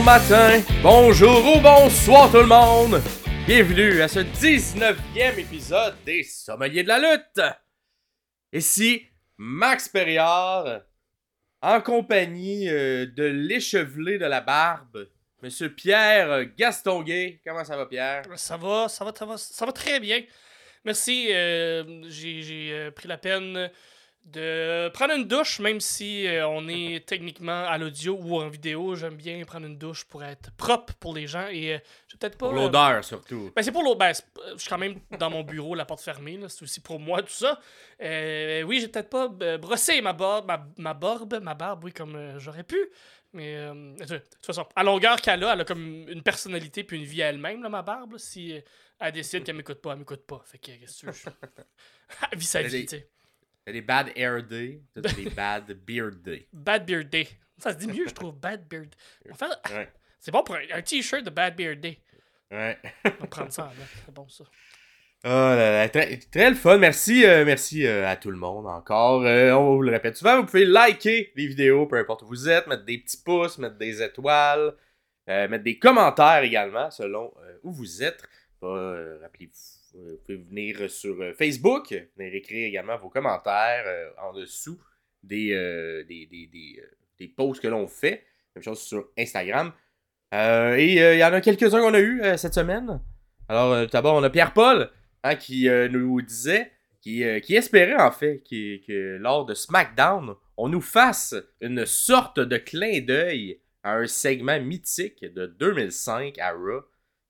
matin, 0.00 0.60
bonjour 0.82 1.56
ou 1.56 1.60
bonsoir 1.60 2.30
tout 2.30 2.38
le 2.38 2.46
monde. 2.46 3.00
Bienvenue 3.46 4.00
à 4.02 4.08
ce 4.08 4.20
19e 4.20 5.38
épisode 5.38 5.94
des 6.04 6.22
Sommeliers 6.22 6.82
de 6.82 6.88
la 6.88 6.98
lutte. 6.98 7.40
Ici, 8.52 9.06
Max 9.36 9.88
Perriard, 9.88 10.82
en 11.62 11.80
compagnie 11.80 12.68
euh, 12.68 13.06
de 13.06 13.24
l'échevelé 13.24 14.18
de 14.18 14.26
la 14.26 14.40
barbe, 14.40 15.08
Monsieur 15.42 15.72
Pierre 15.74 16.46
Gastonguay. 16.56 17.40
Comment 17.46 17.64
ça 17.64 17.76
va, 17.76 17.86
Pierre? 17.86 18.22
Ça 18.36 18.56
va, 18.56 18.88
ça 18.88 19.04
va, 19.04 19.12
ça 19.14 19.26
va, 19.26 19.36
ça 19.36 19.66
va 19.66 19.72
très 19.72 20.00
bien. 20.00 20.22
Merci. 20.84 21.28
euh, 21.30 22.02
j'ai 22.08 22.42
j'ai, 22.42 22.72
euh, 22.72 22.90
pris 22.90 23.08
la 23.08 23.18
peine 23.18 23.70
de 24.30 24.88
prendre 24.90 25.14
une 25.14 25.26
douche, 25.26 25.58
même 25.60 25.80
si 25.80 26.26
euh, 26.26 26.46
on 26.48 26.68
est 26.68 27.04
techniquement 27.06 27.64
à 27.66 27.78
l'audio 27.78 28.18
ou 28.20 28.40
en 28.40 28.48
vidéo. 28.48 28.94
J'aime 28.94 29.16
bien 29.16 29.42
prendre 29.44 29.66
une 29.66 29.78
douche 29.78 30.04
pour 30.04 30.22
être 30.24 30.50
propre 30.52 30.94
pour 30.94 31.14
les 31.14 31.26
gens. 31.26 31.46
Et 31.50 31.74
euh, 31.74 31.78
peut-être 32.18 32.36
pas. 32.36 32.48
Pour 32.48 32.58
euh, 32.58 32.62
l'odeur, 32.62 33.04
surtout. 33.04 33.50
ben, 33.54 33.62
c'est 33.62 33.72
pour 33.72 33.82
l'autre. 33.82 33.98
Ben, 33.98 34.12
je 34.54 34.58
suis 34.58 34.68
quand 34.68 34.78
même 34.78 35.00
dans 35.18 35.30
mon 35.30 35.42
bureau, 35.42 35.74
la 35.74 35.84
porte 35.84 36.02
fermée. 36.02 36.38
C'est 36.48 36.62
aussi 36.62 36.80
pour 36.80 37.00
moi, 37.00 37.22
tout 37.22 37.32
ça. 37.32 37.58
Euh, 38.02 38.62
oui, 38.62 38.80
j'ai 38.80 38.88
peut-être 38.88 39.10
pas 39.10 39.28
brossé 39.58 40.00
ma 40.00 40.12
barbe, 40.12 40.46
ma, 40.46 40.66
ma 40.76 40.94
barbe, 40.94 41.40
ma 41.42 41.54
barbe, 41.54 41.84
oui, 41.84 41.92
comme 41.92 42.38
j'aurais 42.38 42.64
pu. 42.64 42.78
Mais 43.32 43.56
euh, 43.56 43.94
de 43.94 44.18
toute 44.18 44.46
façon, 44.46 44.66
à 44.74 44.82
longueur 44.82 45.20
qu'elle 45.20 45.44
a, 45.44 45.52
elle 45.52 45.60
a 45.60 45.64
comme 45.64 46.08
une 46.08 46.22
personnalité 46.22 46.82
puis 46.82 46.98
une 46.98 47.04
vie 47.04 47.22
à 47.22 47.28
elle-même, 47.28 47.66
ma 47.68 47.82
barbe. 47.82 48.12
là. 48.12 48.18
Si 48.18 48.58
elle 48.98 49.12
décide 49.12 49.44
qu'elle 49.44 49.56
m'écoute 49.56 49.80
pas, 49.80 49.92
elle 49.92 49.98
m'écoute 49.98 50.26
pas. 50.26 50.42
Fait 50.46 50.58
que, 50.58 50.66
qu'est-ce 50.66 51.06
que 51.06 51.10
tu 51.10 51.28
veux? 51.28 51.32
vit 52.36 52.46
sa 52.46 52.62
vie, 52.62 52.86
tu 52.86 52.96
sais. 52.96 53.08
T'as 53.68 53.72
des 53.72 53.82
bad 53.82 54.10
hair 54.16 54.42
day, 54.42 54.80
t'as 54.94 55.12
des 55.12 55.28
bad 55.36 55.70
beard 55.86 56.22
day. 56.22 56.48
Bad 56.54 56.86
Beard 56.86 57.10
Day. 57.10 57.28
Ça 57.58 57.72
se 57.74 57.76
dit 57.76 57.86
mieux, 57.86 58.08
je 58.08 58.14
trouve, 58.14 58.34
Bad 58.34 58.66
Beard. 58.66 58.86
Enfin, 59.30 59.50
Ouais, 59.68 59.92
c'est 60.18 60.30
bon 60.30 60.42
pour 60.42 60.54
un, 60.54 60.62
un 60.72 60.80
t-shirt 60.80 61.22
de 61.22 61.28
Bad 61.28 61.54
Beard 61.54 61.78
Day. 61.78 61.98
ouais. 62.50 62.78
On 63.04 63.10
va 63.10 63.26
prendre 63.26 63.52
ça. 63.52 63.70
C'est 64.06 64.14
bon, 64.14 64.26
ça. 64.26 64.44
Oh 65.22 65.28
là 65.28 65.72
là, 65.82 65.88
très, 65.90 66.16
très 66.16 66.48
le 66.48 66.56
fun. 66.56 66.78
Merci, 66.78 67.26
euh, 67.26 67.44
merci 67.44 67.86
euh, 67.86 68.08
à 68.08 68.16
tout 68.16 68.30
le 68.30 68.38
monde 68.38 68.66
encore. 68.66 69.26
Euh, 69.26 69.52
on 69.52 69.74
vous 69.76 69.82
le 69.82 69.90
répète 69.90 70.16
souvent, 70.16 70.38
vous 70.40 70.46
pouvez 70.46 70.64
liker 70.64 71.30
les 71.36 71.46
vidéos, 71.46 71.84
peu 71.86 71.98
importe 71.98 72.22
où 72.22 72.26
vous 72.26 72.48
êtes, 72.48 72.68
mettre 72.68 72.86
des 72.86 72.96
petits 72.96 73.22
pouces, 73.22 73.58
mettre 73.58 73.76
des 73.76 74.00
étoiles, 74.02 74.72
mettre 75.26 75.62
des 75.64 75.78
commentaires 75.78 76.42
également 76.42 76.90
selon 76.90 77.34
où 77.64 77.70
vous 77.70 78.02
êtes. 78.02 78.22
Euh, 78.62 79.18
Rappelez-vous, 79.20 79.52
vous 79.98 80.16
pouvez 80.24 80.38
venir 80.38 80.90
sur 80.90 81.20
euh, 81.20 81.32
Facebook, 81.32 81.94
venir 82.16 82.34
écrire 82.34 82.66
également 82.66 82.96
vos 82.96 83.08
commentaires 83.08 83.84
euh, 83.86 84.10
en 84.22 84.32
dessous 84.32 84.78
des, 85.22 85.52
euh, 85.52 86.04
des, 86.04 86.26
des, 86.26 86.46
des, 86.46 86.80
euh, 86.80 86.86
des 87.18 87.28
posts 87.28 87.60
que 87.60 87.68
l'on 87.68 87.86
fait. 87.86 88.24
Même 88.54 88.62
chose 88.62 88.80
sur 88.80 89.08
Instagram. 89.18 89.72
Euh, 90.34 90.76
et 90.76 91.02
euh, 91.02 91.14
il 91.14 91.18
y 91.18 91.24
en 91.24 91.32
a 91.32 91.40
quelques-uns 91.40 91.80
qu'on 91.80 91.94
a 91.94 92.00
eu 92.00 92.22
euh, 92.22 92.36
cette 92.36 92.54
semaine. 92.54 93.00
Alors, 93.48 93.72
euh, 93.72 93.86
d'abord, 93.86 94.14
on 94.16 94.22
a 94.22 94.30
Pierre-Paul 94.30 94.90
hein, 95.22 95.36
qui 95.36 95.68
euh, 95.68 95.88
nous 95.88 96.20
disait, 96.20 96.70
qui, 97.00 97.24
euh, 97.24 97.40
qui 97.40 97.54
espérait 97.56 98.00
en 98.00 98.10
fait 98.10 98.42
que 98.46 99.16
lors 99.16 99.46
de 99.46 99.54
SmackDown, 99.54 100.34
on 100.56 100.68
nous 100.68 100.80
fasse 100.80 101.34
une 101.60 101.86
sorte 101.86 102.40
de 102.40 102.56
clin 102.58 103.00
d'œil 103.00 103.60
à 103.82 103.94
un 103.94 104.06
segment 104.06 104.60
mythique 104.60 105.24
de 105.24 105.46
2005 105.46 106.38
à 106.38 106.50
Raw, 106.52 106.82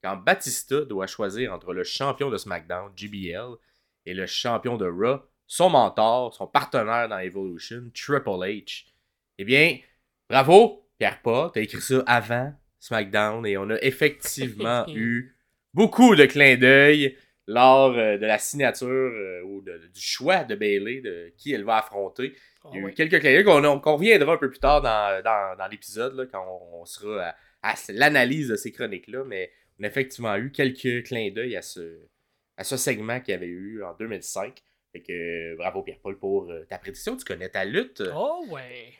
quand 0.02 0.16
Batista 0.16 0.82
doit 0.82 1.06
choisir 1.06 1.52
entre 1.52 1.72
le 1.72 1.84
champion 1.84 2.30
de 2.30 2.36
SmackDown, 2.36 2.92
JBL, 2.96 3.56
et 4.06 4.14
le 4.14 4.26
champion 4.26 4.76
de 4.76 4.86
Raw, 4.86 5.20
son 5.46 5.70
mentor, 5.70 6.34
son 6.34 6.46
partenaire 6.46 7.08
dans 7.08 7.18
Evolution, 7.18 7.90
Triple 7.94 8.28
H. 8.30 8.86
Eh 9.38 9.44
bien, 9.44 9.78
bravo, 10.28 10.86
Pierre-Paul, 10.98 11.50
t'as 11.52 11.60
écrit 11.60 11.80
ça 11.80 12.02
avant 12.06 12.52
SmackDown 12.80 13.44
et 13.46 13.56
on 13.58 13.70
a 13.70 13.76
effectivement 13.82 14.84
eu 14.94 15.34
beaucoup 15.74 16.14
de 16.16 16.24
clins 16.26 16.56
d'œil 16.56 17.16
lors 17.46 17.96
euh, 17.96 18.18
de 18.18 18.26
la 18.26 18.38
signature 18.38 18.86
euh, 18.88 19.42
ou 19.44 19.62
de- 19.62 19.88
du 19.92 20.00
choix 20.00 20.44
de 20.44 20.54
Bailey, 20.54 21.00
de 21.00 21.32
qui 21.36 21.52
elle 21.52 21.64
va 21.64 21.78
affronter. 21.78 22.34
Ah 22.64 22.68
Il 22.74 22.80
y 22.80 22.84
a 22.84 22.88
eu 22.88 22.92
quelques 22.92 23.20
clins 23.20 23.32
d'œil 23.32 23.44
qu'on 23.44 23.92
reviendra 23.94 24.34
un 24.34 24.36
peu 24.36 24.50
plus 24.50 24.58
tard 24.60 24.82
dans, 24.82 25.22
dans, 25.22 25.56
dans 25.56 25.66
l'épisode, 25.68 26.28
quand 26.30 26.44
on, 26.72 26.82
on 26.82 26.84
sera 26.84 27.34
à, 27.62 27.70
à 27.70 27.74
l'analyse 27.88 28.48
de 28.48 28.56
ces 28.56 28.70
chroniques-là, 28.72 29.24
mais 29.24 29.50
on 29.78 29.84
a 29.84 29.86
effectivement 29.86 30.36
eu 30.36 30.50
quelques 30.50 31.04
clins 31.06 31.30
d'œil 31.30 31.56
à 31.56 31.62
ce, 31.62 31.98
à 32.56 32.64
ce 32.64 32.76
segment 32.76 33.20
qu'il 33.20 33.32
y 33.32 33.34
avait 33.34 33.46
eu 33.46 33.82
en 33.82 33.94
2005. 33.94 34.62
Fait 34.92 35.00
que 35.02 35.56
bravo 35.56 35.82
Pierre-Paul 35.82 36.18
pour 36.18 36.50
euh, 36.50 36.64
ta 36.68 36.78
prédiction, 36.78 37.16
tu 37.16 37.24
connais 37.24 37.48
ta 37.48 37.64
lutte. 37.64 38.02
Oh, 38.14 38.44
ouais. 38.50 38.94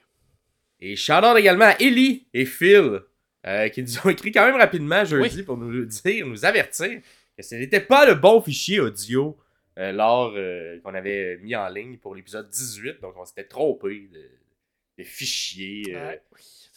Et 0.81 0.95
shout-out 0.97 1.37
également 1.37 1.65
à 1.67 1.77
Ellie 1.81 2.27
et 2.35 2.45
Phil, 2.45 3.01
euh, 3.47 3.69
qui 3.71 3.83
nous 3.83 3.99
ont 4.05 4.11
écrit 4.11 4.31
quand 4.31 4.47
même 4.47 4.57
rapidement 4.57 5.05
jeudi 5.05 5.39
Oui. 5.39 5.43
pour 5.43 5.57
nous 5.57 5.85
dire, 5.87 6.27
nous 6.27 6.45
avertir 6.45 7.01
que 7.37 7.43
ce 7.43 7.55
n'était 7.55 7.81
pas 7.81 8.07
le 8.07 8.15
bon 8.15 8.41
fichier 8.41 8.79
audio 8.81 9.37
euh, 9.79 9.93
lors 9.93 10.33
euh, 10.37 10.79
qu'on 10.81 10.95
avait 10.95 11.39
mis 11.39 11.57
en 11.57 11.69
ligne 11.69 11.97
pour 11.99 12.15
l'épisode 12.15 12.49
18. 12.51 13.01
Donc 13.01 13.15
on 13.17 13.25
s'était 13.25 13.45
trompé 13.45 14.09
de, 14.13 14.29
de 14.99 15.05
fichier. 15.05 15.95
Ouais. 15.97 16.21
Oui, 16.33 16.68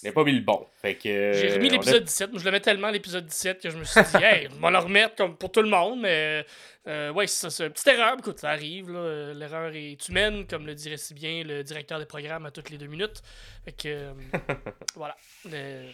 c'est 0.00 0.08
ça. 0.08 0.08
on 0.08 0.20
n'a 0.20 0.24
pas 0.24 0.24
mis 0.24 0.36
le 0.38 0.44
bon. 0.44 0.66
Fait 0.82 0.94
que, 0.96 1.08
euh, 1.08 1.32
J'ai 1.34 1.52
remis 1.54 1.68
a- 1.68 1.72
l'épisode 1.72 2.04
17. 2.04 2.30
Moi, 2.30 2.40
je 2.40 2.44
l'aimais 2.44 2.60
tellement, 2.60 2.90
l'épisode 2.90 3.26
17, 3.26 3.62
que 3.62 3.70
je 3.70 3.76
me 3.76 3.84
suis 3.84 4.00
dit, 4.02 4.16
hey, 4.24 4.48
on 4.56 4.60
va 4.60 4.70
le 4.70 4.78
remettre 4.78 5.14
comme 5.16 5.36
pour 5.36 5.50
tout 5.52 5.62
le 5.62 5.68
monde. 5.68 6.00
Mais, 6.00 6.44
euh, 6.88 7.12
ouais, 7.12 7.26
c'est 7.26 7.42
ça. 7.42 7.50
C'est 7.50 7.66
une 7.66 7.72
petite 7.72 7.86
erreur. 7.88 8.16
Écoute, 8.18 8.38
ça 8.38 8.50
arrive. 8.50 8.90
là. 8.90 8.98
Euh, 8.98 9.34
L'erreur 9.34 9.70
est 9.74 10.08
humaine, 10.08 10.46
comme 10.48 10.66
le 10.66 10.74
dirait 10.74 10.96
si 10.96 11.14
bien 11.14 11.42
le 11.44 11.62
directeur 11.62 11.98
des 11.98 12.06
programmes 12.06 12.46
à 12.46 12.50
toutes 12.50 12.70
les 12.70 12.78
deux 12.78 12.86
minutes. 12.86 13.22
Fait 13.64 13.72
que, 13.72 13.88
euh, 13.88 14.12
voilà. 14.96 15.16
Euh, 15.52 15.90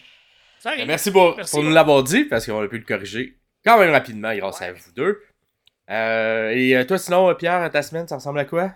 ça 0.59 0.69
arrive. 0.69 0.87
Merci 0.87 1.11
pour, 1.11 1.35
Merci. 1.35 1.51
pour 1.51 1.63
nous 1.63 1.71
l'avoir 1.71 2.03
dit, 2.03 2.23
parce 2.25 2.45
qu'on 2.45 2.61
a 2.61 2.67
pu 2.67 2.77
le 2.79 2.85
corriger 2.85 3.37
quand 3.65 3.77
même 3.79 3.91
rapidement 3.91 4.33
grâce 4.35 4.61
à 4.61 4.71
vous 4.71 4.91
deux. 4.95 5.21
Euh, 5.89 6.49
et 6.49 6.75
euh, 6.75 6.83
toi, 6.85 6.97
sinon, 6.97 7.29
euh, 7.29 7.33
Pierre, 7.33 7.69
ta 7.71 7.81
semaine, 7.81 8.07
ça 8.07 8.15
ressemble 8.15 8.39
à 8.39 8.45
quoi? 8.45 8.73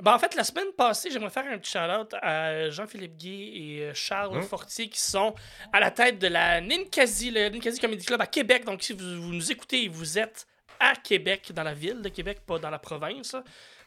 Ben, 0.00 0.14
en 0.14 0.18
fait, 0.18 0.34
la 0.34 0.44
semaine 0.44 0.72
passée, 0.76 1.10
j'aimerais 1.10 1.30
faire 1.30 1.46
un 1.46 1.58
petit 1.58 1.72
shout-out 1.72 2.14
à 2.20 2.70
Jean-Philippe 2.70 3.16
Guy 3.16 3.52
et 3.54 3.82
euh, 3.82 3.94
Charles 3.94 4.36
Hum. 4.36 4.42
Fortier 4.42 4.88
qui 4.88 5.00
sont 5.00 5.34
à 5.72 5.80
la 5.80 5.90
tête 5.90 6.18
de 6.18 6.28
la 6.28 6.60
Ninkasi, 6.60 7.30
le 7.30 7.48
Ninkasi 7.48 7.78
Comedy 7.80 8.04
Club 8.04 8.20
à 8.20 8.26
Québec. 8.26 8.64
Donc, 8.64 8.82
si 8.82 8.92
vous, 8.92 9.22
vous 9.22 9.32
nous 9.32 9.52
écoutez 9.52 9.84
et 9.84 9.88
vous 9.88 10.18
êtes 10.18 10.46
à 10.80 10.94
Québec, 10.96 11.52
dans 11.54 11.62
la 11.62 11.74
ville 11.74 12.02
de 12.02 12.08
Québec, 12.08 12.40
pas 12.46 12.58
dans 12.58 12.70
la 12.70 12.78
province, 12.78 13.36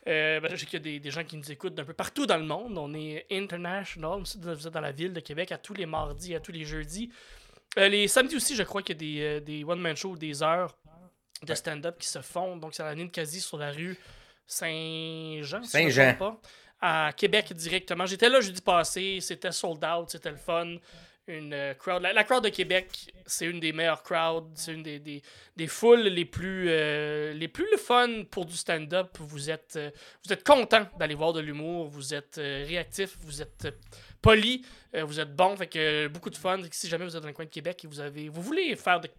euh, 0.07 0.39
ben, 0.39 0.51
je 0.51 0.57
sais 0.57 0.66
qu'il 0.66 0.79
y 0.79 0.81
a 0.81 0.84
des, 0.84 1.00
des 1.00 1.11
gens 1.11 1.23
qui 1.23 1.35
nous 1.35 1.51
écoutent 1.51 1.75
d'un 1.75 1.84
peu 1.84 1.94
partout 1.94 2.25
dans 2.25 2.38
le 2.38 2.45
monde. 2.45 2.78
On 2.78 2.94
est 2.94 3.25
international. 3.31 4.22
Vous 4.22 4.67
êtes 4.67 4.73
dans 4.73 4.81
la 4.81 4.91
ville 4.91 5.11
de 5.11 5.19
Québec 5.19 5.51
à 5.51 5.57
tous 5.57 5.73
les 5.73 5.85
mardis, 5.85 6.35
à 6.35 6.39
tous 6.39 6.51
les 6.51 6.63
jeudis. 6.63 7.11
Euh, 7.78 7.89
les 7.89 8.07
samedis 8.07 8.35
aussi, 8.35 8.55
je 8.55 8.63
crois 8.63 8.81
qu'il 8.81 9.01
y 9.01 9.23
a 9.25 9.39
des, 9.39 9.41
des 9.41 9.63
one-man 9.63 9.95
shows, 9.97 10.16
des 10.16 10.44
heures 10.44 10.78
de 11.44 11.53
stand-up 11.53 11.97
qui 12.00 12.07
se 12.07 12.22
font. 12.22 12.55
Donc, 12.55 12.73
c'est 12.75 12.84
à 12.84 12.88
la 12.88 12.95
Ninkasi 12.95 13.41
sur 13.41 13.57
la 13.57 13.72
rue 13.72 13.97
Saint-Jean. 14.47 15.63
si 15.63 15.69
Saint-Jean. 15.69 16.16
trompe 16.16 16.39
pas, 16.81 17.07
à 17.07 17.13
Québec 17.13 17.51
directement. 17.53 18.06
J'étais 18.06 18.29
là 18.29 18.41
jeudi 18.41 18.61
passé, 18.61 19.19
c'était 19.22 19.51
sold 19.51 19.83
out, 19.83 20.09
c'était 20.09 20.31
le 20.31 20.38
fun. 20.38 20.75
Une 21.28 21.53
euh, 21.53 21.73
crowd. 21.73 22.03
La, 22.03 22.13
la 22.13 22.23
crowd 22.23 22.44
de 22.44 22.50
Québec, 22.50 23.11
c'est 23.25 23.47
une 23.47 23.59
des 23.59 23.73
meilleures 23.73 24.03
crowds, 24.03 24.51
c'est 24.53 24.73
une 24.73 24.84
des, 24.84 25.00
des, 25.00 25.23
des 25.55 25.66
foules 25.66 26.01
les 26.03 26.23
plus, 26.25 26.67
euh, 26.69 27.34
les 27.34 27.47
plus 27.47 27.66
le 27.72 27.78
fun 27.78 28.25
pour 28.29 28.45
du 28.45 28.55
stand-up. 28.55 29.17
Vous 29.19 29.50
êtes, 29.50 29.73
euh, 29.75 29.89
vous 30.23 30.31
êtes 30.31 30.44
content 30.44 30.85
d'aller 31.00 31.16
voir 31.16 31.34
de 31.34 31.39
l'humour, 31.39 31.88
vous 31.88 32.13
êtes 32.13 32.38
euh, 32.38 32.63
réactif, 32.67 33.17
vous 33.22 33.41
êtes 33.41 33.67
poli, 34.25 34.66
euh, 34.96 35.03
vous 35.03 35.19
êtes 35.19 35.36
bon, 35.36 35.56
fait 35.56 35.68
que 35.68 35.78
euh, 35.80 36.09
beaucoup 36.09 36.30
de 36.30 36.36
fun. 36.36 36.59
Si 36.72 36.88
jamais 36.90 37.06
vous 37.06 37.16
êtes 37.16 37.22
dans 37.22 37.28
le 37.28 37.34
coin 37.34 37.46
de 37.46 37.50
Québec 37.50 37.84
et 37.84 37.88
vous 37.88 38.00
avez, 38.00 38.28
vous 38.30 38.41
voulez 38.41 38.75
faire 38.75 39.00
de- 39.00 39.09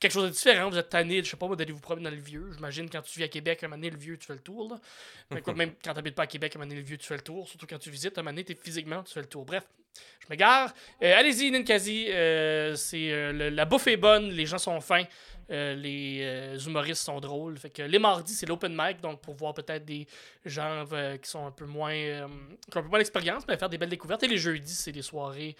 quelque 0.00 0.12
chose 0.12 0.24
de 0.24 0.30
différent, 0.30 0.70
vous 0.70 0.78
êtes 0.78 0.88
tanné, 0.88 1.22
je 1.22 1.30
sais 1.30 1.36
pas 1.36 1.48
d'aller 1.54 1.72
vous 1.72 1.80
promener 1.80 2.04
dans 2.04 2.16
le 2.16 2.22
vieux. 2.22 2.50
J'imagine 2.54 2.88
quand 2.88 3.02
tu 3.02 3.18
vis 3.18 3.24
à 3.24 3.28
Québec, 3.28 3.62
à 3.62 3.66
un 3.66 3.68
moment 3.68 3.76
donné, 3.80 3.90
le 3.90 3.98
vieux, 3.98 4.16
tu 4.16 4.26
fais 4.26 4.32
le 4.32 4.40
tour. 4.40 4.70
Là. 4.70 4.80
Mais 5.30 5.40
quoi, 5.42 5.52
même 5.60 5.72
quand 5.84 5.92
t'habites 5.94 6.14
pas 6.14 6.22
à 6.24 6.26
Québec, 6.26 6.52
à 6.54 6.58
un 6.58 6.60
moment 6.60 6.68
donné, 6.70 6.80
le 6.80 6.86
vieux, 6.86 6.96
tu 6.98 7.06
fais 7.06 7.16
le 7.16 7.20
tour. 7.22 7.46
Surtout 7.48 7.66
quand 7.68 7.78
tu 7.78 7.90
visites, 7.90 8.16
à 8.16 8.20
un 8.20 8.24
moment 8.24 8.32
donné, 8.32 8.44
t'es 8.44 8.54
physiquement, 8.54 9.02
tu 9.02 9.12
fais 9.12 9.20
le 9.20 9.26
tour. 9.28 9.44
Bref, 9.44 9.64
je 10.20 10.26
m'égare. 10.30 10.72
Euh, 11.02 11.14
Allez-y, 11.18 11.50
Ninkasi. 11.50 12.06
euh, 12.10 12.74
c'est, 12.76 13.12
euh, 13.12 13.50
la 13.50 13.64
bouffe 13.66 13.86
est 13.86 13.96
bonne, 13.98 14.30
les 14.30 14.46
gens 14.46 14.58
sont 14.58 14.80
fins. 14.80 15.04
Euh, 15.50 15.74
les 15.74 16.20
euh, 16.22 16.58
humoristes 16.58 17.02
sont 17.02 17.20
drôles. 17.20 17.58
Fait 17.58 17.70
que 17.70 17.82
les 17.82 17.98
mardis, 17.98 18.34
c'est 18.34 18.46
l'open 18.46 18.74
mic, 18.76 19.00
donc 19.00 19.20
pour 19.20 19.34
voir 19.34 19.54
peut-être 19.54 19.84
des 19.84 20.06
gens 20.44 20.84
euh, 20.92 21.16
qui 21.16 21.28
sont 21.28 21.46
un 21.46 21.50
peu 21.50 21.66
moins 21.66 21.92
qui 21.94 22.76
ont 22.76 22.80
un 22.80 22.82
peu 22.82 22.88
moins 22.88 22.98
d'expérience, 22.98 23.44
mais 23.46 23.56
faire 23.56 23.68
des 23.68 23.78
belles 23.78 23.90
découvertes. 23.90 24.22
Et 24.22 24.28
les 24.28 24.38
jeudis, 24.38 24.74
c'est 24.74 24.92
des 24.92 25.02
soirées 25.02 25.56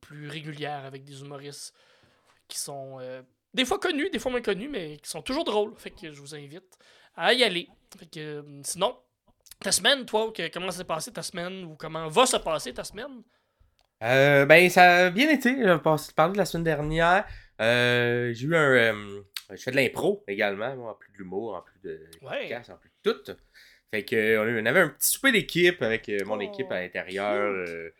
plus 0.00 0.28
régulières 0.28 0.84
avec 0.84 1.04
des 1.04 1.20
humoristes 1.20 1.72
qui 2.48 2.58
sont 2.58 2.98
des 3.54 3.64
fois 3.64 3.78
connus, 3.78 4.10
des 4.10 4.18
fois 4.18 4.32
moins 4.32 4.40
connus, 4.40 4.68
mais 4.68 4.96
qui 4.96 5.08
sont 5.08 5.22
toujours 5.22 5.44
drôles. 5.44 5.74
Fait 5.76 5.90
que 5.90 6.12
je 6.12 6.20
vous 6.20 6.34
invite 6.34 6.76
à 7.14 7.32
y 7.32 7.44
aller. 7.44 7.68
Fait 7.96 8.06
que 8.06 8.44
sinon, 8.64 8.96
ta 9.60 9.70
semaine, 9.70 10.04
toi, 10.04 10.32
que- 10.32 10.48
comment 10.48 10.70
s'est 10.70 10.84
passé 10.84 11.12
ta 11.12 11.22
semaine 11.22 11.64
ou 11.64 11.76
comment 11.76 12.08
va 12.08 12.26
se 12.26 12.36
passer 12.38 12.74
ta 12.74 12.82
semaine? 12.82 13.22
Ben, 14.00 14.68
ça 14.68 15.06
a 15.06 15.10
bien 15.10 15.30
été. 15.30 15.56
Je 15.56 16.12
parler 16.12 16.32
de 16.32 16.38
la 16.38 16.44
semaine 16.44 16.64
dernière. 16.64 17.24
Euh, 17.60 18.32
j'ai 18.32 18.46
eu 18.46 18.54
un. 18.56 18.72
euh, 18.72 19.22
je 19.50 19.56
fais 19.56 19.70
de 19.70 19.76
l'impro 19.76 20.24
également, 20.28 20.74
moi, 20.76 20.90
en 20.92 20.94
plus 20.94 21.12
de 21.12 21.18
l'humour, 21.18 21.54
en 21.54 21.62
plus 21.62 21.78
de 21.80 22.00
Ouais. 22.22 22.54
en 22.54 22.76
plus 22.76 22.90
de 23.04 23.12
tout. 23.12 23.32
Fait 23.90 24.04
que 24.04 24.16
euh, 24.16 24.60
on, 24.62 24.66
avait 24.66 24.80
un 24.80 24.88
petit 24.88 25.08
souper 25.08 25.32
d'équipe 25.32 25.80
avec 25.82 26.10
mon 26.24 26.38
Oh, 26.38 26.40
équipe 26.40 26.70
à 26.70 26.80
l'intérieur. 26.80 27.92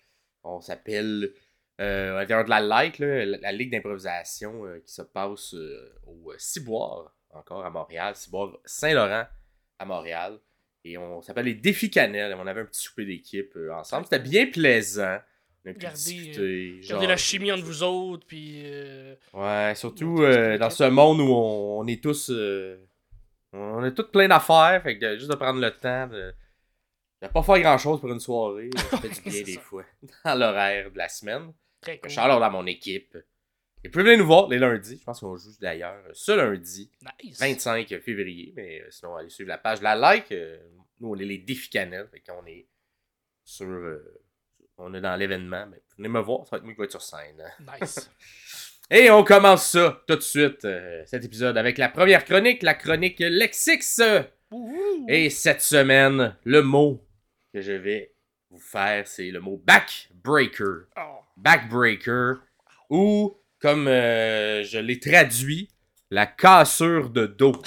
on 0.42 0.60
s'appelle 0.60 1.32
à 1.78 1.84
l'intérieur 1.84 2.44
de 2.44 2.50
la 2.50 2.60
Light, 2.60 2.98
là, 2.98 3.24
la, 3.24 3.38
la 3.38 3.52
ligue 3.52 3.70
d'improvisation 3.70 4.64
qui 4.84 4.92
se 4.92 5.02
passe 5.02 5.54
au 6.06 6.32
Ciboire, 6.38 7.14
encore 7.30 7.64
à 7.64 7.70
Montréal, 7.70 8.16
Ciboire 8.16 8.58
Saint-Laurent 8.64 9.26
à 9.78 9.84
Montréal. 9.84 10.38
Et 10.84 10.96
on 10.98 11.20
s'appelle 11.20 11.46
les 11.46 11.54
Défis 11.54 11.90
Cannelle. 11.90 12.34
On 12.38 12.46
avait 12.46 12.60
un 12.60 12.64
petit 12.66 12.80
souper 12.82 13.04
d'équipe 13.04 13.56
ensemble. 13.72 14.04
C'était 14.06 14.20
bien 14.22 14.46
plaisant. 14.46 15.18
On 15.66 15.70
a 15.70 15.72
pu 15.72 15.78
Regardez, 15.78 15.96
discuter. 15.96 16.70
Regardez 16.82 16.82
genre- 16.82 17.02
la 17.08 17.16
chimie 17.16 17.50
entre 17.52 17.64
vous 17.64 17.82
autres, 17.82 18.24
puis. 18.26 18.62
euh, 18.64 19.14
Ouais, 19.32 19.74
surtout 19.74 20.16
Dans 20.16 20.22
tout 20.26 20.32
ce 20.32 20.38
euh, 20.38 20.58
dans 20.58 20.70
ce 20.70 20.84
monde 20.84 21.20
où 21.20 21.24
on, 21.32 21.80
on 21.80 21.86
est 21.88 22.00
tous. 22.02 22.30
euh, 22.30 22.78
on 23.52 23.84
est 23.84 23.92
tous 23.94 24.10
plein 24.10 24.28
d'affaires. 24.28 24.80
Fait 24.82 24.96
que 24.98 25.16
juste 25.18 25.30
de 25.30 25.36
prendre 25.36 25.60
le 25.60 25.70
temps 25.72 26.06
de. 26.06 26.32
de 27.22 27.26
pas 27.28 27.42
faire 27.42 27.60
grand 27.60 27.78
chose 27.78 28.00
pour 28.00 28.10
une 28.12 28.20
soirée. 28.20 28.70
Ça 28.90 28.98
fait 28.98 29.08
du 29.08 29.20
bien 29.30 29.42
des 29.42 29.52
ça. 29.54 29.60
fois. 29.60 29.84
Dans 30.24 30.34
l'horaire 30.36 30.90
de 30.92 30.98
la 30.98 31.08
semaine. 31.08 31.52
très 31.80 31.98
cool. 31.98 32.10
Charles 32.10 32.38
dans 32.40 32.50
mon 32.50 32.66
équipe. 32.66 33.16
Et 33.84 33.88
puis 33.88 34.02
venez 34.02 34.16
nous 34.16 34.26
voir 34.26 34.48
les 34.48 34.58
lundis. 34.58 34.98
Je 34.98 35.04
pense 35.04 35.20
qu'on 35.20 35.36
joue 35.36 35.50
d'ailleurs 35.60 36.02
ce 36.12 36.32
lundi, 36.32 36.90
Nice. 37.22 37.38
25 37.40 37.88
février. 38.00 38.52
Mais 38.56 38.80
euh, 38.82 38.86
sinon, 38.90 39.16
allez 39.16 39.30
suivre 39.30 39.48
la 39.48 39.58
page 39.58 39.80
la 39.82 39.94
like. 39.94 40.30
Euh, 40.32 40.58
nous, 41.00 41.10
on 41.10 41.16
est 41.16 41.24
les 41.24 41.38
défis 41.38 41.70
cannelles. 41.70 42.08
Fait 42.12 42.20
qu'on 42.20 42.44
est 42.46 42.66
sur. 43.44 43.66
On 44.78 44.94
est 44.94 45.00
dans 45.00 45.16
l'événement. 45.16 45.66
Mais 45.70 45.82
venez 45.96 46.08
me 46.08 46.20
voir. 46.20 46.46
Ça 46.46 46.52
va 46.52 46.56
être 46.58 46.64
moi 46.64 46.72
qui 46.74 46.78
va 46.78 46.84
être 46.84 46.90
sur 46.90 47.02
scène. 47.02 47.42
Nice. 47.80 48.10
Et 48.90 49.10
on 49.10 49.24
commence 49.24 49.66
ça 49.72 50.00
tout 50.06 50.14
de 50.14 50.20
suite, 50.20 50.64
euh, 50.64 51.02
cet 51.06 51.24
épisode, 51.24 51.58
avec 51.58 51.76
la 51.76 51.88
première 51.88 52.24
chronique, 52.24 52.62
la 52.62 52.74
chronique 52.74 53.18
Lexix. 53.18 54.00
Ouhou. 54.52 55.06
Et 55.08 55.28
cette 55.28 55.60
semaine, 55.60 56.36
le 56.44 56.62
mot 56.62 57.04
que 57.52 57.60
je 57.60 57.72
vais 57.72 58.12
vous 58.48 58.60
faire, 58.60 59.08
c'est 59.08 59.32
le 59.32 59.40
mot 59.40 59.60
backbreaker. 59.64 60.84
Oh. 60.96 61.18
Backbreaker, 61.36 62.36
ou 62.88 63.36
comme 63.58 63.88
euh, 63.88 64.62
je 64.62 64.78
l'ai 64.78 65.00
traduit, 65.00 65.68
la 66.10 66.26
cassure 66.26 67.10
de 67.10 67.26
dos. 67.26 67.60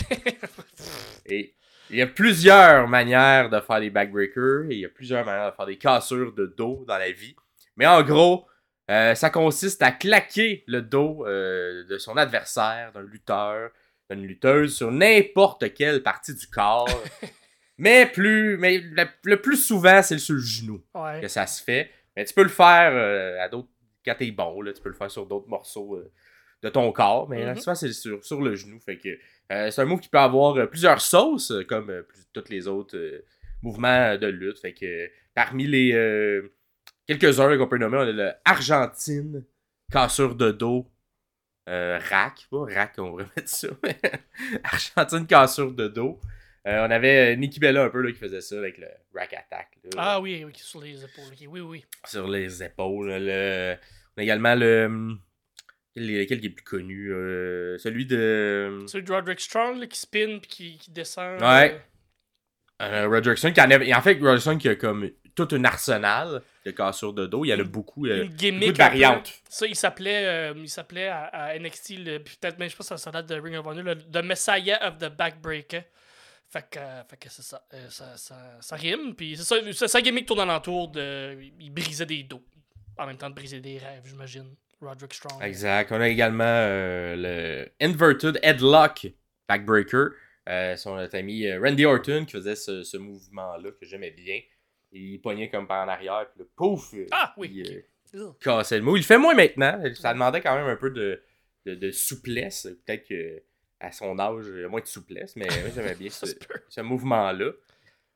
et 1.25 1.53
il 1.89 1.97
y 1.97 2.01
a 2.01 2.07
plusieurs 2.07 2.87
manières 2.87 3.49
de 3.49 3.59
faire 3.59 3.79
des 3.79 3.89
backbreakers, 3.89 4.65
et 4.69 4.75
il 4.75 4.79
y 4.79 4.85
a 4.85 4.89
plusieurs 4.89 5.25
manières 5.25 5.51
de 5.51 5.55
faire 5.55 5.65
des 5.65 5.77
cassures 5.77 6.33
de 6.33 6.45
dos 6.45 6.83
dans 6.87 6.97
la 6.97 7.11
vie. 7.11 7.35
Mais 7.77 7.85
en 7.87 8.01
gros, 8.03 8.45
euh, 8.91 9.15
ça 9.15 9.29
consiste 9.29 9.81
à 9.81 9.91
claquer 9.91 10.63
le 10.67 10.81
dos 10.81 11.25
euh, 11.27 11.83
de 11.87 11.97
son 11.97 12.17
adversaire, 12.17 12.91
d'un 12.93 13.01
lutteur, 13.03 13.69
d'une 14.09 14.25
lutteuse, 14.25 14.75
sur 14.75 14.91
n'importe 14.91 15.73
quelle 15.73 16.01
partie 16.03 16.33
du 16.35 16.47
corps. 16.47 16.89
mais 17.77 18.05
plus, 18.05 18.57
mais 18.57 18.79
le, 18.79 19.05
le 19.23 19.41
plus 19.41 19.57
souvent, 19.57 20.01
c'est 20.01 20.17
sur 20.19 20.35
le 20.35 20.41
genou 20.41 20.83
Ouais. 20.95 21.21
que 21.21 21.27
ça 21.27 21.45
se 21.47 21.63
fait. 21.63 21.91
Mais 22.15 22.25
tu 22.25 22.33
peux 22.33 22.43
le 22.43 22.49
faire 22.49 22.91
euh, 22.93 23.39
à 23.43 23.47
d'autres. 23.49 23.69
Quand 24.05 24.15
t'es 24.17 24.31
bon, 24.31 24.61
là, 24.61 24.73
tu 24.73 24.81
peux 24.81 24.89
le 24.89 24.95
faire 24.95 25.11
sur 25.11 25.25
d'autres 25.25 25.47
morceaux 25.47 26.01
de 26.61 26.69
ton 26.69 26.91
corps. 26.91 27.29
Mais 27.29 27.45
là, 27.45 27.53
Mhm. 27.53 27.59
souvent, 27.59 27.75
c'est 27.75 27.93
sur, 27.93 28.23
sur 28.25 28.41
le 28.41 28.55
genou. 28.55 28.79
Fait 28.79 28.97
que 28.97 29.17
euh, 29.51 29.71
c'est 29.71 29.81
un 29.81 29.85
move 29.85 29.99
qui 30.01 30.09
peut 30.09 30.17
avoir 30.19 30.55
euh, 30.57 30.65
plusieurs 30.67 31.01
sauces, 31.01 31.51
euh, 31.51 31.63
comme 31.63 31.89
euh, 31.89 32.03
plus- 32.03 32.25
tous 32.33 32.49
les 32.49 32.67
autres 32.67 32.97
euh, 32.97 33.23
mouvements 33.61 34.17
de 34.17 34.27
lutte. 34.27 34.59
Fait 34.59 34.73
que 34.73 35.09
parmi 35.33 35.65
les 35.67 36.41
quelques-uns 37.07 37.57
qu'on 37.57 37.67
peut 37.67 37.77
nommer, 37.77 37.97
on 37.97 38.01
a 38.01 38.11
le 38.11 38.31
Argentine, 38.45 39.43
cassure 39.91 40.35
de 40.35 40.51
dos. 40.51 40.85
Rack, 41.67 42.47
pas 42.49 42.65
rack, 42.65 42.93
on 42.97 43.09
pourrait 43.11 43.25
mettre 43.37 43.49
ça. 43.49 43.67
mais 43.83 43.95
Argentine, 44.63 45.27
cassure 45.27 45.71
de 45.71 45.87
dos. 45.87 46.19
On 46.65 46.91
avait 46.91 47.35
Nikki 47.37 47.59
Bella 47.59 47.83
un 47.85 47.89
peu 47.89 48.01
là, 48.01 48.11
qui 48.11 48.17
faisait 48.17 48.41
ça 48.41 48.57
avec 48.57 48.77
le 48.79 48.87
rack 49.15 49.33
attack. 49.33 49.77
là 49.83 49.89
Ah 49.97 50.19
oui, 50.21 50.43
oui, 50.45 50.51
sur 50.55 50.81
les 50.81 51.03
épaules. 51.03 51.47
Oui, 51.47 51.61
oui. 51.61 51.85
sur 52.05 52.27
les 52.27 52.63
épaules. 52.63 53.07
Le... 53.11 53.75
On 54.17 54.19
a 54.19 54.23
également 54.23 54.55
le. 54.55 55.15
Hum, 56.01 56.07
Quel, 56.07 56.15
est- 56.15 56.25
quel 56.27 56.39
qui 56.39 56.45
est 56.47 56.49
le 56.49 56.55
plus 56.55 56.63
connu 56.63 57.11
euh, 57.11 57.77
Celui 57.77 58.05
de. 58.05 58.83
Celui 58.87 59.03
de 59.05 59.11
Roderick 59.13 59.39
Strong 59.39 59.79
là, 59.79 59.87
qui 59.87 59.97
spin 59.99 60.39
puis 60.39 60.49
qui, 60.49 60.77
qui 60.77 60.91
descend. 60.91 61.41
Ouais. 61.41 61.73
euh, 61.73 61.79
Euh, 62.81 63.07
Roderickson, 63.09 63.51
qui 63.51 63.59
en, 63.61 63.69
avait... 63.71 63.93
en 63.93 64.01
fait, 64.01 64.13
Roderickson 64.13 64.57
qui 64.57 64.69
a 64.69 64.75
comme 64.75 65.09
tout 65.35 65.47
un 65.51 65.63
arsenal 65.65 66.41
de 66.65 66.71
cassures 66.71 67.13
de 67.13 67.25
dos. 67.27 67.43
Il 67.45 67.49
y 67.49 67.53
en 67.53 67.59
a 67.59 67.63
beaucoup. 67.63 68.05
euh, 68.07 68.23
beaucoup 68.25 68.35
de 68.37 68.77
variantes. 68.77 69.33
Ça, 69.49 69.65
il 69.67 69.75
s'appelait 69.75 70.25
euh, 70.25 70.53
il 70.55 70.69
s'appelait 70.69 71.07
à, 71.07 71.25
à 71.25 71.59
NXT, 71.59 71.95
peut-être 72.05 72.57
même, 72.57 72.69
je 72.69 72.75
pense 72.77 72.89
que 72.89 72.95
ça 72.97 73.11
date 73.11 73.27
de 73.27 73.35
Ring 73.35 73.55
of 73.57 73.65
Honor, 73.65 73.83
le 73.83 73.95
The 73.95 74.23
Messiah 74.23 74.79
of 74.87 74.97
the 74.97 75.09
Backbreaker. 75.15 75.83
Fait 76.51 76.65
que, 76.71 76.79
euh, 76.79 77.03
fait 77.03 77.17
que 77.17 77.29
c'est 77.29 77.43
ça. 77.43 77.61
Euh, 77.73 77.89
ça, 77.89 78.17
ça. 78.17 78.35
ça 78.59 78.75
rime, 78.75 79.13
puis 79.13 79.35
c'est 79.37 79.43
ça. 79.43 79.57
ça- 79.73 79.87
Sa 79.87 80.01
gimmick 80.01 80.25
tourne 80.25 80.39
alentour 80.39 80.87
de. 80.89 81.37
Il 81.59 81.71
brisait 81.71 82.05
des 82.05 82.23
dos. 82.23 82.41
En 82.97 83.05
même 83.05 83.17
temps 83.17 83.29
de 83.29 83.35
briser 83.35 83.59
des 83.61 83.77
rêves, 83.77 84.01
j'imagine. 84.05 84.55
Roderick 84.81 85.13
Strong. 85.13 85.41
Exact. 85.43 85.91
On 85.91 85.99
a 86.01 86.07
également 86.07 86.43
euh, 86.45 87.15
le 87.15 87.85
Inverted 87.85 88.39
Headlock 88.43 89.07
Backbreaker. 89.47 90.11
Euh, 90.47 90.75
son 90.77 90.95
notre 90.95 91.17
ami 91.17 91.45
euh, 91.45 91.59
Randy 91.61 91.85
Orton 91.85 92.25
qui 92.25 92.31
faisait 92.31 92.55
ce, 92.55 92.83
ce 92.83 92.97
mouvement-là 92.97 93.71
que 93.71 93.85
j'aimais 93.85 94.11
bien. 94.11 94.39
Il 94.91 95.21
pognait 95.21 95.49
comme 95.49 95.67
par 95.67 95.85
en 95.85 95.87
arrière, 95.87 96.27
puis 96.31 96.39
le 96.39 96.45
pouf! 96.45 96.95
Ah, 97.11 97.33
oui, 97.37 97.51
il, 97.53 98.19
euh, 98.19 98.31
cassait 98.39 98.77
le 98.77 98.83
mot. 98.83 98.95
Il 98.95 99.01
le 99.01 99.05
fait 99.05 99.19
moins 99.19 99.35
maintenant. 99.35 99.79
Ça 99.93 100.13
demandait 100.13 100.41
quand 100.41 100.55
même 100.55 100.65
un 100.65 100.75
peu 100.75 100.89
de, 100.89 101.21
de, 101.65 101.75
de 101.75 101.91
souplesse. 101.91 102.67
Peut-être 102.85 103.07
que 103.07 103.43
à 103.79 103.91
son 103.91 104.17
âge, 104.17 104.45
il 104.47 104.61
y 104.61 104.63
a 104.63 104.67
moins 104.67 104.81
de 104.81 104.87
souplesse, 104.87 105.35
mais 105.35 105.47
j'aimais 105.75 105.95
bien 105.95 106.09
ce, 106.09 106.25
ce 106.67 106.81
mouvement-là. 106.81 107.51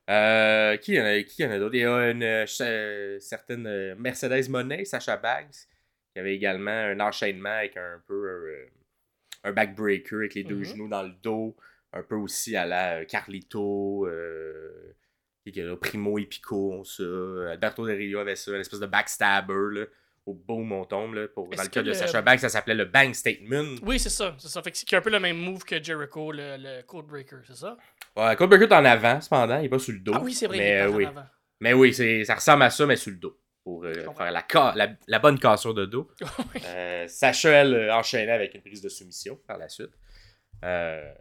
Euh, 0.10 0.76
qui 0.78 0.94
y 0.94 1.02
en 1.02 1.06
a, 1.06 1.22
qui 1.22 1.44
y 1.44 1.46
en 1.46 1.52
a 1.52 1.60
d'autres? 1.60 1.76
Il 1.76 1.82
y 1.82 1.86
a 1.86 2.10
une 2.10 3.20
certaine 3.20 3.96
Mercedes 3.96 4.50
Monet, 4.50 4.86
Sacha 4.86 5.16
Bags, 5.18 5.54
qui 6.14 6.20
avait 6.20 6.36
également 6.36 6.72
un 6.72 7.00
enchaînement 7.00 7.50
avec 7.58 7.76
un 7.78 8.02
peu 8.08 8.14
euh, 8.14 8.66
un 9.44 9.52
backbreaker 9.52 10.20
avec 10.20 10.36
les 10.36 10.44
deux 10.44 10.58
Mhm. 10.58 10.64
genoux 10.64 10.88
dans 10.88 11.04
le 11.04 11.14
dos. 11.24 11.56
Un 11.92 12.04
peu 12.04 12.16
aussi 12.16 12.56
à 12.56 12.66
la 12.66 13.00
euh, 13.00 13.06
Carlito, 13.06 14.08
euh, 14.08 14.96
là, 15.46 15.76
Primo 15.76 16.18
et 16.18 16.26
Pico, 16.26 16.84
ça. 16.86 17.04
Alberto 17.52 17.86
Del 17.86 17.98
Rio 17.98 18.20
avait 18.20 18.36
ça, 18.36 18.52
une 18.52 18.62
espèce 18.62 18.80
de 18.80 18.88
backstabber, 18.88 19.80
là, 19.80 19.86
au 20.26 20.34
tombe. 20.90 21.14
Là, 21.14 21.28
pour, 21.28 21.50
dans 21.50 21.62
le 21.62 21.70
cas 21.70 21.82
de 21.82 21.88
le- 21.90 21.94
Sacha 21.94 22.22
Bags, 22.22 22.40
ça 22.40 22.50
s'appelait 22.50 22.74
le 22.76 22.86
Bang 22.86 23.14
Statement. 23.14 23.76
Oui, 23.84 24.00
c'est 24.00 24.10
ça. 24.10 24.36
C'est 24.40 24.48
ça. 24.48 24.64
Fait 24.64 24.72
que 24.72 24.78
c'est 24.78 24.96
un 24.96 25.02
peu 25.02 25.10
le 25.12 25.20
même 25.20 25.38
move 25.38 25.64
que 25.66 25.84
Jericho, 25.84 26.32
le, 26.32 26.56
le 26.58 26.82
Codebreaker, 26.84 27.40
c'est 27.46 27.56
ça? 27.58 27.78
Ouais, 28.16 28.36
Codebreaker 28.36 28.72
est 28.72 28.80
en 28.80 28.86
avant, 28.86 29.22
cependant, 29.22 29.60
il 29.60 29.66
est 29.66 29.70
pas 29.70 29.80
sur 29.80 29.94
le 29.94 30.00
dos. 30.00 30.14
Ah 30.16 30.22
oui, 30.24 30.34
c'est 30.34 30.48
vrai, 30.48 30.58
mais, 30.58 30.70
il 30.70 30.72
est 30.72 30.82
euh, 30.82 30.86
par 30.86 30.94
en 30.94 30.98
oui. 30.98 31.06
avant. 31.06 31.26
Mais 31.60 31.74
oui, 31.74 32.26
ça 32.26 32.36
ressemble 32.36 32.64
à 32.64 32.70
ça, 32.70 32.86
mais 32.86 32.96
sur 32.96 33.12
le 33.12 33.18
dos. 33.18 33.38
Pour 33.64 33.86
euh, 33.86 33.94
faire 34.18 34.32
la, 34.32 34.44
ca- 34.52 34.74
la, 34.76 34.90
la 35.08 35.20
bonne 35.20 35.40
cassure 35.40 35.74
de 35.74 35.86
dos. 35.86 36.10
Euh, 36.66 37.08
Sacha, 37.08 37.50
elle, 37.50 37.74
euh, 37.74 37.96
enchaînait 37.96 38.32
avec 38.32 38.54
une 38.56 38.62
prise 38.62 38.82
de 38.82 38.90
soumission 38.90 39.40
par 39.48 39.58
la 39.58 39.70
suite. 39.70 39.92
Euh, 40.64 41.12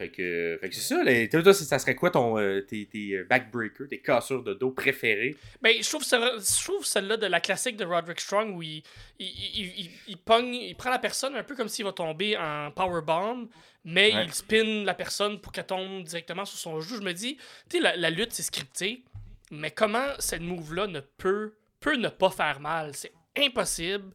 fait 0.00 0.10
que, 0.10 0.58
fait 0.60 0.68
que 0.68 0.74
c'est 0.74 0.94
ça. 0.94 1.02
Les, 1.02 1.28
toi, 1.28 1.42
toi, 1.42 1.52
ça 1.52 1.78
serait 1.78 1.94
quoi 1.96 2.10
ton, 2.10 2.36
tes, 2.68 2.86
tes 2.86 3.24
backbreakers, 3.24 3.88
tes 3.88 4.00
cassures 4.00 4.42
de 4.44 4.54
dos 4.54 4.70
préférées? 4.70 5.36
Ben, 5.60 5.74
je 5.82 5.88
trouve, 5.88 6.04
ça- 6.04 6.36
je 6.38 6.64
trouve 6.64 6.84
celle-là 6.86 7.16
de 7.16 7.26
la 7.26 7.40
classique 7.40 7.76
de 7.76 7.84
Roderick 7.84 8.20
Strong 8.20 8.56
où 8.56 8.62
il, 8.62 8.82
il, 9.18 9.26
il, 9.26 9.80
il- 9.80 9.90
il 10.08 10.16
pogne, 10.18 10.54
il 10.54 10.74
prend 10.76 10.90
la 10.90 10.98
personne 11.00 11.34
un 11.34 11.42
peu 11.42 11.56
comme 11.56 11.68
s'il 11.68 11.84
va 11.84 11.92
tomber 11.92 12.36
en 12.36 12.70
powerbomb, 12.70 13.48
mais 13.84 14.14
Ouais. 14.14 14.24
il 14.26 14.32
spin 14.32 14.84
la 14.84 14.94
personne 14.94 15.40
pour 15.40 15.50
qu'elle 15.52 15.66
tombe 15.66 16.04
directement 16.04 16.44
sur 16.44 16.58
son 16.58 16.80
genou. 16.80 17.00
Je 17.00 17.04
me 17.04 17.12
dis, 17.12 17.36
tu 17.68 17.76
sais, 17.78 17.80
la, 17.80 17.96
la 17.96 18.10
lutte, 18.10 18.32
c'est 18.32 18.42
scripté, 18.42 19.02
mais 19.50 19.70
comment 19.70 20.08
cette 20.18 20.42
move-là 20.42 20.86
ne 20.86 21.00
peut, 21.00 21.56
peut 21.80 21.96
ne 21.96 22.08
pas 22.08 22.30
faire 22.30 22.60
mal? 22.60 22.94
C'est 22.94 23.12
impossible 23.36 24.12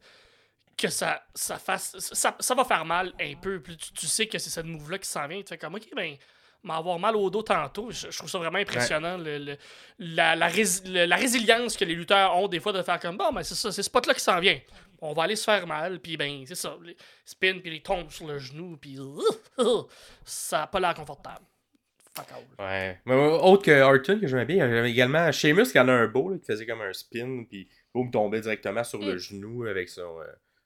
que 0.78 0.90
ça, 0.90 1.24
ça 1.36 1.58
fasse. 1.58 1.98
Ça, 2.00 2.36
ça 2.40 2.56
va 2.56 2.66
faire 2.66 2.86
mal 2.86 3.14
un 3.20 3.36
peu. 3.36 3.62
Puis 3.62 3.78
tu, 3.78 3.94
tu 3.94 4.08
sais 4.08 4.28
que 4.28 4.38
c'est 4.38 4.50
cette 4.50 4.66
move-là 4.66 4.98
qui 4.98 5.08
s'en 5.10 5.28
vient. 5.28 5.40
Tu 5.42 5.48
fais 5.50 5.58
comme, 5.58 5.76
ok, 5.76 5.88
ben, 5.96 6.16
m'avoir 6.64 6.98
mal 7.00 7.16
au 7.16 7.30
dos 7.30 7.44
tantôt. 7.44 7.92
Je, 7.92 8.10
je 8.10 8.18
trouve 8.18 8.30
ça 8.30 8.38
vraiment 8.40 8.58
impressionnant. 8.58 9.18
le- 9.18 9.38
le- 9.38 9.58
la, 10.00 10.36
la, 10.36 10.48
rési- 10.50 10.88
le- 10.92 11.06
la 11.06 11.16
résilience 11.16 11.78
que 11.78 11.86
les 11.86 11.94
lutteurs 11.96 12.36
ont 12.38 12.48
des 12.48 12.60
fois 12.60 12.72
de 12.74 12.82
faire 12.82 13.00
comme, 13.00 13.18
bon, 13.18 13.32
ben, 13.32 13.44
c'est 13.44 13.56
ça, 13.56 13.72
c'est 13.72 13.78
ce 13.84 13.84
spot-là 13.84 14.14
qui 14.14 14.22
s'en 14.22 14.40
vient. 14.40 14.60
On 15.02 15.14
va 15.14 15.24
aller 15.24 15.36
se 15.36 15.44
faire 15.44 15.68
mal. 15.68 16.00
Puis, 16.00 16.16
ben, 16.18 16.44
c'est 16.48 16.56
ça. 16.56 16.76
les 16.82 16.96
spin, 17.26 17.60
puis 17.60 17.76
ils 17.76 17.82
tombent 17.84 18.10
sur 18.12 18.26
le 18.28 18.40
genou. 18.40 18.78
Puis, 18.78 18.98
ça 20.26 20.60
n'a 20.60 20.68
pas 20.68 20.80
l'air 20.80 20.94
confortable. 20.94 21.46
Fuck 22.16 22.28
all. 22.32 22.66
Ouais. 22.66 23.00
Mais, 23.06 23.14
euh, 23.14 23.38
autre 23.40 23.64
que 23.64 23.82
Orton, 23.82 24.20
que 24.20 24.28
j'aimais 24.28 24.46
bien, 24.46 24.68
il 24.68 24.74
y 24.74 24.78
avait 24.78 24.92
également 24.92 25.32
Sheamus 25.32 25.72
qui 25.72 25.80
en 25.80 25.88
a 25.88 25.94
un 25.94 26.08
beau, 26.08 26.30
là, 26.30 26.38
qui 26.38 26.46
faisait 26.46 26.66
comme 26.66 26.82
un 26.82 26.94
spin, 26.94 27.44
puis 27.50 27.68
boum, 27.94 28.12
tombait 28.12 28.42
directement 28.42 28.84
sur 28.84 29.00
le 29.00 29.16
Mm. 29.16 29.18
genou 29.20 29.66
avec 29.66 29.90
son. 29.90 30.20
Euh, 30.22 30.26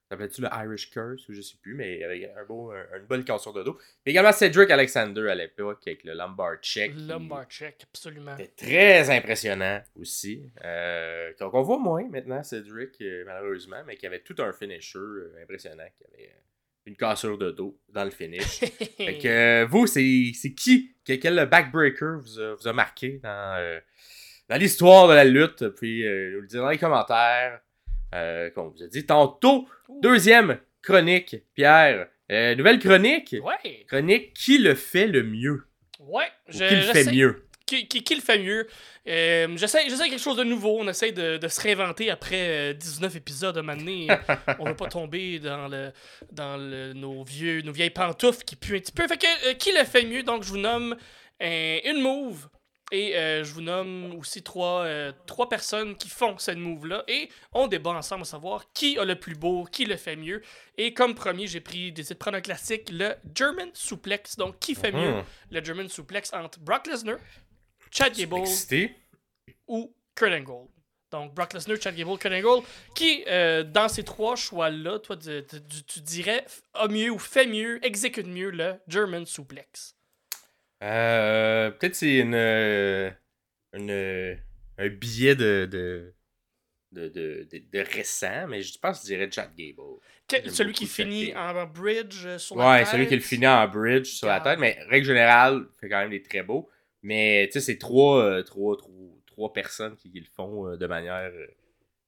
S'appelait-tu 0.10 0.40
le 0.40 0.48
Irish 0.64 0.90
Curse 0.90 1.28
ou 1.28 1.34
je 1.34 1.42
sais 1.42 1.58
plus, 1.62 1.74
mais 1.74 2.02
avec 2.02 2.32
un 2.38 2.46
beau, 2.46 2.72
un- 2.72 2.98
une 2.98 3.06
bonne 3.08 3.26
cassure 3.26 3.52
de 3.52 3.62
dos. 3.64 3.78
Mais 4.06 4.14
également 4.14 4.32
Cedric 4.32 4.72
Alexander 4.72 5.28
à 5.30 5.36
l'époque 5.36 5.82
avec 5.86 6.06
le 6.06 6.14
Lumbar 6.14 6.62
Check. 6.62 6.94
Lumbar 6.96 7.44
check, 7.50 7.84
absolument. 7.84 8.38
était 8.38 8.48
très 8.56 9.10
impressionnant 9.10 9.82
aussi. 10.00 10.50
Euh, 10.64 11.34
donc 11.42 11.54
on 11.54 11.62
voit 11.62 11.78
moins 11.78 12.08
maintenant 12.08 12.42
Cedric, 12.42 12.96
euh, 13.02 13.26
malheureusement, 13.26 13.84
mais 13.86 13.98
qui 13.98 14.08
avait 14.08 14.22
tout 14.22 14.36
un 14.40 14.54
finisher 14.54 14.98
impressionnant, 15.44 15.84
qui 15.98 16.06
avait 16.06 16.32
une 16.88 16.96
cassure 16.96 17.38
de 17.38 17.52
dos 17.52 17.78
dans 17.90 18.04
le 18.06 18.10
finish. 18.12 18.60
Fait 18.98 19.18
que 19.22 19.28
euh, 19.28 19.66
vous, 19.70 19.86
c'est 19.88 20.32
c'est 20.34 20.54
qui 20.54 20.96
Quel, 21.06 21.20
quel 21.20 21.46
backbreaker 21.46 22.20
vous 22.20 22.40
a, 22.40 22.56
vous 22.56 22.68
a 22.68 22.74
marqué 22.74 23.20
dans, 23.22 23.56
euh, 23.60 23.80
dans 24.50 24.58
l'histoire 24.58 25.08
de 25.08 25.14
la 25.14 25.24
lutte? 25.26 25.68
Puis 25.70 26.06
euh, 26.08 26.32
nous 26.34 26.42
le 26.42 26.48
dire 26.48 26.62
dans 26.62 26.70
les 26.70 26.78
commentaires. 26.78 27.60
comme 28.12 28.68
on 28.68 28.70
vous 28.70 28.84
a 28.84 28.88
dit 28.88 29.06
tantôt. 29.06 29.68
Deuxième 30.02 30.60
chronique, 30.82 31.36
Pierre. 31.54 32.08
Euh, 32.32 32.56
nouvelle 32.56 32.80
chronique. 32.80 33.36
Ouais, 33.42 33.86
Chronique 33.88 34.34
qui 34.34 34.58
le 34.58 34.76
fait 34.76 35.08
le 35.08 35.24
mieux. 35.24 35.64
ouais. 36.00 36.26
Ou 36.50 36.52
je- 36.52 36.66
qui 36.68 36.76
le 36.76 36.82
fait 36.82 37.12
mieux. 37.12 37.47
Qui, 37.68 37.88
qui- 37.88 38.04
qui 38.04 38.16
le 38.16 38.22
fait 38.22 38.40
mieux? 38.40 38.66
Euh, 39.08 39.56
j'essaie, 39.58 39.88
j'essaie 39.90 40.10
quelque 40.10 40.22
chose 40.22 40.38
de 40.38 40.44
nouveau. 40.44 40.78
On 40.80 40.88
essaie 40.88 41.12
de, 41.12 41.38
de 41.38 41.48
se 41.48 41.62
réinventer 41.62 42.10
après 42.10 42.72
euh, 42.72 42.74
19 42.74 43.16
épisodes 43.18 43.58
à 43.58 43.62
donné. 43.62 44.08
On 44.60 44.66
veut 44.66 44.76
pas 44.76 44.88
tomber 44.88 45.38
dans, 45.40 45.68
le, 45.68 45.92
dans 46.32 46.58
le- 46.58 46.94
nos, 46.94 47.24
vieux, 47.24 47.62
nos 47.62 47.72
vieilles 47.74 47.90
pantoufles 47.90 48.44
qui 48.46 48.56
puent 48.56 48.76
un 48.78 48.80
petit 48.80 48.92
peu. 48.94 49.08
Fait 49.08 49.18
que, 49.18 49.50
euh, 49.50 49.54
qui 49.54 49.72
le 49.74 49.84
fait 49.84 50.04
mieux? 50.06 50.24
Donc, 50.24 50.44
je 50.44 50.50
vous 50.50 50.58
nomme 50.58 50.96
euh, 51.44 51.80
une 51.86 52.02
move. 52.02 52.48
Et 52.94 53.18
euh, 53.18 53.44
je 53.44 53.52
vous 53.52 53.60
nomme 53.60 54.16
aussi 54.18 54.42
trois, 54.44 54.84
euh, 54.84 55.12
trois 55.26 55.50
personnes 55.50 55.98
qui 55.98 56.08
font 56.08 56.38
cette 56.38 56.58
move-là. 56.58 57.04
Et 57.10 57.28
on 57.52 57.68
débat 57.68 57.90
ensemble 57.92 58.22
à 58.22 58.26
savoir 58.26 58.72
qui 58.74 58.98
a 58.98 59.04
le 59.04 59.16
plus 59.20 59.36
beau, 59.36 59.66
qui 59.70 59.84
le 59.84 59.98
fait 59.98 60.16
mieux. 60.16 60.42
Et 60.78 60.94
comme 60.94 61.14
premier, 61.14 61.48
j'ai 61.48 61.60
pris 61.60 61.92
décidé 61.92 62.14
de 62.14 62.20
prendre 62.20 62.38
un 62.38 62.42
classique, 62.42 62.88
le 62.90 63.14
German 63.36 63.70
Suplex. 63.74 64.38
Donc, 64.38 64.60
qui 64.60 64.74
fait 64.74 64.94
mieux? 64.94 65.16
Mhm. 65.16 65.24
le 65.52 65.64
German 65.66 65.90
Suplex 65.90 66.32
entre 66.32 66.60
Brock 66.62 66.88
Lesnar, 66.88 67.18
Chad 67.92 68.16
Gable 68.16 68.44
ou 69.68 69.94
Kurt 70.16 70.32
Angle. 70.34 70.68
Donc, 71.12 71.34
Brock 71.34 71.54
Lesnar, 71.54 71.78
Chad 71.82 71.96
Gable, 71.96 72.18
Kurt 72.18 72.34
Angle, 72.34 72.66
qui, 72.94 73.24
euh, 73.28 73.64
dans 73.64 73.88
ces 73.88 74.04
trois 74.04 74.36
choix-là, 74.36 75.00
toi, 75.00 75.16
tu, 75.16 75.30
tu- 75.70 75.84
tu 75.84 76.00
dirais, 76.02 76.46
a 76.74 76.88
mieux 76.88 77.10
ou 77.12 77.18
fait 77.20 77.48
mieux, 77.48 77.84
exécute 77.86 78.28
mieux 78.28 78.50
le 78.50 78.76
German 78.88 79.26
Suplex? 79.26 79.96
Euh, 80.84 81.72
Peut-être 81.72 81.96
c'est 81.96 82.18
une, 82.20 82.36
euh, 82.36 83.10
une, 83.74 84.38
un 84.78 84.90
billet 84.90 85.36
de, 85.36 85.68
de, 85.72 86.14
de, 86.92 87.48
de, 87.72 87.80
récent, 87.80 88.48
mais 88.48 88.62
je 88.62 88.78
pense 88.78 89.00
que 89.02 89.08
je 89.08 89.14
dirais 89.14 89.30
Chad 89.32 89.56
Gable. 89.56 90.00
Que- 90.28 90.50
celui 90.50 90.74
qui 90.74 90.88
finit 90.88 91.34
en 91.36 91.66
bridge 91.66 92.38
sur 92.38 92.58
la 92.58 92.70
Ouais, 92.70 92.80
tête. 92.80 92.88
celui 92.92 93.08
qui 93.08 93.16
le 93.16 93.22
finit 93.22 93.48
en 93.48 93.68
bridge 93.68 94.08
sur 94.08 94.28
la 94.28 94.42
tête, 94.42 94.60
mais 94.60 94.78
règle 94.90 95.06
générale, 95.08 95.68
fait 95.80 95.90
quand 95.90 96.00
même 96.00 96.10
des 96.10 96.22
très 96.22 96.44
beaux. 96.44 96.70
Mais 97.04 97.48
tu 97.52 97.54
sais, 97.60 97.66
c'est 97.66 97.78
trois, 97.78 98.22
euh, 98.24 98.44
trois, 98.44 98.76
trois, 98.78 98.92
trois 99.26 99.54
personnes 99.54 99.96
qui, 99.96 100.12
qui 100.12 100.20
le 100.20 100.26
font 100.36 100.68
euh, 100.68 100.78
de 100.78 100.88
manière 100.88 101.32
euh, 101.34 101.48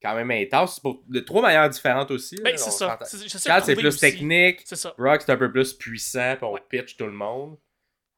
quand 0.02 0.14
même 0.14 0.30
intense. 0.30 0.80
Pour, 0.80 1.02
de 1.08 1.20
trois 1.20 1.42
manières 1.42 1.68
différentes 1.70 2.10
aussi. 2.10 2.36
Ben, 2.42 2.56
c'est 2.56 2.70
ça. 2.70 2.98
C'est- 3.04 3.74
plus 3.76 3.86
aussi- 3.86 4.00
technique. 4.00 4.60
C'est 4.64 4.76
ça. 4.76 4.94
Brock, 4.98 5.22
c'est 5.22 5.32
un 5.32 5.36
peu 5.36 5.50
plus 5.50 5.72
puissant, 5.74 6.34
puis 6.36 6.44
on 6.44 6.52
Ouais. 6.54 6.62
pitch 6.68 6.96
tout 6.96 7.06
le 7.06 7.12
monde. 7.12 7.56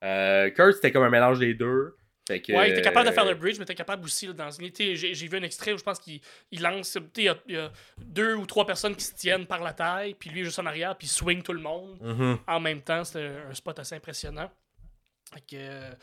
Euh, 0.05 0.51
Kurt, 0.51 0.75
c'était 0.75 0.91
comme 0.93 1.05
un 1.05 1.11
mélange 1.11 1.39
des 1.39 1.55
deux. 1.55 1.97
Fait 2.29 2.41
que, 2.41 2.53
Ouais, 2.53 2.69
il 2.69 2.73
était 2.73 2.83
capable 2.83 3.09
de 3.09 3.13
faire 3.13 3.25
le 3.25 3.35
bridge, 3.35 3.55
mais 3.59 3.63
il 3.65 3.71
était 3.71 3.75
capable 3.75 4.05
aussi, 4.05 4.29
là, 4.29 4.33
dans 4.33 4.49
j'ai 4.51 5.27
vu 5.29 5.37
un 5.37 5.43
extrait 5.43 5.73
où 5.73 5.79
je 5.79 5.83
pense 5.83 5.99
qu'il 5.99 6.21
il 6.53 6.63
lance, 6.63 6.93
tu 6.93 7.01
sais, 7.01 7.05
il 7.17 7.25
y, 7.25 7.29
a- 7.29 7.37
il 7.49 7.55
y 7.55 7.59
a 7.59 7.73
deux 7.99 8.35
ou 8.37 8.47
trois 8.47 8.65
personnes 8.65 8.95
qui 8.95 9.05
se 9.05 9.13
tiennent 9.15 9.45
par 9.47 9.61
la 9.61 9.73
taille, 9.73 10.15
puis 10.15 10.31
lui 10.31 10.45
juste 10.45 10.61
en 10.61 10.67
arrière, 10.67 10.97
puis 10.97 11.09
il 11.09 11.11
swing 11.11 11.43
tout 11.43 11.53
le 11.53 11.61
monde. 11.61 11.99
mhm. 12.01 12.39
en 12.47 12.61
même 12.61 12.81
temps. 12.81 13.03
C'était 13.03 13.29
un 13.51 13.53
spot 13.55 13.77
assez 13.81 13.97
impressionnant. 13.97 14.49
Fait 15.35 15.41
que, 15.41 15.97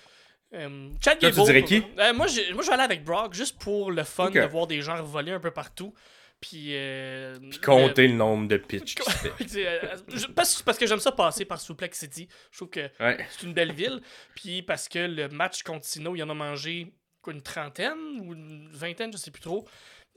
euh, 0.53 0.89
Chad 1.03 1.19
Toi, 1.19 1.29
tu 1.29 1.35
Gable, 1.35 1.45
dirais 1.47 1.63
qui? 1.63 1.83
euh, 1.99 2.13
moi, 2.13 2.27
je, 2.27 2.53
moi, 2.53 2.63
je 2.63 2.67
vais 2.67 2.73
aller 2.73 2.83
avec 2.83 3.03
Brock 3.03 3.33
juste 3.33 3.59
pour 3.59 3.91
le 3.91 4.03
fun 4.03 4.29
de 4.31 4.39
voir 4.41 4.67
des 4.67 4.81
gens 4.81 5.01
voler 5.03 5.31
un 5.31 5.39
peu 5.39 5.51
partout. 5.51 5.93
Puis, 6.41 6.69
euh, 6.75 7.37
Puis 7.49 7.59
compter 7.59 8.07
le 8.07 8.13
nombre 8.13 8.47
de 8.47 8.55
pitch 8.57 8.95
parce, 10.35 10.61
parce 10.61 10.77
que 10.77 10.87
j'aime 10.87 10.99
ça 11.01 11.11
passer 11.11 11.43
par 11.45 11.59
Suplex 11.59 11.99
City. 11.99 12.27
Je 12.51 12.57
trouve 12.57 12.69
que 12.69 12.89
Ouais. 13.01 13.17
c'est 13.29 13.43
une 13.45 13.53
belle 13.53 13.73
ville. 13.73 14.01
Puis 14.35 14.61
parce 14.61 14.87
que 14.87 14.99
le 14.99 15.27
match 15.27 15.63
Contino, 15.63 16.15
il 16.15 16.23
en 16.23 16.29
a 16.29 16.33
mangé 16.33 16.93
une 17.27 17.41
trentaine 17.41 18.21
ou 18.21 18.33
une 18.33 18.69
vingtaine, 18.71 19.11
je 19.11 19.17
sais 19.17 19.29
plus 19.31 19.41
trop. 19.41 19.67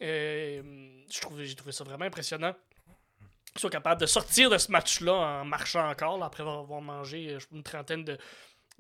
Je 0.01 1.21
trouve, 1.21 1.43
j'ai 1.43 1.55
trouvé 1.55 1.73
ça 1.73 1.85
vraiment 1.85 2.05
impressionnant. 2.05 2.55
Qu'ils 3.53 3.61
soient 3.61 3.71
capables 3.71 4.01
de 4.01 4.07
sortir 4.07 4.49
de 4.49 4.57
ce 4.57 4.71
match-là 4.73 5.12
en 5.12 5.45
marchant 5.45 5.87
encore, 5.91 6.17
là, 6.19 6.27
après 6.27 6.43
avoir 6.43 6.81
mangé 6.81 7.37
une 7.53 7.62
trentaine 7.62 8.03
de, 8.05 8.17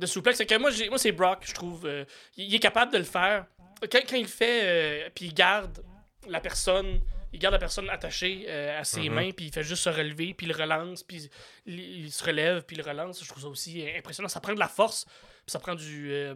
de 0.02 0.06
souplex. 0.06 0.36
C'est 0.36 0.46
que 0.46 0.58
moi, 0.58 0.70
moi 0.88 0.98
c'est 0.98 1.12
Brock, 1.12 1.44
je 1.46 1.54
trouve. 1.54 1.86
euh, 1.86 2.04
il, 2.36 2.54
est 2.54 2.58
capable 2.58 2.92
de 2.92 2.98
le 2.98 3.04
faire. 3.04 3.46
Quand, 3.80 4.00
quand 4.08 4.16
il 4.16 4.22
le 4.22 4.28
fait, 4.28 4.60
euh, 5.06 5.10
puis 5.14 5.26
il 5.26 5.34
garde 5.34 5.82
la 6.28 6.40
personne. 6.40 7.00
Il 7.34 7.38
garde 7.38 7.54
la 7.54 7.58
personne 7.58 7.88
attachée 7.88 8.44
euh, 8.48 8.78
à 8.78 8.84
ses 8.84 9.08
Mhm. 9.08 9.14
mains, 9.14 9.30
puis 9.30 9.46
il 9.46 9.52
fait 9.52 9.62
juste 9.62 9.84
se 9.84 9.88
relever, 9.88 10.34
puis 10.34 10.46
il 10.46 10.52
relance, 10.52 11.02
puis 11.02 11.30
il, 11.64 11.78
il 12.04 12.12
se 12.12 12.22
relève, 12.22 12.62
puis 12.64 12.76
il 12.76 12.82
relance. 12.82 13.22
Je 13.24 13.28
trouve 13.28 13.42
ça 13.42 13.48
aussi 13.48 13.82
impressionnant. 13.96 14.28
Ça 14.28 14.40
prend 14.40 14.52
de 14.52 14.58
la 14.60 14.68
force, 14.68 15.06
puis 15.06 15.46
ça 15.52 15.58
prend 15.58 15.74
du, 15.74 16.08
de, 16.10 16.34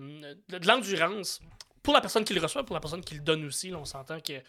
de 0.58 0.66
l'endurance. 0.66 1.40
Pour 1.82 1.92
la 1.92 2.00
personne 2.00 2.24
qui 2.24 2.32
le 2.34 2.40
reçoit, 2.40 2.64
pour 2.64 2.74
la 2.74 2.80
personne 2.80 3.04
qui 3.04 3.14
le 3.14 3.20
donne 3.20 3.44
aussi, 3.44 3.68
là, 3.70 3.76
on 3.78 3.84
s'entend 3.84 4.20
que 4.20 4.40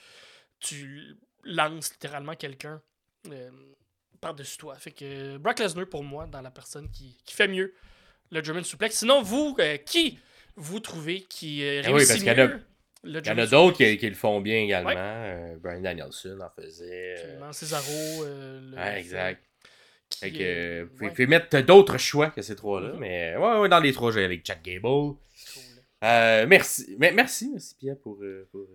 tu 0.61 1.17
lances 1.43 1.91
littéralement 1.91 2.33
quelqu'un 2.35 2.81
par-dessus 4.21 4.57
toi. 4.57 4.75
Fait 4.77 4.91
que 4.91 5.37
Brock 5.37 5.59
Lesnar, 5.59 5.85
pour 5.87 6.03
moi, 6.03 6.25
dans 6.27 6.41
la 6.41 6.49
personne 6.51 6.89
qui, 6.89 7.17
qui 7.25 7.35
fait 7.35 7.47
mieux 7.47 7.73
le 8.31 8.43
German 8.43 8.63
Suplex. 8.63 8.97
Sinon, 8.97 9.21
vous, 9.21 9.55
euh, 9.59 9.77
qui 9.77 10.19
vous 10.55 10.79
trouvez 10.79 11.21
qui 11.21 11.63
euh, 11.63 11.81
oui, 11.85 11.93
réussit 11.93 12.07
parce 12.09 12.23
y 12.23 12.29
en 12.29 12.43
a- 12.43 12.47
mieux 12.47 12.59
le 13.03 13.19
Il 13.23 13.27
y 13.27 13.31
en 13.31 13.37
a 13.37 13.45
d'autres 13.45 13.77
qui, 13.77 13.97
qui 13.97 14.09
le 14.09 14.15
font 14.15 14.41
bien 14.41 14.57
également. 14.59 14.89
Ouais. 14.89 14.95
Euh, 14.97 15.55
Brian 15.61 15.81
Danielson 15.81 16.39
en 16.41 16.49
faisait. 16.61 17.15
euh. 17.19 17.51
Cesaro. 17.51 18.25
le- 18.25 18.97
exact. 18.97 19.41
qui, 20.09 20.31
que, 20.33 20.83
vous 20.83 20.89
pouvez- 20.89 21.01
ouais, 21.03 21.07
vous 21.09 21.09
pouvez 21.15 21.27
mettre 21.27 21.59
d'autres 21.61 21.97
choix 21.97 22.29
que 22.31 22.41
ces 22.41 22.55
trois-là, 22.55 22.93
Mhm. 22.93 22.99
mais 22.99 23.35
ouais, 23.35 23.59
ouais, 23.59 23.69
dans 23.69 23.79
les 23.79 23.91
trois, 23.93 24.11
j'ai 24.11 24.23
avec 24.23 24.45
Chad 24.45 24.61
Gable. 24.63 24.81
cool. 24.83 25.15
Merci. 26.01 26.95
Mais, 26.97 27.11
merci, 27.11 27.49
merci 27.51 27.75
Pierre 27.77 27.97
pour, 28.01 28.17
pour, 28.51 28.65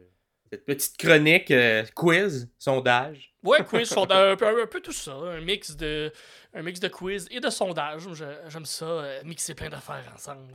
cette 0.51 0.67
petite 0.67 0.97
chronique, 0.99 1.51
euh, 1.51 1.83
quiz, 1.95 2.51
sondage. 2.59 3.33
Ouais, 3.43 3.65
quiz, 3.65 3.89
sondage, 3.89 4.33
un 4.33 4.37
peu, 4.37 4.63
un 4.63 4.67
peu 4.67 4.81
tout 4.81 4.93
ça. 4.93 5.13
Un 5.13 5.41
mix 5.41 5.75
de, 5.77 6.13
un 6.55 6.63
mix 6.63 6.81
de 6.81 6.89
quiz 6.89 7.27
et 7.31 7.41
de 7.41 7.51
sondage. 7.51 8.03
J'aime 8.49 8.65
ça, 8.67 8.85
euh, 8.85 9.21
mixer 9.25 9.55
plein 9.55 9.69
d'affaires 9.71 10.05
ensemble. 10.15 10.53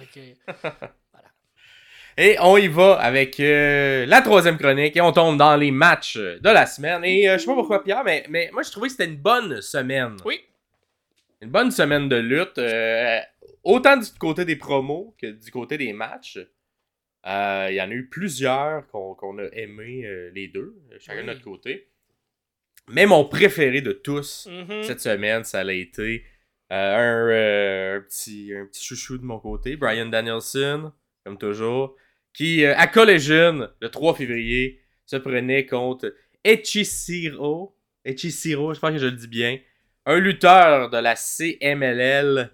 Et 2.19 2.35
on 2.39 2.57
y 2.57 2.67
va 2.67 2.93
avec 2.99 3.39
euh, 3.39 4.05
la 4.07 4.21
troisième 4.23 4.57
chronique 4.57 4.97
et 4.97 5.01
on 5.01 5.11
tombe 5.11 5.37
dans 5.37 5.55
les 5.55 5.69
matchs 5.69 6.17
de 6.17 6.49
la 6.49 6.65
semaine. 6.65 7.03
Et 7.05 7.29
euh, 7.29 7.33
je 7.33 7.41
sais 7.41 7.45
pas 7.45 7.53
pourquoi 7.53 7.83
Pierre, 7.83 8.03
mais, 8.03 8.25
mais 8.27 8.49
moi 8.53 8.63
je 8.63 8.71
trouvais 8.71 8.87
que 8.87 8.93
c'était 8.93 9.05
une 9.05 9.17
bonne 9.17 9.61
semaine. 9.61 10.17
Oui, 10.25 10.39
Une 11.41 11.51
bonne 11.51 11.69
semaine 11.69 12.09
de 12.09 12.15
lutte. 12.15 12.57
euh, 12.57 13.19
autant 13.63 13.97
du 13.97 14.07
côté 14.19 14.45
des 14.45 14.55
promos 14.55 15.13
que 15.21 15.27
du 15.27 15.51
côté 15.51 15.77
des 15.77 15.93
matchs. 15.93 16.39
Il 17.23 17.73
y 17.75 17.81
en 17.81 17.91
a 17.91 17.93
eu 17.93 18.07
plusieurs 18.07 18.87
qu'on 18.87 19.37
a 19.37 19.43
aimé 19.53 20.01
les 20.33 20.47
deux, 20.47 20.75
chacun 20.99 21.19
Oui. 21.19 21.27
de 21.27 21.31
notre 21.33 21.43
côté. 21.43 21.87
Mais 22.89 23.05
mon 23.05 23.25
préféré 23.25 23.81
de 23.81 23.91
tous 23.91 24.47
mhm. 24.49 24.83
cette 24.83 25.01
semaine, 25.01 25.43
ça 25.43 25.59
a 25.59 25.71
été 25.71 26.23
euh, 26.71 26.95
un, 26.95 27.29
euh, 27.29 27.97
un 27.97 28.01
petit, 28.01 28.53
un 28.53 28.65
petit 28.65 28.83
chouchou 28.83 29.17
de 29.17 29.25
mon 29.25 29.39
côté, 29.39 29.75
Brian 29.75 30.05
Danielson, 30.07 30.91
comme 31.25 31.37
toujours, 31.37 31.95
qui, 32.33 32.63
euh, 32.63 32.75
à 32.77 32.87
Collision, 32.87 33.67
le 33.81 33.89
3 33.89 34.15
février, 34.15 34.79
se 35.05 35.15
prenait 35.17 35.65
contre 35.65 36.13
Echishiro. 36.43 37.75
Echishiro, 38.05 38.73
j'espère 38.73 38.91
que 38.91 38.99
je 38.99 39.07
le 39.07 39.13
dis 39.13 39.27
bien. 39.27 39.57
Un 40.05 40.19
lutteur 40.19 40.89
de 40.89 40.97
la 40.97 41.15
CMLL 41.15 42.51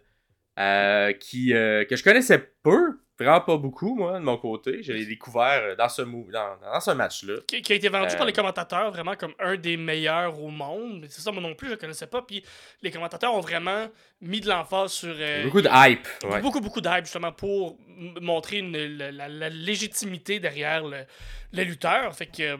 euh, 0.57 1.13
qui, 1.13 1.53
euh, 1.53 1.83
que 1.85 1.95
je 1.95 2.03
connaissais 2.03 2.39
peu, 2.63 2.99
vraiment 3.19 3.41
pas 3.41 3.57
beaucoup, 3.57 3.95
moi, 3.95 4.19
de 4.19 4.23
mon 4.23 4.37
côté. 4.37 4.81
Je 4.83 4.91
l'ai 4.91 5.05
découvert 5.05 5.61
euh, 5.63 5.75
dans 5.75 5.87
ce, 5.89 6.01
mou- 6.01 6.27
dans, 6.31 6.57
dans 6.61 6.79
ce 6.79 6.91
match-là. 6.91 7.35
qui, 7.47 7.61
qui 7.61 7.73
a 7.73 7.75
été 7.75 7.87
vendu 7.89 8.13
Euh, 8.13 8.17
par 8.17 8.25
les 8.25 8.33
commentateurs 8.33 8.89
vraiment 8.91 9.15
comme 9.15 9.33
un 9.39 9.55
des 9.55 9.77
meilleurs 9.77 10.39
au 10.41 10.49
monde. 10.49 11.05
C'est 11.09 11.21
ça, 11.21 11.31
moi 11.31 11.41
non 11.41 11.53
plus, 11.55 11.67
je 11.67 11.73
le 11.73 11.77
connaissais 11.77 12.07
pas. 12.07 12.21
Puis 12.23 12.43
les 12.81 12.91
commentateurs 12.91 13.33
ont 13.33 13.39
vraiment 13.39 13.87
mis 14.21 14.41
de 14.41 14.49
l'emphase 14.49 14.91
sur. 14.93 15.13
euh, 15.17 15.43
Beaucoup 15.43 15.61
de 15.61 15.69
hype. 15.71 16.07
ouais. 16.25 16.41
Beaucoup, 16.41 16.59
beaucoup 16.61 16.81
d'hype 16.81 17.05
justement 17.05 17.31
pour 17.31 17.77
montrer 18.21 18.57
une- 18.57 18.77
la, 18.97 19.11
la- 19.11 19.29
la 19.29 19.49
légitimité 19.49 20.39
derrière 20.39 20.83
le, 20.83 21.05
le 21.53 21.63
lutteur. 21.63 22.13
Fait 22.15 22.25
que 22.27 22.41
euh, 22.43 22.57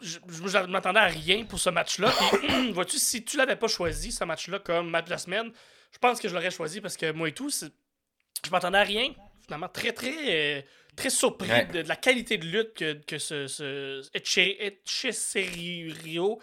je, 0.00 0.18
je- 0.28 0.66
m'attendais 0.66 1.00
à 1.00 1.06
rien 1.06 1.44
pour 1.44 1.58
ce 1.58 1.70
match-là. 1.70 2.12
Vois-tu, 2.72 2.98
si 2.98 3.24
tu 3.24 3.36
l'avais 3.36 3.56
pas 3.56 3.68
choisi, 3.68 4.12
ce 4.12 4.24
match-là, 4.24 4.58
comme 4.58 4.90
match 4.90 5.06
de 5.06 5.10
la 5.10 5.18
semaine, 5.18 5.52
je 5.92 5.98
pense 5.98 6.20
que 6.20 6.28
je 6.28 6.34
l'aurais 6.34 6.50
choisi 6.50 6.80
parce 6.80 6.96
que 6.96 7.12
moi 7.12 7.28
et 7.28 7.32
tout, 7.32 7.48
je 7.48 8.50
m'attendais 8.50 8.78
à 8.78 8.82
rien. 8.82 9.08
Finalement, 9.46 9.68
très, 9.68 9.92
très, 9.92 10.58
euh, 10.58 10.62
très 10.96 11.10
surpris 11.10 11.48
Ouais. 11.50 11.66
de, 11.66 11.82
de 11.82 11.88
la 11.88 11.96
qualité 11.96 12.36
de 12.38 12.46
lutte 12.46 12.74
que, 12.74 12.92
que 12.94 13.18
ce, 13.18 13.46
ce 13.46 14.02
Eche- 14.12 14.56
Echeserio 14.60 16.40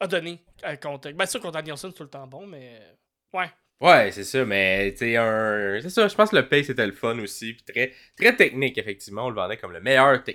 a 0.00 0.06
donné 0.06 0.42
euh, 0.64 0.76
contre. 0.76 1.10
Bien 1.12 1.26
sûr, 1.26 1.40
contre 1.40 1.54
Danielson, 1.54 1.90
c'est 1.90 1.96
tout 1.96 2.02
le 2.02 2.10
temps 2.10 2.26
bon, 2.26 2.46
mais. 2.46 2.78
euh, 2.80 2.92
Ouais. 3.38 3.50
Ouais, 3.80 4.12
c'est 4.12 4.24
ça, 4.24 4.44
mais 4.44 4.94
tu 4.96 5.16
un. 5.16 5.80
C'est 5.82 5.90
ça, 5.90 6.06
je 6.08 6.14
pense 6.14 6.30
que 6.30 6.36
le 6.36 6.48
pace 6.48 6.68
était 6.70 6.86
le 6.86 6.92
fun 6.92 7.18
aussi. 7.18 7.54
Puis 7.54 7.64
très, 7.64 7.92
très 8.16 8.36
technique, 8.36 8.78
effectivement. 8.78 9.26
On 9.26 9.30
le 9.30 9.34
vendait 9.34 9.56
comme 9.56 9.72
le 9.72 9.80
meilleur. 9.80 10.22
euh, 10.28 10.32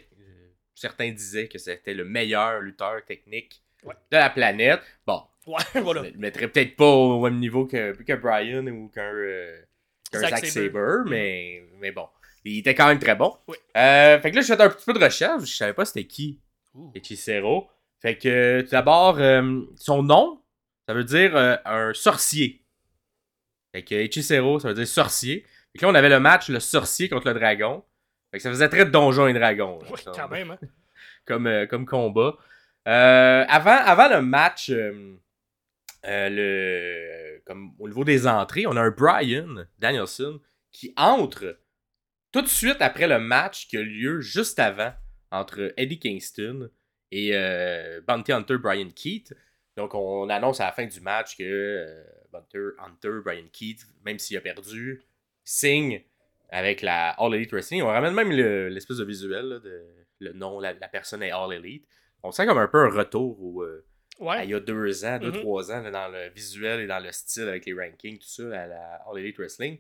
Certains 0.76 1.12
disaient 1.12 1.48
que 1.48 1.58
c'était 1.58 1.94
le 1.94 2.06
meilleur 2.06 2.60
lutteur 2.60 3.04
technique 3.06 3.62
Ouais. 3.84 3.96
de 4.12 4.18
la 4.18 4.30
planète. 4.30 4.82
Bon, 5.08 5.24
Ouais, 5.48 5.64
voilà. 5.82 6.04
je 6.04 6.10
le 6.10 6.18
mettrais 6.18 6.50
peut-être 6.50 6.76
pas 6.76 6.86
au 6.86 7.24
même 7.24 7.40
niveau 7.40 7.66
que, 7.66 7.94
que 7.94 8.14
Brian 8.14 8.68
ou 8.68 8.90
qu'un 8.90 9.14
euh, 9.14 9.58
qu'un 10.12 10.20
Zack. 10.20 10.46
Saber, 10.46 11.04
mais, 11.06 11.64
mais 11.80 11.92
bon. 11.92 12.08
Il 12.46 12.60
était 12.60 12.76
quand 12.76 12.88
même 12.88 13.00
très 13.00 13.16
bon. 13.16 13.36
Oui. 13.48 13.58
Euh, 13.78 14.20
fait 14.20 14.32
que 14.32 14.36
là, 14.36 14.42
je 14.42 14.48
faisais 14.48 14.62
un 14.62 14.70
petit 14.70 14.86
peu 14.86 14.94
de 14.94 15.04
recherche. 15.04 15.44
Je 15.46 15.56
savais 15.56 15.74
pas 15.74 15.86
c'était 15.86 16.06
qui, 16.06 16.40
Ouh. 16.74 16.92
Echicero. 16.96 17.70
Fait 18.02 18.18
que, 18.18 18.62
tout 18.62 18.70
d'abord, 18.72 19.18
euh, 19.20 19.62
son 19.76 20.04
nom, 20.04 20.42
ça 20.88 20.94
veut 20.94 21.04
dire 21.04 21.36
euh, 21.36 21.56
un 21.66 21.94
sorcier. 21.94 22.64
Fait 23.74 23.84
que 23.84 23.96
Hechicero, 23.96 24.60
ça 24.60 24.70
veut 24.70 24.74
dire 24.74 24.88
sorcier. 24.88 25.46
Fait 25.72 25.80
que 25.80 25.86
là, 25.86 25.92
on 25.92 25.96
avait 25.96 26.10
le 26.10 26.20
match, 26.20 26.50
le 26.50 26.60
sorcier 26.60 27.10
contre 27.10 27.28
le 27.28 27.34
dragon. 27.34 27.84
Fait 28.32 28.38
que 28.38 28.44
ça 28.44 28.50
faisait 28.50 28.70
très 28.70 28.86
donjon 28.86 29.28
et 29.28 29.34
dragon. 29.34 29.80
Oui, 29.92 30.00
quand 30.16 30.30
même. 30.30 30.52
Hein. 30.52 30.60
comme, 31.26 31.68
comme 31.70 31.86
combat. 31.86 32.36
Avant, 32.86 33.78
avant 33.78 34.10
le 34.10 34.22
match, 34.22 34.72
euh, 36.06 36.30
le, 36.30 37.42
comme 37.46 37.74
au 37.80 37.88
niveau 37.88 38.04
des 38.04 38.28
entrées, 38.28 38.66
on 38.68 38.76
a 38.76 38.82
un 38.82 38.92
Brian 38.92 39.66
Danielson 39.80 40.40
qui 40.72 40.94
entre 40.98 41.60
tout 42.32 42.42
de 42.42 42.48
suite 42.48 42.78
après 42.82 43.08
le 43.08 43.20
match 43.20 43.68
qui 43.68 43.78
a 43.78 43.82
lieu 43.82 44.22
juste 44.22 44.60
avant 44.60 44.94
entre 45.32 45.74
Eddie 45.78 46.00
Kingston 46.00 46.70
et 47.12 47.32
euh, 47.34 48.02
Bounty 48.08 48.32
Hunter 48.32 48.58
Brian 48.58 48.90
Keith. 48.96 49.34
Donc 49.78 49.94
on 49.94 50.30
annonce 50.30 50.60
à 50.60 50.66
la 50.66 50.72
fin 50.72 50.86
du 50.86 51.02
match 51.02 51.38
que 51.38 51.44
euh, 51.44 52.04
Bounty 52.32 52.58
Hunter 52.80 53.20
Brian 53.24 53.48
Keith, 53.52 53.86
même 54.06 54.20
s'il 54.20 54.38
a 54.38 54.42
perdu, 54.42 55.02
signe 55.44 56.04
avec 56.50 56.82
la 56.82 57.10
All 57.12 57.34
Elite 57.36 57.52
Wrestling. 57.52 57.82
On 57.82 57.88
ramène 57.88 58.14
même 58.14 58.32
le- 58.32 58.70
l'espèce 58.70 58.98
de 58.98 59.06
visuel, 59.06 59.60
de, 59.64 59.86
le 60.20 60.34
nom, 60.34 60.60
la, 60.60 60.74
personne 60.74 61.24
est 61.24 61.32
All 61.32 61.54
Elite. 61.54 61.88
On 62.24 62.32
sent 62.32 62.46
comme 62.46 62.58
un 62.58 62.68
peu 62.68 62.80
un 62.80 62.90
retour 62.90 63.42
au, 63.42 63.64
euh, 63.64 63.86
Ouais. 64.20 64.44
il 64.44 64.50
y 64.52 64.54
a 64.54 64.60
deux 64.60 65.06
ans, 65.06 65.18
deux, 65.18 65.32
Mhm. 65.32 65.40
trois 65.40 65.72
ans, 65.72 65.82
là, 65.82 65.92
dans 65.92 66.08
le 66.10 66.30
visuel 66.30 66.82
et 66.82 66.88
dans 66.88 67.00
le 67.00 67.12
style 67.12 67.48
avec 67.48 67.66
les 67.66 67.74
rankings, 67.74 68.20
tout 68.20 68.28
ça, 68.28 68.44
à 68.62 68.68
la 68.68 68.96
All 69.10 69.18
Elite 69.20 69.38
Wrestling. 69.38 69.78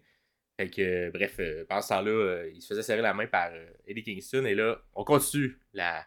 Fait 0.57 0.69
que, 0.69 0.81
euh, 0.81 1.11
bref, 1.13 1.35
euh, 1.39 1.65
pendant 1.67 1.81
ce 1.81 1.89
temps-là, 1.89 2.11
euh, 2.11 2.51
il 2.53 2.61
se 2.61 2.67
faisait 2.67 2.83
serrer 2.83 3.01
la 3.01 3.13
main 3.13 3.27
par 3.27 3.49
euh, 3.53 3.65
Eddie 3.87 4.03
Kingston 4.03 4.45
et 4.45 4.55
là, 4.55 4.77
on 4.95 5.03
continue 5.03 5.57
la, 5.73 6.05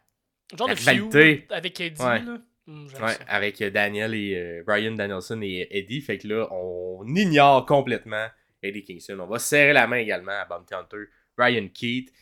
Genre 0.57 0.69
la 0.69 0.75
de 0.75 0.79
rivalité. 0.81 1.37
feud 1.39 1.53
avec 1.53 1.81
Eddie. 1.81 2.03
Ouais. 2.03 2.19
Là. 2.21 2.43
J'aime 2.67 3.03
Ouais, 3.03 3.13
ça. 3.13 3.25
avec 3.29 3.63
Daniel 3.63 4.15
et 4.15 4.63
Brian 4.65 4.93
Danielson 4.93 5.41
et 5.43 5.67
Eddie. 5.71 6.01
Fait 6.01 6.17
que 6.19 6.29
là, 6.29 6.49
on 6.53 7.05
ignore 7.09 7.67
complètement 7.67 8.29
Eddie 8.63 8.85
Kingston. 8.85 9.19
On 9.21 9.27
va 9.27 9.39
serrer 9.39 9.73
la 9.73 9.87
main 9.87 9.97
également 9.97 10.33
à 10.33 10.45
Bounty 10.45 10.73
Hunter, 10.75 11.05
Brian 11.37 11.69
Keith. 11.75 12.13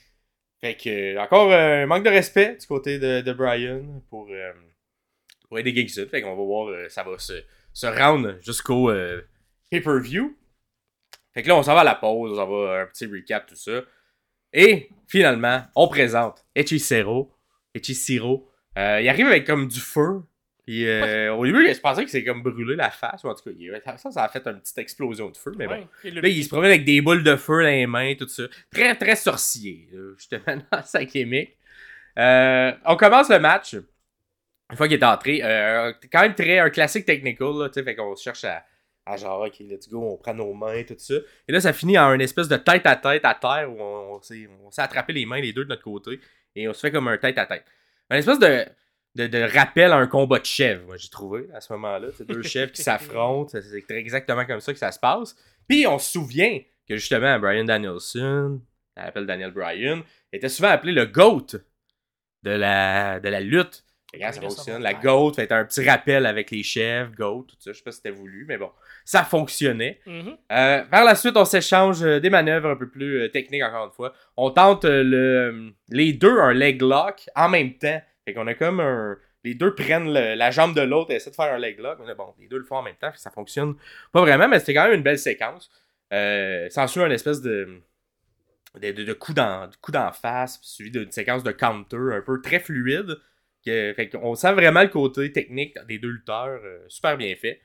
Fait 0.61 0.77
que, 0.77 1.17
euh, 1.17 1.21
encore 1.21 1.53
un 1.53 1.85
manque 1.87 2.05
de 2.05 2.11
respect 2.11 2.57
du 2.61 2.67
côté 2.67 2.99
de, 2.99 3.21
de 3.23 3.33
Brian 3.33 4.03
pour, 4.09 4.29
pour 5.51 5.59
Eddie 5.59 5.75
Kingston. 5.75 6.07
Fait 6.11 6.23
qu'on 6.23 6.35
va 6.37 6.43
voir, 6.43 6.69
euh, 6.69 6.89
ça 6.89 7.03
va 7.03 7.19
se, 7.19 7.35
se 7.75 7.87
rendre 7.87 8.37
jusqu'au 8.41 8.89
euh, 8.91 9.21
pay-per-view. 9.71 10.35
Fait 11.35 11.43
que 11.43 11.49
là, 11.49 11.57
on 11.57 11.63
s'en 11.63 11.75
va 11.75 11.81
à 11.81 11.85
la 11.85 11.95
pause, 11.97 12.33
on 12.33 12.37
s'en 12.37 12.47
va 12.49 12.81
un 12.81 12.87
petit 12.87 13.05
recap, 13.07 13.47
tout 13.47 13.55
ça. 13.57 13.83
Et 14.53 14.89
finalement, 15.07 15.63
on 15.77 15.87
présente 15.89 16.45
Echicero. 16.55 17.31
Echicero. 17.75 18.49
Euh, 18.79 19.01
il 19.03 19.09
arrive 19.09 19.27
avec 19.27 19.47
comme 19.47 19.69
du 19.69 19.81
feu. 19.81 20.23
Puis 20.67 20.87
euh, 20.89 21.35
au 21.35 21.45
début, 21.47 21.67
je 21.73 21.81
pensais 21.81 22.05
que 22.05 22.11
c'est 22.11 22.23
comme 22.25 22.43
brûlé 22.43 22.77
la 22.77 22.91
face. 22.91 23.23
ou 23.25 23.29
En 23.29 23.35
tout 23.35 23.45
cas, 23.45 23.51
il- 23.57 23.81
ça, 23.99 24.11
ça 24.11 24.25
a 24.25 24.29
fait 24.29 24.47
une 24.47 24.61
petite 24.61 24.79
explosion 24.79 25.29
de 25.31 25.37
feu. 25.37 25.53
Mais 25.57 25.67
bon. 25.67 25.87
Ouais. 26.05 26.11
Là, 26.11 26.29
il 26.29 26.45
se 26.45 26.49
promène 26.49 26.71
avec 26.71 26.85
des 26.85 27.01
boules 27.01 27.23
de 27.25 27.37
feu 27.37 27.63
dans 27.63 27.69
les 27.69 27.87
mains, 27.87 28.15
tout 28.17 28.29
ça. 28.29 28.45
Très, 28.73 28.95
très 28.97 29.17
sorcier, 29.17 29.89
justement, 30.17 30.63
dans 30.73 30.83
sa 30.83 31.05
gimmick. 31.05 31.57
Euh, 32.19 32.73
on 32.87 32.97
commence 32.97 33.29
le 33.31 33.39
match. 33.39 33.77
Une 34.71 34.77
fois 34.77 34.89
qu'il 34.89 34.99
est 34.99 35.05
entré, 35.05 35.41
euh, 35.43 35.93
quand 36.13 36.23
même 36.23 36.35
très 36.35 36.59
un 36.59 36.71
classique 36.71 37.05
technical, 37.05 37.59
là, 37.59 37.69
tu 37.69 37.75
sais, 37.75 37.83
fait 37.83 37.95
qu'on 37.95 38.15
se 38.15 38.23
cherche 38.23 38.45
à, 38.45 38.65
à 39.07 39.17
genre, 39.17 39.43
ok, 39.47 39.59
let's 39.61 39.89
go, 39.89 40.03
on 40.03 40.17
prend 40.17 40.35
nos 40.35 40.53
mains, 40.55 40.83
tout 40.85 40.95
ça. 40.99 41.15
Et 41.49 41.53
là, 41.53 41.61
ça 41.61 41.73
finit 41.73 41.99
en 41.99 42.13
une 42.13 42.21
espèce 42.21 42.49
de 42.49 42.57
tête 42.57 42.87
à 42.87 42.97
tête 42.97 43.25
à 43.25 43.35
terre 43.35 43.71
où 43.71 43.81
on, 43.81 44.17
on 44.17 44.23
s'est 44.23 44.49
on 44.63 44.71
attrapé 44.77 45.13
les 45.13 45.27
mains, 45.27 45.41
les 45.41 45.53
deux 45.53 45.65
de 45.65 45.71
notre 45.71 45.83
côté, 45.83 46.21
et 46.55 46.69
on 46.69 46.73
se 46.73 46.81
fait 46.81 46.93
comme 46.93 47.09
un 47.09 47.19
tête 47.19 47.39
à 47.39 47.47
tête. 47.47 47.65
Un 48.11 48.17
espèce 48.17 48.39
de, 48.39 48.67
de, 49.17 49.27
de 49.27 49.43
rappel 49.57 49.93
à 49.93 49.97
un 49.97 50.07
combat 50.07 50.39
de 50.39 50.47
chèvres, 50.47 50.85
moi, 50.87 50.97
j'ai 50.97 51.09
trouvé, 51.09 51.49
à 51.55 51.61
ce 51.61 51.73
moment-là. 51.73 52.09
C'est 52.17 52.27
deux 52.27 52.43
chèvres 52.43 52.73
qui 52.73 52.83
s'affrontent, 52.83 53.59
c'est 53.61 53.85
exactement 53.91 54.45
comme 54.45 54.61
ça 54.61 54.73
que 54.73 54.79
ça 54.79 54.93
se 54.93 54.99
passe. 54.99 55.35
Puis 55.69 55.87
on 55.87 55.99
se 55.99 56.13
souvient 56.13 56.59
que 56.89 56.97
justement, 56.97 57.39
Brian 57.39 57.65
Danielson, 57.65 58.61
elle 58.97 59.05
appelle 59.05 59.27
Daniel 59.27 59.53
Bryan, 59.53 60.03
était 60.33 60.49
souvent 60.49 60.69
appelé 60.69 60.93
le 60.93 61.07
GOAT 61.07 61.57
de 62.43 62.51
la, 62.51 63.21
de 63.21 63.29
la 63.29 63.41
lutte. 63.41 63.85
Regarde, 64.13 64.35
ça 64.35 64.41
fonctionne. 64.57 64.83
va 64.83 64.93
La. 64.93 64.99
GOAT 65.01 65.33
fait 65.35 65.53
un 65.53 65.65
petit 65.65 65.89
rappel 65.89 66.27
avec 66.27 66.51
les 66.51 66.63
chefs, 66.65 67.13
GOAT, 67.13 67.45
tout 67.49 67.57
ça. 67.61 67.73
Je 67.73 67.79
sais 67.79 67.85
pas 67.85 67.93
si 67.93 67.99
c'était 67.99 68.11
voulu, 68.11 68.45
mais 68.49 68.59
bon, 68.59 68.71
ça 69.05 69.23
fonctionnait. 69.25 70.01
Euh, 70.53 70.83
par 70.85 71.05
la 71.05 71.15
suite, 71.15 71.37
on 71.37 71.45
s'échange 71.45 72.03
euh, 72.03 72.19
des 72.19 72.31
manœuvres 72.31 72.71
un 72.71 72.77
peu 72.77 72.89
plus 72.89 73.21
euh, 73.23 73.29
techniques, 73.29 73.63
encore 73.63 73.85
une 73.87 73.93
fois. 73.93 74.13
On 74.37 74.51
tente 74.51 74.85
euh, 74.85 75.05
le, 75.05 75.73
les 75.91 76.13
deux 76.13 76.39
un 76.41 76.53
leg 76.53 76.83
lock 76.83 77.29
en 77.37 77.49
même 77.49 77.75
temps. 77.79 78.03
Fait 78.25 78.35
qu'on 78.35 78.47
a 78.49 78.55
comme 78.55 78.81
un. 78.81 79.17
Les 79.45 79.55
deux 79.55 79.75
prennent 79.75 80.13
le- 80.13 80.35
la 80.35 80.51
jambe 80.51 80.75
de 80.75 80.83
l'autre 80.83 81.13
et 81.13 81.15
essaient 81.15 81.31
de 81.31 81.35
faire 81.37 81.55
un 81.55 81.59
leg 81.59 81.79
lock. 81.79 81.99
Mais 82.07 82.15
bon, 82.15 82.35
les 82.39 82.49
deux 82.49 82.59
le 82.59 82.65
font 82.65 82.77
en 82.77 82.83
même 82.83 82.97
temps, 82.97 83.13
ça 83.15 83.31
fonctionne 83.31 83.75
pas 84.13 84.21
vraiment, 84.21 84.49
mais 84.49 84.59
c'était 84.59 84.75
quand 84.75 84.85
même 84.85 84.95
une 84.95 85.03
belle 85.03 85.19
séquence. 85.19 85.71
Sans 86.11 86.87
suit 86.89 87.01
un 87.03 87.11
espèce 87.11 87.41
de. 87.41 87.81
de, 88.81 88.91
de, 88.93 89.05
de 89.05 89.13
coup 89.13 89.33
d'en 89.33 89.69
de 89.69 89.77
coup 89.77 89.93
d'en 89.93 90.13
face, 90.13 90.59
suivi 90.63 90.91
d'une 90.91 91.11
séquence 91.13 91.43
de 91.43 91.53
counter 91.53 91.97
un 92.13 92.21
peu 92.21 92.41
très 92.43 92.59
fluide. 92.61 93.17
Qu'on 93.65 94.35
sent 94.35 94.53
vraiment 94.53 94.83
le 94.83 94.89
côté 94.89 95.33
technique 95.33 95.77
des 95.87 95.99
deux 95.99 96.09
lutteurs, 96.11 96.61
euh, 96.65 96.85
super 96.89 97.17
bien 97.17 97.35
fait. 97.37 97.61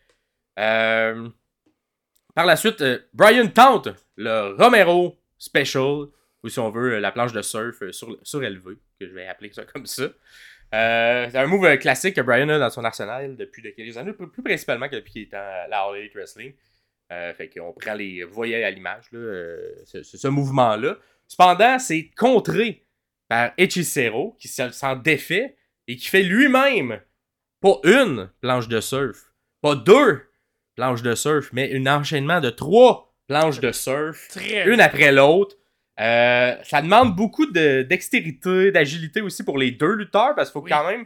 Euh, 0.60 1.30
par 2.34 2.46
la 2.46 2.56
suite, 2.56 2.82
euh, 2.82 3.00
Brian 3.14 3.48
tente 3.48 3.90
le 4.18 4.56
Romero 4.62 5.18
Special, 5.38 6.08
ou 6.44 6.50
si 6.50 6.60
on 6.60 6.70
veut, 6.70 7.00
la 7.00 7.12
planche 7.12 7.32
de 7.34 7.42
surf 7.42 7.90
sur, 7.92 8.18
surélevée, 8.24 8.76
que 9.00 9.08
je 9.08 9.14
vais 9.14 9.28
appeler 9.28 9.52
ça 9.54 9.64
comme 9.66 9.86
ça. 9.86 10.10
C'est 10.72 11.38
un 11.38 11.48
move 11.48 11.78
classique 11.78 12.16
que 12.18 12.22
Brian 12.22 12.50
a 12.50 12.60
dans 12.60 12.70
son 12.70 12.84
arsenal 12.84 13.38
depuis 13.38 13.62
de 13.62 13.70
quelques 13.70 13.96
années, 13.98 14.12
plus 14.12 14.44
principalement 14.44 14.90
que 14.90 14.96
depuis 14.96 15.12
qu'il 15.14 15.22
est 15.24 15.34
à 15.34 15.68
la 15.70 15.84
All 15.84 16.10
Wrestling. 16.14 16.54
Fait 17.10 17.50
qu'on 17.50 17.72
prend 17.72 17.94
les. 17.94 18.24
Vous 18.24 18.34
voyez 18.34 18.62
à 18.64 18.72
l'image, 18.72 19.06
ce, 19.12 20.02
ce- 20.04 20.28
mouvement-là. 20.28 20.98
Cependant, 21.28 21.80
c'est 21.80 22.10
contré 22.18 22.84
par 23.30 23.52
Hechicero, 23.58 24.36
qui 24.40 24.48
s'en 24.50 24.96
défait 24.98 25.56
et 25.88 25.96
qui 25.98 26.08
fait 26.08 26.24
lui-même 26.24 27.00
pas 27.62 27.80
une 27.84 28.30
planche 28.42 28.68
de 28.68 28.80
surf, 28.82 29.34
pas 29.62 29.76
deux 29.76 30.24
planches 30.76 31.02
de 31.02 31.16
surf, 31.16 31.50
mais 31.54 31.74
un 31.76 31.86
enchaînement 31.88 32.40
de 32.42 32.50
trois 32.50 33.14
planches 33.28 33.60
de 33.60 33.72
surf, 33.72 34.28
Très 34.30 34.68
une 34.68 34.82
après 34.82 35.12
l'autre. 35.12 35.56
Euh, 36.00 36.56
ça 36.64 36.82
demande 36.82 37.16
beaucoup 37.16 37.46
de 37.46 37.84
dextérité, 37.84 38.72
d'agilité 38.72 39.22
aussi 39.22 39.44
pour 39.44 39.58
les 39.58 39.72
deux 39.72 39.94
lutteurs, 39.96 40.36
parce 40.36 40.50
qu'il 40.52 40.60
faut 40.60 40.66
Oui. 40.66 40.72
quand 40.72 40.86
même 40.88 41.06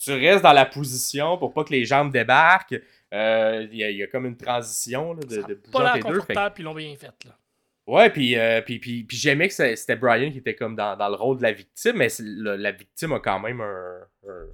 tu 0.00 0.12
restes 0.12 0.44
dans 0.44 0.52
la 0.52 0.64
position 0.64 1.36
pour 1.38 1.52
pas 1.52 1.64
que 1.64 1.72
les 1.72 1.84
jambes 1.84 2.12
débarquent. 2.12 2.80
Euh, 3.12 3.66
Il 3.72 3.76
y, 3.78 3.82
a- 3.82 3.90
il 3.90 3.96
y 3.96 4.02
a 4.04 4.06
comme 4.06 4.26
une 4.26 4.36
transition 4.36 5.12
là, 5.14 5.20
de, 5.24 5.42
de 5.42 5.54
pas 5.72 5.92
l'air 5.94 6.00
confortable, 6.04 6.54
puis 6.54 6.62
ils 6.62 6.66
l'ont 6.66 6.74
bien 6.74 6.94
fait. 6.96 7.10
Là. 7.24 7.36
Ouais, 7.88 8.10
puis, 8.10 8.36
euh, 8.36 8.60
puis, 8.60 8.78
puis, 8.78 9.02
puis 9.04 9.16
j'aimais 9.16 9.48
que 9.48 9.54
c'était 9.54 9.96
Brian 9.96 10.30
qui 10.30 10.38
était 10.38 10.54
comme 10.54 10.76
dans, 10.76 10.94
dans 10.96 11.08
le 11.08 11.14
rôle 11.14 11.38
de 11.38 11.42
la 11.42 11.52
victime, 11.52 11.96
mais 11.96 12.08
le- 12.20 12.56
la 12.56 12.70
victime 12.70 13.12
a 13.12 13.20
quand 13.20 13.40
même 13.40 13.60
un. 13.60 14.00
un- 14.28 14.46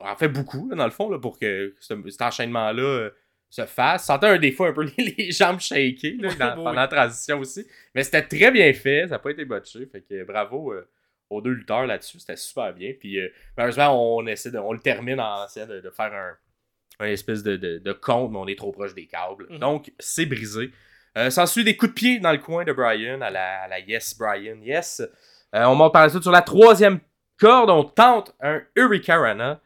en 0.00 0.16
fait, 0.16 0.28
beaucoup, 0.28 0.68
là, 0.68 0.76
dans 0.76 0.84
le 0.84 0.90
fond, 0.90 1.08
là, 1.10 1.18
pour 1.18 1.38
que 1.38 1.74
ce- 1.80 2.10
cet 2.10 2.22
enchaînement-là 2.22 2.82
euh, 2.82 3.10
se 3.50 3.64
fasse. 3.66 4.04
Sentais 4.06 4.26
un 4.26 4.38
des 4.38 4.52
fois 4.52 4.68
un 4.68 4.72
peu 4.72 4.82
les, 4.98 5.14
les 5.16 5.32
jambes 5.32 5.60
shakées 5.60 6.16
là, 6.20 6.28
dans- 6.34 6.54
pendant 6.56 6.72
la 6.72 6.88
transition 6.88 7.40
aussi. 7.40 7.66
Mais 7.94 8.02
c'était 8.04 8.22
très 8.22 8.50
bien 8.50 8.72
fait, 8.74 9.02
ça 9.08 9.12
n'a 9.14 9.18
pas 9.18 9.30
été 9.30 9.44
botché. 9.44 9.86
Fait 9.86 10.02
que 10.02 10.22
bravo 10.24 10.72
euh, 10.74 10.86
aux 11.30 11.40
deux 11.40 11.52
lutteurs 11.52 11.86
là-dessus, 11.86 12.20
c'était 12.20 12.36
super 12.36 12.72
bien. 12.74 12.92
Puis 13.00 13.18
malheureusement, 13.56 14.16
on 14.18 14.26
essaie 14.26 14.50
de, 14.50 14.58
on 14.58 14.72
le 14.72 14.80
termine 14.80 15.18
en 15.20 15.44
essayant 15.46 15.66
de, 15.66 15.80
de 15.80 15.90
faire 15.90 16.12
un, 16.12 16.36
un 17.04 17.08
espèce 17.08 17.42
de, 17.42 17.56
de, 17.56 17.78
de 17.78 17.92
compte, 17.92 18.30
mais 18.30 18.38
on 18.38 18.46
est 18.46 18.58
trop 18.58 18.72
proche 18.72 18.94
des 18.94 19.06
câbles. 19.06 19.46
Mhm. 19.50 19.58
Donc, 19.58 19.92
c'est 19.98 20.26
brisé. 20.26 20.70
Euh, 21.16 21.30
S'ensuit 21.30 21.64
des 21.64 21.76
coups 21.76 21.90
de 21.92 21.94
pied 21.94 22.18
dans 22.20 22.32
le 22.32 22.38
coin 22.38 22.64
de 22.64 22.72
Brian, 22.72 23.20
à 23.20 23.30
la, 23.30 23.62
à 23.62 23.68
la 23.68 23.80
Yes 23.80 24.16
Brian, 24.18 24.56
Yes. 24.62 25.00
Euh, 25.54 25.64
on 25.64 25.74
monte 25.74 25.92
par 25.92 26.02
la 26.02 26.08
suite 26.10 26.22
sur 26.22 26.30
la 26.32 26.42
troisième 26.42 27.00
corde, 27.40 27.70
on 27.70 27.84
tente 27.84 28.34
un 28.40 28.60
Hurricanrana, 28.76 29.60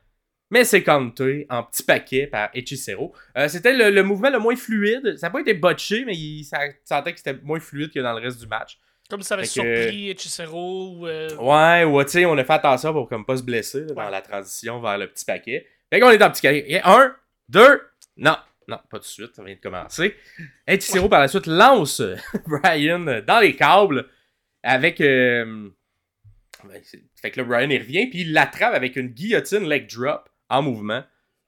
mais 0.50 0.64
c'est 0.64 0.82
compté 0.82 1.46
en 1.50 1.62
petit 1.64 1.82
paquet 1.82 2.26
par 2.26 2.50
Hechicero. 2.54 3.12
Euh, 3.36 3.48
C'était 3.48 3.72
le, 3.72 3.90
le 3.90 4.02
mouvement 4.02 4.30
le 4.30 4.38
moins 4.38 4.54
fluide. 4.54 5.16
Ça 5.16 5.26
n'a 5.26 5.30
pas 5.32 5.40
été 5.40 5.54
botché, 5.54 6.04
mais 6.04 6.14
il, 6.14 6.44
ça 6.44 6.58
sentait 6.84 7.12
que 7.12 7.18
c'était 7.18 7.38
moins 7.42 7.58
fluide 7.58 7.90
que 7.92 8.00
dans 8.00 8.12
le 8.12 8.20
reste 8.22 8.38
du 8.40 8.46
match. 8.46 8.78
Comme 9.10 9.22
ça 9.22 9.34
avait 9.34 9.44
Fait 9.44 9.60
que- 9.60 10.14
surpris 10.14 10.46
ou. 10.52 11.06
euh, 11.06 11.28
Ouais, 11.36 11.84
ouais, 11.84 12.04
tu 12.04 12.10
sais, 12.12 12.24
on 12.26 12.36
a 12.38 12.44
fait 12.44 12.52
attention 12.52 12.92
pour 12.92 13.08
comme 13.08 13.24
pas 13.26 13.36
se 13.36 13.42
blesser 13.42 13.80
là, 13.80 13.94
dans 13.94 14.04
Ouais. 14.04 14.10
la 14.10 14.20
transition 14.22 14.80
vers 14.80 14.96
le 14.98 15.06
petit 15.08 15.24
paquet. 15.24 15.66
Fait 15.90 16.00
qu'on 16.00 16.10
est 16.10 16.18
dans 16.18 16.26
le 16.26 16.32
petit 16.32 16.42
paquet. 16.42 16.64
Et 16.70 16.80
un, 16.82 17.14
deux, 17.48 17.80
non, 18.16 18.36
non, 18.68 18.78
pas 18.90 18.98
tout 18.98 19.04
de 19.04 19.04
suite, 19.04 19.34
ça 19.34 19.42
vient 19.44 19.54
de 19.54 19.60
commencer. 19.60 20.16
Hechicero 20.66 21.08
par 21.08 21.20
la 21.20 21.28
suite 21.28 21.46
lance 21.46 22.00
Brian 22.46 23.20
dans 23.26 23.40
les 23.40 23.54
câbles 23.56 24.08
avec. 24.62 25.00
euh, 25.00 25.68
ben, 26.64 26.80
fait 27.20 27.30
que 27.30 27.40
là, 27.40 27.44
Brian 27.46 27.70
il 27.70 27.78
revient, 27.78 28.06
puis 28.08 28.20
il 28.20 28.32
l'attrape 28.32 28.74
avec 28.74 28.96
une 28.96 29.08
guillotine 29.08 29.68
leg 29.68 29.88
drop 29.92 30.28
en 30.48 30.62
mouvement. 30.62 31.02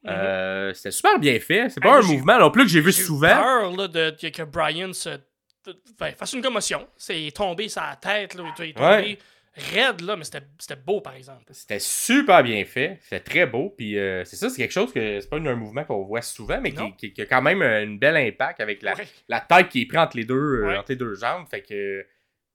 Euh, 0.06 0.74
C'était 0.74 0.90
super 0.90 1.18
bien 1.18 1.38
fait. 1.40 1.68
C'est 1.70 1.80
Ah, 1.82 1.88
pas 1.88 1.96
un 1.98 2.02
j'ai- 2.02 2.12
mouvement 2.14 2.38
non 2.38 2.50
plus 2.50 2.64
que 2.64 2.68
j'ai 2.68 2.80
vu 2.80 2.92
J'ai 2.92 3.02
souvent. 3.02 3.28
peur 3.28 3.70
là, 3.76 3.88
de, 3.88 4.10
de- 4.10 4.28
que 4.28 4.42
Brian 4.42 4.92
se, 4.92 5.08
de- 5.08 5.82
ben, 5.98 6.12
fasse 6.14 6.32
une 6.34 6.42
commotion. 6.42 6.86
C'est 6.96 7.30
tombé 7.34 7.68
la 7.76 7.96
tête. 7.96 8.34
Là, 8.34 8.44
il 8.58 8.64
est 8.64 8.72
tombé 8.74 8.86
Ouais. 8.86 9.18
Raide, 9.56 10.00
là, 10.00 10.16
mais 10.16 10.24
c'était 10.24 10.76
beau, 10.76 11.00
par 11.00 11.14
exemple. 11.14 11.44
C'était 11.52 11.78
super 11.78 12.42
bien 12.42 12.64
fait. 12.64 12.98
C'était 13.02 13.20
très 13.20 13.46
beau. 13.46 13.70
Puis 13.76 13.98
euh, 13.98 14.24
c'est 14.24 14.36
ça, 14.36 14.48
c'est 14.50 14.56
quelque 14.56 14.72
chose 14.72 14.92
que 14.92 15.20
c'est 15.20 15.28
pas 15.30 15.36
un 15.36 15.54
mouvement 15.54 15.84
qu'on 15.84 16.02
voit 16.04 16.22
souvent, 16.22 16.60
mais 16.60 16.72
qui, 16.72 16.96
qui- 16.96 17.12
qui 17.12 17.22
a 17.22 17.26
quand 17.26 17.42
même 17.42 17.62
un 17.62 17.86
bel 17.96 18.16
impact 18.16 18.60
avec 18.60 18.82
la, 18.82 18.94
Ouais. 18.94 19.06
la 19.28 19.40
tête 19.40 19.68
qui 19.68 19.82
est 19.82 19.86
prise 19.86 19.98
entre 20.00 20.16
les 20.16 20.24
deux, 20.24 20.34
euh, 20.62 20.66
Ouais. 20.68 20.76
entre 20.76 20.90
les 20.90 20.96
deux 20.96 21.14
jambes. 21.14 21.46
Fait 21.48 21.62
que. 21.62 22.04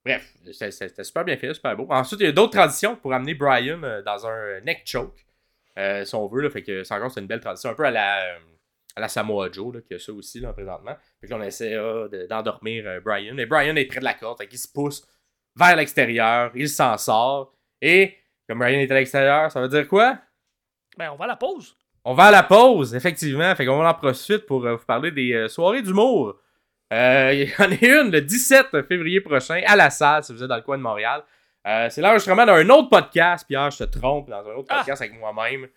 Bref, 0.06 0.34
c'était 0.52 1.04
super 1.04 1.26
bien 1.26 1.36
fait, 1.38 1.54
super 1.54 1.76
beau. 1.76 1.86
Ensuite, 1.90 2.22
il 2.22 2.26
y 2.26 2.30
a 2.30 2.32
d'autres 2.32 2.54
transitions 2.58 2.96
pour 2.96 3.14
amener 3.14 3.34
Brian 3.34 3.84
euh, 3.84 4.02
dans 4.02 4.26
un 4.26 4.62
neck 4.62 4.82
choke, 4.86 5.26
euh, 5.78 6.06
si 6.06 6.16
on 6.16 6.26
veut. 6.28 6.42
Là, 6.42 6.50
fait 6.50 6.64
que 6.64 6.84
c'est 6.84 6.94
encore 6.94 7.16
une 7.18 7.28
belle 7.28 7.42
transition, 7.42 7.70
un 7.70 7.74
peu 7.74 7.84
à 7.84 7.92
la, 7.92 8.38
à 8.96 9.02
la 9.02 9.08
Samoa 9.10 9.50
Joe, 9.52 9.76
là, 9.76 9.82
qui 9.82 9.94
a 9.94 10.00
ça 10.00 10.14
aussi 10.14 10.40
là, 10.40 10.54
présentement. 10.54 10.96
Fait 11.20 11.28
que 11.28 11.32
là, 11.34 11.38
on 11.38 11.44
essaie 11.44 11.76
ah, 11.76 12.08
de- 12.10 12.28
d'endormir 12.28 13.02
Brian. 13.04 13.34
Mais 13.36 13.46
Brian 13.46 13.76
est 13.76 13.86
près 13.86 14.00
de 14.00 14.06
la 14.06 14.14
corde, 14.14 14.38
fait 14.38 14.48
qu'il 14.48 14.58
se 14.58 14.70
pousse 14.70 15.06
vers 15.60 15.76
l'extérieur, 15.76 16.52
il 16.56 16.70
s'en 16.70 16.98
sort. 16.98 17.54
Et 17.82 18.16
comme 18.48 18.60
Brian 18.60 18.80
est 18.80 18.92
à 18.92 18.96
l'extérieur, 18.96 19.52
ça 19.52 19.62
veut 19.62 19.68
dire 19.68 19.88
quoi? 19.88 20.18
Ben, 20.98 21.12
on 21.12 21.16
va 21.16 21.26
à 21.26 21.28
la 21.30 21.36
pause. 21.36 21.76
On 22.06 22.14
va 22.14 22.26
à 22.26 22.32
la 22.32 22.44
pause, 22.44 22.96
effectivement. 22.96 23.54
Fait 23.56 23.66
qu'on 23.66 23.86
en 23.86 23.94
profiter 23.94 24.40
pour 24.40 24.66
euh, 24.66 24.76
vous 24.76 24.86
parler 24.86 25.12
des 25.12 25.34
euh, 25.34 25.48
soirées 25.48 25.82
d'humour. 25.82 26.36
Euh, 26.94 27.32
Il 27.34 27.50
y 27.50 27.54
en 27.60 27.72
a 27.72 28.04
une 28.04 28.12
le 28.12 28.22
17 28.22 28.88
février 28.88 29.22
prochain 29.22 29.62
à 29.68 29.76
la 29.76 29.90
salle, 29.90 30.24
si 30.24 30.34
vous 30.34 30.42
êtes 30.42 30.50
dans 30.50 30.56
le 30.56 30.62
coin 30.64 30.78
de 30.78 30.84
Montréal. 30.84 31.22
Euh, 31.68 31.88
c'est 31.90 32.02
l'enregistrement 32.02 32.46
d'un 32.46 32.68
autre 32.70 32.90
podcast. 32.90 33.46
Pierre, 33.48 33.70
je 33.70 33.84
te 33.84 33.98
trompe, 34.00 34.30
dans 34.30 34.40
un 34.48 34.54
autre 34.56 34.68
Ah! 34.70 34.78
podcast 34.78 35.02
avec 35.02 35.20
moi-même. 35.20 35.68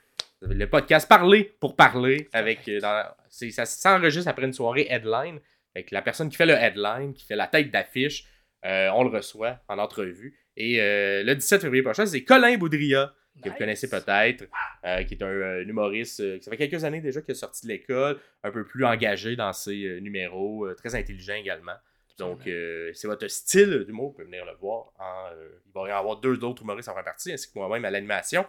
Le 0.40 0.64
podcast 0.66 1.08
Parler 1.08 1.54
pour 1.60 1.76
parler. 1.76 2.28
avec 2.32 2.68
dans- 2.80 3.04
Ça 3.28 3.64
s'enregistre 3.66 4.28
après 4.30 4.46
une 4.46 4.52
soirée 4.52 4.86
headline. 4.88 5.38
Avec 5.74 5.90
la 5.90 6.02
personne 6.02 6.28
qui 6.30 6.36
fait 6.36 6.46
le 6.46 6.54
headline, 6.54 7.12
qui 7.14 7.24
fait 7.26 7.36
la 7.36 7.46
tête 7.46 7.70
d'affiche, 7.70 8.24
euh, 8.64 8.90
on 8.94 9.05
le 9.05 9.11
reçoit 9.11 9.59
en 9.68 9.79
entrevue. 9.79 10.38
Et 10.57 10.81
euh, 10.81 11.22
le 11.25 11.35
17 11.35 11.62
février 11.62 11.83
prochain, 11.83 12.07
c'est 12.07 12.22
Colin 12.25 12.57
Boudria 12.57 13.12
que 13.42 13.48
vous 13.48 13.57
connaissez 13.57 13.88
peut-être, 13.88 14.44
euh, 14.85 15.03
qui 15.05 15.14
est 15.14 15.22
un, 15.22 15.61
humoriste 15.61 16.38
qui 16.38 16.44
ça 16.44 16.51
fait 16.51 16.59
quelques 16.59 16.85
années 16.85 17.01
déjà 17.01 17.22
qu'il 17.22 17.33
est 17.33 17.35
sorti 17.35 17.66
de 17.66 17.72
l'école, 17.72 18.18
un 18.44 18.51
peu 18.51 18.62
plus 18.62 18.85
engagé 18.85 19.37
dans 19.37 19.55
ses 19.55 20.01
numéros, 20.03 20.68
très 20.75 20.94
intelligent 20.94 21.35
également. 21.35 21.72
Donc, 22.18 22.40
c'est 22.44 23.07
votre 23.07 23.27
style 23.29 23.85
d'humour, 23.87 24.09
vous 24.09 24.12
pouvez 24.12 24.27
venir 24.27 24.44
le 24.44 24.53
voir. 24.61 24.92
il 25.40 25.72
va 25.75 25.88
y 25.88 25.90
avoir 25.90 26.20
deux 26.20 26.44
autres 26.44 26.62
humoristes 26.62 26.90
en 26.90 26.94
faire 26.94 27.05
partie, 27.05 27.33
ainsi 27.33 27.51
que 27.51 27.59
moi-même 27.59 27.87
à 27.87 27.90
l'animation. 27.90 28.44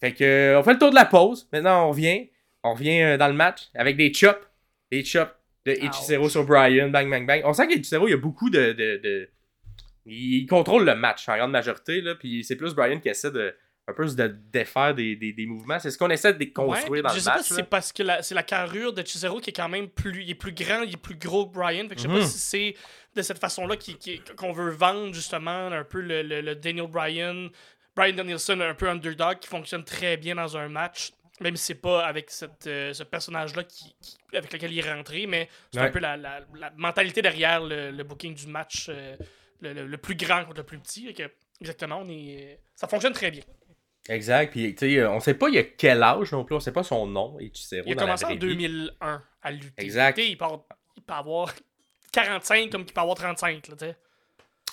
Fait 0.00 0.12
que, 0.12 0.54
on 0.58 0.62
fait 0.62 0.74
le 0.74 0.78
tour 0.78 0.90
de 0.90 0.94
la 0.94 1.06
pause. 1.06 1.48
Maintenant, 1.50 1.86
on 1.86 1.90
revient. 1.90 2.28
On 2.62 2.74
revient 2.74 3.16
dans 3.18 3.28
le 3.28 3.34
match 3.34 3.70
avec 3.74 3.96
des 3.96 4.12
chops. 4.12 4.46
Des 4.90 5.02
chops 5.02 5.32
de 5.64 5.72
Ouch. 5.86 6.30
sur 6.30 6.44
Brian, 6.44 6.88
bang, 6.88 7.08
bang, 7.10 7.26
bang. 7.26 7.42
On 7.44 7.52
sent 7.52 7.68
qu'Ichiro, 7.68 8.08
il 8.08 8.12
y 8.12 8.14
a 8.14 8.18
beaucoup 8.18 8.50
de, 8.50 8.72
de, 8.72 8.96
de- 9.02 9.28
Il 10.12 10.46
contrôle 10.46 10.84
le 10.84 10.94
match 10.94 11.28
en 11.28 11.36
grande 11.36 11.52
majorité, 11.52 12.00
là. 12.00 12.14
Puis 12.14 12.44
c'est 12.44 12.56
plus 12.56 12.74
Brian 12.74 12.98
qui 13.00 13.08
essaie 13.08 13.30
de 13.30 13.54
un 13.88 13.92
peu 13.92 14.06
de 14.06 14.26
défaire 14.52 14.94
des, 14.94 15.16
des, 15.16 15.32
des 15.32 15.46
mouvements. 15.46 15.78
C'est 15.80 15.90
ce 15.90 15.98
qu'on 15.98 16.10
essaie 16.10 16.32
de 16.34 16.44
construire 16.44 16.90
Ouais, 16.90 17.02
dans 17.02 17.08
je 17.08 17.14
le 17.16 17.20
sais 17.22 17.30
pas 17.30 17.36
match. 17.36 17.44
si 17.46 17.52
là. 17.52 17.56
c'est 17.56 17.68
parce 17.68 17.92
que 17.92 18.02
c'est 18.22 18.34
la 18.36 18.42
carrure 18.44 18.92
de 18.92 19.02
Chisero 19.04 19.40
qui 19.40 19.50
est 19.50 19.52
quand 19.54 19.68
même 19.68 19.88
plus, 19.88 20.22
il 20.22 20.30
est 20.30 20.34
plus 20.36 20.52
grand, 20.52 20.82
il 20.82 20.92
est 20.92 20.96
plus 20.96 21.16
gros 21.16 21.46
que 21.46 21.54
Brian. 21.54 21.88
Fait 21.88 21.96
que 21.96 22.00
je 22.02 22.02
sais 22.02 22.08
Mhm. 22.08 22.20
pas 22.20 22.26
si 22.26 22.38
c'est 22.38 22.74
de 23.16 23.22
cette 23.22 23.38
façon-là 23.40 23.74
qu'on 24.36 24.52
veut 24.52 24.70
vendre 24.70 25.12
justement 25.12 25.66
un 25.68 25.82
peu 25.82 26.00
le, 26.00 26.22
le- 26.22 26.40
le 26.40 26.54
Daniel 26.54 26.86
Bryan, 26.86 27.48
Brian 27.96 28.14
Danielson 28.14 28.60
un 28.60 28.74
peu 28.74 28.88
underdog 28.88 29.38
qui 29.40 29.48
fonctionne 29.48 29.82
très 29.82 30.16
bien 30.16 30.36
dans 30.36 30.56
un 30.56 30.68
match. 30.68 31.10
Même 31.40 31.56
si 31.56 31.64
c'est 31.66 31.74
pas 31.80 32.04
avec 32.06 32.30
cette, 32.30 32.66
euh, 32.68 32.92
ce 32.92 33.02
personnage-là 33.02 33.64
qui, 33.64 33.94
qui- 34.00 34.36
avec 34.36 34.52
lequel 34.52 34.72
il 34.72 34.78
est 34.78 34.92
rentré, 34.92 35.26
mais 35.26 35.48
c'est 35.72 35.80
Ouais. 35.80 35.86
un 35.86 35.90
peu 35.90 35.98
la, 35.98 36.16
la- 36.16 36.40
la 36.54 36.70
mentalité 36.76 37.22
derrière 37.22 37.60
le, 37.64 37.90
le 37.90 38.04
booking 38.04 38.34
du 38.34 38.46
match, 38.46 38.86
euh, 38.90 39.16
le, 39.60 39.72
le- 39.72 39.86
le 39.86 39.96
plus 39.98 40.14
grand 40.16 40.44
contre 40.44 40.58
le 40.58 40.64
plus 40.66 40.78
petit. 40.78 41.12
Que, 41.14 41.24
exactement, 41.60 41.98
on 42.02 42.08
est, 42.08 42.60
ça 42.74 42.88
fonctionne 42.88 43.12
très 43.12 43.30
bien. 43.30 43.42
Exact. 44.08 44.50
Puis, 44.50 44.74
tu 44.74 44.90
sais, 44.90 44.98
euh, 44.98 45.10
on 45.10 45.20
sait 45.20 45.34
pas 45.34 45.48
il 45.48 45.58
a 45.58 45.62
quel 45.62 46.02
âge 46.02 46.32
non 46.32 46.44
plus. 46.44 46.56
On 46.56 46.60
sait 46.60 46.72
pas 46.72 46.82
son 46.82 47.06
nom, 47.06 47.38
Ichiro. 47.38 47.84
Il 47.86 47.92
a 47.92 47.94
dans 47.96 48.02
commencé 48.02 48.24
en 48.24 48.28
vraie 48.28 48.34
vie. 48.36 48.40
2001 48.40 49.22
à 49.42 49.50
lutter. 49.52 49.82
Exact. 49.82 50.18
Il 50.18 50.36
peut, 50.36 50.44
avoir, 50.44 50.62
il 50.96 51.02
peut 51.02 51.12
avoir 51.14 51.54
45 52.12 52.70
comme 52.70 52.82
il 52.86 52.92
peut 52.92 53.00
avoir 53.00 53.16
35. 53.16 53.68
Là, 53.68 53.76
tu 53.78 53.84
sais. 53.86 53.96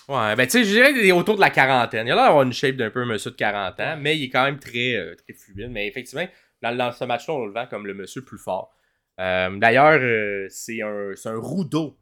Ouais, 0.10 0.36
ben 0.38 0.46
tu 0.46 0.52
sais, 0.52 0.64
je 0.64 0.70
dirais 0.70 0.94
qu'il 0.94 1.06
est 1.06 1.12
autour 1.12 1.36
de 1.36 1.42
la 1.42 1.50
quarantaine. 1.50 2.08
Il 2.08 2.12
a 2.12 2.16
l'air 2.16 2.24
d'avoir 2.26 2.44
une 2.44 2.54
shape 2.54 2.78
d'un 2.78 2.90
peu 2.90 3.02
un 3.02 3.06
monsieur 3.06 3.30
de 3.32 3.36
40 3.36 3.80
ans, 3.82 3.98
mais 4.00 4.18
il 4.18 4.24
est 4.24 4.30
quand 4.30 4.46
même 4.46 4.58
très, 4.58 4.96
euh, 4.96 5.16
très 5.16 5.34
fluide. 5.34 5.70
Mais 5.70 5.86
effectivement, 5.88 6.26
dans, 6.62 6.74
dans 6.76 6.94
ce 6.94 7.04
match-là, 7.04 7.34
on 7.34 7.46
le 7.46 7.52
vend 7.52 7.68
comme 7.68 7.86
le 7.86 7.94
monsieur 7.94 8.22
le 8.22 8.26
plus 8.26 8.38
fort. 8.38 8.74
Euh, 9.20 9.50
D'ailleurs, 9.58 10.00
euh, 10.02 10.48
c'est 10.50 10.82
un, 10.82 11.12
un 11.26 11.40
rudo, 11.42 12.00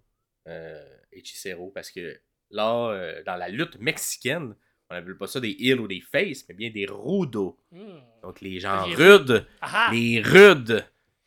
euh, 0.47 0.83
parce 1.73 1.89
que 1.89 2.21
là, 2.55 2.89
euh, 2.91 3.21
dans 3.25 3.35
la 3.35 3.49
lutte 3.49 3.79
mexicaine, 3.79 4.55
on 4.89 4.95
n'appelle 4.95 5.17
pas 5.17 5.27
ça 5.27 5.39
des 5.39 5.55
heels 5.59 5.79
ou 5.79 5.87
des 5.87 6.01
faces, 6.01 6.45
mais 6.47 6.55
bien 6.55 6.69
des 6.69 6.85
rudos. 6.89 7.57
Hmm. 7.71 7.99
Donc 8.23 8.41
les 8.41 8.59
gens 8.59 8.85
Les 8.85 8.95
rudes, 8.95 9.45
Ah 9.61 9.69
ah! 9.73 9.89
les 9.91 10.21
rudes, 10.21 10.85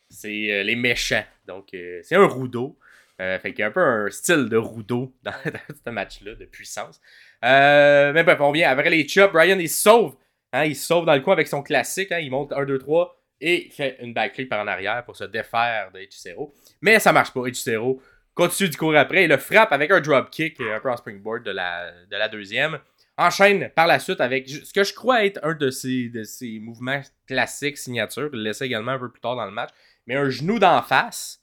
c'est 0.09 0.53
euh, 0.53 0.63
les 0.63 0.77
méchants. 0.77 1.25
Donc 1.47 1.75
euh, 1.75 2.01
c'est 2.03 2.17
un 2.17 2.27
rudo. 2.27 2.79
Euh, 3.21 3.37
fait 3.41 3.51
qu'il 3.51 3.61
y 3.61 3.63
a 3.65 3.67
un 3.67 3.73
peu 3.73 3.81
un 3.81 4.11
style 4.11 4.49
de 4.49 4.57
rudo 4.57 5.13
dans, 5.23 5.33
dans 5.33 5.75
ce 5.85 5.91
match-là, 5.91 6.35
de 6.37 6.45
puissance. 6.45 7.01
Mais 7.43 8.23
bref, 8.23 8.41
on 8.41 8.53
vient 8.53 8.71
après 8.71 8.91
les 8.91 9.07
chops. 9.09 9.33
Brian, 9.33 9.59
il 9.59 9.69
se 9.69 9.83
sauve. 9.83 10.17
Hein, 10.53 10.65
il 10.65 10.77
se 10.77 10.87
sauve 10.87 11.05
dans 11.05 11.15
le 11.15 11.21
coin 11.21 11.35
avec 11.35 11.49
son 11.49 11.63
classique. 11.63 12.13
Hein, 12.13 12.21
il 12.21 12.31
monte 12.31 12.53
1, 12.53 12.65
2, 12.65 12.79
3 12.79 13.21
et 13.41 13.71
fait 13.71 13.97
une 14.01 14.15
backflip 14.15 14.49
par 14.49 14.61
en 14.61 14.67
arrière 14.67 15.05
pour 15.05 15.17
se 15.17 15.25
défaire 15.25 15.91
de 15.93 15.99
Hechicero. 16.01 16.55
Mais 16.81 16.99
ça 17.01 17.13
marche 17.13 17.33
pas. 17.33 17.45
Hechicero 17.47 18.01
continue 18.39 18.69
de 18.71 18.77
courir 18.77 19.01
après 19.01 19.25
et 19.25 19.27
le 19.27 19.37
frappe 19.37 19.73
avec 19.73 19.91
un 19.91 20.01
dropkick, 20.01 20.61
euh, 20.61 20.79
un 20.83 20.89
en 20.91 20.97
springboard 20.97 21.43
de 21.45 21.51
la, 21.51 21.91
de 22.11 22.17
la 22.17 22.29
deuxième. 22.29 22.79
Enchaîne 23.17 23.71
par 23.75 23.89
la 23.89 23.99
suite 23.99 24.21
avec 24.21 24.49
ce 24.49 24.73
que 24.73 24.85
je 24.85 24.95
crois 24.95 25.25
être 25.25 25.41
un 25.43 25.55
de 25.55 25.71
ses, 25.71 26.09
de 26.09 26.23
ses 26.23 26.61
mouvements 26.61 27.03
classiques, 27.27 27.77
signature. 27.77 28.31
Il 28.33 28.39
le 28.39 28.45
laissait 28.45 28.67
également 28.67 28.93
un 28.93 28.99
peu 28.99 29.11
plus 29.11 29.21
tard 29.21 29.35
dans 29.35 29.45
le 29.45 29.51
match. 29.51 29.71
Mais 30.07 30.15
un 30.15 30.31
genou 30.31 30.59
d'en 30.61 30.81
face. 30.83 31.43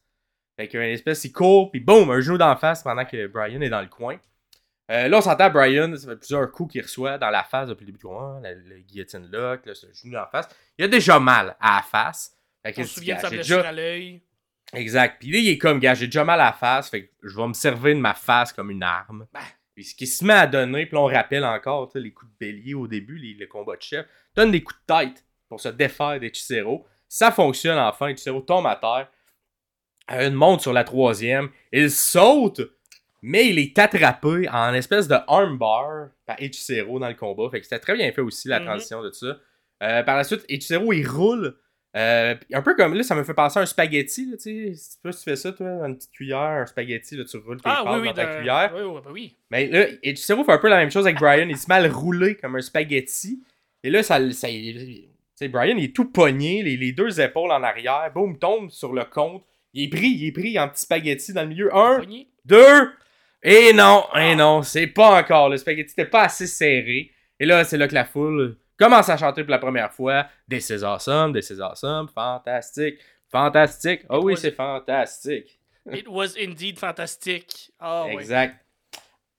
Fait 0.57 0.69
qu'une 0.69 0.81
espèce, 0.83 1.25
il 1.25 1.33
court, 1.33 1.69
puis 1.69 1.81
boum, 1.81 2.09
un 2.11 2.21
genou 2.21 2.37
d'en 2.37 2.55
face 2.55 2.81
pendant 2.81 3.03
que 3.03 3.27
Brian 3.27 3.59
est 3.59 3.69
dans 3.69 3.81
le 3.81 3.87
coin. 3.89 4.17
Euh, 4.89 5.09
là, 5.09 5.17
on 5.17 5.21
s'entend 5.21 5.49
Brian, 5.49 5.93
ça 5.97 6.07
fait 6.09 6.15
plusieurs 6.15 6.49
coups 6.51 6.71
qu'il 6.71 6.81
reçoit 6.81 7.17
dans 7.17 7.29
la 7.29 7.43
face 7.43 7.67
depuis 7.67 7.81
le 7.83 7.87
début 7.87 7.97
du 7.97 8.05
coin, 8.05 8.39
le, 8.41 8.53
le 8.69 8.79
guillotine 8.79 9.27
lock, 9.29 9.65
là, 9.65 9.75
ce 9.75 9.87
genou 9.93 10.13
d'en 10.13 10.27
face. 10.27 10.47
Il 10.77 10.85
a 10.85 10.87
déjà 10.87 11.19
mal 11.19 11.57
à 11.59 11.77
la 11.77 11.81
face. 11.81 12.31
Fait 12.63 12.73
On 12.77 12.83
se 12.83 12.87
souvient 12.95 13.15
de 13.17 13.21
sa 13.21 13.29
blessure 13.29 13.57
déjà- 13.57 13.69
à 13.69 13.71
l'œil. 13.73 14.21
Exact. 14.75 15.17
Puis 15.19 15.31
là, 15.31 15.39
il 15.39 15.49
est 15.49 15.57
comme, 15.57 15.79
gars, 15.79 15.93
j'ai 15.95 16.05
déjà 16.07 16.23
mal 16.23 16.39
à 16.41 16.45
la 16.45 16.53
face, 16.53 16.89
fait 16.89 17.05
que 17.07 17.11
je 17.23 17.35
vais 17.35 17.47
me 17.47 17.53
servir 17.53 17.95
de 17.95 17.99
ma 17.99 18.13
face 18.13 18.53
comme 18.53 18.71
une 18.71 18.83
arme. 18.83 19.25
Ben. 19.33 19.39
Puis 19.73 19.83
ce 19.85 19.95
qui 19.95 20.07
se 20.07 20.23
met 20.23 20.33
à 20.33 20.47
donner, 20.47 20.85
puis 20.85 20.95
on 20.97 21.05
rappelle 21.05 21.43
encore, 21.43 21.91
les 21.95 22.11
coups 22.13 22.31
de 22.31 22.37
bélier 22.39 22.73
au 22.73 22.87
début, 22.87 23.17
les, 23.17 23.33
le 23.33 23.45
combat 23.47 23.75
de 23.75 23.81
chef, 23.81 24.05
donne 24.35 24.51
des 24.51 24.63
coups 24.63 24.79
de 24.87 24.93
tête 24.93 25.25
pour 25.49 25.59
se 25.59 25.67
défaire 25.69 26.19
des 26.19 26.33
Chicero. 26.33 26.85
Ça 27.09 27.31
fonctionne 27.31 27.77
enfin, 27.77 28.09
Chicero 28.15 28.39
tombe 28.41 28.65
à 28.67 28.75
terre. 28.77 29.09
Euh, 30.11 30.27
Une 30.29 30.33
monte 30.35 30.61
sur 30.61 30.71
la 30.71 30.83
troisième. 30.83 31.49
Il 31.73 31.91
saute, 31.91 32.61
mais 33.21 33.47
il 33.49 33.59
est 33.59 33.77
attrapé 33.79 34.47
en 34.49 34.73
espèce 34.73 35.07
de 35.07 35.15
armbar 35.27 36.09
par 36.25 36.41
Ichiro 36.41 36.99
dans 36.99 37.07
le 37.09 37.15
combat. 37.15 37.49
Fait 37.49 37.59
que 37.59 37.65
c'était 37.65 37.79
très 37.79 37.95
bien 37.95 38.11
fait 38.11 38.21
aussi, 38.21 38.47
la 38.47 38.59
Mhm. 38.59 38.65
transition 38.65 39.01
de 39.03 39.11
ça. 39.11 39.37
Euh, 39.83 40.03
par 40.03 40.15
la 40.15 40.23
suite, 40.23 40.45
Ichiro, 40.47 40.93
il 40.93 41.05
roule. 41.07 41.57
Euh, 41.95 42.35
un 42.51 42.61
peu 42.61 42.75
comme 42.75 42.93
là, 42.93 43.03
ça 43.03 43.15
me 43.15 43.23
fait 43.23 43.33
penser 43.33 43.57
à 43.57 43.61
un 43.61 43.65
spaghetti. 43.65 44.29
Là, 44.29 44.37
tu 44.37 44.73
sais. 44.73 44.73
Si 44.75 44.99
tu 45.01 45.23
fais 45.23 45.35
ça, 45.35 45.53
toi, 45.53 45.67
une 45.87 45.95
petite 45.95 46.11
cuillère, 46.11 46.39
un 46.39 46.65
spaghetti, 46.65 47.15
là, 47.15 47.23
tu 47.23 47.37
roules 47.37 47.57
tes 47.57 47.69
Ah 47.69 47.83
oui, 47.85 47.99
oui, 48.01 48.07
dans 48.07 48.13
ta 48.13 48.35
cuillère. 48.35 48.73
Oui, 48.75 48.81
oui, 48.83 49.01
bah 49.03 49.11
oui. 49.13 49.37
Mais 49.49 49.67
là, 49.67 49.87
Ichiro 50.03 50.43
fait 50.43 50.51
un 50.51 50.57
peu 50.57 50.69
la 50.69 50.77
même 50.77 50.91
chose 50.91 51.05
avec 51.05 51.17
Brian. 51.17 51.47
Il 51.47 51.57
se 51.57 51.67
met 51.69 51.75
à 51.75 51.87
le 51.87 51.93
rouler 51.93 52.35
comme 52.35 52.55
un 52.57 52.61
spaghetti. 52.61 53.41
Et 53.83 53.89
là, 53.89 54.03
ça, 54.03 54.19
ça 54.31 54.49
tu 54.49 55.03
sais, 55.35 55.47
Brian, 55.47 55.75
il 55.77 55.85
est 55.85 55.95
tout 55.95 56.11
pogné, 56.11 56.63
les, 56.63 56.75
les 56.75 56.91
deux 56.91 57.21
épaules 57.21 57.51
en 57.51 57.63
arrière. 57.63 58.11
Boum, 58.13 58.37
tombe 58.37 58.69
sur 58.69 58.93
le 58.93 59.05
compte. 59.05 59.43
Il 59.73 59.83
est 59.83 59.89
pris, 59.89 60.07
il 60.07 60.27
est 60.27 60.31
pris 60.31 60.59
en 60.59 60.67
petit 60.67 60.81
spaghetti 60.81 61.33
dans 61.33 61.43
le 61.43 61.49
milieu. 61.49 61.75
Un, 61.75 62.01
deux. 62.45 62.91
Et 63.43 63.73
non, 63.73 64.05
et 64.15 64.35
non, 64.35 64.63
c'est 64.63 64.87
pas 64.87 65.19
encore. 65.21 65.49
Le 65.49 65.57
spaghetti 65.57 65.93
n'était 65.97 66.09
pas 66.09 66.23
assez 66.23 66.47
serré. 66.47 67.11
Et 67.39 67.45
là, 67.45 67.63
c'est 67.63 67.77
là 67.77 67.87
que 67.87 67.93
la 67.93 68.05
foule 68.05 68.57
commence 68.77 69.09
à 69.09 69.17
chanter 69.17 69.43
pour 69.43 69.51
la 69.51 69.59
première 69.59 69.91
fois. 69.91 70.27
This 70.49 70.69
is 70.69 70.83
awesome, 70.83 71.33
this 71.33 71.49
is 71.49 71.61
awesome, 71.61 72.07
fantastique, 72.07 72.99
fantastique. 73.29 74.01
Oh 74.09 74.21
oui, 74.23 74.37
c'est 74.37 74.51
fantastique. 74.51 75.59
It 75.91 76.07
was 76.07 76.35
indeed 76.39 76.79
fantastic. 76.79 77.71
Ah. 77.79 78.07
Exact. 78.09 78.55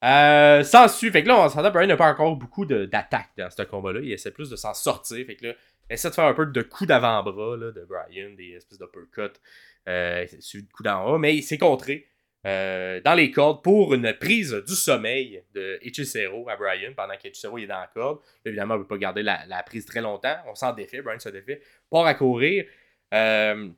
Euh, 0.05 0.63
sans 0.63 0.89
su, 0.89 1.11
fait 1.11 1.23
que 1.23 1.29
là, 1.29 1.41
on 1.41 1.49
s'entend, 1.49 1.71
Brian 1.71 1.89
n'a 1.89 1.97
pas 1.97 2.11
encore 2.11 2.37
beaucoup 2.37 2.65
d'attaques 2.67 3.31
dans 3.37 3.51
ce 3.51 3.63
combat-là. 3.63 4.01
Il 4.03 4.13
essaie 4.13 4.31
plus 4.31 4.51
de 4.51 4.57
s'en 4.57 4.75
sortir. 4.75 5.27
Fait 5.27 5.37
que 5.37 5.47
là, 5.47 5.55
il 5.89 5.95
essaie 5.95 6.11
de 6.11 6.15
faire 6.15 6.27
un 6.27 6.35
peu 6.35 6.47
de 6.47 6.63
coups 6.63 6.87
d'avant-bras 6.87 7.57
de 7.57 7.87
Brian, 7.89 8.31
des 8.37 8.53
espèces 8.57 8.79
d'uppercuts, 8.79 9.39
euh, 9.89 10.27
suivi 10.39 10.67
de 10.67 10.73
coups 10.73 10.85
d'en 10.85 11.05
haut, 11.07 11.19
mais 11.19 11.35
il 11.35 11.43
s'est 11.43 11.59
contré 11.59 12.07
euh, 12.47 13.01
dans 13.01 13.15
les 13.15 13.33
cordes 13.33 13.63
pour 13.65 13.93
une 13.93 14.13
prise 14.13 14.53
du 14.67 14.75
sommeil 14.75 15.43
de 15.53 15.81
Ichicero 15.83 16.49
à 16.49 16.57
Brian 16.57 16.93
pendant 16.97 17.17
qu'Ichicero 17.17 17.59
est 17.59 17.67
dans 17.67 17.81
la 17.81 17.91
corde. 17.93 18.21
Évidemment, 18.45 18.75
on 18.75 18.79
ne 18.79 18.83
peut 18.85 18.89
pas 18.89 18.99
garder 18.99 19.25
la, 19.25 19.63
prise 19.65 19.85
très 19.85 20.01
longtemps. 20.01 20.37
On 20.47 20.55
s'en 20.55 20.73
défait, 20.73 21.03
Brian 21.03 21.19
se 21.19 21.29
défait, 21.29 21.61
part 21.91 22.07
à 22.07 22.15
courir. 22.15 22.65
Euh, 23.13 23.69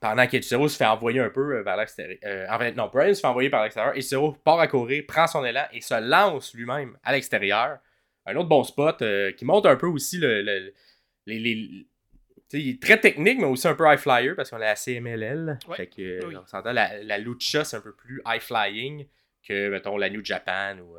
pendant 0.00 0.26
qu'Ichiro 0.26 0.68
se 0.68 0.76
fait 0.76 0.84
envoyer 0.84 1.20
un 1.20 1.30
peu 1.30 1.56
euh, 1.56 1.62
vers 1.62 1.76
l'extérieur. 1.78 2.18
Euh, 2.24 2.46
en 2.50 2.58
fait, 2.58 2.72
non, 2.72 2.90
Brian 2.92 3.14
se 3.14 3.20
fait 3.20 3.26
envoyer 3.26 3.48
par 3.48 3.62
l'extérieur. 3.62 3.96
Ichiro 3.96 4.32
part 4.32 4.60
à 4.60 4.66
courir, 4.66 5.04
prend 5.08 5.26
son 5.26 5.42
élan 5.42 5.64
et 5.72 5.80
se 5.80 5.98
lance 5.98 6.52
lui-même 6.52 6.98
à 7.02 7.12
l'extérieur 7.12 7.78
un 8.26 8.34
autre 8.36 8.48
bon 8.48 8.64
spot 8.64 9.04
qui 9.36 9.44
montre 9.44 9.68
un 9.68 9.76
peu 9.76 9.86
aussi 9.86 10.18
le, 10.18 10.72
les 11.26 11.86
il 12.52 12.70
est 12.70 12.82
très 12.82 13.00
technique, 13.00 13.38
mais 13.38 13.46
aussi 13.46 13.66
un 13.68 13.74
peu 13.74 13.84
high 13.86 13.98
flyer 13.98 14.34
parce 14.36 14.50
qu'on 14.50 14.56
a 14.56 14.60
la 14.60 14.76
CMLL. 14.76 15.58
Fait 15.76 15.86
que, 15.86 16.36
on 16.36 16.46
s'entend, 16.46 16.72
la, 16.72 17.02
la 17.02 17.18
lucha, 17.18 17.64
c'est 17.64 17.76
un 17.76 17.80
peu 17.80 17.92
plus 17.92 18.22
high 18.26 18.40
flying 18.40 19.06
que, 19.46 19.70
mettons, 19.70 19.96
la 19.96 20.10
New 20.10 20.24
Japan 20.24 20.78
ou 20.78 20.96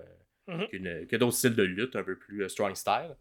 mm-hmm. 0.51 1.07
que 1.07 1.15
d'autres 1.15 1.37
styles 1.37 1.55
de 1.55 1.63
lutte 1.63 1.95
un 1.95 2.03
peu 2.03 2.17
plus 2.17 2.47
strong 2.49 2.75
style. 2.75 3.15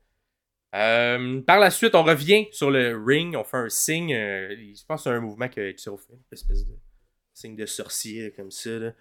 Euh, 0.75 1.41
par 1.41 1.59
la 1.59 1.71
suite, 1.71 1.95
on 1.95 2.03
revient 2.03 2.49
sur 2.53 2.71
le 2.71 3.03
ring, 3.03 3.35
on 3.37 3.45
fait 3.45 3.57
un 3.57 3.69
signe. 3.69 4.15
Euh, 4.15 4.55
je 4.57 4.85
pense 4.85 5.05
que 5.05 5.11
c'est 5.11 5.17
un 5.17 5.21
mouvement 5.21 5.49
que 5.49 5.71
tu 5.73 5.83
fait, 5.83 6.13
une 6.13 6.19
espèce 6.33 6.67
de 6.67 6.75
signe 7.33 7.57
de 7.57 7.67
sorcier 7.67 8.33
comme 8.33 8.51
ça. 8.51 8.93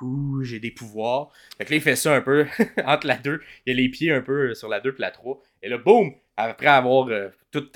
Ouh, 0.00 0.42
j'ai 0.42 0.60
des 0.60 0.70
pouvoirs. 0.70 1.30
Fait 1.58 1.64
que 1.64 1.70
là, 1.70 1.76
il 1.76 1.82
fait 1.82 1.96
ça 1.96 2.14
un 2.14 2.20
peu 2.20 2.46
entre 2.84 3.06
la 3.06 3.16
2. 3.16 3.42
Il 3.66 3.72
a 3.72 3.74
les 3.74 3.88
pieds 3.88 4.12
un 4.12 4.22
peu 4.22 4.54
sur 4.54 4.68
la 4.68 4.80
2 4.80 4.90
et 4.90 5.00
la 5.00 5.10
3. 5.10 5.42
Et 5.62 5.68
là, 5.68 5.78
boum! 5.78 6.14
Après 6.40 6.68
avoir 6.68 7.08
euh, 7.08 7.30
tout 7.50 7.66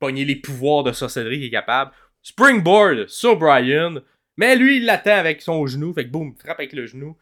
pogné 0.00 0.24
les 0.24 0.34
pouvoirs 0.34 0.82
de 0.82 0.90
sorcellerie 0.90 1.36
qu'il 1.36 1.46
est 1.46 1.50
capable, 1.50 1.92
springboard 2.20 3.08
sur 3.08 3.36
Brian. 3.36 3.94
Mais 4.36 4.56
lui, 4.56 4.78
il 4.78 4.86
l'attend 4.86 5.16
avec 5.16 5.40
son 5.40 5.64
genou. 5.68 5.92
Fait 5.92 6.04
que 6.04 6.10
boum, 6.10 6.34
frappe 6.36 6.58
avec 6.58 6.72
le 6.72 6.84
genou. 6.84 7.16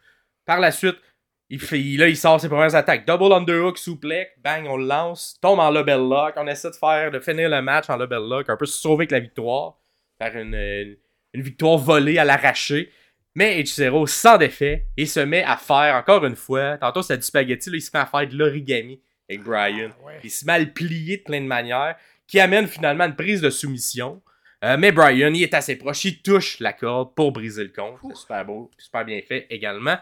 Par 0.46 0.58
la 0.58 0.72
suite, 0.72 0.96
il 1.50 1.60
fait, 1.60 1.78
là, 1.98 2.08
il 2.08 2.16
sort 2.16 2.40
ses 2.40 2.48
premières 2.48 2.74
attaques. 2.74 3.06
Double 3.06 3.30
underhook, 3.34 3.76
suplex, 3.76 4.32
bang, 4.42 4.66
on 4.66 4.78
le 4.78 4.86
lance, 4.86 5.36
tombe 5.42 5.58
en 5.58 5.70
lobel 5.70 6.00
lock. 6.00 6.32
On 6.36 6.46
essaie 6.46 6.70
de 6.70 6.76
faire, 6.76 7.10
de 7.10 7.20
finir 7.20 7.50
le 7.50 7.60
match 7.60 7.90
en 7.90 7.98
lobel 7.98 8.26
lock, 8.26 8.48
un 8.48 8.56
peu 8.56 8.64
se 8.64 8.80
sauver 8.80 9.02
avec 9.02 9.10
la 9.10 9.20
victoire. 9.20 9.78
Faire 10.18 10.34
une, 10.34 10.54
une, 10.54 11.42
victoire 11.42 11.76
volée 11.76 12.16
à 12.16 12.24
l'arraché. 12.24 12.90
Mais 13.34 13.60
Ichiro, 13.60 14.06
sans 14.06 14.38
défait, 14.38 14.86
il 14.96 15.06
se 15.06 15.20
met 15.20 15.44
à 15.44 15.58
faire, 15.58 15.94
encore 15.94 16.24
une 16.24 16.36
fois, 16.36 16.78
tantôt 16.78 17.02
c'était 17.02 17.18
du 17.18 17.26
spaghetti, 17.26 17.68
là, 17.68 17.76
il 17.76 17.82
se 17.82 17.90
met 17.92 18.00
à 18.00 18.06
faire 18.06 18.26
de 18.26 18.34
l'origami 18.34 19.02
avec 19.28 19.42
Brian. 19.42 19.90
Ah, 20.06 20.12
il 20.22 20.30
se 20.30 20.46
le 20.46 20.72
plier 20.72 21.18
de 21.18 21.22
plein 21.22 21.40
de 21.40 21.46
manières, 21.46 21.96
qui 22.26 22.40
amène 22.40 22.66
finalement 22.66 23.04
une 23.04 23.16
prise 23.16 23.40
de 23.40 23.50
soumission. 23.50 24.22
Euh, 24.64 24.76
mais 24.78 24.90
Brian, 24.90 25.32
il 25.34 25.42
est 25.42 25.54
assez 25.54 25.76
proche, 25.76 26.04
il 26.04 26.22
touche 26.22 26.60
la 26.60 26.72
corde 26.72 27.14
pour 27.14 27.32
briser 27.32 27.62
le 27.62 27.70
compte. 27.70 27.98
C'est 28.08 28.16
super 28.16 28.44
beau, 28.44 28.70
super 28.78 29.04
bien 29.04 29.20
fait 29.26 29.46
également. 29.50 29.96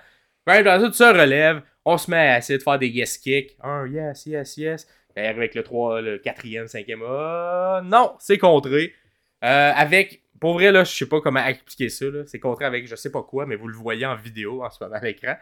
Brian 0.46 0.78
tout 0.80 0.92
se 0.92 1.04
relève. 1.04 1.62
On 1.84 1.98
se 1.98 2.10
met 2.10 2.16
à 2.16 2.38
essayer 2.38 2.58
de 2.58 2.62
faire 2.62 2.78
des 2.78 2.88
yes 2.88 3.18
kicks. 3.18 3.56
Un 3.62 3.86
yes, 3.86 4.26
yes, 4.26 4.56
yes. 4.56 4.88
Et 5.16 5.26
avec 5.26 5.54
le 5.54 5.62
3, 5.62 6.00
le 6.00 6.18
4e, 6.18 6.66
5e. 6.66 7.00
Oh, 7.02 7.84
non, 7.84 8.14
c'est 8.18 8.38
contré. 8.38 8.94
Euh, 9.44 9.72
avec. 9.74 10.22
Pour 10.40 10.54
vrai, 10.54 10.72
là, 10.72 10.84
je 10.84 10.92
sais 10.92 11.06
pas 11.06 11.20
comment 11.20 11.44
expliquer 11.44 11.88
ça. 11.88 12.06
C'est 12.26 12.40
contré 12.40 12.64
avec 12.64 12.86
je 12.86 12.96
sais 12.96 13.10
pas 13.10 13.22
quoi, 13.22 13.46
mais 13.46 13.56
vous 13.56 13.68
le 13.68 13.76
voyez 13.76 14.04
en 14.04 14.16
vidéo 14.16 14.62
en 14.64 14.70
ce 14.70 14.82
moment 14.82 14.96
à 14.96 15.00
l'écran. 15.00 15.36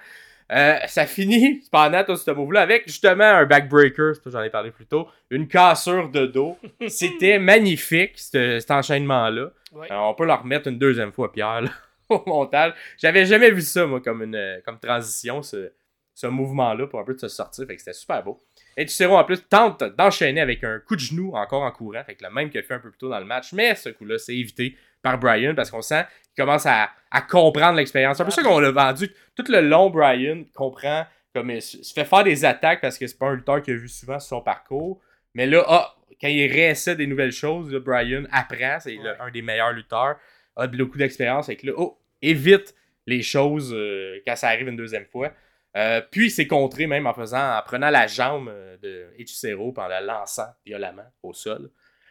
Euh, 0.52 0.78
ça 0.86 1.06
finit 1.06 1.62
pendant 1.70 2.04
tout 2.04 2.16
ce 2.16 2.30
move-là 2.30 2.60
avec 2.60 2.86
justement 2.86 3.24
un 3.24 3.46
backbreaker, 3.46 4.14
j'en 4.26 4.42
ai 4.42 4.50
parlé 4.50 4.70
plus 4.70 4.86
tôt, 4.86 5.08
une 5.30 5.48
cassure 5.48 6.10
de 6.10 6.26
dos. 6.26 6.58
C'était 6.88 7.38
magnifique, 7.38 8.12
cet, 8.16 8.70
enchaînement-là. 8.70 9.50
Euh, 9.74 9.86
on 9.90 10.14
peut 10.14 10.26
le 10.26 10.34
remettre 10.34 10.68
une 10.68 10.78
deuxième 10.78 11.12
fois, 11.12 11.32
Pierre. 11.32 11.62
Là. 11.62 11.70
au 12.12 12.22
montage. 12.26 12.74
J'avais 12.98 13.24
jamais 13.26 13.50
vu 13.50 13.62
ça, 13.62 13.86
moi, 13.86 14.00
comme, 14.00 14.22
une, 14.22 14.34
euh, 14.34 14.60
comme 14.64 14.78
transition, 14.78 15.42
ce, 15.42 15.72
ce 16.14 16.26
mouvement-là, 16.26 16.86
pour 16.86 17.00
un 17.00 17.04
peu 17.04 17.14
de 17.14 17.20
se 17.20 17.28
sortir. 17.28 17.66
Fait 17.66 17.74
que 17.74 17.80
c'était 17.80 17.92
super 17.92 18.22
beau. 18.22 18.42
Et 18.76 18.86
Tucero, 18.86 19.16
en 19.16 19.24
plus, 19.24 19.42
tente 19.48 19.82
d'enchaîner 19.96 20.40
avec 20.40 20.64
un 20.64 20.78
coup 20.80 20.96
de 20.96 21.00
genou 21.00 21.34
encore 21.34 21.62
en 21.62 21.70
courant. 21.70 22.02
Fait 22.04 22.14
que 22.14 22.24
le 22.24 22.30
même 22.30 22.50
qu'il 22.50 22.60
a 22.60 22.62
fait 22.62 22.74
un 22.74 22.78
peu 22.78 22.90
plus 22.90 22.98
tôt 22.98 23.08
dans 23.08 23.18
le 23.18 23.24
match. 23.24 23.52
Mais 23.52 23.74
ce 23.74 23.88
coup-là, 23.88 24.18
c'est 24.18 24.36
évité 24.36 24.76
par 25.02 25.18
Brian 25.18 25.54
parce 25.54 25.70
qu'on 25.70 25.82
sent 25.82 26.04
qu'il 26.34 26.44
commence 26.44 26.66
à, 26.66 26.90
à 27.10 27.20
comprendre 27.20 27.76
l'expérience. 27.76 28.16
C'est 28.16 28.22
un 28.22 28.26
peu 28.26 28.32
ça 28.32 28.42
qu'on 28.42 28.58
l'a 28.58 28.70
vendu. 28.70 29.10
Tout 29.34 29.44
le 29.48 29.60
long, 29.60 29.90
Brian 29.90 30.44
comprend 30.54 31.04
comme 31.34 31.50
il 31.50 31.62
se 31.62 31.92
fait 31.92 32.04
faire 32.04 32.24
des 32.24 32.44
attaques 32.44 32.80
parce 32.80 32.98
que 32.98 33.06
c'est 33.06 33.18
pas 33.18 33.26
un 33.26 33.36
lutteur 33.36 33.62
qu'il 33.62 33.74
a 33.74 33.76
vu 33.78 33.88
souvent 33.88 34.18
sur 34.18 34.36
son 34.36 34.42
parcours. 34.42 35.00
Mais 35.34 35.46
là, 35.46 35.64
ah, 35.66 35.94
quand 36.20 36.28
il 36.28 36.52
réessaie 36.52 36.94
des 36.94 37.06
nouvelles 37.06 37.32
choses, 37.32 37.72
Brian 37.76 38.24
apprend. 38.30 38.78
C'est 38.80 38.98
un 39.18 39.30
des 39.30 39.42
meilleurs 39.42 39.72
lutteurs. 39.72 40.16
A 40.56 40.66
beaucoup 40.66 40.98
d'expérience. 40.98 41.48
Avec 41.48 41.62
là, 41.62 41.72
oh, 41.76 41.98
évite 42.20 42.74
les 43.06 43.22
choses 43.22 43.72
euh, 43.74 44.20
quand 44.26 44.36
ça 44.36 44.48
arrive 44.48 44.68
une 44.68 44.76
deuxième 44.76 45.06
fois. 45.06 45.32
Euh, 45.76 46.02
puis 46.10 46.30
c'est 46.30 46.46
contré 46.46 46.86
même 46.86 47.06
en 47.06 47.14
faisant, 47.14 47.56
en 47.58 47.62
prenant 47.62 47.88
la 47.88 48.06
jambe 48.06 48.48
euh, 48.50 48.76
de 48.82 49.06
Echucero 49.18 49.72
en 49.76 49.88
la 49.88 50.02
lançant 50.02 50.48
violemment 50.66 51.10
au 51.22 51.32
sol. 51.32 51.70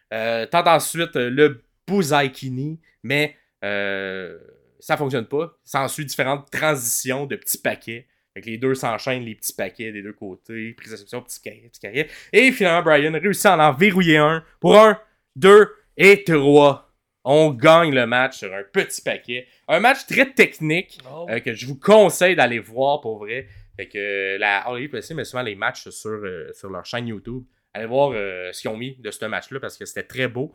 tant 0.09 0.67
ensuite 0.67 1.15
le 1.15 1.63
Buzaikini, 1.91 2.79
mais 3.03 3.35
ça 3.61 4.97
fonctionne 4.97 5.27
pas. 5.27 5.57
Ça 5.63 5.87
suit 5.87 6.05
différentes 6.05 6.49
transitions 6.49 7.25
de 7.25 7.35
petits 7.35 7.59
paquets. 7.59 8.07
Avec 8.35 8.45
les 8.45 8.57
deux 8.57 8.75
s'enchaînent 8.75 9.23
les 9.23 9.35
petits 9.35 9.53
paquets 9.53 9.91
des 9.91 10.01
deux 10.01 10.13
côtés, 10.13 10.73
prise 10.73 10.91
d'assumption, 10.91 11.21
petit 11.21 11.41
carré, 11.41 11.69
petit 11.69 11.81
carré. 11.81 12.09
Et 12.31 12.51
finalement, 12.53 12.81
Brian 12.81 13.11
réussit 13.11 13.45
à 13.47 13.57
en 13.57 13.73
verrouiller 13.73 14.17
un 14.17 14.43
pour 14.61 14.79
un, 14.79 14.97
deux 15.35 15.69
et 15.97 16.23
trois 16.23 16.91
on 17.23 17.51
gagne 17.51 17.93
le 17.93 18.05
match 18.07 18.39
sur 18.39 18.53
un 18.53 18.63
petit 18.63 19.01
paquet. 19.01 19.47
Un 19.67 19.79
match 19.79 20.05
très 20.07 20.31
technique 20.31 20.99
oh. 21.09 21.27
euh, 21.29 21.39
que 21.39 21.53
je 21.53 21.67
vous 21.67 21.77
conseille 21.77 22.35
d'aller 22.35 22.59
voir 22.59 23.01
pour 23.01 23.19
vrai. 23.19 23.47
Fait 23.75 23.87
que 23.87 24.37
la 24.37 24.61
RWPC 24.61 25.13
met 25.13 25.23
souvent 25.23 25.43
les 25.43 25.55
matchs 25.55 25.89
sur, 25.89 26.09
euh, 26.09 26.51
sur 26.53 26.69
leur 26.69 26.85
chaîne 26.85 27.07
YouTube. 27.07 27.43
Allez 27.73 27.85
voir 27.85 28.11
euh, 28.13 28.51
ce 28.51 28.61
qu'ils 28.61 28.71
ont 28.71 28.77
mis 28.77 28.95
de 28.97 29.11
ce 29.11 29.25
match-là 29.25 29.59
parce 29.59 29.77
que 29.77 29.85
c'était 29.85 30.03
très 30.03 30.27
beau. 30.27 30.53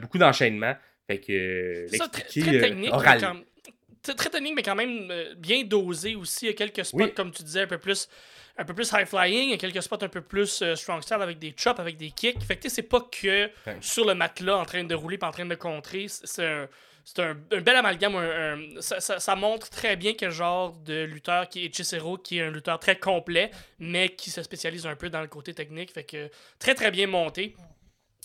Beaucoup 0.00 0.18
d'enchaînements. 0.18 0.74
Fait 1.06 1.20
que 1.20 1.86
l'expliquer 1.90 2.40
très, 2.40 2.60
technique, 2.60 2.92
très 4.02 4.30
technique, 4.30 4.54
mais 4.54 4.62
quand 4.62 4.76
même 4.76 5.12
bien 5.36 5.64
dosé 5.64 6.14
aussi. 6.14 6.46
Il 6.46 6.48
y 6.48 6.52
a 6.52 6.54
quelques 6.54 6.84
spots, 6.84 7.08
comme 7.16 7.32
tu 7.32 7.42
disais, 7.42 7.62
un 7.62 7.66
peu 7.66 7.78
plus 7.78 8.08
un 8.58 8.64
peu 8.64 8.74
plus 8.74 8.90
high 8.92 9.06
flying, 9.06 9.48
il 9.48 9.50
y 9.50 9.54
a 9.54 9.58
quelques 9.58 9.82
spots 9.82 10.02
un 10.02 10.08
peu 10.08 10.20
plus 10.20 10.62
euh, 10.62 10.74
strong 10.74 11.02
style 11.02 11.20
avec 11.20 11.38
des 11.38 11.54
chops, 11.56 11.78
avec 11.80 11.96
des 11.96 12.10
kicks. 12.10 12.42
Fait 12.42 12.56
que 12.56 12.68
c'est 12.68 12.82
pas 12.82 13.00
que 13.00 13.50
sur 13.80 14.06
le 14.06 14.14
matelas 14.14 14.56
en 14.56 14.64
train 14.64 14.84
de 14.84 14.94
rouler 14.94 15.18
pas 15.18 15.28
en 15.28 15.32
train 15.32 15.46
de 15.46 15.54
contrer. 15.54 16.06
C'est 16.08 16.44
un, 16.44 16.68
un, 17.18 17.60
bel 17.60 17.76
amalgame. 17.76 18.80
ça, 18.80 19.36
montre 19.36 19.70
très 19.70 19.96
bien 19.96 20.12
quel 20.14 20.30
genre 20.30 20.72
de 20.84 21.04
lutteur 21.04 21.48
qui 21.48 21.64
est 21.64 21.74
Cicero, 21.74 22.18
qui 22.18 22.38
est 22.38 22.42
un 22.42 22.50
lutteur 22.50 22.78
très 22.78 22.96
complet, 22.96 23.50
mais 23.78 24.10
qui 24.10 24.30
se 24.30 24.42
spécialise 24.42 24.86
un 24.86 24.96
peu 24.96 25.08
dans 25.08 25.22
le 25.22 25.28
côté 25.28 25.54
technique. 25.54 25.92
Fait 25.92 26.04
que 26.04 26.30
très 26.58 26.74
très 26.74 26.90
bien 26.90 27.06
monté. 27.06 27.56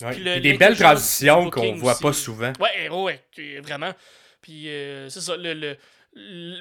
Ouais. 0.02 0.40
des 0.40 0.56
belles 0.56 0.76
transitions 0.76 1.50
qu'on 1.50 1.74
voit 1.74 1.98
pas 1.98 2.12
souvent. 2.12 2.52
Ouais, 2.60 2.88
ouais, 2.88 3.60
vraiment. 3.60 3.92
Puis 4.40 4.68
euh, 4.68 5.08
c'est 5.08 5.20
ça, 5.20 5.36
le 5.36 5.76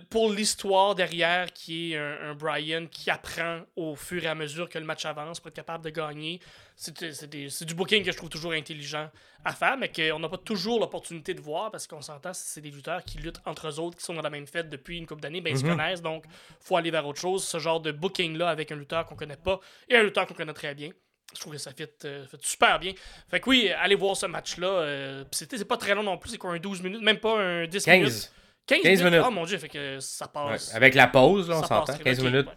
pour 0.10 0.32
l'histoire 0.32 0.94
derrière, 0.94 1.52
qui 1.52 1.94
est 1.94 1.98
un, 1.98 2.36
Brian 2.36 2.86
qui 2.92 3.10
apprend 3.10 3.62
au 3.76 3.96
fur 3.96 4.24
et 4.24 4.28
à 4.28 4.36
mesure 4.36 4.70
que 4.70 4.78
le 4.78 4.86
match 4.86 5.06
avance 5.06 5.40
pour 5.40 5.48
être 5.50 5.56
capable 5.56 5.84
de 5.84 5.90
gagner, 5.90 6.40
c'est 6.76 7.66
du 7.66 7.74
booking 7.74 8.04
que 8.04 8.12
je 8.12 8.18
trouve 8.18 8.30
toujours 8.30 8.52
intelligent 8.52 9.10
à 9.44 9.54
faire, 9.54 9.78
mais 9.78 9.92
qu'on 9.92 10.20
n'a 10.20 10.30
pas 10.30 10.38
toujours 10.38 10.80
l'opportunité 10.80 11.34
de 11.34 11.42
voir 11.42 11.72
parce 11.72 11.88
qu'on 11.88 12.02
s'entend, 12.02 12.34
c'est 12.34 12.62
des 12.62 12.72
lutteurs 12.72 13.04
qui 13.04 13.18
luttent 13.18 13.42
entre 13.46 13.68
eux 13.68 13.80
autres, 13.80 13.98
qui 13.98 14.04
sont 14.04 14.14
dans 14.14 14.22
la 14.22 14.30
même 14.30 14.48
fête 14.48 14.70
depuis 14.70 14.98
une 14.98 15.08
couple 15.08 15.22
d'années, 15.22 15.42
ben 15.42 15.54
ils 15.54 15.60
se 15.60 15.66
mhm. 15.66 15.78
connaissent, 15.78 16.02
donc 16.02 16.26
faut 16.60 16.78
aller 16.78 16.92
vers 16.92 17.08
autre 17.08 17.20
chose. 17.20 17.44
Ce 17.44 17.58
genre 17.58 17.80
de 17.80 17.92
booking-là 17.92 18.50
avec 18.50 18.72
un 18.72 18.76
lutteur 18.76 19.06
qu'on 19.06 19.16
connaît 19.16 19.38
pas 19.38 19.60
et 19.90 19.96
un 19.96 20.04
lutteur 20.04 20.28
qu'on 20.28 20.36
connaît 20.36 20.54
très 20.54 20.76
bien. 20.76 20.92
Je 21.36 21.42
trouve 21.42 21.54
que 21.54 21.60
ça 21.60 21.72
fait, 21.72 22.06
euh, 22.06 22.26
super 22.42 22.80
bien. 22.80 22.94
Fait 23.30 23.40
que 23.40 23.50
oui, 23.50 23.70
allez 23.70 23.96
voir 23.96 24.16
ce 24.16 24.26
match-là. 24.26 24.68
Euh, 24.68 25.24
c'était 25.32 25.58
c'est 25.58 25.66
pas 25.66 25.78
très 25.78 25.94
long 25.94 26.04
non 26.04 26.18
plus, 26.18 26.32
c'est 26.32 26.38
quoi 26.38 26.52
un 26.52 26.60
12 26.60 26.82
minutes, 26.82 27.02
même 27.02 27.20
pas 27.20 27.40
un 27.40 27.68
10 27.68 27.88
minutes? 27.88 28.32
15, 28.68 29.04
minutes? 29.04 29.24
Oh 29.26 29.32
mon 29.32 29.46
dieu, 29.46 29.58
fait 29.58 29.70
que 29.70 30.00
ça 30.00 30.28
passe. 30.28 30.76
avec 30.76 30.94
la 30.94 31.08
pause, 31.08 31.50
là, 31.50 31.60
on 31.60 31.64
s'entend. 31.64 31.98
15 31.98 32.24
minutes. 32.24 32.48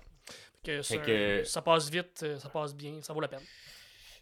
que, 0.64 1.42
Ça 1.44 1.62
passe 1.62 1.90
vite, 1.90 2.20
euh, 2.22 2.38
ça 2.38 2.48
passe 2.48 2.74
bien, 2.74 3.00
ça 3.00 3.12
vaut 3.12 3.20
la 3.20 3.28
peine. 3.28 3.40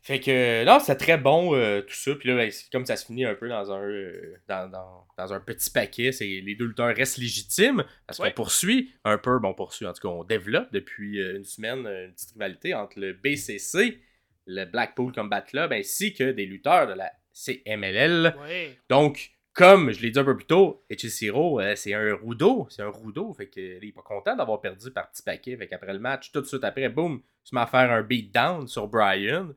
Fait 0.01 0.21
que 0.21 0.65
non, 0.65 0.79
c'est 0.79 0.95
très 0.95 1.19
bon 1.19 1.55
euh, 1.55 1.81
tout 1.81 1.95
ça. 1.95 2.15
Puis 2.15 2.29
là, 2.29 2.37
ben, 2.37 2.53
comme 2.71 2.87
ça 2.87 2.97
se 2.97 3.05
finit 3.05 3.25
un 3.25 3.35
peu 3.35 3.49
dans 3.49 3.73
un, 3.73 3.83
euh, 3.83 4.37
dans, 4.47 4.71
dans, 4.71 5.07
dans, 5.17 5.33
un 5.33 5.41
petit 5.41 5.71
paquet, 5.71 6.13
c'est 6.13 6.27
les 6.27 6.55
deux 6.55 6.67
lutteurs 6.67 6.95
restent 6.95 7.19
légitimes 7.19 7.85
parce 8.07 8.19
qu'on 8.19 8.31
poursuit 8.31 8.95
un 9.05 9.19
peu, 9.19 9.39
bon, 9.41 9.49
on 9.49 9.55
poursuit, 9.55 9.87
en 9.87 9.93
tout 9.93 10.03
cas, 10.03 10.09
on 10.09 10.25
développe 10.25 10.73
depuis 10.73 11.19
une 11.19 11.45
semaine 11.45 11.87
une 11.87 12.13
petite 12.13 12.33
rivalité 12.33 12.75
entre 12.75 13.01
le 13.01 13.13
BCC, 13.13 14.01
le 14.49 14.65
Blackpool 14.65 15.13
Combat 15.13 15.43
Club, 15.43 15.73
ainsi 15.73 16.15
que 16.15 16.33
des 16.33 16.47
lutteurs 16.47 16.89
de 16.89 16.95
la 16.95 17.13
CMLL. 17.33 18.35
Donc, 18.89 19.31
comme 19.53 19.91
je 19.91 20.01
l'ai 20.01 20.11
dit 20.11 20.19
un 20.19 20.25
peu 20.25 20.37
plus 20.37 20.47
tôt, 20.47 20.85
Echiciro, 20.89 21.61
euh, 21.61 21.75
c'est 21.77 21.93
un 21.93 22.15
roudeau. 22.15 22.67
C'est 22.71 22.83
un 22.83 22.89
roudeau. 22.89 23.33
Fait 23.35 23.49
que, 23.49 23.61
il 23.61 23.89
est 23.89 23.93
pas 23.93 24.03
content 24.03 24.37
d'avoir 24.37 24.61
perdu 24.61 24.91
par 24.91 25.11
petit 25.11 25.23
paquet. 25.23 25.57
Fait 25.57 25.67
qu'après 25.67 25.93
le 25.93 25.99
match, 25.99 26.33
tout 26.33 26.41
de 26.41 26.47
suite 26.47 26.65
après, 26.65 26.89
boum, 26.89 27.23
tu 27.45 27.55
m'as 27.55 27.67
faire 27.67 27.91
un 27.91 28.03
beatdown 28.03 28.67
sur 28.67 28.89
Brian. 28.89 29.49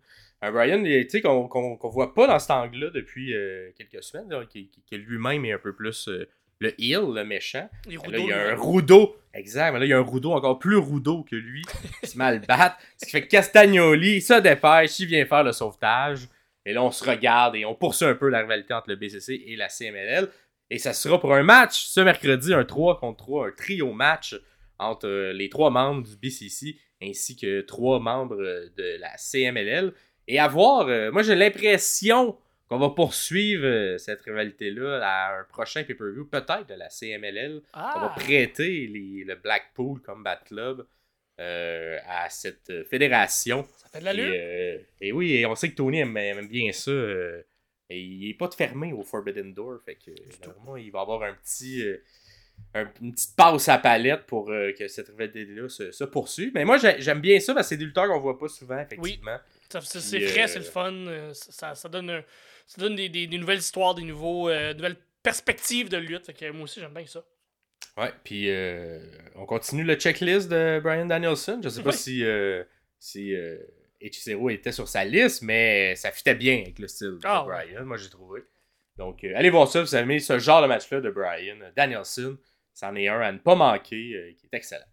Un 0.41 0.51
Brian, 0.51 0.84
tu 0.84 1.08
sais, 1.08 1.21
qu'on 1.21 1.47
qu 1.47 1.88
voit 1.88 2.13
pas 2.15 2.27
dans 2.27 2.39
cet 2.39 2.51
angle-là 2.51 2.89
depuis 2.89 3.36
euh, 3.36 3.71
quelques 3.77 4.04
semaines, 4.04 4.47
qui, 4.47 4.71
lui-même 4.91 5.45
est 5.45 5.54
un 5.54 5.60
peu 5.60 5.73
plus 5.75 6.08
euh, 6.08 6.27
le 6.62 6.80
heel, 6.80 7.13
le 7.13 7.24
méchant. 7.26 7.69
là, 7.88 8.17
il 8.17 8.26
y 8.26 8.32
a 8.32 8.52
un 8.52 8.56
roudeau. 8.56 9.17
Exact, 9.34 9.74
mais 9.74 9.80
là, 9.80 9.86
il 9.86 9.89
y 9.89 9.93
a 9.93 9.97
un 9.97 10.04
roudeau 10.04 10.32
encore 10.32 10.60
plus 10.60 10.78
roudeau 10.78 11.24
que 11.24 11.36
lui. 11.36 11.63
il 12.04 12.08
se 12.08 12.17
mal 12.17 12.39
battre. 12.39 12.78
Ce 12.97 13.06
qui 13.06 13.12
fait 13.12 13.24
que 13.24 13.30
Castagnoli, 13.30 14.17
il 14.17 14.21
se 14.21 14.39
dépêche, 14.39 15.00
il 15.00 15.08
vient 15.08 15.26
faire 15.26 15.43
le 15.43 15.52
sauvetage. 15.52 16.28
Et 16.65 16.74
là, 16.74 16.84
on 16.84 16.91
se 16.91 17.04
regarde 17.04 17.56
et 17.56 17.65
on 17.65 17.74
poursuit 17.74 18.06
un 18.06 18.13
peu 18.13 18.30
la 18.30 18.41
rivalité 18.41 18.74
entre 18.74 18.89
le 18.89 18.95
BCC 18.95 19.43
et 19.47 19.56
la 19.56 19.67
CMLL. 19.67 20.30
Et 20.69 20.78
ça 20.78 20.93
sera 20.93 21.19
pour 21.19 21.34
un 21.34 21.43
match 21.43 21.86
ce 21.86 22.00
mercredi, 22.00 22.54
un 22.54 22.63
3 22.63 23.00
contre 23.00 23.24
3, 23.24 23.47
un 23.47 23.52
trio 23.52 23.91
match 23.91 24.36
entre 24.78 25.08
euh, 25.08 25.34
les 25.34 25.50
trois 25.50 25.69
membres 25.69 26.08
du 26.08 26.15
BCC 26.15 26.78
ainsi 27.04 27.36
que 27.36 27.62
trois 27.62 28.00
membres 28.00 28.38
de 28.38 29.00
la 29.00 29.17
CMLL. 29.17 29.93
Et 30.28 30.39
à 30.39 30.47
voir, 30.47 30.86
moi 31.12 31.24
j'ai 31.24 31.36
l'impression 31.36 32.38
qu'on 32.72 32.80
va 32.80 32.90
poursuivre 32.92 33.98
cette 33.98 34.22
rivalité-là 34.22 35.02
à 35.04 35.40
un 35.40 35.44
prochain 35.44 35.84
pay-per-view, 35.84 36.26
peut-être 36.26 36.68
de 36.68 36.76
la 36.76 36.90
CMLL. 36.90 37.62
On 37.74 37.80
va 37.80 38.14
Ah! 38.14 38.16
prêter 38.18 38.88
les- 38.88 39.24
le 39.26 39.36
Blackpool 39.36 40.02
Combat 40.02 40.38
Club 40.38 40.86
euh, 41.40 41.98
à 42.08 42.30
cette 42.30 42.72
fédération. 42.90 43.68
Ça 43.78 43.90
fait 43.90 44.00
de 44.00 44.06
l'allure. 44.06 44.34
Et, 44.34 44.40
euh, 44.40 44.78
et 45.02 45.12
oui, 45.12 45.34
et 45.34 45.46
on 45.46 45.56
sait 45.56 45.70
que 45.72 45.76
Tony 45.76 46.00
aime, 46.00 46.16
aime 46.16 46.48
bien 46.48 46.72
ça. 46.72 46.92
euh, 46.92 47.42
et 47.90 48.00
il 48.00 48.30
est 48.30 48.36
pas 48.36 48.50
fermé 48.52 48.94
au 48.94 49.04
Forbidden 49.04 49.54
Door. 49.54 49.80
Fait 49.86 49.96
que 49.96 50.12
normalement, 50.46 50.78
il 50.78 50.92
va 50.92 51.02
avoir 51.02 51.24
un 51.24 51.34
petit. 51.34 51.86
euh, 51.86 51.98
un- 52.76 52.88
une 53.02 53.12
petite 53.12 53.36
passe 53.36 53.68
à 53.70 53.80
palette 53.80 54.28
pour 54.28 54.52
euh, 54.52 54.72
que 54.78 54.88
cette 54.88 55.08
rivalité-là 55.10 55.68
se, 55.68 55.92
se 55.92 56.04
poursuive. 56.04 56.52
Mais 56.54 56.64
moi, 56.64 56.78
j'ai- 56.78 57.02
j'aime 57.02 57.20
bien 57.20 57.40
ça 57.40 57.54
parce 57.56 57.66
que 57.66 57.70
c'est 57.70 57.78
des 57.78 57.86
lutteurs 57.86 58.08
qu'on 58.08 58.20
voit 58.20 58.38
pas 58.38 58.48
souvent, 58.48 58.80
effectivement. 58.80 59.38
Ça- 59.70 59.82
C'est 59.82 60.20
frais, 60.22 60.44
euh, 60.44 60.48
c'est 60.48 60.60
le 60.60 60.66
fun. 60.66 60.94
euh, 60.94 61.34
Ça, 61.34 61.74
ça 61.76 61.90
donne, 61.90 62.12
un- 62.12 62.24
ça 62.67 62.82
donne 62.82 62.95
des, 62.95 63.10
des- 63.10 63.28
des 63.28 63.38
nouvelles 63.38 63.60
histoires, 63.60 63.95
des 63.95 64.04
nouveaux, 64.04 64.50
euh, 64.50 64.74
nouvelles 64.74 64.97
perspectives 65.24 65.89
de 65.89 65.97
lutte. 65.97 66.26
Fait 66.26 66.34
que 66.34 66.50
moi 66.52 66.63
aussi, 66.63 66.80
j'aime 66.80 66.93
bien 66.93 67.06
ça. 67.06 67.24
Ouais, 67.97 68.12
puis 68.24 68.50
euh, 68.50 69.00
on 69.36 69.45
continue 69.45 69.84
le 69.84 69.95
checklist 69.95 70.50
de 70.50 70.80
Brian 70.82 71.06
Danielson. 71.06 71.60
Je 71.63 71.69
sais 71.69 71.84
pas 71.84 71.91
si, 71.91 72.24
euh, 72.24 72.63
si 73.00 73.36
euh, 73.36 73.58
était 74.00 74.71
sur 74.71 74.88
sa 74.88 75.04
liste, 75.04 75.41
mais 75.41 75.95
ça 75.95 76.12
fitait 76.12 76.36
bien 76.36 76.62
avec 76.62 76.80
le 76.80 76.88
style 76.88 77.17
Ah, 77.24 77.41
de 77.45 77.52
Brian, 77.52 77.86
moi 77.86 77.97
j'ai 77.97 78.10
trouvé. 78.10 78.41
Donc 78.97 79.24
allez 79.24 79.50
voir 79.50 79.67
ça, 79.67 79.82
vous 79.82 79.93
avez 79.95 80.19
ce 80.19 80.39
genre 80.39 80.62
de 80.62 80.67
match-là 80.67 81.02
de 81.02 81.10
Brian 81.10 81.58
Danielson. 81.76 82.38
C'en 82.74 82.95
est 82.95 83.08
un 83.10 83.19
à 83.19 83.32
ne 83.32 83.38
pas 83.39 83.56
manquer, 83.56 84.36
qui 84.39 84.45
est 84.45 84.54
excellent. 84.58 84.86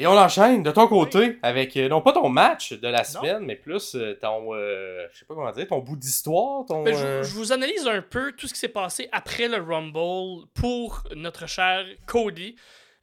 Et 0.00 0.06
on 0.06 0.12
enchaîne 0.16 0.62
de 0.62 0.70
ton 0.70 0.86
côté 0.86 1.38
avec, 1.42 1.76
euh, 1.76 1.88
non 1.88 2.00
pas 2.00 2.12
ton 2.12 2.28
match 2.28 2.72
de 2.72 2.86
la 2.86 3.02
semaine, 3.02 3.40
mais 3.40 3.56
plus 3.56 3.96
euh, 3.96 4.16
ton, 4.20 4.54
euh, 4.54 5.04
je 5.12 5.18
sais 5.18 5.24
pas 5.24 5.34
comment 5.34 5.50
dire, 5.50 5.66
ton 5.66 5.80
bout 5.80 5.96
d'histoire, 5.96 6.64
ton... 6.66 6.84
Ben, 6.84 6.94
je, 6.94 7.04
euh, 7.04 7.22
je 7.24 7.34
vous 7.34 7.52
analyse 7.52 7.84
un 7.88 8.00
peu 8.00 8.30
tout 8.32 8.46
ce 8.46 8.54
qui 8.54 8.60
s'est 8.60 8.68
passé 8.68 9.08
après 9.10 9.48
le 9.48 9.56
Rumble 9.56 10.46
pour 10.54 11.02
notre 11.16 11.48
cher 11.48 11.84
Cody. 12.06 12.54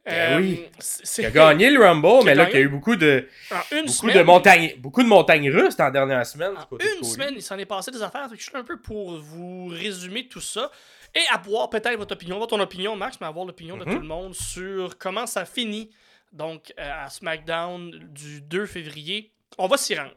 Ben 0.05 0.39
oui. 0.39 0.63
c'est- 0.79 1.23
qui 1.23 1.25
a 1.25 1.31
gagné 1.31 1.69
le 1.69 1.83
Rumble, 1.83 2.07
Qui 2.19 2.25
mais 2.27 2.35
là, 2.35 2.49
y 2.49 2.55
a 2.55 2.59
eu 2.61 2.69
beaucoup 2.69 2.95
de... 2.95 3.27
Beaucoup 3.71 3.87
semaine, 3.89 4.17
de 4.17 4.21
montagnes 4.23 4.73
beaucoup 4.77 5.03
de 5.03 5.07
montagnes 5.09 5.49
russes 5.51 5.75
dans 5.75 5.85
la 5.85 5.91
dernière 5.91 6.25
semaine 6.25 6.51
En 6.57 6.63
côté 6.65 6.85
une 6.97 7.03
semaine, 7.03 7.33
il 7.35 7.41
s'en 7.41 7.57
est 7.57 7.65
passé 7.65 7.91
des 7.91 8.01
affaires. 8.03 8.29
Je 8.33 8.41
suis 8.41 8.55
un 8.55 8.63
peu 8.63 8.77
pour 8.79 9.17
vous 9.19 9.67
résumer 9.67 10.27
tout 10.29 10.39
ça 10.41 10.71
et 11.13 11.21
avoir 11.33 11.69
peut-être 11.69 11.97
votre 11.97 12.13
opinion, 12.13 12.39
pas 12.39 12.47
ton 12.47 12.59
opinion, 12.59 12.95
Max, 12.95 13.17
mais 13.19 13.27
avoir 13.27 13.45
l'opinion 13.45 13.75
de 13.77 13.83
Mhm. 13.83 13.93
tout 13.95 13.99
le 13.99 14.07
monde 14.07 14.33
sur 14.35 14.97
comment 14.97 15.25
ça 15.25 15.43
finit. 15.43 15.89
Donc, 16.35 16.73
euh, 16.77 17.05
à 17.05 17.09
SmackDown 17.09 17.91
du 18.11 18.41
2 18.41 18.65
février, 18.65 19.31
on 19.57 19.67
va 19.67 19.77
s'y 19.77 19.95
rendre. 19.95 20.13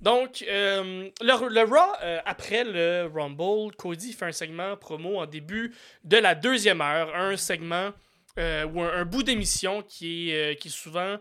Donc, 0.00 0.44
euh, 0.48 1.08
le, 1.20 1.64
Raw, 1.64 1.94
euh, 2.02 2.20
après 2.24 2.64
le 2.64 3.08
Rumble, 3.14 3.74
Cody 3.76 4.12
fait 4.12 4.26
un 4.26 4.32
segment 4.32 4.76
promo 4.76 5.20
en 5.20 5.26
début 5.26 5.72
de 6.02 6.16
la 6.16 6.34
deuxième 6.34 6.80
heure. 6.80 7.14
Un 7.14 7.36
segment 7.36 7.92
ou 8.36 8.80
un, 8.80 9.04
bout 9.04 9.22
d'émission 9.22 9.82
qui 9.82 10.30
est, 10.30 10.58
qui 10.58 10.68
est 10.68 10.70
souvent 10.70 11.18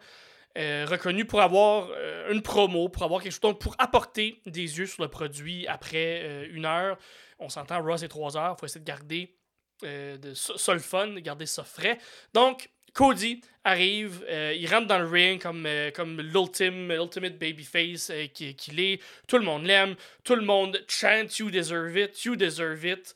reconnu 0.55 1.25
pour 1.25 1.41
avoir 1.41 1.89
une 2.29 2.41
promo, 2.41 2.87
pour 2.87 3.03
avoir 3.03 3.21
quelque 3.21 3.33
chose, 3.33 3.41
donc 3.41 3.59
pour 3.59 3.75
apporter 3.77 4.41
des 4.45 4.77
yeux 4.77 4.85
sur 4.85 5.03
le 5.03 5.09
produit 5.09 5.67
après 5.67 6.47
une 6.49 6.65
heure. 6.65 6.97
On 7.39 7.49
s'entend, 7.49 7.83
Raw 7.83 7.97
c'est 7.97 8.07
trois 8.07 8.37
heures, 8.37 8.55
il 8.57 8.59
faut 8.59 8.67
essayer 8.67 8.79
de 8.79 8.85
garder 8.85 9.35
de, 9.81 10.33
ça, 10.33 10.53
ça 10.55 10.73
le 10.73 10.79
fun, 10.79 11.07
de 11.07 11.19
garder 11.19 11.45
ça 11.45 11.65
frais. 11.65 11.97
Donc, 12.33 12.69
Cody 12.99 13.39
arrive, 13.63 14.25
euh, 14.27 14.53
il 14.57 14.67
rentre 14.69 14.87
dans 14.87 14.99
le 14.99 15.07
ring 15.07 15.41
comme, 15.41 15.65
euh, 15.65 15.89
comme 15.91 16.19
l'ultime, 16.19 16.91
ultimate 16.91 17.37
babyface 17.37 18.09
euh, 18.09 18.27
qui- 18.27 18.53
qu'il 18.55 18.77
est. 18.81 18.99
Tout 19.25 19.37
le 19.37 19.45
monde 19.45 19.65
l'aime, 19.65 19.95
tout 20.25 20.35
le 20.35 20.41
monde 20.41 20.83
chant 20.89 21.23
You 21.39 21.49
deserve 21.49 21.95
it, 21.97 22.25
you 22.25 22.35
deserve 22.35 22.83
it. 22.85 23.15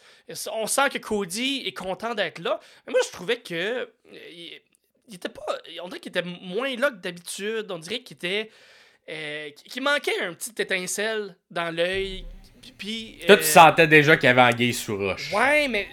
On 0.54 0.68
sent 0.68 0.90
que 0.90 1.00
Cody 1.00 1.64
est 1.66 1.74
content 1.78 2.14
d'être 2.16 2.40
là. 2.40 2.62
Mais 2.88 2.92
moi, 2.92 3.02
je 3.06 3.12
trouvais 3.12 3.42
que. 3.42 3.54
euh, 3.54 3.88
était 5.12 5.28
pas. 5.28 5.42
On 5.82 5.90
dirait 5.90 6.00
qu'il 6.00 6.12
était 6.12 6.24
moins 6.24 6.74
là 6.78 6.90
que 6.90 6.96
d'habitude. 6.96 7.70
On 7.70 7.78
dirait 7.80 8.00
qu'il 8.04 8.16
était. 8.16 8.50
qu'il 9.70 9.84
manquait 9.84 10.18
un 10.22 10.34
petit 10.34 10.54
étincelle 10.62 11.36
dans 11.52 11.76
l'œil. 11.76 12.26
Puis-. 12.78 13.20
Toi, 13.28 13.36
euh, 13.36 13.40
tu 13.40 13.44
sentais 13.46 13.88
déjà 13.88 14.16
qu'il 14.18 14.28
y 14.28 14.30
avait 14.30 14.42
Anguille 14.42 14.74
sous 14.74 14.98
roche. 14.98 15.32
Ouais, 15.34 15.68
mais 15.68 15.88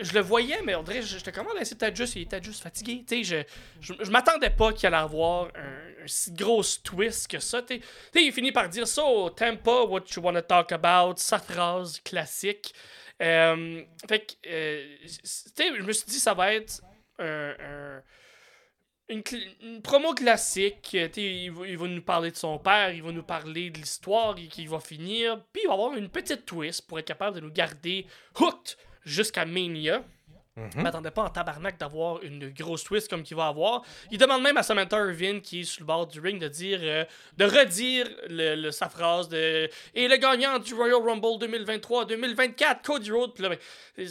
je, 0.00 0.12
le 0.14 0.20
voyais, 0.20 0.60
mais 0.64 0.74
on 0.74 0.82
dirait, 0.82 1.02
je- 1.02 1.18
j'étais 1.18 1.32
comment, 1.32 1.50
c'est 1.62 1.78
peut-être 1.78 1.96
juste, 1.96 2.16
il 2.16 2.22
était 2.22 2.42
juste 2.42 2.62
fatigué. 2.62 3.04
Tu 3.06 3.24
sais, 3.24 3.44
je, 3.80 3.92
je, 3.94 4.04
je 4.04 4.10
m'attendais 4.10 4.50
pas 4.50 4.72
qu'il 4.72 4.86
allait 4.86 4.96
avoir 4.96 5.44
un, 5.54 6.04
un 6.04 6.06
si 6.06 6.32
gros 6.32 6.62
twist 6.82 7.28
que 7.28 7.38
ça. 7.38 7.62
Tu 7.62 7.76
sais, 7.78 8.22
il 8.24 8.32
finit 8.32 8.52
par 8.52 8.68
dire 8.68 8.86
ça 8.88 9.04
au 9.04 9.28
Tampa, 9.30 9.82
what 9.82 10.04
you 10.16 10.22
wanna 10.22 10.42
talk 10.42 10.72
about, 10.72 11.14
sa 11.16 11.38
phrase 11.38 12.00
classique. 12.04 12.72
Euh, 13.22 13.82
fait 14.08 14.20
que, 14.20 14.32
euh, 14.48 14.84
c- 15.06 15.50
tu 15.56 15.62
sais, 15.62 15.76
je 15.76 15.82
me 15.82 15.92
suis 15.92 16.06
dit, 16.06 16.18
ça 16.20 16.34
va 16.34 16.54
être 16.54 16.80
un. 17.18 17.50
un- 17.58 18.02
une, 19.08 19.82
promo 19.82 20.14
classique, 20.14 20.90
euh, 20.94 21.08
il, 21.16 21.50
va, 21.52 21.66
il 21.66 21.78
va 21.78 21.86
nous 21.86 22.02
parler 22.02 22.30
de 22.30 22.36
son 22.36 22.58
père, 22.58 22.90
il 22.90 23.02
va 23.02 23.12
nous 23.12 23.22
parler 23.22 23.70
de 23.70 23.78
l'histoire 23.78 24.36
et 24.38 24.46
qu'il 24.48 24.68
va 24.68 24.80
finir, 24.80 25.40
puis 25.52 25.62
il 25.64 25.68
va 25.68 25.74
avoir 25.74 25.94
une 25.94 26.08
petite 26.08 26.44
twist 26.44 26.86
pour 26.86 26.98
être 26.98 27.06
capable 27.06 27.36
de 27.36 27.40
nous 27.40 27.52
garder 27.52 28.06
hooked 28.38 28.76
jusqu'à 29.04 29.44
Mania. 29.44 30.02
Mhm. 30.56 30.70
Je 30.74 30.80
m'attendais 30.80 31.10
pas 31.10 31.22
en 31.24 31.28
tabarnak 31.28 31.78
d'avoir 31.78 32.22
une 32.22 32.48
grosse 32.48 32.82
twist 32.82 33.08
comme 33.10 33.22
qu'il 33.22 33.36
va 33.36 33.48
avoir. 33.48 33.82
Il 34.10 34.16
demande 34.16 34.42
même 34.42 34.56
à 34.56 34.62
Samantha 34.62 34.96
Irvin, 34.98 35.40
qui 35.40 35.60
est 35.60 35.64
sur 35.64 35.82
le 35.82 35.86
bord 35.86 36.06
du 36.06 36.18
ring, 36.18 36.40
de 36.40 36.48
dire, 36.48 36.78
euh, 36.82 37.04
de 37.36 37.44
redire 37.44 38.08
le, 38.30 38.54
le- 38.54 38.70
sa 38.70 38.88
phrase 38.88 39.28
de 39.28 39.68
et 39.94 40.08
le 40.08 40.16
gagnant 40.16 40.58
du 40.58 40.72
Royal 40.72 40.96
Rumble 41.02 41.38
2023-2024, 41.46 42.82
Cody 42.82 43.10
Rhodes. 43.10 43.34
Puis 43.34 43.42
là, 43.42 43.50
ben, 43.50 44.08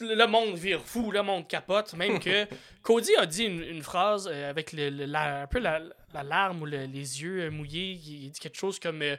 le 0.00 0.26
monde 0.26 0.56
vire 0.56 0.80
fou, 0.84 1.10
le 1.10 1.22
monde 1.22 1.46
capote. 1.48 1.94
Même 1.94 2.18
que 2.20 2.46
Cody 2.82 3.14
a 3.16 3.26
dit 3.26 3.44
une, 3.44 3.62
une 3.62 3.82
phrase 3.82 4.28
euh, 4.30 4.50
avec 4.50 4.72
le, 4.72 4.90
le- 4.90 5.04
la- 5.06 5.42
un 5.42 5.46
peu 5.46 5.58
la, 5.58 5.80
la 6.14 6.22
larme 6.22 6.62
ou 6.62 6.66
le- 6.66 6.84
les 6.86 7.22
yeux 7.22 7.42
euh, 7.46 7.50
mouillés. 7.50 7.92
Il 7.92 8.30
dit 8.30 8.40
quelque 8.40 8.58
chose 8.58 8.78
comme. 8.78 9.02
euh, 9.02 9.16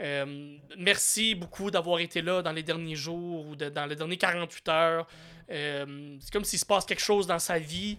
euh, 0.00 0.56
merci 0.76 1.34
beaucoup 1.34 1.70
d'avoir 1.72 1.98
été 1.98 2.22
là 2.22 2.40
dans 2.40 2.52
les 2.52 2.62
derniers 2.62 2.94
jours 2.94 3.46
ou 3.48 3.56
de- 3.56 3.68
dans 3.68 3.86
les 3.86 3.96
dernières 3.96 4.18
48 4.18 4.68
heures. 4.68 5.06
C'est 5.48 6.30
comme 6.32 6.44
s'il 6.44 6.58
se 6.58 6.66
passe 6.66 6.84
quelque 6.84 7.02
chose 7.02 7.26
dans 7.26 7.38
sa 7.40 7.58
vie. 7.58 7.98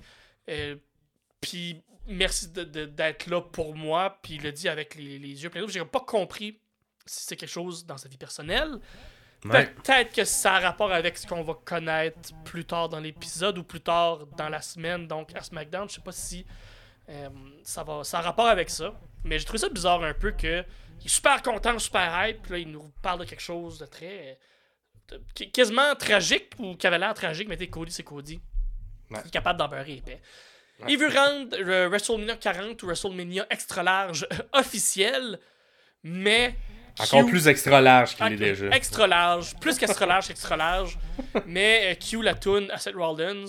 puis 1.42 1.82
merci 2.08 2.50
de- 2.52 2.64
de- 2.64 2.86
d'être 2.86 3.28
là 3.28 3.42
pour 3.42 3.76
moi. 3.76 4.20
Puis 4.22 4.36
il 4.36 4.44
le 4.44 4.52
dit 4.52 4.70
avec 4.70 4.96
les, 4.96 5.20
les 5.20 5.44
yeux 5.44 5.50
pleins 5.50 5.62
d'eau. 5.62 5.68
J'ai 5.68 5.84
pas 5.86 6.00
compris 6.00 6.60
si 7.06 7.26
c'est 7.26 7.36
quelque 7.36 7.50
chose 7.50 7.86
dans 7.86 7.98
sa 7.98 8.08
vie 8.10 8.18
personnelle. 8.18 8.80
Ouais. 9.46 9.68
Peut-être 9.68 10.14
que 10.14 10.26
ça 10.26 10.56
a 10.56 10.60
rapport 10.60 10.92
avec 10.92 11.18
ce 11.18 11.26
qu'on 11.26 11.44
va 11.44 11.54
connaître 11.64 12.32
plus 12.44 12.66
tard 12.66 12.90
dans 12.90 13.00
l'épisode 13.00 13.58
ou 13.58 13.64
plus 13.64 13.80
tard 13.80 14.26
dans 14.38 14.50
la 14.50 14.62
semaine, 14.62 15.08
donc 15.08 15.34
à 15.36 15.42
SmackDown. 15.42 15.88
Je 15.88 15.96
sais 15.96 16.02
pas 16.02 16.12
si 16.12 16.46
euh, 17.08 17.30
ça, 17.64 17.84
va, 17.84 18.04
ça 18.04 18.20
a 18.20 18.22
rapport 18.22 18.48
avec 18.48 18.70
ça. 18.70 18.94
Mais 19.24 19.40
j'ai 19.40 19.46
trouvé 19.46 19.60
ça 19.60 19.70
bizarre 19.70 20.04
un 20.04 20.14
peu 20.14 20.32
que 20.32 20.64
il 21.02 21.06
est 21.06 21.10
super 21.10 21.42
content, 21.42 21.80
super 21.80 22.28
hype, 22.28 22.42
puis 22.42 22.52
là 22.52 22.58
il 22.58 22.70
nous 22.70 22.92
parle 23.02 23.22
de 23.22 23.26
quelque 23.26 23.42
chose 23.42 23.80
de 23.80 23.86
très. 23.86 24.38
de- 25.08 25.22
qui- 25.34 25.50
quasiment 25.52 25.96
tragique 25.96 26.52
ou 26.60 26.76
qui 26.76 26.86
avait 26.88 27.00
l'air 27.00 27.14
tragique, 27.14 27.48
mais 27.48 27.56
t'es 27.56 27.68
Cody, 27.68 27.92
c'est 27.94 28.04
Cody. 28.04 28.42
Ouais. 29.10 29.20
Il 29.24 29.28
est 29.28 29.32
capable 29.32 29.58
d'en 29.58 29.70
beurrer 29.70 29.94
épais. 29.96 30.22
Ouais. 30.82 30.86
Il 30.94 30.98
veut 31.00 31.08
rendre 31.08 31.56
euh, 31.58 31.88
WrestleMania 31.88 32.36
40 32.36 32.84
ou 32.84 32.88
WrestleMania 32.88 33.48
extra 33.50 33.84
large 33.84 34.28
officiel, 34.54 35.40
mais. 36.04 36.56
Encore 37.00 37.26
Q- 37.26 37.32
plus 37.32 37.48
extra 37.48 37.82
large 37.82 38.16
qu'il 38.16 38.34
est 38.34 38.36
déjà. 38.36 38.68
Extra 38.70 39.08
large, 39.08 39.56
plus 39.60 39.78
qu'extra 39.78 40.06
large, 40.06 40.30
extra 40.30 40.58
large. 40.58 40.98
Mais 41.46 41.92
euh, 41.92 41.96
Q 41.96 42.22
la 42.22 42.34
toune 42.36 42.70
Seth 42.78 42.96
Rollins, 42.96 43.46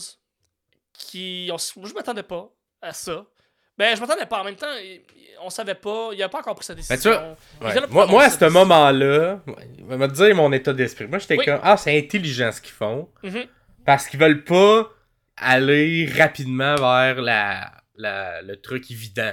qui. 0.92 1.50
on 1.52 1.56
je 1.86 1.94
m'attendais 1.94 2.22
pas 2.22 2.48
à 2.82 2.92
ça. 2.92 3.24
Ben, 3.78 3.96
je 3.96 4.00
m'attendais 4.00 4.26
pas. 4.26 4.40
En 4.40 4.44
même 4.44 4.56
temps, 4.56 4.66
on 5.42 5.48
savait 5.50 5.74
pas. 5.74 6.10
Il 6.12 6.22
a 6.22 6.28
pas 6.28 6.40
encore 6.40 6.54
pris 6.54 6.64
sa 6.66 6.74
décision. 6.74 6.94
Ben, 7.10 7.36
tu 7.60 7.68
vois, 7.68 7.68
Ouais. 7.82 7.86
Moi, 7.90 8.06
moi, 8.06 8.22
à 8.24 8.30
ce 8.30 8.44
moment-là, 8.44 9.40
je 9.46 9.94
vais 9.96 10.08
te 10.08 10.12
dire 10.12 10.34
mon 10.34 10.52
état 10.52 10.72
d'esprit. 10.74 11.06
Moi, 11.06 11.18
j'étais 11.18 11.38
Oui. 11.38 11.44
comme, 11.46 11.60
ah, 11.62 11.76
c'est 11.78 11.96
intelligent 11.96 12.52
ce 12.52 12.60
qu'ils 12.60 12.72
font. 12.74 13.08
Mhm. 13.22 13.44
Parce 13.86 14.06
qu'ils 14.06 14.20
veulent 14.20 14.44
pas 14.44 14.90
aller 15.38 16.06
rapidement 16.06 16.74
vers 16.74 17.22
la, 17.22 17.72
la- 17.96 18.42
le 18.42 18.60
truc 18.60 18.90
évident. 18.90 19.32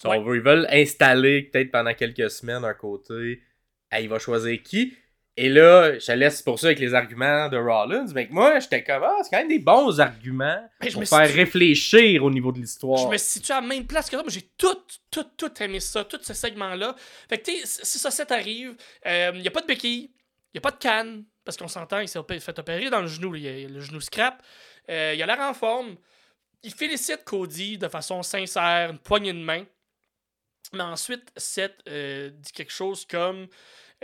Si 0.00 0.06
on 0.06 0.10
Ouais. 0.10 0.20
veut, 0.22 0.36
ils 0.36 0.42
veulent 0.42 0.68
installer 0.70 1.42
peut-être 1.42 1.72
pendant 1.72 1.92
quelques 1.92 2.30
semaines 2.30 2.64
un 2.64 2.74
côté. 2.74 3.42
Ah, 3.90 4.00
il 4.00 4.08
va 4.08 4.18
choisir 4.18 4.62
qui? 4.62 4.94
Et 5.36 5.48
là, 5.48 5.96
je 5.98 6.04
te 6.04 6.10
laisse 6.12 6.42
pour 6.42 6.58
ça 6.58 6.66
avec 6.66 6.80
les 6.80 6.94
arguments 6.94 7.48
de 7.48 7.56
Rollins. 7.56 8.06
Mais 8.12 8.26
que 8.26 8.32
moi, 8.32 8.58
j'étais 8.58 8.82
comme, 8.82 9.04
ah, 9.04 9.16
c'est 9.22 9.30
quand 9.30 9.38
même 9.38 9.48
des 9.48 9.60
bons 9.60 10.00
arguments 10.00 10.68
Ben, 10.80 10.88
je 10.88 10.92
pour 10.94 11.00
me 11.02 11.06
faire 11.06 11.26
situe- 11.26 11.36
réfléchir 11.38 12.24
au 12.24 12.30
niveau 12.30 12.50
de 12.50 12.56
Je 12.56 12.62
l'histoire. 12.62 13.08
me 13.08 13.16
situe 13.16 13.52
à 13.52 13.60
la 13.60 13.66
même 13.68 13.86
place 13.86 14.10
que 14.10 14.16
toi, 14.16 14.24
mais 14.26 14.32
j'ai 14.32 14.50
tout, 14.58 14.76
tout, 15.12 15.26
tout 15.36 15.62
aimé 15.62 15.78
ça, 15.78 16.04
tout 16.04 16.18
ce 16.20 16.34
segment-là. 16.34 16.96
Fait 17.28 17.38
que, 17.38 17.50
tu 17.52 17.58
sais, 17.64 17.84
si 17.84 17.98
ça, 18.00 18.10
ça 18.10 18.26
t'arrive, 18.26 18.74
il 19.06 19.40
n'y 19.40 19.46
a 19.46 19.50
pas 19.52 19.60
de 19.60 19.66
béquille, 19.68 20.10
il 20.12 20.56
n'y 20.56 20.58
a 20.58 20.60
pas 20.60 20.72
de 20.72 20.78
canne, 20.78 21.24
parce 21.44 21.56
qu'on 21.56 21.68
s'entend, 21.68 22.00
il 22.00 22.08
s'est 22.08 22.18
fait 22.40 22.58
opérer 22.58 22.90
dans 22.90 23.00
le 23.00 23.06
genou, 23.06 23.36
il 23.36 23.46
a- 23.46 23.68
le 23.68 23.80
genou 23.80 24.00
scrap. 24.00 24.42
Euh, 24.90 25.12
il 25.14 25.22
a 25.22 25.26
l'air 25.26 25.40
en 25.40 25.54
forme. 25.54 25.96
il 26.64 26.72
félicite 26.74 27.22
Cody 27.24 27.78
de 27.78 27.86
façon 27.86 28.24
sincère, 28.24 28.90
une 28.90 28.98
poignée 28.98 29.32
de 29.32 29.38
main. 29.38 29.64
Mais 30.72 30.82
ensuite, 30.82 31.30
Seth 31.36 31.76
euh, 31.88 32.30
dit 32.30 32.52
quelque 32.52 32.72
chose 32.72 33.06
comme 33.06 33.46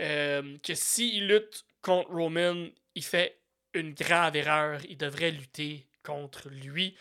euh, 0.01 0.57
que 0.63 0.73
s'il 0.73 1.27
lutte 1.27 1.65
contre 1.81 2.09
Roman, 2.11 2.67
il 2.95 3.03
fait 3.03 3.39
une 3.73 3.93
grave 3.93 4.35
erreur. 4.35 4.81
Il 4.89 4.97
devrait 4.97 5.31
lutter 5.31 5.85
contre 6.03 6.49
lui. 6.49 6.95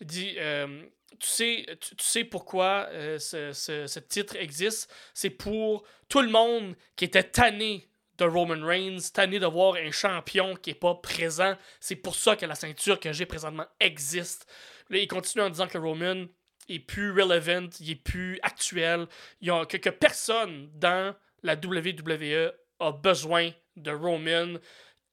Il 0.00 0.06
dit 0.06 0.34
euh, 0.38 0.82
tu, 1.20 1.64
sais, 1.98 2.24
pourquoi 2.24 2.88
ce, 3.18 3.52
ce, 3.52 3.98
titre 4.00 4.36
existe? 4.36 4.92
C'est 5.14 5.30
pour 5.30 5.84
tout 6.08 6.20
le 6.20 6.28
monde 6.28 6.74
qui 6.96 7.04
était 7.04 7.22
tanné 7.22 7.88
de 8.18 8.24
Roman 8.24 8.64
Reigns, 8.64 8.98
tanné 9.12 9.38
de 9.38 9.46
voir 9.46 9.74
un 9.74 9.90
champion 9.90 10.54
qui 10.56 10.70
n'est 10.70 10.74
pas 10.74 10.94
présent. 10.96 11.56
C'est 11.80 11.96
pour 11.96 12.14
ça 12.16 12.36
que 12.36 12.46
la 12.46 12.54
ceinture 12.54 12.98
que 12.98 13.12
j'ai 13.12 13.26
présentement 13.26 13.66
existe. 13.80 14.46
Là, 14.90 14.98
il 14.98 15.08
continue 15.08 15.44
en 15.44 15.50
disant 15.50 15.68
que 15.68 15.78
Roman 15.78 16.26
est 16.68 16.78
plus 16.78 17.10
relevant, 17.10 17.68
il 17.80 17.90
est 17.90 17.94
plus 17.94 18.38
actuel. 18.42 19.06
Il 19.40 19.48
y 19.48 19.50
a, 19.50 19.64
que, 19.66 19.90
personne 19.90 20.68
dans 20.74 21.14
la 21.42 21.54
WWE 21.54 22.52
a 22.80 22.92
besoin 22.92 23.50
de 23.76 23.90
Roman, 23.90 24.54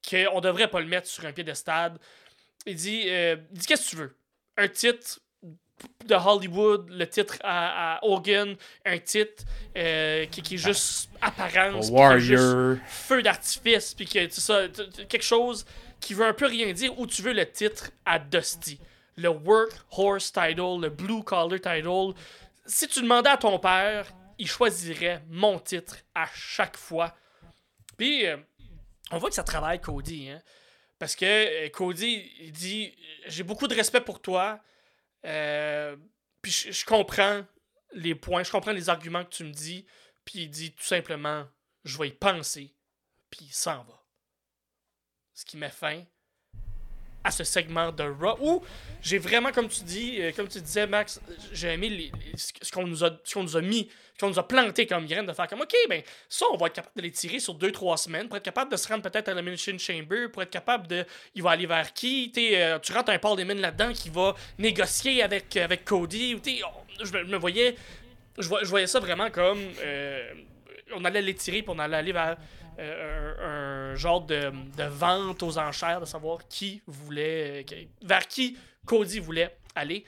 qu'on 0.08 0.42
devrait 0.42 0.70
pas 0.70 0.80
le 0.80 0.88
mettre 0.88 1.08
sur 1.08 1.26
un 1.26 1.32
piédestal. 1.32 1.98
Il 2.66 2.76
dit, 2.76 3.04
euh, 3.08 3.36
il 3.52 3.60
dit 3.60 3.66
qu'est-ce 3.66 3.86
que 3.86 3.90
tu 3.90 3.96
veux? 3.98 4.16
Un 4.58 4.68
titre 4.68 5.20
de 6.06 6.16
Hollywood, 6.16 6.90
le 6.90 7.08
titre 7.08 7.38
à, 7.44 8.00
Hogan, 8.04 8.56
un 8.86 9.00
titre 9.00 9.44
euh, 9.76 10.26
qui, 10.28 10.42
qui, 10.42 10.56
est 10.56 10.58
juste 10.58 11.10
apparence, 11.22 11.90
Warrior, 11.90 12.78
feu 12.86 13.24
d'artifice, 13.24 13.96
puis 13.96 14.06
que 14.06 14.30
ça, 14.30 14.68
quelque 15.10 15.24
chose 15.24 15.66
qui 16.00 16.14
veut 16.14 16.26
un 16.26 16.34
peu 16.34 16.46
rien 16.46 16.72
dire, 16.72 16.98
ou 17.00 17.08
tu 17.08 17.24
veux 17.24 17.34
le 17.34 17.50
titre 17.50 17.92
à 18.06 18.20
Dusty 18.20 18.80
le 19.16 19.30
workhorse 19.30 20.32
title, 20.32 20.82
le 20.82 20.90
blue 20.90 21.24
collar 21.24 21.60
title. 21.60 22.14
Si 22.66 22.88
tu 22.88 23.02
demandais 23.02 23.30
à 23.30 23.38
ton 23.38 23.60
père, 23.60 24.08
il 24.38 24.48
choisirait 24.48 25.24
mon 25.30 25.60
titre 25.60 25.98
à 26.16 26.28
chaque 26.34 26.78
fois. 26.78 27.16
Puis, 27.98 28.26
euh, 28.26 28.38
on 29.12 29.18
voit 29.18 29.30
que 29.30 29.36
ça 29.36 29.44
travaille 29.44 29.80
Cody. 29.80 30.30
Hein? 30.30 30.42
Parce 30.98 31.16
que 31.16 31.26
euh, 31.26 31.70
Cody, 31.70 32.32
il 32.40 32.52
dit 32.52 32.96
J'ai 33.28 33.44
beaucoup 33.44 33.68
de 33.68 33.76
respect 33.76 34.02
pour 34.02 34.22
toi. 34.22 34.60
Euh, 35.26 35.96
puis, 36.42 36.52
je, 36.52 36.86
comprends 36.86 37.46
les 37.94 38.16
points, 38.16 38.44
je 38.44 38.52
comprends 38.52 38.72
les 38.72 38.90
arguments 38.90 39.24
que 39.24 39.30
tu 39.30 39.44
me 39.44 39.52
dis. 39.52 39.86
Puis, 40.26 40.44
il 40.44 40.50
dit 40.50 40.72
tout 40.72 40.84
simplement 40.84 41.46
Je 41.84 41.98
vais 41.98 42.08
y 42.08 42.14
penser. 42.14 42.74
Puis, 43.30 43.46
il 43.46 43.54
s'en 43.54 43.84
va. 43.84 44.04
Ce 45.34 45.46
qui 45.46 45.58
met 45.58 45.70
fin 45.70 46.04
à 47.24 47.32
ce 47.32 47.44
segment 47.44 47.92
de 47.92 48.04
Raw 48.04 48.38
où 48.42 48.64
j'ai 49.02 49.18
vraiment, 49.18 49.52
comme 49.52 49.68
tu 49.68 49.84
dis, 49.84 50.22
euh, 50.22 50.32
comme 50.36 50.48
tu 50.48 50.60
disais, 50.62 50.88
Max, 50.88 51.20
j'ai 51.52 51.70
aimé 51.70 52.12
ce 52.36 52.72
qu'on 52.72 52.86
nous, 52.86 53.04
a, 53.04 53.10
nous 53.36 53.58
a 53.58 53.62
mis, 53.62 53.90
ce 54.16 54.20
qu'on 54.20 54.30
nous 54.30 54.40
a 54.40 54.48
planté 54.48 54.86
comme 54.86 55.06
graine, 55.06 55.26
de 55.26 55.34
faire 55.34 55.48
comme, 55.48 55.62
OK, 55.62 55.74
ben, 55.90 56.02
ça, 56.30 56.46
on 56.52 56.58
va 56.58 56.68
être 56.68 56.74
capable 56.74 56.96
de 56.98 57.02
les 57.02 57.12
tirer 57.12 57.40
sur 57.40 57.56
2-3 57.56 57.98
semaines 57.98 58.28
pour 58.28 58.38
être 58.38 58.44
capable 58.44 58.72
de 58.72 58.78
se 58.78 58.88
rendre 58.88 59.04
peut-être 59.04 59.30
à 59.30 59.34
la 59.34 59.42
Mission 59.42 59.78
Chamber, 59.78 60.32
pour 60.32 60.42
être 60.42 60.52
capable 60.52 60.88
de. 60.88 61.06
Il 61.36 61.44
va 61.44 61.52
aller 61.52 61.66
vers 61.66 61.94
qui? 61.94 62.32
Euh, 62.38 62.80
Tu 62.80 62.94
rentres 62.94 63.12
un 63.12 63.20
Paul 63.20 63.40
Heyman 63.40 63.60
là-dedans 63.60 63.94
qui 63.94 64.10
va 64.10 64.36
négocier 64.58 65.24
avec, 65.24 65.58
avec 65.58 65.86
Cody. 65.86 66.40
Je 67.04 67.18
me, 67.18 67.38
voyais. 67.38 67.76
Je, 68.38 68.48
voyais 68.48 68.88
ça 68.88 69.00
vraiment 69.00 69.30
comme. 69.32 69.60
Euh, 69.84 70.34
on 70.94 71.06
allait 71.06 71.22
les 71.22 71.34
tirer, 71.34 71.64
on 71.68 71.80
allait 71.80 71.98
aller 71.98 72.12
vers 72.12 72.38
euh, 72.82 73.92
un, 73.92 73.96
genre 73.96 74.22
de, 74.22 74.52
vente 74.90 75.44
aux 75.44 75.58
enchères, 75.58 76.02
de 76.02 76.06
savoir 76.06 76.40
qui 76.48 76.82
voulait, 76.88 77.64
euh, 77.72 77.86
vers 78.02 78.28
qui 78.28 78.58
Cody 78.86 79.20
voulait 79.20 79.56
aller. 79.76 80.04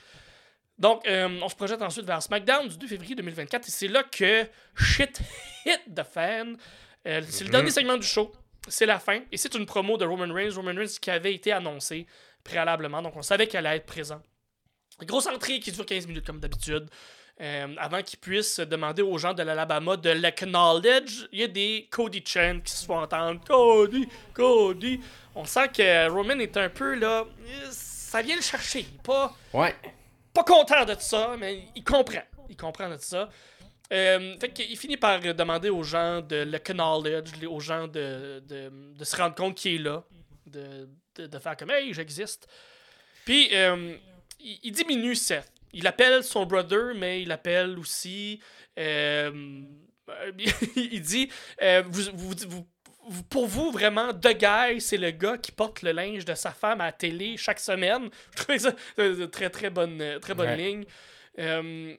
Donc, 0.80 1.07
euh, 1.07 1.39
on 1.41 1.49
se 1.49 1.55
projette 1.55 1.82
ensuite 1.84 2.05
vers 2.05 2.21
SmackDown 2.24 2.67
du 2.67 2.78
2 2.78 2.88
février 2.88 3.15
2024 3.15 3.67
et 3.67 3.71
c'est 3.71 3.88
là 3.88 4.03
que 4.03 4.47
shit 4.76 5.21
hit 5.65 5.82
the 5.95 6.03
fan. 6.03 6.57
c'est 7.05 7.43
le 7.43 7.49
dernier 7.49 7.67
mhm. 7.67 7.71
segment 7.71 7.97
du 7.97 8.07
show. 8.07 8.34
C'est 8.67 8.88
la 8.88 8.97
fin 8.97 9.21
et 9.32 9.38
c'est 9.38 9.53
une 9.53 9.67
promo 9.67 9.97
de 9.97 10.05
Roman 10.05 10.34
Reigns. 10.34 10.55
Roman 10.55 10.74
Reigns 10.74 10.97
qui 10.99 11.11
avait 11.11 11.36
été 11.36 11.51
annoncé 11.51 12.07
préalablement, 12.43 13.01
donc 13.01 13.15
on 13.15 13.21
savait 13.21 13.47
qu'elle 13.47 13.67
allait 13.67 13.78
être 13.78 13.86
présent. 13.86 14.21
Grosse 15.03 15.28
entrée 15.28 15.59
qui 15.59 15.71
dure 15.71 15.86
15 15.86 16.07
minutes 16.07 16.26
comme 16.26 16.39
d'habitude. 16.39 16.89
Euh, 17.41 17.67
avant 17.79 18.03
qu'ils 18.03 18.19
puissent 18.19 18.59
demander 18.59 19.01
aux 19.01 19.17
gens 19.17 19.34
de 19.34 19.41
l'Alabama 19.41 19.97
de 19.97 20.11
l'acknowledge, 20.11 21.27
il 21.31 21.39
y 21.39 21.43
a 21.43 21.47
des 21.47 21.88
Cody 21.89 22.21
Chen 22.23 22.61
qui 22.61 22.71
se 22.71 22.86
font 22.86 22.99
entendre 22.99 23.41
Cody, 23.43 24.07
Cody. 24.34 24.99
On 25.34 25.43
sent 25.43 25.69
que 25.69 26.09
Roman 26.09 26.38
est 26.39 26.55
un 26.57 26.69
peu 26.69 26.93
là. 26.93 27.25
Ça 27.71 28.21
vient 28.21 28.36
le 28.36 28.41
chercher. 28.41 28.86
Pas, 29.03 29.36
ouais. 29.53 29.75
pas 30.31 30.43
content 30.43 30.86
de 30.86 30.95
ça, 30.99 31.36
mais 31.39 31.63
il 31.75 31.84
comprend. 31.84 32.21
Il 32.49 32.55
comprend 32.55 32.88
de 32.88 32.97
ça. 32.97 33.27
Euh, 33.91 34.38
fait 34.39 34.49
qu'il 34.49 34.77
finit 34.77 34.97
par 34.97 35.19
demander 35.19 35.69
aux 35.69 35.84
gens 35.84 36.21
de 36.21 36.36
l'acknowledge, 36.36 37.31
aux 37.47 37.59
gens 37.59 37.88
de, 37.88 38.43
de, 38.47 38.71
de, 38.95 39.03
se 39.03 39.15
rendre 39.15 39.36
compte 39.36 39.55
qu'il 39.55 39.75
est 39.75 39.84
là, 39.84 40.03
de, 40.45 40.88
de, 41.15 41.39
faire 41.39 41.57
comme 41.57 41.71
Hey, 41.71 41.93
j'existe. 41.93 42.47
Puis, 43.25 43.49
euh, 43.53 43.95
il, 44.39 44.59
il, 44.63 44.71
diminue 44.71 45.15
Seth 45.15 45.51
il 45.74 45.88
appelle 45.88 46.24
son 46.24 46.45
brother, 46.45 46.93
mais 46.95 47.21
il 47.21 47.32
appelle 47.32 47.78
aussi. 47.80 48.39
Euh, 48.80 49.32
il 50.76 51.01
dit 51.01 51.30
euh, 51.61 51.84
vous, 51.88 52.65
Pour 53.30 53.47
vous, 53.47 53.71
vraiment, 53.71 54.13
The 54.13 54.38
Guy, 54.38 54.82
c'est 54.82 54.97
le 54.97 55.11
gars 55.11 55.38
qui 55.38 55.51
porte 55.51 55.82
le 55.82 55.91
linge 55.91 56.26
de 56.26 56.36
sa 56.36 56.51
femme 56.51 56.82
à 56.82 56.86
la 56.86 56.91
télé 56.91 57.36
chaque 57.38 57.59
semaine. 57.59 58.09
Je 58.32 58.43
trouvais 58.43 58.59
ça 58.59 58.74
une 58.97 59.28
très, 59.30 59.49
très 59.49 59.69
bonne, 59.69 60.19
très 60.21 60.34
bonne 60.34 60.55
ligne. 60.55 60.86
Euh, 61.39 61.95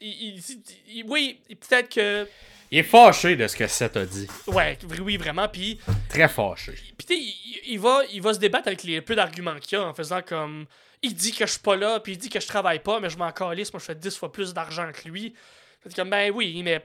il, 0.00 1.04
oui, 1.06 1.40
peut-être 1.48 1.94
que. 1.94 2.28
Il 2.70 2.78
est 2.78 2.82
fâché 2.82 3.36
de 3.36 3.46
ce 3.46 3.56
que 3.56 3.66
Seth 3.66 3.96
a 3.96 4.04
dit. 4.04 4.26
Ouais, 4.46 4.78
oui, 5.00 5.16
vraiment. 5.16 5.48
Puis. 5.48 5.80
Très 6.08 6.28
fâché. 6.28 6.74
Puis, 6.98 7.06
il, 7.10 7.72
il, 7.72 7.80
va, 7.80 8.02
il 8.12 8.20
va 8.20 8.34
se 8.34 8.38
débattre 8.38 8.68
avec 8.68 8.82
les 8.82 9.00
peu 9.00 9.14
d'arguments 9.14 9.58
qu'il 9.58 9.78
a 9.78 9.84
en 9.84 9.94
faisant 9.94 10.20
comme 10.20 10.66
il 11.02 11.14
dit 11.14 11.32
que 11.32 11.46
je 11.46 11.52
suis 11.52 11.60
pas 11.60 11.76
là, 11.76 12.00
puis 12.00 12.12
il 12.12 12.18
dit 12.18 12.28
que 12.28 12.40
je 12.40 12.46
travaille 12.46 12.80
pas, 12.80 13.00
mais 13.00 13.10
je 13.10 13.18
m'en 13.18 13.30
calisse, 13.32 13.72
moi 13.72 13.80
je 13.80 13.84
fais 13.84 13.94
10 13.94 14.16
fois 14.16 14.32
plus 14.32 14.54
d'argent 14.54 14.90
que 14.92 15.08
lui. 15.08 15.34
C'est 15.82 15.94
comme, 15.94 16.10
ben 16.10 16.32
oui, 16.34 16.62
mais 16.62 16.84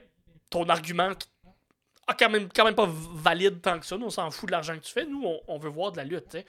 ton 0.50 0.68
argument 0.68 1.12
a 2.06 2.14
quand 2.14 2.30
même, 2.30 2.48
quand 2.54 2.64
même 2.64 2.74
pas 2.74 2.88
valide 2.88 3.60
tant 3.60 3.78
que 3.78 3.86
ça. 3.86 3.96
Nous, 3.96 4.06
on 4.06 4.10
s'en 4.10 4.30
fout 4.30 4.48
de 4.48 4.52
l'argent 4.52 4.74
que 4.74 4.84
tu 4.84 4.92
fais. 4.92 5.04
Nous, 5.04 5.24
on, 5.46 5.58
veut 5.58 5.70
voir 5.70 5.92
de 5.92 5.96
la 5.96 6.04
lutte, 6.04 6.28
t'sais. 6.28 6.44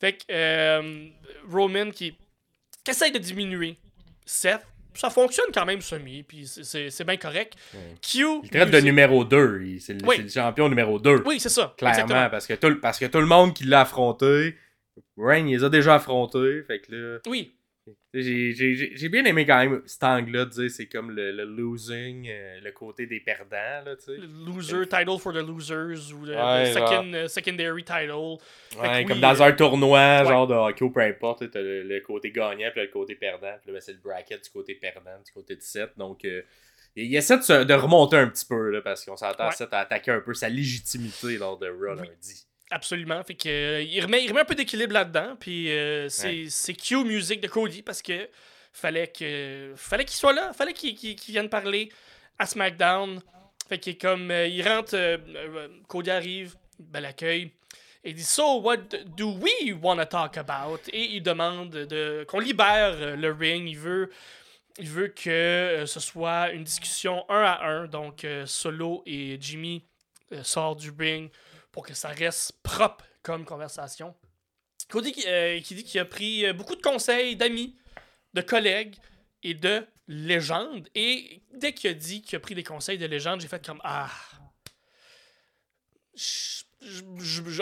Fait 0.00 0.12
que 0.14 0.24
euh, 0.30 1.08
Roman 1.50 1.90
qui, 1.90 2.16
essaye 2.86 3.12
de 3.12 3.18
diminuer 3.18 3.76
Seth, 4.24 4.62
ça 4.94 5.10
fonctionne 5.10 5.48
quand 5.52 5.66
même 5.66 5.80
semi, 5.80 6.22
puis 6.22 6.46
c'est 6.46 7.04
bien 7.04 7.16
correct. 7.16 7.54
Q. 8.02 8.40
Il 8.42 8.50
traite 8.50 8.70
de 8.70 8.80
numéro 8.80 9.24
2. 9.24 9.78
C'est 9.80 9.94
le, 9.94 10.28
champion 10.28 10.68
numéro 10.68 10.98
2. 10.98 11.22
Oui, 11.26 11.38
c'est 11.38 11.48
ça. 11.48 11.74
Clairement, 11.76 12.30
parce 12.30 12.46
que, 12.46 12.54
tout, 12.54 12.80
parce 12.80 12.98
que 12.98 13.06
tout 13.06 13.20
le 13.20 13.26
monde 13.26 13.54
qui 13.54 13.64
l'a 13.64 13.82
affronté 13.82 14.56
Rain, 15.18 15.46
il 15.46 15.56
les 15.56 15.64
a 15.64 15.68
déjà 15.68 15.96
affrontés. 15.96 16.62
Fait 16.62 16.80
que 16.80 16.94
là. 16.94 17.18
Oui. 17.26 17.54
J'ai 18.12 19.08
bien 19.08 19.24
aimé 19.24 19.46
quand 19.46 19.58
même 19.58 19.82
cet 19.86 20.02
angle-là 20.04 20.44
de 20.44 20.50
dire 20.50 20.70
c'est 20.70 20.86
comme 20.86 21.10
le, 21.10 21.44
losing, 21.44 22.28
euh, 22.28 22.60
le 22.62 22.72
côté 22.72 23.06
des 23.06 23.20
perdants. 23.20 23.84
Là, 23.84 23.94
le 24.06 24.26
loser 24.46 24.86
title 24.88 25.18
for 25.18 25.32
the 25.32 25.36
losers 25.36 26.12
ou 26.12 26.24
le, 26.24 26.34
second, 26.72 27.12
euh, 27.14 27.28
secondary 27.28 27.84
title. 27.84 28.38
Ouais, 28.78 29.04
comme 29.04 29.20
dans 29.20 29.42
un 29.42 29.52
tournoi, 29.52 30.24
genre 30.24 30.46
de 30.46 30.54
hockey 30.54 30.84
ou 30.84 30.90
peu 30.90 31.00
importe, 31.00 31.50
t'as 31.50 31.60
le, 31.60 32.00
côté 32.00 32.30
gagnant 32.30 32.70
puis 32.72 32.82
le 32.82 32.88
côté 32.88 33.14
perdant. 33.14 33.54
Puis 33.60 33.68
là, 33.68 33.74
ben, 33.74 33.80
c'est 33.80 33.92
le 33.92 33.98
bracket 33.98 34.42
du 34.42 34.50
côté 34.50 34.74
perdant, 34.74 35.18
du 35.24 35.32
côté 35.32 35.56
de 35.56 35.62
7. 35.62 35.92
Donc, 35.96 36.24
euh, 36.24 36.42
il 36.96 37.14
essaie 37.14 37.36
de, 37.36 37.64
de, 37.64 37.74
remonter 37.74 38.16
un 38.16 38.28
petit 38.28 38.46
peu 38.46 38.70
là, 38.70 38.80
parce 38.80 39.04
qu'on 39.04 39.16
s'entend 39.16 39.48
à 39.48 39.78
attaquer 39.78 40.10
un 40.10 40.20
peu 40.20 40.34
sa 40.34 40.48
légitimité 40.48 41.36
lors 41.38 41.58
de 41.58 41.68
Raw 41.68 41.94
lundi. 41.94 42.47
Absolument. 42.70 43.22
Fait 43.24 43.34
que, 43.34 43.48
euh, 43.48 43.82
il, 43.82 44.00
remet, 44.02 44.24
il 44.24 44.28
remet 44.28 44.40
un 44.40 44.44
peu 44.44 44.54
d'équilibre 44.54 44.92
là-dedans. 44.92 45.36
Puis 45.38 45.72
euh, 45.72 46.08
c'est 46.08 46.74
Q 46.74 47.04
Music 47.04 47.40
de 47.40 47.48
Cody 47.48 47.82
parce 47.82 48.02
que 48.02 48.28
fallait 48.72 49.08
que 49.08 49.72
fallait 49.76 50.04
qu'il 50.04 50.16
soit 50.16 50.32
là. 50.32 50.52
Fallait 50.52 50.74
qu'il 50.74 51.16
vienne 51.28 51.48
parler 51.48 51.90
à 52.38 52.46
SmackDown. 52.46 53.20
Fait 53.68 53.78
qu'il 53.78 53.96
comme. 53.96 54.30
Euh, 54.30 54.46
il 54.46 54.66
rentre. 54.66 54.96
Cody 55.88 56.10
arrive. 56.10 56.56
Bel 56.78 57.06
accueil. 57.06 57.52
Et 58.04 58.10
il 58.10 58.14
dit 58.14 58.22
So, 58.22 58.60
what 58.60 58.76
do 59.16 59.32
we 59.38 59.74
want 59.82 59.96
to 59.96 60.04
talk 60.04 60.36
about? 60.36 60.80
Et 60.92 61.16
il 61.16 61.22
demande 61.22 61.70
de, 61.70 62.24
qu'on 62.28 62.38
libère 62.38 63.16
le 63.16 63.32
ring. 63.32 63.68
Il 63.68 63.78
veut. 63.78 64.10
Il 64.80 64.88
veut 64.88 65.08
que 65.08 65.84
ce 65.86 65.98
soit 65.98 66.52
une 66.52 66.62
discussion 66.62 67.24
un 67.28 67.42
à 67.42 67.66
un. 67.66 67.86
Donc, 67.86 68.24
Solo 68.44 69.02
et 69.06 69.36
Jimmy 69.40 69.82
sortent 70.42 70.78
du 70.78 70.92
ring 70.96 71.30
pour 71.78 71.86
que 71.86 71.94
ça 71.94 72.08
reste 72.08 72.60
propre 72.64 73.04
comme 73.22 73.44
conversation. 73.44 74.12
Cody 74.88 75.14
euh, 75.28 75.60
qui 75.60 75.76
dit 75.76 75.84
qu'il 75.84 76.00
a 76.00 76.04
pris 76.04 76.44
euh, 76.44 76.52
beaucoup 76.52 76.74
de 76.74 76.82
conseils 76.82 77.36
d'amis, 77.36 77.78
de 78.34 78.40
collègues 78.40 78.96
et 79.44 79.54
de 79.54 79.86
légendes. 80.08 80.88
Et 80.96 81.44
dès 81.54 81.74
qu'il 81.74 81.90
a 81.90 81.94
dit 81.94 82.20
qu'il 82.22 82.34
a 82.34 82.40
pris 82.40 82.56
des 82.56 82.64
conseils 82.64 82.98
de 82.98 83.06
légendes, 83.06 83.40
j'ai 83.40 83.46
fait 83.46 83.64
comme 83.64 83.80
Ah. 83.84 84.10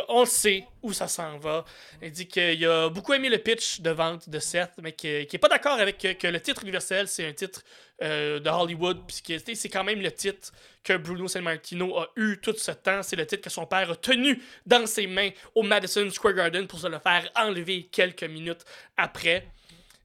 On 0.09 0.21
le 0.21 0.27
sait 0.27 0.64
où 0.83 0.93
ça 0.93 1.09
s'en 1.09 1.39
va. 1.39 1.64
Il 2.03 2.11
dit 2.11 2.27
qu'il 2.27 2.64
a 2.67 2.89
beaucoup 2.89 3.14
aimé 3.14 3.29
le 3.29 3.39
pitch 3.39 3.81
de 3.81 3.91
vente 3.91 4.29
de 4.29 4.39
Seth, 4.39 4.73
mais 4.83 4.93
qu'il 4.93 5.27
n'est 5.33 5.39
pas 5.39 5.49
d'accord 5.49 5.79
avec 5.79 5.99
que, 5.99 6.27
le 6.27 6.41
titre 6.41 6.62
universel, 6.62 7.09
c'est 7.09 7.27
un 7.27 7.33
titre 7.33 7.62
euh, 8.03 8.39
de 8.41 8.51
Hollywood, 8.51 9.07
puisque 9.07 9.33
c'est 9.55 9.69
quand 9.69 9.85
même 9.85 10.01
le 10.01 10.12
titre 10.12 10.53
que 10.85 10.97
Bruno 10.97 11.29
Sammartino 11.29 11.99
a 11.99 12.12
eu 12.17 12.39
tout 12.43 12.55
ce 12.57 12.73
temps. 12.73 13.03
C'est 13.03 13.17
le 13.17 13.27
titre 13.27 13.43
que 13.43 13.51
son 13.51 13.67
père 13.67 13.91
a 13.91 13.97
tenu 13.97 14.43
dans 14.67 14.87
ses 14.87 15.07
mains 15.07 15.31
au 15.55 15.62
Madison 15.62 16.09
Square 16.11 16.35
Garden 16.35 16.67
pour 16.67 16.79
se 16.79 16.87
le 16.87 16.99
faire 16.99 17.31
enlever 17.37 17.89
quelques 17.91 18.25
minutes 18.25 18.64
après. 18.97 19.49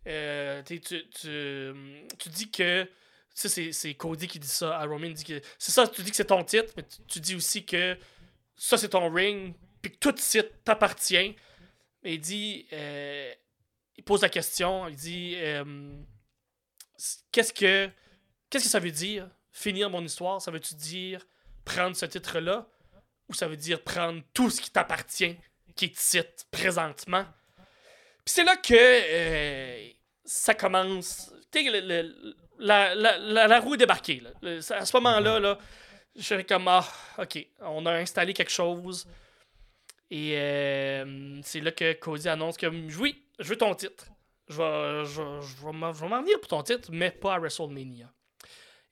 Euh, 0.08 0.64
tu, 0.64 0.80
tu, 0.80 1.04
tu, 1.12 2.30
dis 2.30 2.50
que. 2.50 2.88
C'est 3.34 3.94
Cody 3.96 4.28
qui 4.28 4.40
dit 4.40 4.48
ça 4.48 4.78
à 4.78 4.86
Roman. 4.86 5.14
C'est 5.58 5.72
ça, 5.72 5.88
tu 5.88 6.04
dis 6.04 6.12
que 6.12 6.18
c'est 6.18 6.26
ton 6.26 6.44
titre, 6.44 6.74
mais 6.76 6.84
tu 7.08 7.20
dis 7.20 7.34
aussi 7.34 7.66
que 7.66 7.98
ça, 8.56 8.78
c'est 8.78 8.90
ton 8.90 9.12
ring, 9.12 9.56
puis 9.82 9.92
tout 10.00 10.12
titre 10.12 10.50
t'appartient. 10.64 11.36
Mais 12.04 12.16
il 12.16 12.20
dit. 12.20 12.68
euh, 12.74 13.34
il 13.98 14.04
pose 14.04 14.22
la 14.22 14.30
question, 14.30 14.88
il 14.88 14.96
dit. 14.96 15.36
euh, 15.38 15.94
qu'est-ce 17.32 17.54
que. 17.54 17.90
Que 18.50 18.60
ça 18.60 18.80
veut 18.80 18.92
dire, 18.92 19.30
finir 19.54 19.90
mon 19.90 20.04
histoire? 20.04 20.42
Ça 20.42 20.52
veut-tu 20.52 20.76
dire 20.76 21.26
prendre 21.64 21.96
ce 21.96 22.06
titre-là 22.06 22.68
Ou 23.30 23.34
ça 23.34 23.48
veut 23.48 23.56
dire 23.56 23.82
prendre 23.82 24.22
tout 24.34 24.50
ce 24.50 24.60
qui 24.60 24.70
t'appartient, 24.72 25.38
qui 25.76 25.86
est 25.86 25.96
titre 25.96 26.46
présentement? 26.52 27.26
Puis 28.26 28.34
c'est 28.34 28.44
là 28.44 28.58
que 28.58 28.74
euh, 28.76 29.90
ça 30.26 30.54
commence. 30.54 31.34
Tu 31.52 31.70
la, 32.60 32.94
la, 32.94 33.18
la, 33.18 33.48
la 33.48 33.60
roue 33.60 33.74
est 33.76 33.78
débarquée. 33.78 34.22
à 34.70 34.86
ce 34.86 34.98
moment-là, 34.98 35.40
là, 35.40 35.58
je 36.18 36.24
fais 36.24 36.44
comme 36.44 36.68
Ah, 36.68 36.86
ok, 37.18 37.46
on 37.62 37.86
a 37.86 37.94
installé 37.94 38.34
quelque 38.34 38.52
chose. 38.52 39.08
Et 40.10 40.34
euh, 40.36 41.40
c'est 41.44 41.62
là 41.62 41.72
que 41.72 41.94
Cody 41.94 42.28
annonce 42.28 42.58
que 42.58 42.68
oui, 42.68 43.24
je 43.40 43.48
veux 43.50 43.58
ton 43.58 43.74
titre. 43.76 44.08
Je 44.50 44.58
vais, 44.58 45.06
je, 45.06 45.22
vais- 45.22 45.42
je 45.42 45.66
vais 45.66 45.72
m'en 45.72 45.92
venir 45.92 46.38
pour 46.42 46.50
ton 46.50 46.64
titre, 46.64 46.90
mais 46.92 47.12
pas 47.12 47.36
à 47.36 47.40
WrestleMania. 47.40 48.12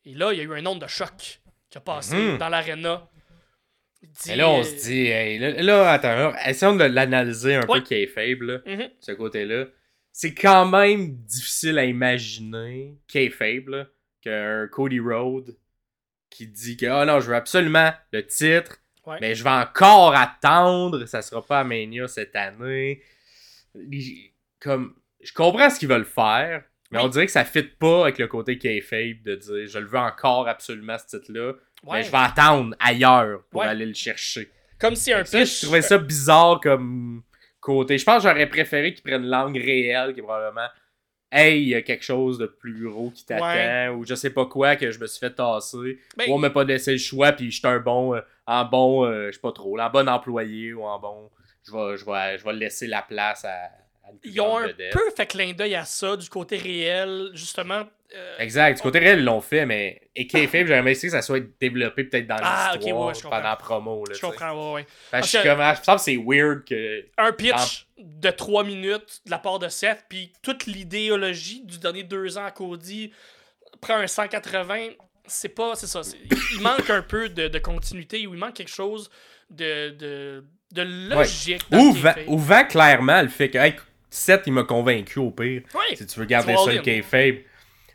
Et 0.05 0.13
là, 0.13 0.31
il 0.31 0.37
y 0.37 0.41
a 0.41 0.43
eu 0.45 0.53
un 0.53 0.61
nombre 0.61 0.81
de 0.81 0.87
choc 0.87 1.41
qui 1.69 1.77
a 1.77 1.81
passé 1.81 2.15
Mhm. 2.15 2.37
dans 2.37 2.47
l'arena. 2.47 3.07
Et 4.29 4.35
là, 4.37 4.49
on 4.49 4.61
euh, 4.61 4.63
se 4.63 4.75
dit, 4.87 5.07
hey, 5.07 5.37
là, 5.39 5.61
là, 5.61 5.91
attends, 5.91 6.33
essayons 6.47 6.77
de 6.77 6.85
l'analyser 6.85 7.55
un 7.55 7.65
Ouais. 7.67 7.79
peu 7.79 7.81
qui 7.81 7.95
est 7.95 8.07
faible, 8.07 8.63
mhm. 8.65 8.89
ce 9.01 9.11
côté-là. 9.11 9.65
C'est 10.13 10.33
quand 10.33 10.65
même 10.65 11.17
difficile 11.17 11.77
à 11.77 11.83
imaginer 11.83 12.95
qui 13.09 13.17
est 13.19 13.29
faible, 13.29 13.91
qu'un 14.21 14.67
Cody 14.69 15.01
Rhodes 15.01 15.57
qui 16.29 16.47
dit 16.47 16.77
que, 16.77 16.85
oh 16.85 17.05
non, 17.05 17.19
je 17.19 17.27
veux 17.29 17.35
absolument 17.35 17.91
le 18.11 18.25
titre, 18.25 18.77
Ouais. 19.05 19.17
mais 19.21 19.33
je 19.35 19.43
vais 19.43 19.49
encore 19.49 20.15
attendre, 20.15 21.05
ça 21.05 21.21
sera 21.21 21.43
pas 21.43 21.61
à 21.61 21.63
Mania 21.63 22.07
cette 22.07 22.35
année. 22.35 23.01
Comme, 24.59 24.93
je 25.21 25.33
comprends 25.33 25.69
ce 25.69 25.79
qu'ils 25.79 25.87
veulent 25.89 26.05
faire, 26.05 26.63
mais 26.91 26.99
Oui. 26.99 27.05
on 27.05 27.07
dirait 27.07 27.25
que 27.25 27.31
ça 27.31 27.45
fit 27.45 27.63
pas 27.63 28.03
avec 28.03 28.17
le 28.17 28.27
côté 28.27 28.57
faible 28.81 29.23
de 29.23 29.35
dire, 29.35 29.67
je 29.67 29.79
le 29.79 29.85
veux 29.87 29.97
encore 29.99 30.47
absolument 30.47 30.97
ce 30.97 31.17
titre-là, 31.17 31.53
Ouais. 31.83 31.99
mais 31.99 32.03
je 32.03 32.11
vais 32.11 32.17
attendre 32.17 32.75
ailleurs 32.79 33.43
pour 33.49 33.61
Ouais. 33.61 33.67
aller 33.67 33.85
le 33.85 33.93
chercher. 33.93 34.49
Comme 34.79 34.95
si 34.95 35.11
un 35.13 35.23
pitch. 35.23 35.59
je 35.61 35.65
trouvais 35.65 35.81
ça 35.81 35.97
bizarre 35.97 36.59
comme 36.61 37.23
côté. 37.59 37.97
Je 37.97 38.05
pense 38.05 38.23
que 38.23 38.29
j'aurais 38.29 38.47
préféré 38.49 38.93
qu'ils 38.93 39.03
prennent 39.03 39.25
langue 39.27 39.57
réelle, 39.57 40.13
qui 40.13 40.19
est 40.19 40.23
probablement 40.23 40.67
Hey, 41.31 41.61
il 41.61 41.67
y 41.69 41.75
a 41.75 41.81
quelque 41.83 42.03
chose 42.03 42.37
de 42.39 42.47
plus 42.47 42.89
gros 42.89 43.11
qui 43.11 43.23
t'attend, 43.25 43.45
Ouais. 43.45 43.87
ou 43.89 44.03
je 44.05 44.15
sais 44.15 44.31
pas 44.31 44.45
quoi 44.47 44.75
que 44.75 44.89
je 44.89 44.99
me 44.99 45.05
suis 45.05 45.19
fait 45.19 45.33
tasser. 45.33 45.99
Ben, 46.17 46.27
ou 46.29 46.33
on 46.33 46.37
m'a 46.39 46.49
pas 46.49 46.63
laissé 46.63 46.93
le 46.93 46.97
choix, 46.97 47.31
puis 47.33 47.51
j'étais 47.51 47.67
un 47.67 47.79
bon, 47.79 48.15
euh, 48.15 48.21
en 48.47 48.65
bon, 48.65 49.05
euh, 49.05 49.27
je 49.27 49.33
sais 49.33 49.39
pas 49.41 49.51
trop, 49.51 49.77
en 49.79 49.89
bon 49.91 50.09
employé, 50.09 50.73
ou 50.73 50.83
en 50.83 50.97
bon, 50.99 51.29
je 51.63 51.71
vais, 51.71 51.97
je 51.97 52.05
vais, 52.05 52.37
je 52.39 52.43
vais 52.43 52.53
laisser 52.53 52.87
la 52.87 53.03
place 53.03 53.45
à, 53.45 53.49
à 54.05 54.11
une 54.11 54.17
Ils 54.23 54.41
ont 54.41 54.57
un 54.57 54.67
vedette. 54.67 54.91
peu 54.91 55.01
fait 55.15 55.27
clin 55.27 55.53
d'œil 55.53 55.75
à 55.75 55.85
ça, 55.85 56.17
du 56.17 56.27
côté 56.29 56.57
réel, 56.57 57.29
justement. 57.33 57.83
Euh, 58.15 58.37
Exact, 58.39 58.75
du 58.77 58.81
côté 58.81 58.99
réel, 58.99 59.19
ils 59.19 59.25
l'ont 59.25 59.41
fait, 59.41 59.65
mais 59.65 60.01
et 60.15 60.25
K-Fab, 60.25 60.65
j'aurais 60.65 60.79
aimé 60.79 60.95
que 60.95 61.09
ça 61.09 61.21
soit 61.21 61.43
développé 61.59 62.03
peut-être 62.05 62.25
dans 62.27 62.37
Ah, 62.41 62.71
l'histoire 62.75 63.05
ouais, 63.07 63.13
je 63.13 63.21
comprends. 63.21 63.37
pendant 63.37 63.49
la 63.49 63.55
promo. 63.55 64.03
Là, 64.05 64.15
je 64.15 64.21
comprends, 64.21 64.73
ouais, 64.73 64.81
ouais. 64.81 64.87
Parce 65.11 65.31
que- 65.31 65.43
comme, 65.43 65.59
ah, 65.61 65.75
je 65.75 65.81
pense 65.85 66.05
que 66.05 66.11
c'est 66.11 66.17
weird 66.17 66.63
que. 66.65 67.05
Un 67.17 67.31
pitch 67.31 67.87
de 67.97 68.29
3 68.31 68.63
minutes 68.63 69.21
de 69.25 69.31
la 69.31 69.37
part 69.37 69.59
de 69.59 69.67
Seth, 69.69 70.05
puis 70.09 70.33
toute 70.41 70.65
l'idéologie 70.65 71.61
du 71.63 71.77
dernier 71.79 72.03
deux 72.03 72.37
ans 72.37 72.45
à 72.45 72.51
Cody 72.51 73.11
prend 73.81 73.95
un 73.95 74.07
180. 74.07 74.89
C'est 75.27 75.49
pas. 75.49 75.75
C'est 75.75 75.87
ça. 75.87 76.01
Il 76.55 76.61
manque 76.61 76.89
un 76.89 77.01
peu 77.03 77.29
de, 77.29 77.47
de 77.47 77.59
continuité 77.59 78.25
ou 78.25 78.33
il 78.33 78.39
manque 78.39 78.55
quelque 78.55 78.71
chose 78.71 79.09
de, 79.51 79.89
de, 79.91 80.43
de 80.71 80.81
logique. 81.13 81.61
Ou, 81.71 82.37
vend 82.37 82.65
clairement 82.65 83.21
le 83.21 83.27
fait 83.27 83.49
que 83.49 83.57
hey, 83.59 83.75
Seth, 84.09 84.43
il 84.47 84.53
m'a 84.53 84.63
convaincu 84.63 85.19
au 85.19 85.29
pire. 85.29 85.61
Ouais. 85.75 85.95
Si 85.95 86.05
tu 86.07 86.19
veux 86.19 86.25
garder 86.25 86.55
ça 86.55 86.71
le 86.71 86.79
all 86.79 87.43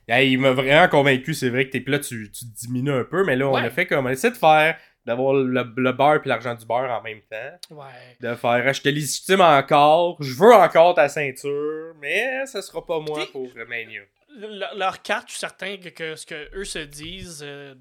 il 0.09 0.39
m'a 0.39 0.53
vraiment 0.53 0.89
convaincu, 0.89 1.35
c'est 1.35 1.49
vrai 1.51 1.67
que 1.67 1.77
t'es 1.77 1.85
là, 1.91 1.99
tu, 1.99 2.31
tu 2.31 2.45
diminues 2.45 2.93
un 2.93 3.05
peu, 3.05 3.25
mais 3.25 3.37
là, 3.37 3.49
on 3.49 3.55
Ouais. 3.55 3.63
a 3.63 3.71
fait 3.71 3.87
comme 3.87 4.07
on 4.07 4.11
essaie 4.11 4.31
de 4.31 4.37
faire, 4.37 4.77
d'avoir 5.07 5.35
le, 5.35 5.63
le 5.77 5.93
beurre 5.93 6.21
puis 6.21 6.29
l'argent 6.29 6.55
du 6.55 6.67
beurre 6.67 6.91
en 6.91 7.03
même 7.03 7.21
temps. 7.23 7.75
Ouais. 7.77 8.17
De 8.21 8.35
faire, 8.35 8.73
je 8.73 8.81
te 8.83 8.89
légitime 8.89 9.41
encore, 9.41 10.17
je 10.23 10.35
veux 10.35 10.53
encore 10.55 10.95
ta 10.95 11.09
ceinture, 11.09 11.95
mais 12.01 12.45
ça 12.47 12.61
sera 12.63 12.85
pas 12.85 13.01
moi 13.01 13.25
pour 13.33 13.49
Mania. 13.69 14.03
Le- 14.37 14.79
leur 14.79 15.01
carte, 15.03 15.29
je 15.29 15.33
suis 15.33 15.41
certain 15.41 15.77
que, 15.77 15.89
que 15.91 16.17
ce 16.17 16.27
que 16.27 16.49
eux 16.57 16.65
se 16.65 16.79
disent 16.81 17.43
euh, 17.47 17.75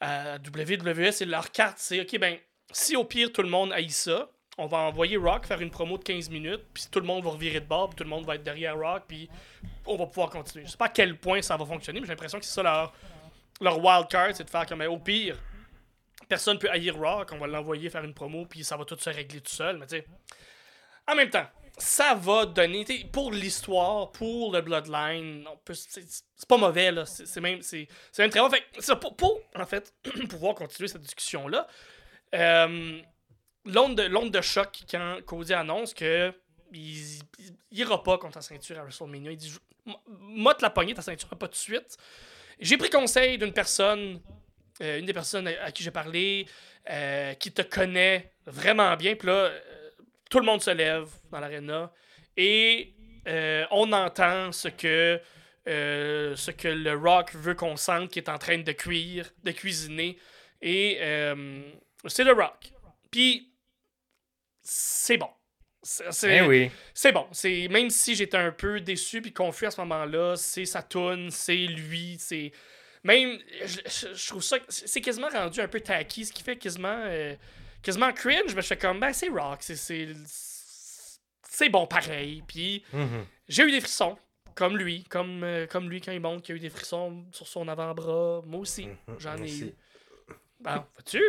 à 0.00 0.36
WWE, 0.36 1.10
c'est 1.12 1.24
leur 1.24 1.50
carte, 1.50 1.78
c'est 1.78 2.00
ok, 2.00 2.18
ben, 2.18 2.36
si 2.72 2.96
au 2.96 3.04
pire 3.04 3.32
tout 3.32 3.42
le 3.42 3.48
monde 3.48 3.72
haït 3.72 3.90
ça, 3.90 4.30
on 4.58 4.66
va 4.66 4.78
envoyer 4.78 5.16
Rock 5.16 5.46
faire 5.46 5.60
une 5.60 5.70
promo 5.70 5.98
de 5.98 6.04
15 6.04 6.30
minutes, 6.30 6.62
puis 6.74 6.84
tout 6.90 7.00
le 7.00 7.06
monde 7.06 7.24
va 7.24 7.30
revirer 7.30 7.60
de 7.60 7.66
bord, 7.66 7.88
puis 7.88 7.96
tout 7.96 8.04
le 8.04 8.10
monde 8.10 8.26
va 8.26 8.34
être 8.34 8.42
derrière 8.42 8.76
Rock, 8.76 9.04
puis 9.08 9.28
on 9.86 9.96
va 9.96 10.06
pouvoir 10.06 10.30
continuer. 10.30 10.66
Je 10.66 10.70
sais 10.70 10.76
pas 10.76 10.86
à 10.86 10.90
quel 10.90 11.18
point 11.18 11.40
ça 11.42 11.56
va 11.56 11.64
fonctionner, 11.64 12.00
mais 12.00 12.06
j'ai 12.06 12.12
l'impression 12.12 12.38
que 12.38 12.44
c'est 12.44 12.54
ça 12.54 12.62
leur, 12.62 12.92
leur 13.60 13.78
wild 13.82 14.08
card, 14.08 14.30
c'est 14.34 14.44
de 14.44 14.50
faire 14.50 14.66
comme 14.66 14.82
au 14.82 14.98
pire, 14.98 15.38
personne 16.28 16.58
peut 16.58 16.70
haïr 16.70 16.96
Rock, 16.96 17.30
on 17.32 17.38
va 17.38 17.46
l'envoyer 17.46 17.90
faire 17.90 18.04
une 18.04 18.14
promo, 18.14 18.46
puis 18.46 18.64
ça 18.64 18.76
va 18.76 18.84
tout 18.84 18.98
se 18.98 19.10
régler 19.10 19.40
tout 19.40 19.52
seul, 19.52 19.78
mais. 19.78 20.04
En 21.08 21.16
même 21.16 21.30
temps, 21.30 21.46
ça 21.78 22.14
va 22.14 22.46
donner, 22.46 22.84
pour 23.12 23.32
l'histoire, 23.32 24.12
pour 24.12 24.52
le 24.52 24.60
Bloodline, 24.60 25.44
c'est 25.72 26.48
pas 26.48 26.56
mauvais, 26.56 26.92
là. 26.92 27.06
C'est 27.06 27.40
même, 27.40 27.60
même 28.18 28.30
très 28.30 28.40
bon. 28.40 28.50
Fait 28.50 28.94
pour, 29.00 29.16
pour, 29.16 29.40
en 29.56 29.66
fait, 29.66 29.92
pouvoir 30.28 30.54
continuer 30.54 30.88
cette 30.88 31.02
discussion-là, 31.02 31.66
euh, 32.34 33.00
l'onde 33.64 34.30
de, 34.30 34.40
choc 34.40 34.82
quand 34.90 35.18
Cody 35.24 35.54
annonce 35.54 35.94
que 35.94 36.32
il, 36.72 37.20
ira 37.70 38.02
pas 38.02 38.18
contre 38.18 38.34
ta 38.34 38.40
ceinture 38.40 38.78
à 38.78 38.82
WrestleMania. 38.82 39.32
Il 39.32 39.36
dit 39.36 39.54
Moi, 40.06 40.54
te 40.54 40.62
la 40.62 40.70
pogner, 40.70 40.94
ta 40.94 41.02
ceinture, 41.02 41.28
pas 41.28 41.48
tout 41.48 41.52
de 41.52 41.56
suite. 41.56 41.96
J'ai 42.60 42.76
pris 42.76 42.90
conseil 42.90 43.38
d'une 43.38 43.52
personne, 43.52 44.20
euh, 44.80 44.98
une 44.98 45.06
des 45.06 45.12
personnes 45.12 45.48
à, 45.48 45.72
qui 45.72 45.82
j'ai 45.82 45.90
parlé, 45.90 46.46
euh, 46.90 47.34
qui 47.34 47.52
te 47.52 47.62
connaît 47.62 48.32
vraiment 48.46 48.96
bien. 48.96 49.14
Puis 49.16 49.26
là, 49.26 49.34
euh, 49.34 49.60
tout 50.30 50.38
le 50.38 50.46
monde 50.46 50.62
se 50.62 50.70
lève 50.70 51.08
dans 51.30 51.40
l'arena 51.40 51.92
et 52.36 52.94
on 53.70 53.92
entend 53.92 54.50
ce 54.50 54.68
que, 54.68 55.20
ce 55.66 56.50
que 56.50 56.68
le 56.68 56.96
Rock 56.96 57.34
veut 57.34 57.54
qu'on 57.54 57.76
sente, 57.76 58.10
qui 58.10 58.18
est 58.18 58.28
en 58.28 58.38
train 58.38 58.58
de 58.58 58.72
cuire, 58.72 59.30
de 59.44 59.52
cuisiner. 59.52 60.18
Et 60.60 60.98
c'est 62.06 62.24
le 62.24 62.32
Rock. 62.32 62.72
Puis, 63.12 63.51
c'est 64.62 65.18
bon. 65.18 65.28
C'est 65.82 66.36
Eh 66.38 66.42
oui. 66.42 66.70
bon. 67.12 67.26
C'est 67.32 67.66
même 67.68 67.90
si 67.90 68.14
j'étais 68.14 68.36
un 68.36 68.52
peu 68.52 68.80
déçu 68.80 69.20
puis 69.20 69.32
confus 69.32 69.66
à 69.66 69.70
ce 69.72 69.80
moment-là, 69.80 70.36
c'est 70.36 70.64
sa 70.64 70.80
tune, 70.82 71.30
c'est 71.32 71.56
lui, 71.56 72.16
c'est 72.20 72.52
même 73.02 73.36
je, 73.64 73.80
je- 73.86 74.14
je 74.14 74.26
trouve 74.28 74.42
ça 74.42 74.58
c'est 74.68 75.00
quasiment 75.00 75.28
rendu 75.28 75.60
un 75.60 75.66
peu 75.66 75.80
tacky, 75.80 76.24
ce 76.24 76.32
qui 76.32 76.44
fait 76.44 76.56
quasiment 76.56 77.02
euh, 77.06 77.34
quasiment 77.82 78.12
cringe, 78.12 78.54
mais 78.54 78.62
je 78.62 78.66
fais 78.68 78.76
comme 78.76 79.00
ben 79.00 79.12
c'est 79.12 79.28
rock, 79.28 79.58
c'est 79.62 80.14
bon 81.68 81.86
pareil. 81.86 82.42
Puis 82.46 82.84
Mhm. 82.92 83.26
j'ai 83.48 83.62
eu 83.64 83.70
des 83.72 83.80
frissons 83.80 84.16
comme 84.54 84.76
lui, 84.76 85.02
comme 85.04 85.42
euh, 85.44 85.66
comme 85.66 85.88
lui 85.90 86.00
quand 86.00 86.12
il 86.12 86.20
montre 86.20 86.42
qu'il 86.42 86.54
a 86.54 86.56
eu 86.56 86.60
des 86.60 86.70
frissons 86.70 87.24
sur 87.32 87.46
son 87.48 87.66
avant-bras, 87.68 88.42
moi 88.46 88.60
aussi, 88.60 88.86
j'en 89.18 89.36
ai 89.38 89.50
Mhm. 89.50 89.68
Eu. 89.68 89.74
Bon, 90.60 90.84
vois-tu? 90.94 91.22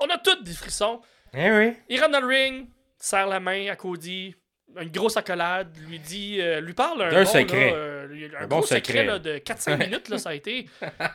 On 0.00 0.06
a 0.10 0.18
tous 0.18 0.42
des 0.42 0.52
frissons. 0.52 1.00
Eh 1.34 1.50
oui. 1.50 1.72
Il 1.88 2.00
rentre 2.00 2.12
dans 2.12 2.20
le 2.20 2.26
ring, 2.26 2.68
serre 2.98 3.26
la 3.26 3.40
main 3.40 3.68
à 3.68 3.76
Cody, 3.76 4.34
une 4.80 4.90
grosse 4.90 5.16
accolade, 5.16 5.76
lui 5.88 5.98
dit, 5.98 6.38
euh, 6.40 6.60
lui 6.60 6.74
parle 6.74 7.02
un, 7.02 7.10
D'un 7.10 7.24
bon, 7.24 7.30
secret. 7.30 7.70
là, 7.70 7.76
euh, 7.76 8.28
un, 8.38 8.42
Un 8.44 8.46
gros 8.46 8.60
bon 8.60 8.62
secret, 8.62 8.80
secret. 8.84 9.04
là, 9.04 9.18
de 9.18 9.38
4-5 9.38 9.76
minutes, 9.84 10.08
là, 10.08 10.18
ça 10.18 10.30
a 10.30 10.34
été. 10.34 10.66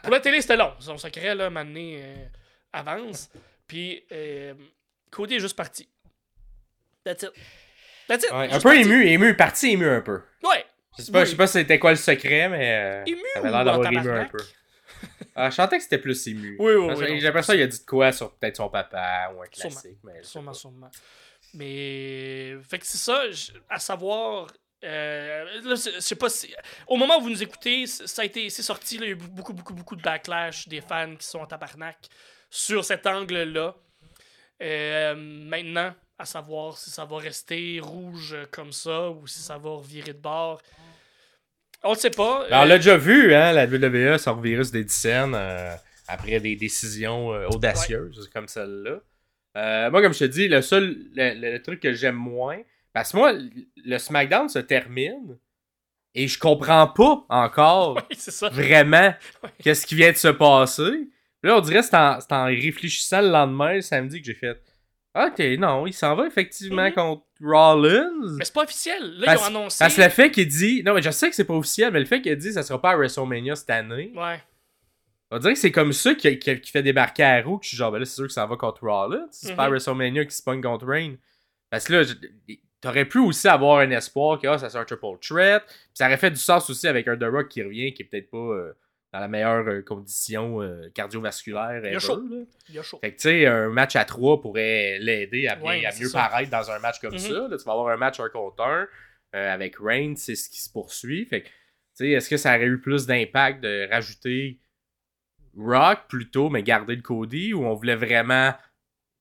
Pour 0.03 0.11
la 0.13 0.19
télé, 0.19 0.41
c'était 0.41 0.57
long. 0.57 0.73
Son 0.79 0.97
secret, 0.97 1.35
là, 1.35 1.49
maintenant, 1.49 1.79
euh, 1.79 2.15
avance. 2.73 3.29
Puis, 3.67 4.03
euh, 4.11 4.53
Cody 5.11 5.35
est 5.35 5.39
juste 5.39 5.55
parti. 5.57 5.87
That's 7.03 7.23
it. 7.23 7.31
That's 8.07 8.23
it. 8.25 8.31
Ouais, 8.31 8.49
un 8.51 8.57
peu 8.57 8.63
parti. 8.63 8.79
ému, 8.81 9.05
ému, 9.07 9.35
parti 9.35 9.71
ému 9.71 9.87
un 9.89 10.01
peu. 10.01 10.21
Ouais. 10.43 10.65
Je 10.97 11.03
sais 11.03 11.11
pas, 11.11 11.19
Oui. 11.19 11.25
je 11.25 11.31
sais 11.31 11.37
pas 11.37 11.47
c'était 11.47 11.79
quoi 11.79 11.91
le 11.91 11.95
secret, 11.97 12.49
mais. 12.49 12.71
euh, 12.73 13.03
Ému 13.05 13.21
ça 13.33 13.39
avait 13.39 13.49
l'air 13.51 13.63
d'avoir 13.65 13.91
ému 13.91 14.09
un 14.09 14.25
peu. 14.25 14.37
Ah, 15.35 15.49
je 15.49 15.55
sentais 15.55 15.77
que 15.77 15.83
c'était 15.83 15.97
plus 15.97 16.27
ému. 16.27 16.57
Oui, 16.59 16.73
oui, 16.73 16.93
oui. 16.97 17.05
J'ai 17.19 17.25
l'impression 17.27 17.53
qu'il 17.53 17.61
a 17.61 17.67
dit 17.67 17.79
de 17.79 17.85
quoi 17.85 18.11
sur 18.11 18.33
peut-être 18.35 18.57
son 18.57 18.69
papa 18.69 19.31
ou 19.35 19.41
un 19.41 19.45
Sûrement. 19.51 19.69
classique. 19.71 19.97
Mais 20.03 20.23
Sûrement, 20.23 20.51
pas. 20.51 20.57
sûrement. 20.57 20.91
Mais. 21.53 22.55
Fait 22.69 22.79
que 22.79 22.85
c'est 22.85 22.97
ça, 22.97 23.23
à 23.69 23.79
savoir. 23.79 24.47
euh, 24.83 25.61
là, 25.63 25.75
c'est- 25.75 25.93
je 25.93 25.99
sais 25.99 26.15
pas 26.15 26.27
si. 26.29 26.53
Au 26.87 26.95
moment 26.97 27.17
où 27.19 27.21
vous 27.21 27.29
nous 27.29 27.43
écoutez, 27.43 27.85
ça 27.85 28.23
a 28.23 28.25
été. 28.25 28.49
C'est 28.49 28.63
sorti, 28.63 28.97
là, 28.97 29.05
il 29.05 29.09
y 29.09 29.11
a 29.11 29.13
eu 29.13 29.15
beaucoup, 29.15 29.53
beaucoup, 29.53 29.73
beaucoup 29.75 29.95
de 29.95 30.01
backlash 30.01 30.67
des 30.67 30.81
fans 30.81 31.15
qui 31.15 31.25
sont 31.27 31.39
en 31.39 31.45
tabarnak 31.45 31.97
sur 32.49 32.83
cet 32.83 33.05
angle-là. 33.05 33.75
Euh, 34.61 35.15
maintenant, 35.15 35.93
à 36.17 36.25
savoir 36.25 36.77
si 36.77 36.89
ça 36.89 37.05
va 37.05 37.17
rester 37.17 37.79
rouge 37.79 38.35
comme 38.51 38.71
ça 38.71 39.09
ou 39.09 39.27
si 39.27 39.39
ça 39.39 39.57
va 39.57 39.69
revirer 39.71 40.13
de 40.13 40.19
bord. 40.19 40.61
On 41.83 41.91
ne 41.91 41.95
sait 41.97 42.09
pas. 42.11 42.45
Ben, 42.49 42.59
on 42.59 42.63
Euh, 42.63 42.65
l'a 42.65 42.77
déjà 42.77 42.97
vu, 42.97 43.33
hein, 43.33 43.51
la 43.53 43.65
WWE 43.65 44.17
sort 44.17 44.39
virus 44.41 44.71
des 44.71 44.87
scènes 44.87 45.33
euh, 45.35 45.73
après 46.07 46.39
des 46.39 46.55
décisions 46.55 47.33
euh, 47.33 47.47
audacieuses 47.47 48.29
comme 48.33 48.47
celle-là. 48.47 48.99
Euh, 49.57 49.91
moi, 49.91 50.01
comme 50.01 50.13
je 50.13 50.19
te 50.19 50.23
dis, 50.25 50.47
le 50.47 50.61
seul 50.61 50.95
le, 51.15 51.33
le- 51.39 51.51
le 51.53 51.61
truc 51.61 51.79
que 51.81 51.93
j'aime 51.93 52.15
moins, 52.15 52.59
parce 52.93 53.11
que 53.11 53.17
moi, 53.17 53.33
le 53.33 53.97
SmackDown 53.97 54.47
se 54.47 54.59
termine 54.59 55.37
et 56.13 56.27
je 56.27 56.37
comprends 56.39 56.87
pas 56.87 57.25
encore 57.29 57.95
oui, 58.09 58.15
c'est 58.17 58.31
ça. 58.31 58.49
vraiment 58.49 59.13
qu'est-ce 59.63 59.85
qui 59.85 59.95
vient 59.95 60.11
de 60.11 60.17
se 60.17 60.27
passer. 60.29 61.09
Là, 61.43 61.57
on 61.57 61.61
dirait 61.61 61.79
que 61.81 61.85
c'est 61.87 61.95
en, 62.33 62.45
réfléchissant 62.45 63.21
le 63.21 63.29
lendemain, 63.29 63.73
le 63.73 63.81
samedi, 63.81 64.19
que 64.21 64.27
j'ai 64.27 64.35
fait 64.35 64.61
Ok, 65.15 65.39
non, 65.59 65.87
il 65.87 65.93
s'en 65.93 66.15
va 66.15 66.27
effectivement 66.27 66.85
Mhm. 66.85 66.93
contre 66.93 67.23
Rollins? 67.41 68.35
Mais 68.37 68.45
c'est 68.45 68.53
pas 68.53 68.63
officiel. 68.63 69.01
Là, 69.19 69.25
Parce- 69.25 69.41
ils 69.41 69.43
ont 69.43 69.47
annoncé. 69.59 69.77
Parce 69.83 69.95
que 69.95 70.01
le 70.01 70.09
fait 70.09 70.31
qu'il 70.31 70.47
dit. 70.47 70.83
Non, 70.83 70.93
mais 70.93 71.01
je 71.01 71.09
sais 71.11 71.29
que 71.29 71.35
c'est 71.35 71.45
pas 71.45 71.53
officiel, 71.55 71.91
mais 71.91 71.99
le 71.99 72.05
fait 72.05 72.21
qu'il 72.21 72.35
dit 72.35 72.47
que 72.47 72.53
ça 72.53 72.63
sera 72.63 72.81
pas 72.81 72.91
à 72.91 72.95
WrestleMania 72.97 73.55
cette 73.55 73.69
année. 73.69 74.11
Ouais. 74.15 74.41
On 75.31 75.37
dirait 75.39 75.53
que 75.53 75.59
c'est 75.59 75.71
comme 75.71 75.93
ça 75.93 76.13
qui, 76.15 76.37
qui- 76.39 76.59
qui 76.59 76.71
fait 76.71 76.83
débarquer 76.83 77.23
à 77.23 77.41
roue 77.41 77.57
que 77.57 77.63
je 77.63 77.69
suis 77.69 77.77
genre, 77.77 77.91
ben 77.91 77.99
là, 77.99 78.05
c'est 78.05 78.15
sûr 78.15 78.27
que 78.27 78.33
ça 78.33 78.45
va 78.45 78.55
contre 78.57 78.83
Rollins. 78.85 79.27
C'est 79.31 79.55
pas 79.55 79.63
à 79.63 79.67
Mhm. 79.67 79.71
WrestleMania 79.73 80.25
qui 80.25 80.35
se 80.35 80.43
pogne 80.43 80.61
contre 80.61 80.85
Reign. 80.85 81.17
Parce 81.69 81.85
que 81.85 81.93
là, 81.93 82.03
t'aurais 82.81 83.05
pu 83.05 83.19
aussi 83.19 83.47
avoir 83.47 83.79
un 83.79 83.89
espoir 83.91 84.39
que 84.39 84.47
ah, 84.47 84.57
ça 84.57 84.69
soit 84.69 84.81
un 84.81 84.85
triple 84.85 85.17
threat. 85.21 85.63
Puis 85.65 85.75
ça 85.93 86.07
aurait 86.07 86.17
fait 86.17 86.31
du 86.31 86.37
sens 86.39 86.69
aussi 86.69 86.87
avec 86.87 87.07
un 87.07 87.15
The 87.17 87.23
Rock 87.31 87.47
qui 87.47 87.63
revient, 87.63 87.93
qui 87.93 88.01
est 88.01 88.05
peut-être 88.05 88.29
pas 88.29 88.37
euh, 88.37 88.73
dans 89.13 89.19
la 89.19 89.27
meilleure 89.27 89.67
euh, 89.67 89.81
condition 89.81 90.61
euh, 90.61 90.89
cardiovasculaire. 90.93 91.79
Il 91.83 91.85
a 91.87 91.89
ever, 91.91 91.99
chaud. 91.99 92.21
là. 92.29 92.43
Il 92.69 92.79
a 92.79 92.81
chaud. 92.83 92.99
Fait 93.01 93.11
que 93.11 93.17
tu 93.17 93.23
sais, 93.29 93.45
un 93.45 93.69
match 93.69 93.95
à 93.95 94.05
3 94.05 94.41
pourrait 94.41 94.99
l'aider 94.99 95.47
à, 95.47 95.59
Ouais, 95.61 95.81
mieux 95.99 96.07
ça. 96.07 96.19
paraître 96.29 96.49
dans 96.49 96.71
un 96.71 96.79
match 96.79 96.99
comme 96.99 97.13
Mhm. 97.13 97.19
ça. 97.19 97.47
Là, 97.49 97.57
tu 97.57 97.63
vas 97.65 97.71
avoir 97.73 97.89
un 97.89 97.97
match 97.97 98.19
un 98.19 98.29
contre 98.29 98.63
un 98.63 98.87
euh, 99.35 99.53
avec 99.53 99.75
Reigns, 99.79 100.15
c'est 100.17 100.35
ce 100.35 100.49
qui 100.49 100.61
se 100.61 100.69
poursuit. 100.71 101.25
Fait 101.25 101.41
que, 101.41 101.47
tu 101.47 101.53
sais, 101.95 102.09
est-ce 102.11 102.29
que 102.29 102.37
ça 102.37 102.55
aurait 102.55 102.65
eu 102.67 102.79
plus 102.79 103.05
d'impact 103.05 103.61
de 103.61 103.87
rajouter 103.89 104.59
Rock 105.57 105.99
plutôt, 106.07 106.49
mais 106.49 106.63
garder 106.63 106.95
le 106.95 107.01
Cody, 107.01 107.53
ou 107.53 107.65
on 107.65 107.73
voulait 107.73 107.95
vraiment 107.95 108.53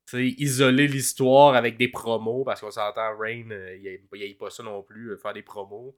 tu 0.09 0.17
sais, 0.17 0.35
isoler 0.39 0.87
l'histoire 0.89 1.55
avec 1.55 1.77
des 1.77 1.89
promos, 1.89 2.45
parce 2.45 2.61
qu'on 2.61 2.71
s'entend, 2.71 3.17
Reign, 3.19 3.51
euh, 3.53 3.77
il 3.77 4.01
il 4.15 4.23
aime 4.25 4.37
pas 4.37 4.51
ça 4.51 4.63
non 4.63 4.83
plus, 4.83 5.11
euh, 5.11 5.17
faire 5.17 5.33
des 5.33 5.43
promos. 5.43 5.97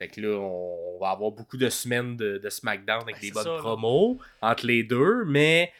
Fait 0.00 0.08
que 0.08 0.20
là, 0.20 0.36
on, 0.38 0.98
va 0.98 1.10
avoir 1.10 1.30
beaucoup 1.30 1.56
de 1.58 1.68
semaines 1.68 2.16
de, 2.16 2.38
de 2.38 2.50
SmackDown 2.50 3.02
avec 3.02 3.16
Ben, 3.16 3.20
des 3.20 3.30
bonnes 3.32 3.44
ça, 3.44 3.52
là. 3.52 3.58
promos 3.58 4.18
entre 4.40 4.66
les 4.66 4.82
deux, 4.82 5.24
mais 5.26 5.72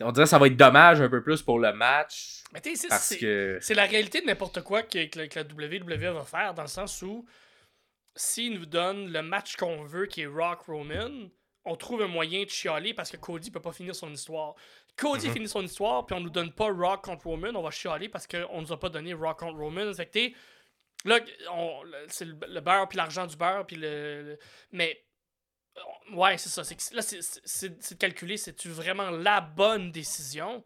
on 0.00 0.10
dirait 0.12 0.24
que 0.24 0.30
ça 0.30 0.38
va 0.38 0.48
être 0.48 0.56
dommage 0.56 1.00
un 1.00 1.08
peu 1.08 1.22
plus 1.22 1.40
pour 1.42 1.58
le 1.60 1.72
match 1.72 2.42
Mais 2.52 2.60
tu 2.60 2.74
sais, 2.76 2.88
c'est- 2.90 3.18
que. 3.18 3.58
La 3.74 3.84
réalité 3.86 4.20
de 4.22 4.26
n'importe 4.26 4.62
quoi 4.62 4.82
que, 4.82 5.06
que 5.06 5.18
la- 5.20 5.28
que 5.28 5.38
la 5.38 5.44
WWE 5.44 6.12
va 6.14 6.24
faire, 6.24 6.52
dans 6.54 6.62
le 6.62 6.68
sens 6.68 7.00
où 7.02 7.24
s'ils 8.16 8.54
nous 8.58 8.66
donnent 8.66 9.12
le 9.12 9.22
match 9.22 9.56
qu'on 9.56 9.84
veut, 9.84 10.06
qui 10.06 10.22
est 10.22 10.26
Rock 10.26 10.62
Roman, 10.66 11.28
on 11.64 11.76
trouve 11.76 12.02
un 12.02 12.08
moyen 12.08 12.42
de 12.44 12.48
chialer 12.50 12.92
parce 12.94 13.10
que 13.10 13.16
Cody 13.18 13.50
peut 13.50 13.60
pas 13.60 13.72
finir 13.72 13.94
son 13.94 14.10
histoire. 14.10 14.54
Cody 14.96 15.28
Mhm. 15.28 15.32
finit 15.34 15.48
son 15.48 15.62
histoire, 15.62 16.04
puis 16.06 16.16
on 16.16 16.20
nous 16.20 16.30
donne 16.30 16.52
pas 16.52 16.70
Rock 16.72 17.04
contre 17.04 17.26
Roman, 17.26 17.50
on 17.54 17.62
va 17.62 17.70
chialer 17.70 18.08
parce 18.08 18.26
qu'on 18.26 18.60
nous 18.62 18.72
a 18.72 18.80
pas 18.80 18.88
donné 18.88 19.12
Rock 19.14 19.38
contre 19.38 19.58
Roman. 19.58 19.92
Fait 19.94 20.06
que 20.06 20.34
là, 21.04 21.18
c'est 22.08 22.24
le, 22.24 22.36
le 22.48 22.60
beurre 22.60 22.88
puis 22.88 22.96
l'argent 22.96 23.26
du 23.26 23.36
beurre, 23.36 23.66
puis 23.66 23.76
le, 23.76 24.22
le- 24.22 24.38
Mais. 24.72 25.02
Ouais, 26.12 26.36
c'est 26.36 26.48
ça. 26.48 26.62
Là, 26.92 27.02
c'est- 27.02 27.68
de 27.94 27.98
calculer, 27.98 28.36
c'est-tu 28.36 28.68
vraiment 28.68 29.10
la 29.10 29.40
bonne 29.40 29.92
décision? 29.92 30.62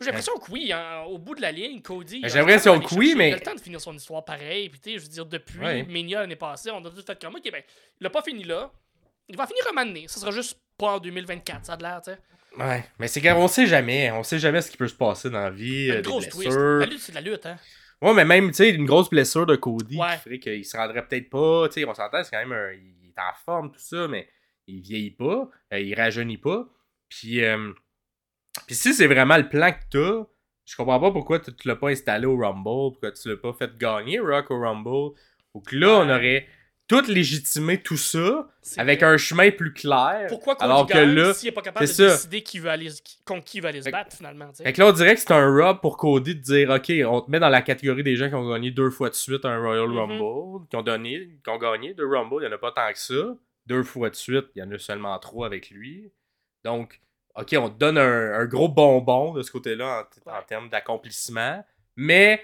J'ai 0.00 0.06
l'impression 0.06 0.36
que 0.38 0.50
oui, 0.50 0.72
hein, 0.72 1.02
au 1.02 1.18
bout 1.18 1.34
de 1.34 1.40
la 1.42 1.52
ligne, 1.52 1.80
Cody. 1.82 2.20
J'ai 2.24 2.38
l'impression 2.38 2.78
que 2.80 2.94
oui, 2.94 3.14
mais- 3.16 3.30
Il 3.30 3.32
a 3.34 3.36
le 3.36 3.42
temps 3.42 3.54
de 3.54 3.60
finir 3.60 3.80
son 3.80 3.94
histoire 3.94 4.24
pareil. 4.24 4.68
Puis, 4.68 4.80
tu 4.80 4.90
sais, 4.92 4.98
je 4.98 5.02
veux 5.04 5.08
dire, 5.08 5.26
depuis 5.26 5.58
Ouais. 5.58 5.82
Mania 5.84 6.20
l'année 6.20 6.36
passée, 6.36 6.70
on 6.70 6.84
a 6.84 6.90
tout 6.90 7.02
fait 7.02 7.20
comme, 7.20 7.34
ok, 7.36 7.50
ben, 7.50 7.62
il 8.00 8.06
a 8.06 8.10
pas 8.10 8.22
fini 8.22 8.44
là. 8.44 8.70
Il 9.28 9.36
va 9.36 9.46
finir 9.46 9.62
un 9.68 9.72
moment 9.72 9.86
donné. 9.86 10.06
Ça 10.08 10.20
sera 10.20 10.30
juste 10.30 10.58
pas 10.78 10.94
en 10.96 10.98
2024, 10.98 11.64
ça 11.66 11.72
a 11.74 11.76
de 11.76 11.82
l'air, 11.82 12.00
tu 12.04 12.10
sais. 12.12 12.18
Ouais, 12.58 12.84
mais 12.98 13.08
c'est 13.08 13.20
qu'on 13.20 13.48
sait 13.48 13.66
jamais. 13.66 14.10
On 14.12 14.22
sait 14.22 14.38
jamais 14.38 14.60
ce 14.62 14.70
qui 14.70 14.76
peut 14.76 14.88
se 14.88 14.94
passer 14.94 15.30
dans 15.30 15.40
la 15.40 15.50
vie. 15.50 15.90
euh, 15.90 15.96
Une 15.96 16.02
des 16.02 16.08
grosse 16.08 16.28
twist. 16.28 16.56
La 16.56 16.86
lutte, 16.86 17.00
c'est 17.00 17.12
de 17.12 17.16
la 17.16 17.20
lutte, 17.22 17.46
hein. 17.46 17.56
Ouais, 18.04 18.14
mais 18.14 18.24
même, 18.24 18.48
tu 18.48 18.54
sais, 18.56 18.70
une 18.70 18.84
grosse 18.86 19.08
blessure 19.10 19.46
de 19.46 19.56
Cody 19.56 19.96
Ouais. 19.98 20.14
qui 20.16 20.18
ferait 20.22 20.38
qu'il 20.38 20.64
se 20.64 20.76
rendrait 20.76 21.06
peut-être 21.06 21.30
pas. 21.30 21.68
Tu 21.68 21.80
sais, 21.80 21.84
on 21.86 21.94
s'entend, 21.94 22.22
c'est 22.22 22.30
quand 22.30 22.46
même 22.46 22.52
un. 22.52 22.72
Il 22.72 23.08
est 23.08 23.18
en 23.20 23.34
forme, 23.44 23.72
tout 23.72 23.78
ça, 23.80 24.06
mais 24.08 24.28
il 24.66 24.80
vieillit 24.80 25.10
pas. 25.12 25.48
euh, 25.72 25.78
il 25.80 25.94
rajeunit 25.94 26.38
pas. 26.38 26.66
Puis, 27.08 27.42
euh, 27.44 27.72
puis 28.66 28.74
si 28.76 28.94
c'est 28.94 29.06
vraiment 29.06 29.36
le 29.36 29.48
plan 29.48 29.72
que 29.72 29.78
t'as, 29.90 30.24
je 30.64 30.76
comprends 30.76 31.00
pas 31.00 31.10
pourquoi 31.10 31.40
tu 31.40 31.54
tu 31.54 31.68
l'as 31.68 31.76
pas 31.76 31.88
installé 31.90 32.26
au 32.26 32.36
Rumble, 32.36 32.92
pourquoi 32.92 33.12
tu 33.12 33.28
l'as 33.28 33.36
pas 33.36 33.52
fait 33.52 33.76
gagner 33.76 34.18
Rock 34.18 34.50
au 34.50 34.60
Rumble. 34.60 35.14
Ou 35.54 35.60
que 35.60 35.76
là, 35.76 35.98
on 36.00 36.08
aurait 36.10 36.46
tout 36.86 37.00
légitimé 37.08 37.82
tout 37.82 37.96
ça 37.96 38.46
avec 38.76 39.00
vrai. 39.00 39.08
un 39.14 39.16
chemin 39.16 39.50
plus 39.50 39.72
clair. 39.72 40.26
Pourquoi 40.28 40.54
Cody 40.56 40.64
alors 40.64 40.86
que 40.86 40.98
là, 40.98 41.32
s'il 41.34 41.48
est 41.48 41.52
pas 41.52 41.62
capable 41.62 41.86
de 41.86 41.90
ça. 41.90 42.08
décider 42.08 42.42
qui 42.42 42.58
veut 42.58 42.68
aller, 42.70 42.90
qui- 43.02 43.22
contre 43.24 43.44
qui 43.44 43.58
il 43.58 43.60
va 43.62 43.70
aller 43.70 43.80
se 43.80 43.84
Fait 43.84 43.90
battre, 43.90 44.14
finalement. 44.16 44.52
Fait 44.52 44.72
que 44.72 44.80
là, 44.80 44.88
on 44.88 44.92
dirait 44.92 45.14
que 45.14 45.20
c'est 45.20 45.32
un 45.32 45.46
rub 45.46 45.80
pour 45.80 45.96
Cody 45.96 46.34
de 46.34 46.40
dire 46.40 46.70
Ok, 46.70 46.92
on 47.06 47.20
te 47.22 47.30
met 47.30 47.40
dans 47.40 47.48
la 47.48 47.62
catégorie 47.62 48.02
des 48.02 48.16
gens 48.16 48.28
qui 48.28 48.34
ont 48.34 48.50
gagné 48.50 48.70
deux 48.70 48.90
fois 48.90 49.08
de 49.08 49.14
suite 49.14 49.44
un 49.44 49.58
Royal 49.58 49.88
Mhm. 49.88 49.96
Rumble, 49.98 50.66
qui 50.68 50.76
ont, 50.76 50.82
donné, 50.82 51.38
qui 51.42 51.50
ont 51.50 51.58
gagné 51.58 51.94
deux 51.94 52.06
Rumble, 52.06 52.36
il 52.42 52.46
n'y 52.46 52.52
en 52.52 52.56
a 52.56 52.58
pas 52.58 52.72
tant 52.72 52.92
que 52.92 52.98
ça. 52.98 53.36
Deux 53.66 53.82
fois 53.82 54.10
de 54.10 54.14
suite, 54.14 54.46
il 54.54 54.58
y 54.58 54.62
en 54.62 54.70
a 54.70 54.78
seulement 54.78 55.18
trois 55.18 55.46
avec 55.46 55.70
lui. 55.70 56.12
Donc, 56.64 57.00
ok, 57.34 57.54
on 57.58 57.70
te 57.70 57.78
donne 57.78 57.96
un, 57.96 58.34
un 58.40 58.44
gros 58.44 58.68
bonbon 58.68 59.32
de 59.32 59.42
ce 59.42 59.50
côté-là 59.50 60.06
en, 60.26 60.30
en 60.38 60.42
termes 60.42 60.68
d'accomplissement, 60.68 61.64
mais 61.96 62.42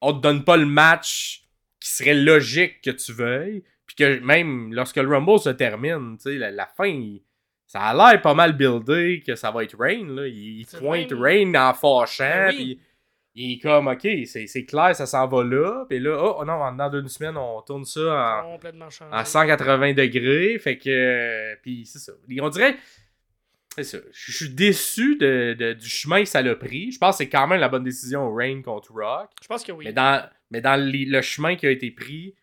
on 0.00 0.12
te 0.12 0.20
donne 0.20 0.44
pas 0.44 0.56
le 0.56 0.66
match 0.66 1.41
qui 1.82 1.90
serait 1.90 2.14
logique 2.14 2.80
que 2.82 2.90
tu 2.90 3.12
veuilles. 3.12 3.62
Puis 3.86 3.96
que 3.96 4.20
même 4.20 4.72
lorsque 4.72 4.96
le 4.96 5.08
Rumble 5.08 5.38
se 5.38 5.50
termine, 5.50 6.16
tu 6.16 6.24
sais, 6.30 6.38
la, 6.38 6.50
la 6.50 6.66
fin, 6.66 6.86
il- 6.86 7.22
ça 7.66 7.80
a 7.80 7.94
l'air 8.12 8.20
pas 8.20 8.34
mal 8.34 8.52
buildé 8.54 9.22
que 9.26 9.34
ça 9.34 9.50
va 9.50 9.64
être 9.64 9.76
Rain. 9.78 10.06
Là. 10.08 10.26
Il, 10.28 10.66
pointe 10.78 11.12
Rain 11.12 11.54
en 11.54 11.72
fâchant. 11.74 12.24
Ben 12.24 12.48
oui. 12.56 12.74
puis 12.76 12.80
il 13.34 13.52
est 13.54 13.58
comme, 13.60 13.86
ok, 13.88 14.06
c'est 14.26 14.64
clair, 14.66 14.94
ça 14.94 15.06
s'en 15.06 15.26
va 15.26 15.42
là. 15.42 15.86
Puis 15.88 15.98
là, 15.98 16.18
oh 16.38 16.44
non, 16.44 16.70
dans 16.72 16.90
d'une 16.90 17.08
semaine, 17.08 17.36
on 17.38 17.62
tourne 17.62 17.84
ça 17.86 18.42
en, 18.44 18.58
en 19.10 19.24
180 19.24 19.94
degrés. 19.94 20.58
Fait 20.58 20.76
que. 20.76 21.54
puis 21.62 21.86
c'est 21.86 21.98
ça. 21.98 22.12
On 22.40 22.48
dirait. 22.50 22.76
C'est 23.74 23.84
ça. 23.84 23.98
Je 24.12 24.32
suis 24.32 24.50
déçu 24.50 25.16
de, 25.16 25.54
de- 25.58 25.72
du 25.72 25.88
chemin 25.88 26.20
que 26.22 26.28
ça 26.28 26.42
l'a 26.42 26.54
pris. 26.54 26.92
Je 26.92 26.98
pense 26.98 27.16
que 27.16 27.24
c'est 27.24 27.30
quand 27.30 27.46
même 27.46 27.58
la 27.60 27.70
bonne 27.70 27.84
décision 27.84 28.30
Rain 28.34 28.60
contre 28.60 28.92
Rock. 28.92 29.30
Je 29.42 29.48
pense 29.48 29.64
que 29.64 29.72
oui. 29.72 29.86
Mais 29.86 29.94
dans, 29.94 30.22
mais 30.52 30.60
dans 30.60 30.76
les- 30.76 31.04
le 31.06 31.20
chemin 31.22 31.56
qui 31.56 31.66
a 31.66 31.70
été 31.70 31.90
pris, 31.90 32.34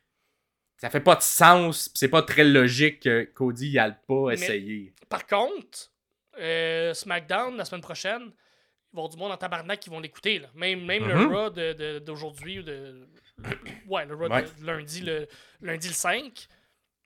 ça 0.77 0.89
fait 0.89 0.99
pas 0.99 1.15
de 1.15 1.21
sens. 1.21 1.87
pis 1.89 1.99
C'est 1.99 2.09
pas 2.09 2.21
très 2.23 2.43
logique 2.43 3.01
que 3.01 3.23
Cody 3.23 3.69
y 3.69 3.79
aille 3.79 3.95
pas 4.07 4.31
essayer. 4.31 4.93
Par 5.07 5.25
contre, 5.27 5.91
euh, 6.39 6.93
SmackDown, 6.93 7.55
la 7.57 7.65
semaine 7.65 7.81
prochaine, 7.81 8.21
il 8.23 8.25
va 8.25 8.31
y 8.31 8.97
avoir 8.97 9.09
du 9.09 9.17
monde 9.17 9.31
en 9.31 9.37
tabarnak 9.37 9.79
qui 9.79 9.89
vont 9.89 9.99
l'écouter. 9.99 10.39
là. 10.39 10.47
Même, 10.55 10.85
même 10.85 11.07
le 11.07 11.25
Raw 11.27 11.49
de- 11.49 11.73
de- 11.73 11.99
d'aujourd'hui, 11.99 12.59
ou 12.59 12.63
de, 12.63 13.07
ouais, 13.87 14.05
le 14.05 14.15
Raw 14.15 14.29
Ouais. 14.29 14.43
de 14.59 14.65
lundi, 14.65 15.01
le, 15.01 15.27
lundi 15.61 15.87
le 15.89 15.93
5 15.93 16.47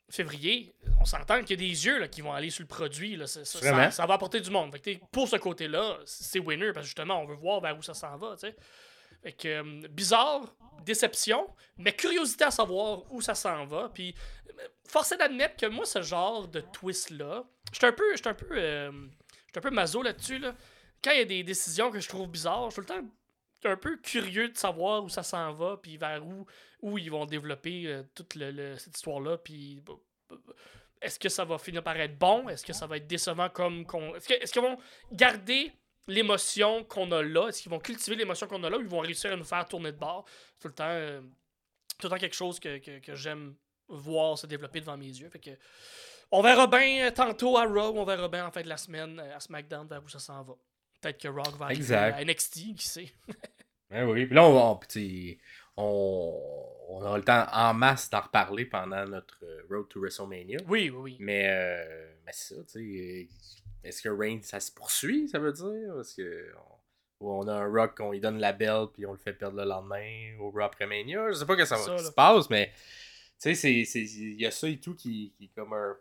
février, 0.10 0.74
on 1.01 1.06
s'entend 1.06 1.41
qu'il 1.41 1.51
y 1.51 1.54
a 1.54 1.70
des 1.70 1.86
yeux 1.86 1.99
là, 1.99 2.08
qui 2.08 2.22
vont 2.22 2.34
aller 2.34 2.49
sur 2.51 2.62
le 2.62 2.68
produit. 2.68 3.16
Là. 3.16 3.26
Ça, 3.26 4.06
va 4.06 4.14
apporter 4.14 4.39
du 4.41 4.51
monde. 4.51 4.72
Fait 4.72 4.78
que, 4.80 4.84
t'sais, 4.84 5.01
pour 5.12 5.28
ce 5.28 5.38
côté-là, 5.38 5.97
c'est 6.06 6.39
winner 6.39 6.72
parce 6.74 6.86
que 6.86 6.88
justement, 6.89 7.22
on 7.22 7.26
veut 7.26 7.36
voir 7.36 7.60
vers 7.62 7.78
où 7.78 7.82
ça 7.82 7.93
s'en 7.93 8.16
va. 8.18 8.36
t'sais. 8.36 8.56
Fait 9.24 9.34
que, 9.34 9.47
euh, 9.47 9.88
bizarre, 9.89 10.53
déception, 10.84 11.49
mais 11.78 11.93
curiosité 11.93 12.43
à 12.43 12.51
savoir 12.51 13.11
où 13.11 13.21
ça 13.21 13.36
s'en 13.36 13.65
va. 13.65 13.89
Puis, 13.93 14.13
force 14.86 15.13
est 15.13 15.17
d'admettre 15.17 15.55
que 15.55 15.65
moi, 15.65 15.86
ce 15.86 16.01
genre 16.01 16.47
de 16.47 16.59
twist-là, 16.59 17.45
j'étais 17.71 17.88
un 17.88 17.93
peu, 17.93 18.15
j'étais 18.15 18.30
un 18.30 18.34
peu, 18.34 18.47
euh, 18.51 18.91
un 19.55 19.61
peu 19.61 19.69
maso 19.69 20.01
là-dessus. 20.01 20.39
Là. 20.39 20.53
Quand 21.01 21.11
il 21.11 21.19
y 21.19 21.21
a 21.21 21.26
des 21.26 21.43
décisions 21.43 21.89
que 21.89 21.99
je 21.99 22.09
trouve 22.09 22.28
bizarres, 22.30 22.69
je 22.69 22.74
suis 22.74 22.86
tout 22.86 22.93
le 22.93 23.01
temps 23.01 23.09
un 23.65 23.78
peu 23.78 23.95
curieux 23.97 24.49
de 24.49 24.57
savoir 24.57 25.05
où 25.05 25.09
ça 25.09 25.24
s'en 25.24 25.53
va, 25.53 25.78
puis 25.82 25.95
vers 25.95 26.26
où, 26.26 26.45
où 26.82 26.97
ils 26.97 27.09
vont 27.09 27.26
développer 27.26 27.88
euh, 27.88 28.03
toute 28.13 28.34
cette 28.34 28.97
histoire-là. 28.97 29.38
Puis, 29.38 29.82
est-ce 31.01 31.17
que 31.17 31.30
ça 31.30 31.45
va 31.45 31.57
finir 31.57 31.82
par 31.82 31.95
être 31.97 32.17
bon? 32.17 32.49
Est-ce 32.49 32.65
que 32.65 32.74
ça 32.74 32.88
va 32.88 32.97
être 32.97 33.07
décevant 33.07 33.49
comme 33.49 33.86
qu'on. 33.86 34.15
Est-ce 34.15 34.51
qu'ils 34.51 34.61
vont 34.61 34.78
garder 35.11 35.71
l'émotion 36.08 36.84
qu'on 36.84 37.12
a 37.12 37.22
là? 37.24 37.47
Est-ce 37.47 37.62
qu'ils 37.62 37.72
vont 37.72 37.80
cultiver 37.80 38.16
l'émotion 38.16 38.47
qu'on 38.47 38.64
a 38.64 38.70
là 38.70 38.78
ou 38.78 38.82
ils 38.82 38.88
vont 38.88 38.99
réussir 38.99 39.32
à 39.32 39.36
nous 39.36 39.43
faire 39.43 39.66
tourner 39.68 39.91
de 39.91 39.97
bord? 39.97 40.26
Tout 40.60 40.68
le 40.68 40.74
temps, 40.74 40.88
euh, 40.89 41.22
tout 41.99 42.08
le 42.08 42.10
temps 42.10 42.18
quelque 42.18 42.36
chose 42.36 42.60
que, 42.60 42.78
que- 42.80 42.99
que 42.99 43.16
j'aime 43.16 43.56
voir 43.88 44.38
se 44.38 44.47
développer 44.47 44.80
devant 44.82 44.97
mes 44.97 45.08
yeux? 45.08 45.30
Fait 45.30 45.39
que 45.39 45.51
On 46.32 46.41
verra 46.41 46.66
bien 46.68 47.08
euh, 47.08 47.12
tantôt 47.12 47.58
à 47.58 47.66
Raw, 47.66 47.93
on 47.97 48.06
verra 48.06 48.28
bien 48.28 48.47
en 48.47 48.51
fin 48.51 48.62
de 48.64 48.70
la 48.70 48.78
semaine 48.78 49.20
euh, 49.20 49.36
à 49.36 49.39
SmackDown 49.39 49.88
vers 49.88 50.04
où 50.04 50.10
ça 50.10 50.20
s'en 50.20 50.41
va. 50.43 50.54
Peut-être 51.01 51.20
que 51.22 51.28
Rock 51.28 51.56
va 51.58 51.66
arriver 51.66 51.82
Exact. 51.82 52.16
à 52.18 52.24
NXT, 52.26 52.54
qui 52.78 52.88
sait? 52.88 53.14
Ouais, 53.91 54.04
oui. 54.08 54.26
Puis 54.26 54.34
là, 54.36 54.43
on, 54.47 54.80
on 55.78 57.01
aura 57.04 57.18
le 57.18 57.24
temps 57.24 57.45
en 57.51 57.74
masse 57.74 58.10
d'en 58.10 58.22
reparler 58.22 58.66
pendant 58.66 59.06
notre 59.06 59.43
Road 59.70 59.88
to 59.89 59.99
WrestleMania. 59.99 60.60
Oui, 60.68 60.89
oui, 60.89 60.97
oui. 60.97 61.18
Mais, 61.20 61.47
euh, 61.49 62.14
mais 62.26 62.32
c'est 62.34 62.56
ça, 62.56 62.64
tu 62.64 62.72
sais. 62.72 63.28
Est-ce 63.84 64.02
que 64.02 64.10
Reigns, 64.10 64.42
ça 64.44 64.60
se 64.60 64.72
poursuit, 64.72 65.28
ça 65.28 65.40
veut 65.40 65.52
dire? 65.54 65.94
Parce 65.96 66.14
que 66.14 66.52
on, 67.20 67.26
ou 67.26 67.32
on 67.32 67.48
a 67.48 67.54
un 67.54 67.72
Rock, 67.72 68.00
on 68.00 68.12
lui 68.12 68.20
donne 68.20 68.40
la 68.40 68.54
belle, 68.54 68.86
puis 68.94 69.06
on 69.06 69.12
le 69.12 69.18
fait 69.18 69.34
perdre 69.34 69.58
le 69.58 69.64
lendemain 69.66 70.36
au 70.40 70.50
Raw 70.52 70.62
après 70.62 70.86
Mania? 70.88 71.30
Je 71.32 71.36
sais 71.40 71.46
pas 71.46 71.56
que 71.56 71.66
ça, 71.66 71.78
va- 71.78 71.98
se 71.98 72.12
passe, 72.12 72.50
mais 72.50 72.72
tu 73.42 73.54
sais, 73.56 73.72
il 73.74 74.42
y 74.42 74.46
a 74.46 74.52
ça 74.52 74.68
et 74.70 74.80
tout 74.80 74.96
qui, 74.96 75.34
qui 75.38 75.46
est 75.46 75.52
comme 75.56 75.74
un. 75.74 75.96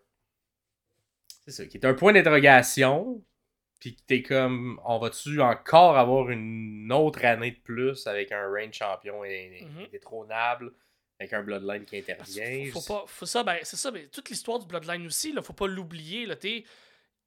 C'est 1.44 1.50
ça, 1.52 1.66
qui 1.66 1.76
est 1.76 1.84
un 1.84 1.94
point 1.94 2.12
d'interrogation. 2.12 3.22
Puis 3.80 3.96
que 3.96 4.02
t'es 4.06 4.22
comme, 4.22 4.80
on 4.84 5.00
va-tu 5.00 5.40
encore 5.40 5.98
avoir 5.98 6.30
une 6.30 6.92
autre 6.92 7.24
année 7.24 7.50
de 7.50 7.58
plus 7.58 8.06
avec 8.06 8.30
un 8.30 8.48
Reigns 8.48 8.72
champion 8.72 9.24
et- 9.24 9.64
Mhm. 9.64 9.86
indétrônable, 9.86 10.72
avec 11.18 11.32
un 11.32 11.42
Bloodline 11.42 11.84
qui 11.84 11.98
intervient? 11.98 12.70
Faut, 12.72 12.80
faut 12.80 12.94
pas, 12.94 13.04
faut 13.08 13.26
ça, 13.26 13.42
ben, 13.42 13.58
c'est 13.64 13.74
ça, 13.76 13.90
ben, 13.90 14.06
toute 14.08 14.30
l'histoire 14.30 14.60
du 14.60 14.66
Bloodline 14.68 15.04
aussi, 15.04 15.32
là, 15.32 15.42
faut 15.42 15.52
pas 15.52 15.66
l'oublier. 15.66 16.26
Là, 16.26 16.36
t'es- 16.36 16.62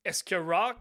Est-ce 0.05 0.23
que 0.23 0.35
Rock, 0.35 0.77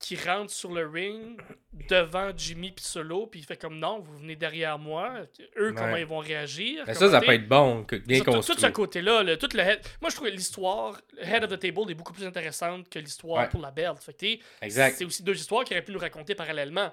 qui 0.00 0.16
rentre 0.16 0.50
sur 0.50 0.72
le 0.72 0.84
ring 0.88 1.40
devant 1.88 2.32
Jimmy 2.36 2.72
puis 2.72 2.84
Solo, 2.84 3.26
puis 3.28 3.38
il 3.40 3.42
fait 3.46 3.56
comme 3.56 3.78
non, 3.78 4.00
vous 4.00 4.18
venez 4.18 4.34
derrière 4.34 4.78
moi, 4.78 5.20
eux, 5.58 5.72
comment 5.72 5.94
ils 5.96 6.06
vont 6.06 6.18
réagir? 6.18 6.82
Mais 6.88 6.94
ça, 6.94 7.08
ça 7.10 7.20
peut 7.20 7.32
être 7.32 7.46
bon, 7.46 7.86
bien 8.04 8.18
Ça, 8.18 8.24
tout, 8.24 8.30
tout 8.30 8.36
construit. 8.38 8.60
ce 8.60 8.66
côté-là, 8.68 9.22
là, 9.22 9.36
tout 9.36 9.48
le 9.54 9.60
head- 9.60 9.80
moi 10.00 10.10
je 10.10 10.16
trouve 10.16 10.28
que 10.28 10.32
l'histoire, 10.34 11.00
le 11.16 11.22
Head 11.24 11.44
of 11.44 11.50
the 11.50 11.58
Table 11.58 11.88
est 11.90 11.94
beaucoup 11.94 12.12
plus 12.12 12.24
intéressante 12.26 12.88
que 12.88 12.98
l'histoire 12.98 13.42
Ouais. 13.44 13.48
pour 13.48 13.60
la 13.60 13.72
Exact. 14.62 14.96
C'est 14.96 15.04
aussi 15.04 15.22
deux 15.22 15.36
histoires 15.36 15.62
qu'il 15.64 15.76
aurait 15.76 15.84
pu 15.84 15.92
nous 15.92 15.98
raconter 16.00 16.34
parallèlement. 16.34 16.90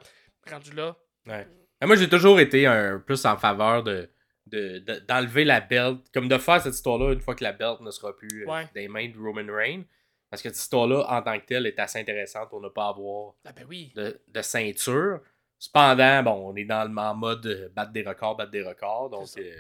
Rendu 0.50 0.72
là. 0.74 0.96
Ouais. 1.26 1.48
Moi, 1.84 1.96
j'ai 1.96 2.10
toujours 2.10 2.40
été 2.40 2.66
un 2.68 3.00
plus 3.00 3.26
en 3.26 3.38
faveur 3.38 3.84
de 3.84 4.10
de- 4.48 4.80
de- 4.80 4.98
d'enlever 5.08 5.46
la 5.46 5.62
belt, 5.62 6.00
comme 6.12 6.28
de 6.28 6.38
faire 6.40 6.60
cette 6.60 6.74
histoire-là 6.74 7.14
une 7.14 7.22
fois 7.22 7.36
que 7.36 7.44
la 7.44 7.52
belt 7.54 7.82
ne 7.82 7.92
sera 7.92 8.16
plus 8.16 8.48
euh, 8.50 8.64
des 8.74 8.88
mains 8.88 9.08
de 9.08 9.16
Roman 9.16 9.46
Reigns. 9.54 9.84
Parce 10.30 10.42
que 10.42 10.50
cette 10.50 10.60
histoire-là, 10.60 11.06
en 11.10 11.22
tant 11.22 11.40
que 11.40 11.46
telle, 11.46 11.66
est 11.66 11.80
assez 11.80 12.00
intéressante 12.00 12.50
pour 12.50 12.62
ne 12.62 12.70
pas 12.70 12.90
avoir 12.90 13.34
Ah 13.46 13.52
ben 13.52 13.66
oui. 13.68 13.92
de, 13.96 14.20
de 14.28 14.42
ceinture. 14.42 15.22
Cependant, 15.58 16.24
bon, 16.24 16.52
on 16.52 16.56
est 16.56 16.66
dans 16.66 16.90
le 16.90 16.98
en 16.98 17.16
mode 17.16 17.46
euh, 17.46 17.70
battre 17.76 17.92
des 17.92 18.04
records, 18.04 18.38
battre 18.38 18.52
des 18.52 18.64
records. 18.64 19.10
Donc, 19.10 19.28
euh, 19.38 19.52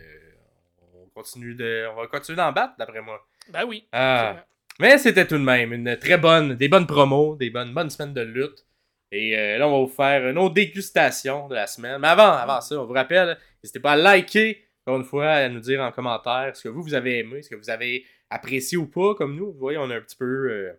on, 0.94 1.08
continue 1.10 1.56
de, 1.56 1.88
on 1.92 1.96
va 1.96 2.08
continuer 2.08 2.38
d'en 2.38 2.52
battre, 2.52 2.76
d'après 2.78 3.02
moi. 3.02 3.20
Ben 3.50 3.66
oui. 3.66 3.86
Ah. 3.92 4.46
Mais 4.80 4.98
c'était 4.98 5.28
tout 5.28 5.38
de 5.38 5.44
même 5.44 5.74
une 5.74 5.98
très 5.98 6.18
bonne, 6.18 6.56
des 6.56 6.70
bonnes 6.70 6.88
promos, 6.88 7.36
des 7.36 7.50
bonnes, 7.50 7.74
bonnes 7.74 7.90
semaines 7.90 8.14
de 8.14 8.22
lutte. 8.22 8.66
Et 9.12 9.38
euh, 9.38 9.58
là, 9.58 9.68
on 9.68 9.72
va 9.72 9.78
vous 9.80 9.94
faire 9.94 10.26
une 10.30 10.38
autre 10.38 10.54
dégustation 10.54 11.48
de 11.50 11.56
la 11.56 11.68
semaine. 11.68 12.00
Mais 12.00 12.08
avant, 12.08 12.32
avant 12.32 12.62
ça, 12.62 12.80
on 12.80 12.86
vous 12.86 12.94
rappelle, 12.94 13.38
n'hésitez 13.62 13.80
pas 13.80 13.94
à 13.94 13.96
liker, 13.98 14.64
encore 14.86 15.00
une 15.00 15.06
fois, 15.06 15.30
à 15.32 15.50
nous 15.50 15.60
dire 15.60 15.82
en 15.82 15.92
commentaire 15.92 16.56
ce 16.56 16.64
que 16.64 16.70
vous, 16.70 16.84
vous 16.84 16.94
avez 16.94 17.20
aimé, 17.20 17.42
ce 17.42 17.50
que 17.50 17.56
vous 17.56 17.70
avez 17.70 18.06
apprécié 18.30 18.78
ou 18.78 18.88
pas, 18.88 19.16
comme 19.16 19.36
nous. 19.36 19.52
Vous 19.52 19.60
voyez, 19.60 19.78
on 19.78 19.90
a 19.90 19.96
un 19.96 20.02
petit 20.02 20.16
peu 20.16 20.26
euh, 20.52 20.74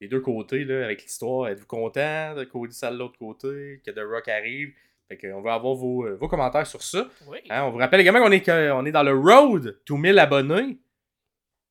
les 0.00 0.08
deux 0.08 0.20
côtés 0.20 0.64
là, 0.64 0.84
avec 0.84 1.02
l'histoire. 1.02 1.48
Êtes-vous 1.48 1.66
content 1.66 2.34
de 2.34 2.44
Cody 2.44 2.74
ça 2.74 2.90
de 2.90 2.98
l'autre 2.98 3.18
côté, 3.18 3.80
que 3.84 3.90
The 3.90 4.00
Rock 4.06 4.28
arrive? 4.28 4.72
Fait 5.08 5.16
qu'on 5.16 5.40
va 5.40 5.54
avoir 5.54 5.74
vos, 5.74 6.04
euh, 6.04 6.16
vos 6.16 6.28
commentaires 6.28 6.66
sur 6.66 6.82
ça. 6.82 7.08
Oui. 7.28 7.38
Hein, 7.48 7.64
on 7.64 7.70
vous 7.70 7.78
rappelle 7.78 8.00
également 8.00 8.20
qu'on 8.20 8.32
est, 8.32 8.50
on 8.72 8.84
est 8.84 8.92
dans 8.92 9.04
le 9.04 9.14
Road 9.14 9.78
to 9.84 9.96
1000 9.96 10.18
abonnés. 10.18 10.78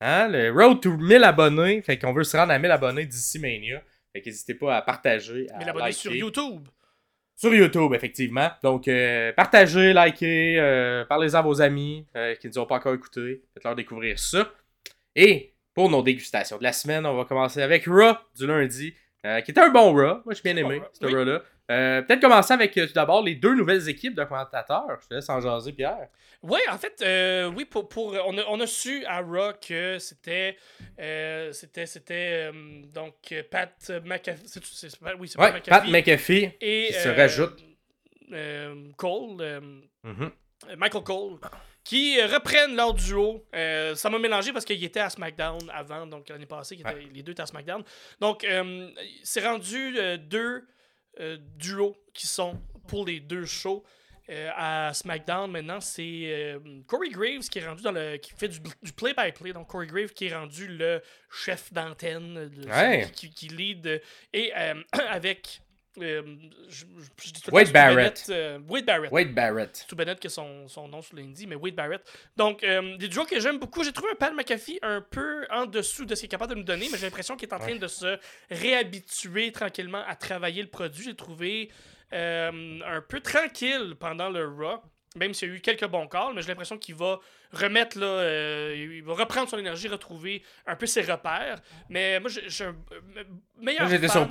Hein, 0.02 0.28
le 0.30 0.52
Road 0.52 0.82
to 0.82 0.96
1000 0.96 1.24
abonnés. 1.24 1.82
Fait 1.82 1.98
qu'on 1.98 2.14
veut 2.14 2.24
se 2.24 2.38
rendre 2.38 2.52
à 2.54 2.60
1000 2.60 2.72
abonnés 2.72 3.06
d'ici 3.06 3.40
Mania. 3.40 3.82
Fait 4.14 4.22
qu'hésitez 4.22 4.56
pas 4.56 4.78
à 4.78 4.82
partager, 4.82 5.48
à 5.52 5.58
Mais 5.58 5.66
l'abonner 5.66 5.88
liker. 5.88 6.00
sur 6.00 6.16
YouTube. 6.16 6.68
Sur 7.36 7.54
YouTube, 7.54 7.94
effectivement. 7.94 8.50
Donc, 8.64 8.88
euh, 8.88 9.34
partagez, 9.34 9.94
likez, 9.94 10.58
euh, 10.58 11.04
parlez-en 11.04 11.40
à 11.40 11.42
vos 11.42 11.62
amis 11.62 12.08
euh, 12.16 12.34
qui 12.36 12.48
ne 12.48 12.54
nous 12.54 12.60
ont 12.60 12.66
pas 12.66 12.76
encore 12.76 12.94
écoutés. 12.94 13.44
Faites-leur 13.54 13.76
découvrir 13.76 14.18
ça. 14.18 14.50
Et 15.16 15.54
pour 15.74 15.90
nos 15.90 16.02
dégustations 16.02 16.58
de 16.58 16.64
la 16.64 16.74
semaine, 16.74 17.06
on 17.06 17.16
va 17.16 17.26
commencer 17.26 17.62
avec 17.62 17.86
Raw 17.86 18.14
du 18.38 18.48
lundi, 18.48 18.94
euh, 19.26 19.42
qui 19.42 19.52
était 19.52 19.62
un 19.62 19.70
bon 19.70 19.94
Raw. 19.94 20.22
Moi, 20.26 20.34
j'ai 20.34 20.42
bien 20.42 20.56
aimé 20.58 20.80
Bon 20.80 20.86
ce 20.94 21.06
oui. 21.06 21.14
Raw-là. 21.14 21.42
Euh, 21.72 22.02
Peut-être 22.04 22.22
commencer 22.22 22.54
avec 22.54 22.78
euh, 22.78 22.86
tout 22.86 22.94
d'abord 22.94 23.24
les 23.24 23.34
deux 23.36 23.56
nouvelles 23.56 23.90
équipes 23.90 24.14
de 24.14 24.24
commentateurs. 24.24 25.00
Je 25.02 25.08
te 25.08 25.14
laisse 25.16 25.28
en 25.30 25.42
jaser, 25.42 25.74
Pierre. 25.74 26.10
Oui, 26.44 26.60
en 26.70 26.78
fait, 26.78 27.02
euh, 27.02 27.48
oui, 27.56 27.66
pour, 27.66 27.90
pour, 27.90 28.14
on, 28.28 28.38
a, 28.38 28.44
on 28.50 28.60
a 28.60 28.68
su 28.68 29.04
à 29.06 29.22
Raw 29.22 29.54
que 29.68 29.98
c'était. 29.98 30.58
c'était. 31.52 31.86
C'était. 31.88 32.52
donc, 32.94 33.34
Pat 33.50 33.74
McAfee. 34.06 34.44
Oui, 35.20 35.28
c'est 35.28 35.40
Ouais, 35.40 35.52
Pat 35.54 35.66
Pat 35.68 35.88
McAfee. 35.88 35.92
McAfee. 35.92 36.52
et, 36.62 36.88
qui 36.90 36.94
se 36.94 37.10
rajoute. 37.10 37.64
Cole. 38.98 39.42
euh, 39.42 39.60
Michael 40.78 41.04
Cole, 41.04 41.38
qui 41.86 42.20
euh, 42.20 42.26
reprennent 42.28 42.76
leur 42.76 42.94
duo. 42.94 43.46
Euh, 43.56 43.96
ça 43.96 44.10
m'a 44.10 44.20
mélangé 44.20 44.52
parce 44.52 44.66
qu'il 44.66 44.84
était 44.84 45.00
à 45.00 45.10
SmackDown 45.10 45.70
avant, 45.72 46.06
donc 46.08 46.28
l'année 46.28 46.48
passée, 46.48 46.78
les 47.14 47.24
deux 47.24 47.32
étaient 47.32 47.44
à 47.44 47.46
SmackDown. 47.46 47.84
Donc, 48.20 48.44
euh, 48.44 48.90
c'est 49.24 49.48
rendu 49.48 49.96
euh, 49.98 50.18
deux 50.18 50.68
duos 51.58 51.96
qui 52.14 52.28
sont 52.28 52.60
pour 52.90 53.06
les 53.06 53.22
deux 53.22 53.46
shows. 53.46 53.86
À 54.58 54.92
SmackDown 54.92 55.52
maintenant, 55.52 55.80
c'est 55.80 56.56
Corey 56.88 57.10
Graves 57.10 57.48
qui 57.48 57.60
est 57.60 57.66
rendu 57.68 57.84
dans 57.84 57.92
le. 57.92 58.18
qui 58.18 58.32
fait 58.36 58.48
du 58.50 58.92
play-by-play. 58.92 59.54
Donc 59.54 59.68
Corey 59.68 59.86
Graves 59.86 60.14
qui 60.14 60.26
est 60.26 60.36
rendu 60.36 60.68
le 60.68 61.00
chef 61.32 61.72
d'antenne, 61.72 62.52
Ouais. 62.68 63.08
qui, 63.16 63.30
qui 63.30 63.48
lead. 63.50 64.02
et 64.34 64.52
avec. 65.10 65.62
Euh, 66.02 66.22
je, 66.70 66.86
je- 66.86 67.28
je 67.28 67.32
dis 67.34 67.42
tout 67.42 67.52
le 67.52 67.56
Wade 67.56 67.72
Barrett. 67.72 67.96
Bennett, 67.96 68.26
euh, 68.30 68.60
Wade 68.68 68.86
Barrett. 68.86 69.12
Wade 69.12 69.34
Barrett. 69.34 69.76
Stu 69.78 69.96
Bennett, 69.96 70.20
que 70.20 70.30
son, 70.30 70.68
son 70.68 70.88
nom 70.88 71.02
sur 71.02 71.16
l'Indie, 71.16 71.48
mais 71.48 71.56
Wade 71.56 71.76
Barrett. 71.76 72.02
Donc, 72.36 72.64
euh, 72.64 72.98
des 72.98 73.08
duos 73.08 73.26
que 73.26 73.40
j'aime 73.40 73.60
beaucoup. 73.60 73.84
J'ai 73.84 73.92
trouvé 73.94 74.12
un 74.12 74.16
Pat 74.16 74.34
McAfee 74.34 74.80
un 74.82 75.02
peu 75.02 75.46
en 75.52 75.66
dessous 75.66 76.06
de 76.06 76.16
ce 76.16 76.22
qu'il 76.22 76.26
est 76.28 76.30
capable 76.30 76.52
de 76.54 76.58
nous 76.60 76.64
donner, 76.66 76.88
mais 76.92 76.98
j'ai 76.98 77.06
l'impression 77.06 77.36
qu'il 77.36 77.48
est 77.50 77.54
en 77.54 77.60
train 77.60 77.76
de 77.76 77.88
se 77.88 78.18
réhabituer 78.50 79.52
tranquillement 79.52 80.04
à 80.08 80.16
travailler 80.16 80.62
le 80.62 80.70
produit. 80.70 81.04
J'ai 81.06 81.16
trouvé 81.16 81.72
euh, 82.14 82.80
un 82.86 83.02
peu 83.02 83.20
tranquille 83.20 83.96
pendant 84.00 84.30
le 84.30 84.46
Raw, 84.48 84.82
même 85.16 85.34
s'il 85.34 85.50
y 85.50 85.52
a 85.52 85.56
eu 85.56 85.60
quelques 85.62 85.88
bons 85.88 86.08
calls, 86.08 86.34
mais 86.36 86.42
j'ai 86.42 86.50
l'impression 86.50 86.78
qu'il 86.78 86.96
va 86.96 87.20
remettre, 87.52 87.98
là, 87.98 88.06
euh, 88.06 88.76
il 88.96 89.04
va 89.04 89.14
reprendre 89.14 89.50
son 89.50 89.58
énergie, 89.58 89.88
retrouver 89.88 90.44
un 90.68 90.76
peu 90.76 90.86
ses 90.86 91.02
repères. 91.02 91.62
Mais 91.90 92.20
moi, 92.20 92.30
j'ai 92.30 92.66
un 92.66 92.76
euh, 92.92 93.24
meilleur. 93.58 93.88
J'étais 93.88 94.08
fan- 94.08 94.28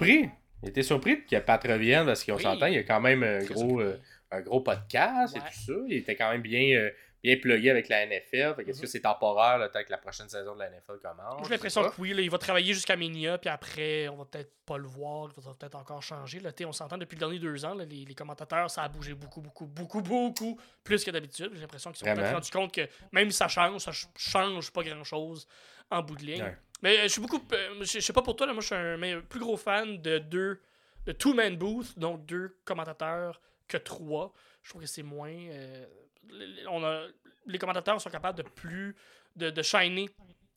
surpris. 0.55 0.67
J'étais 0.67 0.83
surpris 0.83 1.27
que 1.27 1.37
Pat 1.39 1.63
revienne 1.63 2.07
parce 2.07 2.25
qu'on 2.25 2.37
Oui. 2.37 2.43
s'entend, 2.43 2.67
il 2.67 2.75
y 2.75 2.79
a 2.79 2.83
quand 2.85 3.01
même 3.01 3.23
un 3.23 3.45
gros, 3.45 3.81
euh, 3.81 4.01
un 4.31 4.41
gros 4.41 4.61
podcast 4.61 5.35
Ouais. 5.35 5.41
et 5.41 5.53
tout 5.53 5.61
ça. 5.67 5.73
Il 5.89 5.97
était 5.97 6.17
quand 6.17 6.31
même 6.31 6.43
bien, 6.43 6.77
euh, 6.77 6.91
bien 7.23 7.37
plugué 7.39 7.71
avec 7.71 7.89
la 7.89 8.03
NFL. 8.07 8.55
Fait 8.57 8.65
qu'est-ce 8.65 8.79
Mhm. 8.79 8.83
que 8.83 8.87
c'est 8.87 9.01
temporaire 9.01 9.57
le 9.59 9.71
temps 9.71 9.83
que 9.83 9.91
la 9.91 9.97
prochaine 9.97 10.29
saison 10.29 10.55
de 10.55 10.59
la 10.61 10.67
NFL 10.67 10.99
commence? 11.03 11.43
J'ai 11.45 11.51
l'impression 11.55 11.83
que 11.89 11.95
oui, 11.99 12.13
là, 12.13 12.21
il 12.21 12.31
va 12.31 12.37
travailler 12.37 12.75
jusqu'à 12.75 12.97
Mania, 12.97 13.39
puis 13.39 13.49
après, 13.49 14.09
on 14.09 14.17
va 14.17 14.25
peut-être 14.27 14.53
pas 14.67 14.77
le 14.77 14.87
voir, 14.87 15.31
il 15.37 15.43
va 15.43 15.53
peut-être 15.59 15.75
encore 15.77 16.03
changer. 16.03 16.41
Là, 16.41 16.51
on 16.67 16.73
s'entend 16.73 16.99
depuis 16.99 17.15
les 17.17 17.21
derniers 17.21 17.39
deux 17.39 17.65
ans, 17.65 17.75
là, 17.75 17.85
les, 17.87 18.05
les 18.05 18.15
commentateurs, 18.15 18.71
ça 18.71 18.83
a 18.83 18.89
bougé 18.89 19.15
beaucoup, 19.15 19.41
beaucoup, 19.41 19.67
beaucoup, 19.67 20.03
beaucoup 20.03 20.61
plus 20.83 21.03
que 21.03 21.11
d'habitude. 21.11 21.51
J'ai 21.55 21.61
l'impression 21.63 21.91
qu'ils 21.93 22.01
se 22.01 22.05
sont 22.11 22.15
peut-être 22.15 22.35
rendus 22.35 22.51
compte 22.51 22.75
que 22.75 22.83
même 23.13 23.31
si 23.31 23.37
ça 23.39 23.49
change, 23.49 23.81
ça 23.81 23.93
ch- 23.93 24.09
change 24.17 24.71
pas 24.71 24.83
grand-chose 24.83 25.47
en 25.91 26.03
bout 26.03 26.17
de 26.17 26.25
ligne. 26.25 26.43
Ouais. 26.43 26.57
Mais 26.85 26.99
euh, 26.99 27.03
je 27.05 27.09
suis 27.09 27.21
beaucoup. 27.21 27.43
euh, 27.53 27.83
je 27.83 27.99
sais 27.99 28.13
pas 28.13 28.23
pour 28.23 28.37
toi, 28.37 28.47
là, 28.47 28.53
moi 28.53 28.61
je 28.63 28.67
suis 28.67 28.75
un 28.77 28.97
mais, 28.97 29.21
plus 29.21 29.41
gros 29.41 29.57
fan 29.57 30.01
de 30.01 30.19
deux. 30.19 30.61
de 31.07 31.13
two-man 31.13 31.57
booth, 31.57 31.99
donc 31.99 32.25
deux 32.27 32.57
commentateurs 32.65 33.41
que 33.69 33.77
trois. 33.79 34.33
Je 34.63 34.71
trouve 34.71 34.83
que 34.83 34.89
c'est 34.89 35.03
moins. 35.03 35.33
euh, 35.35 35.85
les- 36.31 36.67
on 36.69 36.85
a, 36.85 37.07
les 37.47 37.59
commentateurs 37.59 38.01
sont 38.01 38.11
capables 38.11 38.39
de 38.39 38.43
plus. 38.49 38.95
de, 39.37 39.51
de 39.51 39.63
shiner. 39.63 40.09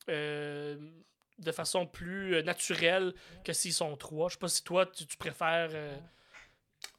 euh, 0.09 0.77
de 1.39 1.51
façon 1.51 1.85
plus 1.85 2.41
naturelle 2.43 3.13
que 3.43 3.53
s'ils 3.53 3.73
sont 3.73 3.95
trois. 3.97 4.27
Je 4.29 4.33
sais 4.33 4.39
pas 4.39 4.47
si 4.47 4.63
toi, 4.63 4.85
tu, 4.85 5.05
tu 5.05 5.17
préfères. 5.17 5.69
euh, 5.73 5.95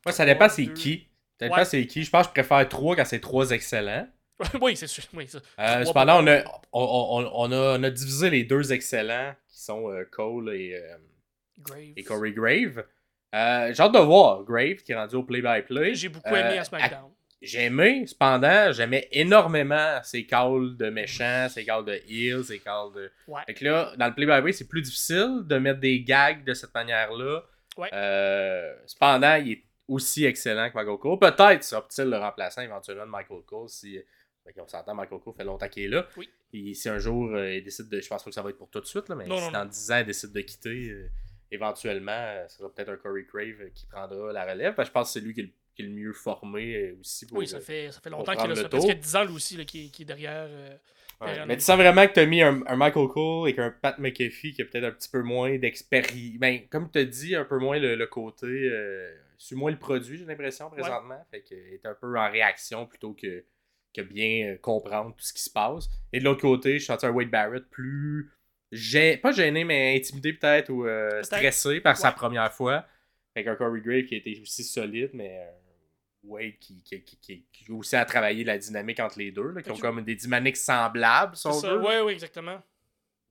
Moi, 0.04 0.12
ça 0.12 0.24
dépend 0.24 0.48
c'est 0.48 0.72
qui. 0.72 1.08
Ça 1.40 1.46
dépend 1.46 1.56
Ouais. 1.56 1.64
c'est 1.64 1.86
qui. 1.86 2.04
Je 2.04 2.10
pense 2.10 2.26
que 2.26 2.30
je 2.30 2.40
préfère 2.42 2.68
trois 2.68 2.96
quand 2.96 3.04
c'est 3.04 3.20
trois 3.20 3.50
excellents. 3.50 4.08
oui, 4.60 4.76
c'est 4.76 4.86
sûr. 4.86 5.04
Oui. 5.14 5.28
Euh, 5.58 5.84
cependant, 5.84 6.22
on 6.22 6.26
a, 6.28 6.42
on, 6.72 6.82
on- 6.82 7.30
on 7.34 7.52
a, 7.52 7.78
on 7.78 7.82
a 7.82 7.90
divisé 7.90 8.30
les 8.30 8.44
deux 8.44 8.72
excellents 8.72 9.34
qui 9.48 9.60
sont 9.60 9.90
euh, 9.90 10.04
Cole 10.10 10.54
et, 10.54 10.74
euh, 10.74 10.96
Graves. 11.60 11.92
et 11.96 12.02
Corey 12.04 12.32
Grave. 12.32 12.84
Euh, 13.34 13.72
J'ai 13.74 13.82
hâte 13.82 13.92
de 13.92 13.98
voir 13.98 14.44
Grave 14.44 14.76
qui 14.76 14.92
est 14.92 14.94
rendu 14.94 15.16
au 15.16 15.22
play-by-play. 15.22 15.94
J'ai 15.94 16.08
beaucoup 16.08 16.28
aimé 16.34 16.58
à 16.58 16.64
SmackDown. 16.64 17.10
J'ai 17.40 17.64
aimé, 17.66 18.04
cependant, 18.06 18.72
j'aimais 18.72 19.06
énormément 19.12 20.00
ses 20.02 20.26
calls 20.26 20.76
de 20.76 20.90
méchants, 20.90 21.46
ses 21.48 21.64
calls 21.64 21.84
de 21.84 22.00
heels, 22.08 22.44
ses 22.44 22.58
calls 22.58 22.92
de. 22.94 23.12
Ouais. 23.28 23.42
Fait 23.46 23.54
que 23.54 23.64
là, 23.64 23.92
dans 23.96 24.06
le 24.08 24.14
play-by-play, 24.14 24.52
c'est 24.52 24.66
plus 24.66 24.82
difficile 24.82 25.42
de 25.44 25.58
mettre 25.58 25.78
des 25.78 26.00
gags 26.02 26.42
de 26.44 26.52
cette 26.54 26.74
manière-là. 26.74 27.42
Ouais. 27.76 27.90
Cependant, 28.86 29.36
il 29.36 29.52
est 29.52 29.64
aussi 29.86 30.24
excellent 30.24 30.68
que 30.70 30.74
Michael 30.74 30.98
Cole. 30.98 31.18
Peut-être 31.18 31.62
sera-t-il 31.62 32.08
le 32.10 32.18
remplaçant 32.18 32.62
éventuellement 32.62 33.06
de 33.06 33.10
Michael 33.10 33.42
Cole 33.46 33.68
si 33.68 33.98
Fait 34.48 34.58
qu'on 34.58 34.66
s'entend, 34.66 34.94
Michael 34.94 35.20
Cole 35.20 35.34
fait 35.34 35.44
longtemps 35.44 35.68
qu'il 35.68 35.82
est 35.84 35.88
là. 35.88 36.06
Oui. 36.16 36.28
Et 36.54 36.72
si 36.72 36.88
un 36.88 36.98
jour 36.98 37.30
euh, 37.34 37.52
il 37.54 37.62
décide 37.62 37.88
de. 37.90 38.00
Je 38.00 38.08
pense 38.08 38.24
pas 38.24 38.30
que 38.30 38.34
ça 38.34 38.40
va 38.42 38.48
être 38.48 38.56
pour 38.56 38.70
tout 38.70 38.80
de 38.80 38.86
suite, 38.86 39.08
là, 39.10 39.14
mais 39.14 39.26
Non, 39.26 39.36
si 39.36 39.44
non, 39.44 39.50
dans 39.50 39.64
non. 39.64 39.70
10 39.70 39.90
ans 39.92 39.98
il 39.98 40.06
décide 40.06 40.32
de 40.32 40.40
quitter, 40.40 40.88
euh, 40.90 41.08
éventuellement, 41.50 42.12
euh, 42.12 42.48
ça 42.48 42.58
sera 42.58 42.72
peut-être 42.74 42.88
un 42.90 42.96
Corey 42.96 43.24
Crave 43.24 43.70
qui 43.74 43.86
prendra 43.86 44.32
la 44.32 44.44
relève. 44.50 44.74
Parce 44.74 44.88
que 44.88 44.90
je 44.90 44.94
pense 44.94 45.08
que 45.12 45.20
c'est 45.20 45.24
lui 45.26 45.34
qui 45.34 45.40
est 45.40 45.44
le, 45.44 45.50
qui 45.74 45.82
est 45.82 45.86
le 45.86 45.92
mieux 45.92 46.12
formé 46.12 46.92
aussi 46.92 47.26
pour. 47.26 47.38
Oui, 47.38 47.46
ça 47.46 47.60
fait, 47.60 47.90
ça 47.92 48.00
fait 48.00 48.10
longtemps 48.10 48.32
qu'il 48.32 48.44
est 48.44 48.48
là. 48.48 48.54
le 48.54 48.62
fait 48.62 48.68
presque 48.68 48.86
tour. 48.88 48.94
10 48.96 49.16
ans, 49.16 49.24
lui 49.24 49.34
aussi, 49.34 49.66
qui, 49.66 49.92
est- 50.00 50.04
derrière. 50.04 50.46
euh, 50.48 50.76
Ouais, 51.20 51.34
Mais 51.46 51.56
tu 51.56 51.62
sens 51.62 51.76
vraiment 51.76 52.06
que 52.06 52.12
tu 52.12 52.20
as 52.20 52.26
mis 52.26 52.40
un, 52.42 52.62
un 52.68 52.76
Michael 52.76 53.08
Cole 53.08 53.48
et 53.48 53.54
qu'un 53.54 53.72
Pat 53.72 53.98
McAfee 53.98 54.52
qui 54.52 54.62
a 54.62 54.64
peut-être 54.64 54.84
un 54.84 54.92
petit 54.92 55.08
peu 55.08 55.20
moins 55.22 55.58
d'expérience. 55.58 56.38
Ben, 56.38 56.60
comme 56.70 56.88
tu 56.92 56.98
as 57.00 57.04
dit, 57.04 57.34
un 57.34 57.44
peu 57.44 57.58
moins 57.58 57.76
le, 57.80 57.96
le 57.96 58.06
côté. 58.06 58.46
Euh, 58.46 59.12
sur 59.36 59.58
moins 59.58 59.72
le 59.72 59.78
produit, 59.80 60.16
j'ai 60.18 60.24
l'impression, 60.24 60.70
présentement. 60.70 61.20
Fait 61.32 61.42
qu'il 61.42 61.56
est 61.58 61.84
un 61.86 61.94
peu 61.94 62.16
en 62.16 62.30
réaction 62.30 62.86
plutôt 62.86 63.14
que, 63.14 63.44
bien 64.02 64.52
euh, 64.52 64.56
comprendre 64.58 65.14
tout 65.16 65.24
ce 65.24 65.32
qui 65.32 65.42
se 65.42 65.50
passe. 65.50 65.88
Et 66.12 66.18
de 66.20 66.24
l'autre 66.24 66.40
côté, 66.42 66.78
je 66.78 66.84
sentais 66.86 67.06
un 67.06 67.10
Wade 67.10 67.30
Barrett 67.30 67.64
plus. 67.70 68.30
Gê... 68.70 69.16
Pas 69.16 69.32
gêné, 69.32 69.64
mais 69.64 69.96
intimidé 69.96 70.32
peut-être 70.34 70.70
ou 70.70 70.86
euh, 70.86 71.22
stressé 71.22 71.80
par 71.80 71.96
sa 71.96 72.12
première 72.12 72.52
fois. 72.52 72.84
Fait 73.34 73.44
qu'un 73.44 73.54
Corey 73.56 73.80
Grave 73.80 74.04
qui 74.04 74.14
a 74.14 74.18
été 74.18 74.38
aussi 74.42 74.64
solide, 74.64 75.10
mais. 75.14 75.38
euh, 75.38 75.50
Wade 76.24 76.58
qui, 76.58 76.82
qui, 76.82 77.00
qui, 77.00 77.44
a 77.70 77.72
aussi 77.72 77.94
à 77.94 78.04
travailler 78.04 78.42
la 78.42 78.58
dynamique 78.58 78.98
entre 78.98 79.18
les 79.20 79.30
deux, 79.30 79.52
là, 79.52 79.62
qui 79.62 79.70
ont 79.70 79.76
comme 79.78 80.02
des 80.02 80.16
dynamiques 80.16 80.56
semblables, 80.56 81.36
si 81.36 81.42
C'est 81.42 81.48
on 81.48 81.52
ça. 81.52 81.74
veut. 81.74 81.80
Ouais, 81.80 82.00
oui, 82.00 82.12
exactement. 82.12 82.60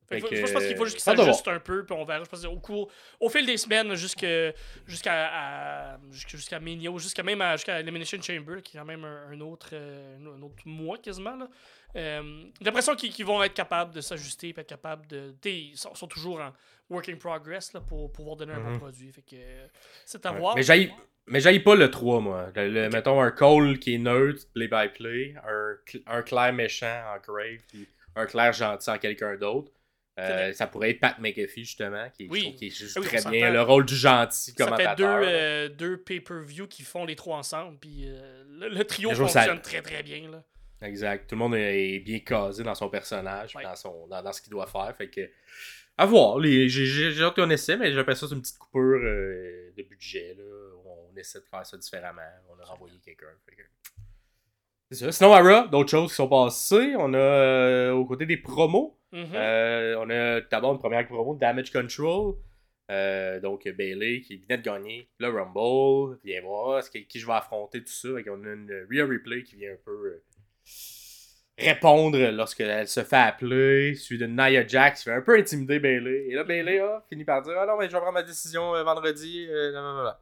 Fait 0.10 0.22
que, 0.22 0.36
je 0.36 0.54
pense 0.54 0.66
qu'il 0.66 0.78
faut 0.78 0.86
juste 0.86 0.98
qu'il 0.98 1.10
hâte 1.10 1.18
de 1.18 1.24
voir. 1.24 1.36
s'ajuste 1.36 1.48
un 1.50 1.60
peu, 1.60 1.84
puis 1.86 1.96
on 1.98 2.06
verra. 2.06 2.24
Je 2.24 2.30
pense 2.30 2.46
au, 2.46 2.60
cours, 2.60 2.90
au 3.20 3.30
fil 3.30 3.46
des 3.46 3.58
semaines, 3.58 3.94
jusqu'à 3.96 4.54
jusqu'à 4.88 6.00
jusqu'à 6.12 6.60
Mania, 6.60 6.90
ou 6.92 7.00
jusqu'à 7.00 7.24
même 7.24 7.42
à, 7.42 7.56
jusqu'à 7.56 7.80
Elimination 7.80 8.22
Chamber, 8.22 8.62
qui 8.64 8.78
est 8.78 8.80
quand 8.80 8.86
même 8.86 9.04
un, 9.04 9.32
un 9.32 9.40
autre, 9.42 9.70
euh, 9.74 10.18
un 10.20 10.42
autre 10.42 10.64
mois 10.66 10.98
quasiment. 10.98 11.36
là. 11.36 11.48
Euh, 11.96 12.44
J'ai 12.60 12.66
l'impression 12.66 12.96
qu'ils 12.96 13.12
qu'ils 13.12 13.26
vont 13.26 13.42
être 13.44 13.54
capables 13.54 13.94
de 13.94 14.02
s'ajuster, 14.02 14.54
puis 14.54 14.62
être 14.62 14.70
capables 14.70 15.08
de. 15.08 15.34
Ils 15.46 15.78
sont, 15.78 15.94
sont 15.96 16.08
toujours 16.08 16.40
en 16.42 16.54
work 16.90 17.10
in 17.10 17.16
progress 17.18 17.74
là, 17.74 17.82
pour 17.82 18.12
pouvoir 18.12 18.36
donner 18.38 18.54
un 18.54 18.60
bon 18.62 18.70
Mhm. 18.72 18.80
produit. 18.80 19.12
Fait 19.12 19.22
que 19.22 19.36
c'est 20.06 20.26
à 20.26 20.32
Ouais. 20.32 20.40
voir. 20.40 20.56
Mais 20.56 20.64
j'aille 20.64 20.94
mais 21.30 21.42
j'aille 21.42 21.60
pas 21.60 21.76
le 21.76 21.92
3, 21.92 22.22
moi. 22.22 22.48
Le- 22.56 22.70
le- 22.70 22.90
Mettons 22.90 23.20
un 23.22 23.32
Cole 23.32 23.80
qui 23.80 23.96
est 23.96 23.98
neutre, 23.98 24.44
play-by-play, 24.54 25.36
un, 25.46 25.76
un 26.08 26.22
clair 26.22 26.54
méchant 26.54 27.02
en 27.14 27.18
Grave, 27.20 27.60
puis 27.68 27.86
un 28.16 28.26
clair 28.26 28.54
gentil 28.54 28.90
en 28.90 28.98
quelqu'un 28.98 29.36
d'autre. 29.36 29.70
Euh, 30.20 30.52
ça 30.54 30.66
pourrait 30.68 30.90
être 30.92 31.00
Pat 31.00 31.20
McAfee, 31.20 31.64
justement, 31.64 32.10
qui, 32.10 32.28
Oui. 32.30 32.56
qu'il 32.56 32.74
joue 32.74 32.88
Ah 32.96 33.00
oui, 33.02 33.06
très 33.08 33.30
bien 33.30 33.52
le 33.52 33.62
rôle 33.62 33.86
du 33.86 33.96
gentil 33.96 34.52
Ça 34.52 34.52
fait 34.52 34.64
commentateur. 34.64 34.96
deux, 35.20 35.26
euh, 35.28 35.70
deux 35.70 35.98
pay-per-view 35.98 36.68
qui 36.68 36.82
font 36.82 37.06
les 37.06 37.16
trois 37.16 37.38
ensemble, 37.38 37.78
puis 37.80 38.06
euh, 38.08 38.44
le, 38.50 38.70
le 38.70 38.84
trio 38.84 39.10
ça- 39.10 39.16
fonctionne 39.16 39.62
très 39.62 39.82
très 39.84 40.02
bien. 40.02 40.32
Là. 40.32 40.44
Exact. 40.82 41.28
Tout 41.30 41.36
le 41.36 41.40
monde 41.40 41.56
est 41.56 42.00
bien 42.00 42.20
casé 42.20 42.64
dans 42.64 42.76
son 42.76 42.90
personnage, 42.90 43.56
Ouais. 43.56 43.64
dans, 43.64 43.76
son, 43.76 44.08
dans, 44.08 44.22
dans 44.24 44.34
ce 44.34 44.42
qu'il 44.42 44.52
doit 44.52 44.66
faire. 44.68 44.92
Fait 44.98 45.08
que, 45.10 45.30
à 45.98 46.06
voir. 46.06 46.40
J'ai 46.44 47.22
hâte 47.24 47.36
qu'on 47.36 47.50
essaie, 47.50 47.78
mais 47.78 47.92
j'appelle 47.92 48.16
ça 48.16 48.26
une 48.32 48.42
petite 48.42 48.58
coupure 48.58 49.00
de 49.00 49.84
budget. 49.84 50.36
Là, 50.38 50.44
où 50.84 50.90
on 51.14 51.16
essaie 51.18 51.40
de 51.40 51.46
faire 51.46 51.66
ça 51.66 51.78
différemment. 51.78 52.22
On 52.50 52.60
a 52.60 52.66
renvoyé 52.66 52.98
quelqu'un. 53.04 53.26
fait 53.48 53.56
que- 53.56 53.62
C'est 54.92 55.06
ça. 55.06 55.12
Sinon, 55.12 55.34
à 55.34 55.42
Raw, 55.42 55.68
d'autres 55.68 55.90
choses 55.90 56.10
qui 56.12 56.16
sont 56.16 56.30
passées. 56.30 56.94
On 56.98 57.14
a, 57.14 57.18
euh, 57.18 57.92
aux 57.92 58.06
côtés 58.06 58.26
des 58.26 58.38
promos, 58.38 58.98
Mhm. 59.12 59.32
euh, 59.36 59.96
on 60.00 60.10
a 60.10 60.42
d'abord 60.42 60.74
une 60.74 60.80
première 60.80 61.06
promo 61.08 61.36
Damage 61.36 61.72
Control. 61.72 62.36
Euh, 62.90 63.42
donc 63.42 63.68
Bailey 63.68 64.22
qui 64.22 64.38
venait 64.38 64.58
de 64.60 64.64
gagner 64.64 65.10
le 65.20 65.28
Rumble. 65.28 66.18
Viens 66.24 66.42
voir 66.42 66.82
ce 66.82 66.90
qui, 66.90 67.06
qui 67.06 67.20
je 67.20 67.28
vais 67.28 67.34
affronter, 67.34 67.80
tout 67.84 67.92
ça. 67.92 68.08
Qu'on 68.24 68.42
a 68.46 68.54
une 68.54 68.86
Real 68.90 69.12
Replay 69.12 69.44
qui 69.44 69.58
vient 69.58 69.74
un 69.74 69.78
peu 69.84 69.92
euh, 69.92 70.24
répondre 71.58 72.18
lorsqu'elle 72.32 72.88
se 72.88 73.04
fait 73.04 73.16
appeler. 73.18 73.94
Suivi 73.96 74.22
de 74.22 74.28
Nia 74.28 74.66
Jax 74.66 75.00
qui 75.00 75.10
fait 75.10 75.16
un 75.16 75.22
peu 75.22 75.36
intimider 75.38 75.80
Bailey. 75.80 76.28
Et 76.30 76.36
là, 76.36 76.46
Bailey 76.46 76.80
a 76.80 77.04
fini 77.10 77.26
par 77.26 77.42
dire 77.42 77.56
Ah 77.60 77.66
non, 77.66 77.78
mais 77.78 77.88
je 77.88 77.92
vais 77.92 77.98
prendre 78.00 78.14
ma 78.14 78.24
décision 78.24 78.74
euh, 78.74 78.84
vendredi. 78.84 79.48
euh, 79.50 79.72
blablabla. 79.72 80.22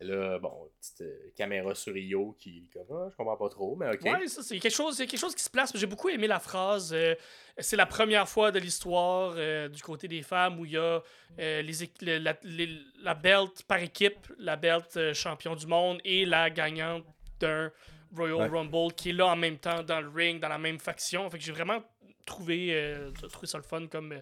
Là, 0.00 0.38
bon, 0.38 0.52
petite 0.78 1.00
euh, 1.00 1.30
caméra 1.34 1.74
sur 1.74 1.96
Io 1.96 2.36
qui, 2.38 2.68
comme, 2.70 2.84
Ah, 2.90 3.08
je 3.10 3.16
comprends 3.16 3.36
pas 3.38 3.48
trop, 3.48 3.76
mais 3.76 3.88
ok. 3.94 4.02
Ouais, 4.02 4.28
ça, 4.28 4.42
c'est 4.42 4.58
quelque 4.58 4.74
chose, 4.74 4.96
c'est 4.98 5.06
quelque 5.06 5.18
chose 5.20 5.34
qui 5.34 5.42
se 5.42 5.48
place. 5.48 5.72
J'ai 5.74 5.86
beaucoup 5.86 6.10
aimé 6.10 6.26
la 6.26 6.38
phrase. 6.38 6.92
euh, 6.92 7.14
c'est 7.58 7.76
la 7.76 7.86
première 7.86 8.28
fois 8.28 8.50
de 8.52 8.58
l'histoire 8.58 9.32
euh, 9.36 9.68
du 9.68 9.82
côté 9.82 10.06
des 10.06 10.20
femmes 10.20 10.60
où 10.60 10.66
il 10.66 10.72
y 10.72 10.76
a 10.76 11.02
euh, 11.38 11.62
les, 11.62 11.72
le- 12.02 12.18
la, 12.18 12.36
les- 12.42 12.78
la 13.02 13.14
belt 13.14 13.62
par 13.66 13.78
équipe, 13.78 14.26
la 14.38 14.56
belt 14.56 14.94
euh, 14.98 15.14
champion 15.14 15.56
du 15.56 15.66
monde 15.66 15.98
et 16.04 16.26
la 16.26 16.50
gagnante 16.50 17.04
d'un 17.40 17.72
Royal 18.14 18.36
Ouais. 18.36 18.58
Rumble 18.58 18.92
qui 18.94 19.08
est 19.10 19.12
là 19.14 19.26
en 19.28 19.36
même 19.36 19.56
temps 19.58 19.82
dans 19.82 20.02
le 20.02 20.08
ring, 20.10 20.40
dans 20.40 20.48
la 20.50 20.58
même 20.58 20.78
faction. 20.78 21.28
Fait 21.30 21.38
que 21.38 21.44
j'ai 21.44 21.52
vraiment 21.52 21.82
trouvé, 22.26 22.68
euh, 22.74 23.10
trouvé 23.30 23.46
ça 23.46 23.56
le 23.56 23.64
fun 23.64 23.86
comme, 23.86 24.20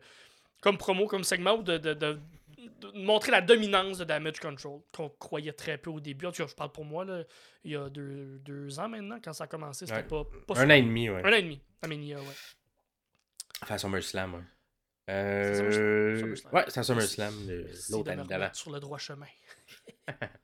comme 0.61 0.79
promo, 0.79 1.07
comme 1.09 1.25
segment 1.25 1.59
de, 1.59 1.79
de, 1.79 1.95
de- 1.95 2.13
de 2.13 2.21
montrer 2.95 3.31
la 3.33 3.41
dominance 3.41 3.99
de 3.99 4.05
Damage 4.05 4.41
Control 4.41 4.81
qu'on 4.93 5.09
croyait 5.09 5.53
très 5.53 5.79
peu 5.79 5.91
au 5.91 6.01
début. 6.01 6.27
En 6.27 6.33
tout 6.33 6.43
cas, 6.43 6.49
je 6.49 6.55
parle 6.55 6.73
pour 6.73 6.85
moi, 6.85 7.05
là, 7.05 7.23
il 7.65 7.73
y 7.73 7.77
a 7.77 7.89
deux, 7.89 8.39
deux 8.41 8.79
ans 8.79 8.89
maintenant, 8.89 9.19
quand 9.23 9.33
ça 9.33 9.45
a 9.45 9.47
commencé, 9.47 9.87
c'était 9.87 9.99
Ouais. 9.99 10.05
pas, 10.05 10.25
pas 10.47 10.61
Un 10.61 10.71
an 10.71 10.75
et 10.75 10.83
demi, 10.83 11.09
ouais. 11.11 11.23
Un 11.25 11.33
an 11.33 11.37
et 11.37 11.43
demi, 11.43 11.61
à 11.83 11.89
Mania, 11.89 12.19
ouais. 12.19 12.25
Enfin, 13.63 13.79
SummerSlam, 13.79 14.35
ouais. 14.35 14.41
Euh... 15.11 15.55
SummerSlam. 15.55 16.19
SummerSlam. 16.19 16.55
Ouais, 16.55 16.65
c'est 16.69 16.81
un 16.81 16.83
SummerSlam, 16.83 17.35
l'autre 17.91 18.11
année 18.11 18.25
d'avant. 18.25 18.51
sur 18.53 18.71
le 18.73 18.81
droit 18.81 18.99
chemin. 18.99 19.27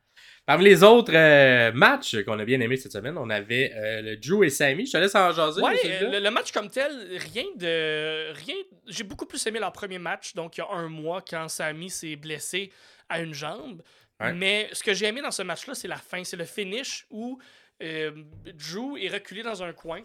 Parmi 0.51 0.65
les 0.65 0.83
autres 0.83 1.13
euh, 1.15 1.71
matchs 1.71 2.25
qu'on 2.25 2.37
a 2.41 2.45
bien 2.45 2.59
aimés 2.59 2.77
cette 2.77 2.91
semaine, 2.91 3.17
on 3.17 3.31
avait 3.31 3.73
euh, 3.73 4.03
le 4.03 4.17
Drew 4.17 4.43
et 4.45 4.51
Sammy. 4.51 4.85
Je 4.85 4.91
te 4.91 4.97
laisse 4.97 5.15
en 5.15 5.31
jaser. 5.31 5.63
Euh, 5.63 6.11
le, 6.11 6.19
le 6.19 6.31
match 6.33 6.51
comme 6.51 6.69
tel, 6.69 6.91
rien 7.33 7.45
de. 7.55 8.33
rien. 8.33 8.57
J'ai 8.89 9.05
beaucoup 9.05 9.27
plus 9.27 9.47
aimé 9.47 9.61
leur 9.61 9.71
premier 9.71 10.01
match, 10.01 10.35
donc 10.35 10.57
il 10.57 10.61
y 10.61 10.65
a 10.65 10.71
un 10.73 10.89
mois, 10.89 11.23
quand 11.23 11.47
Sami 11.47 11.89
s'est 11.89 12.17
blessé 12.17 12.73
à 13.09 13.21
une 13.21 13.33
jambe. 13.33 13.81
Ouais. 14.19 14.33
Mais 14.33 14.69
ce 14.73 14.83
que 14.83 14.93
j'ai 14.93 15.07
aimé 15.07 15.23
dans 15.23 15.31
ce 15.31 15.43
match-là, 15.43 15.75
c'est 15.77 15.87
la 15.87 15.95
fin. 15.99 16.25
C'est 16.25 16.37
le 16.37 16.45
finish 16.47 17.07
où 17.11 17.39
euh, 17.81 18.11
Drew 18.53 18.97
est 19.01 19.09
reculé 19.09 19.45
dans 19.45 19.63
un 19.63 19.73
coin 19.73 20.01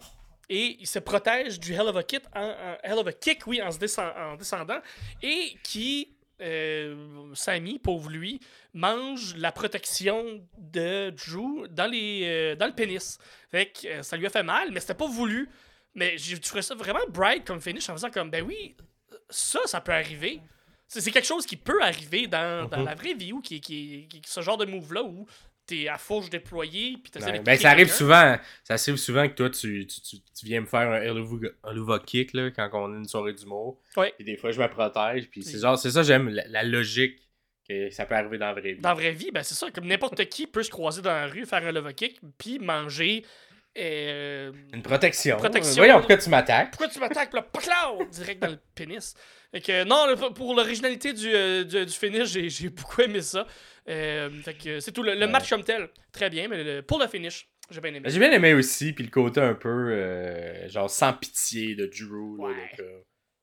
et 0.48 0.76
il 0.78 0.86
se 0.86 1.00
protège 1.00 1.58
du 1.58 1.72
Hell 1.72 1.88
of 1.88 1.96
a, 1.96 2.04
kick, 2.04 2.22
en, 2.36 2.40
en- 2.50 2.76
Hell 2.84 2.98
of 3.00 3.06
a 3.08 3.12
Kick, 3.12 3.48
oui, 3.48 3.60
en, 3.60 3.72
se 3.72 3.80
descend- 3.80 4.14
en 4.16 4.36
descendant, 4.36 4.78
et 5.24 5.56
qui. 5.64 6.12
Euh, 6.42 7.30
Sammy, 7.34 7.78
pauvre 7.78 8.10
lui, 8.10 8.40
mange 8.74 9.34
la 9.36 9.52
protection 9.52 10.46
de 10.58 11.10
Drew 11.10 11.66
dans, 11.68 11.90
les, 11.90 12.22
euh, 12.24 12.56
dans 12.56 12.66
le 12.66 12.74
pénis. 12.74 13.18
Fait 13.50 13.66
que 13.72 13.86
euh, 13.88 14.02
ça 14.02 14.16
lui 14.16 14.26
a 14.26 14.30
fait 14.30 14.42
mal, 14.42 14.70
mais 14.70 14.80
c'était 14.80 14.94
pas 14.94 15.06
voulu. 15.08 15.48
Mais 15.94 16.18
j'ai 16.18 16.38
trouvé 16.38 16.60
ça 16.60 16.74
vraiment 16.74 17.00
bright 17.08 17.44
comme 17.46 17.60
finish 17.60 17.88
en 17.88 17.94
faisant 17.94 18.10
comme, 18.10 18.30
ben 18.30 18.44
oui, 18.44 18.76
ça, 19.30 19.60
ça 19.64 19.80
peut 19.80 19.92
arriver. 19.92 20.40
C'est 20.88 21.10
quelque 21.10 21.26
chose 21.26 21.46
qui 21.46 21.56
peut 21.56 21.82
arriver 21.82 22.26
dans, 22.26 22.68
dans 22.68 22.78
Mhm. 22.80 22.84
la 22.84 22.94
vraie 22.94 23.14
vie 23.14 23.32
où 23.32 23.40
qui, 23.40 23.60
qui, 23.60 24.06
qui- 24.08 24.22
ce 24.26 24.40
genre 24.42 24.58
de 24.58 24.66
move-là 24.66 25.02
où 25.02 25.26
t'es 25.66 25.88
à 25.88 25.98
fourche 25.98 26.30
déployée 26.30 26.96
puis 27.02 27.10
t'essaies 27.10 27.32
Ouais, 27.32 27.38
de 27.40 27.44
ben, 27.44 27.58
ça 27.58 27.70
arrive 27.70 27.90
souvent. 27.90 28.36
Ça 28.64 28.74
arrive 28.74 28.96
souvent 28.96 29.28
que 29.28 29.34
toi, 29.34 29.50
tu, 29.50 29.86
tu, 29.86 30.00
tu, 30.00 30.16
tu 30.20 30.46
viens 30.46 30.60
me 30.60 30.66
faire 30.66 30.90
un 30.90 31.00
Helluva- 31.00 31.52
Helluva 31.68 31.98
kick 31.98 32.32
là, 32.34 32.50
quand 32.50 32.70
on 32.72 32.92
a 32.94 32.96
une 32.96 33.08
soirée 33.08 33.32
d'humour. 33.32 33.80
Ouais. 33.96 34.12
Puis 34.16 34.24
des 34.24 34.36
fois, 34.36 34.50
je 34.52 34.60
me 34.60 34.68
protège. 34.68 35.28
Puis 35.30 35.42
c'est 35.42 35.58
genre, 35.58 35.78
c'est 35.78 35.90
ça, 35.90 36.02
j'aime 36.02 36.28
la, 36.28 36.46
la 36.48 36.62
logique 36.62 37.18
que 37.68 37.90
ça 37.90 38.06
peut 38.06 38.14
arriver 38.14 38.38
dans 38.38 38.46
la 38.46 38.52
vraie 38.54 38.72
vie. 38.74 38.80
Dans 38.80 38.90
la 38.90 38.94
vraie 38.94 39.10
vie, 39.12 39.30
ben 39.32 39.42
c'est 39.42 39.54
ça, 39.56 39.70
comme 39.72 39.86
n'importe 39.86 40.24
qui 40.26 40.46
peut 40.46 40.62
se 40.62 40.70
croiser 40.70 41.02
dans 41.02 41.10
la 41.10 41.26
rue, 41.26 41.44
faire 41.46 41.66
un 41.66 41.72
love 41.72 41.92
kick, 41.94 42.20
puis 42.38 42.60
manger. 42.60 43.24
euh, 43.76 44.52
Une 44.72 44.82
protection. 44.82 45.36
Protection. 45.36 45.74
Voyons, 45.76 45.98
pourquoi 45.98 46.16
tu 46.16 46.30
m'attaques? 46.30 46.70
Pourquoi 46.70 46.88
tu 46.88 46.98
m'attaques? 47.00 47.30
Puis 47.30 47.66
là, 47.68 47.92
direct 48.10 48.40
dans 48.40 48.50
le 48.50 48.58
pénis. 48.74 49.14
Fait 49.56 49.62
que, 49.62 49.84
non, 49.84 50.32
pour 50.34 50.54
l'originalité 50.54 51.14
du, 51.14 51.34
euh, 51.34 51.64
du, 51.64 51.86
du 51.86 51.92
finish, 51.92 52.28
j'ai 52.28 52.68
beaucoup 52.68 53.00
aimé 53.00 53.22
ça. 53.22 53.46
Euh, 53.88 54.28
fait 54.42 54.52
que 54.54 54.80
c'est 54.80 54.92
tout. 54.92 55.02
Le, 55.02 55.14
le 55.14 55.20
Ouais. 55.20 55.26
match 55.28 55.48
comme 55.48 55.64
tel, 55.64 55.88
très 56.12 56.28
bien, 56.28 56.46
mais 56.48 56.62
le- 56.62 56.82
pour 56.82 56.98
le 56.98 57.06
finish, 57.06 57.48
j'ai 57.70 57.80
bien 57.80 57.94
aimé. 57.94 58.06
J'ai 58.10 58.18
bien 58.18 58.32
aimé 58.32 58.52
aussi, 58.52 58.92
puis 58.92 59.04
le 59.04 59.10
côté 59.10 59.40
un 59.40 59.54
peu, 59.54 59.92
euh, 59.92 60.68
genre, 60.68 60.90
sans 60.90 61.14
pitié 61.14 61.74
de 61.74 61.86
Drew. 61.86 62.36
là, 62.36 62.44
Ouais. 62.48 62.54
donc, 62.54 62.86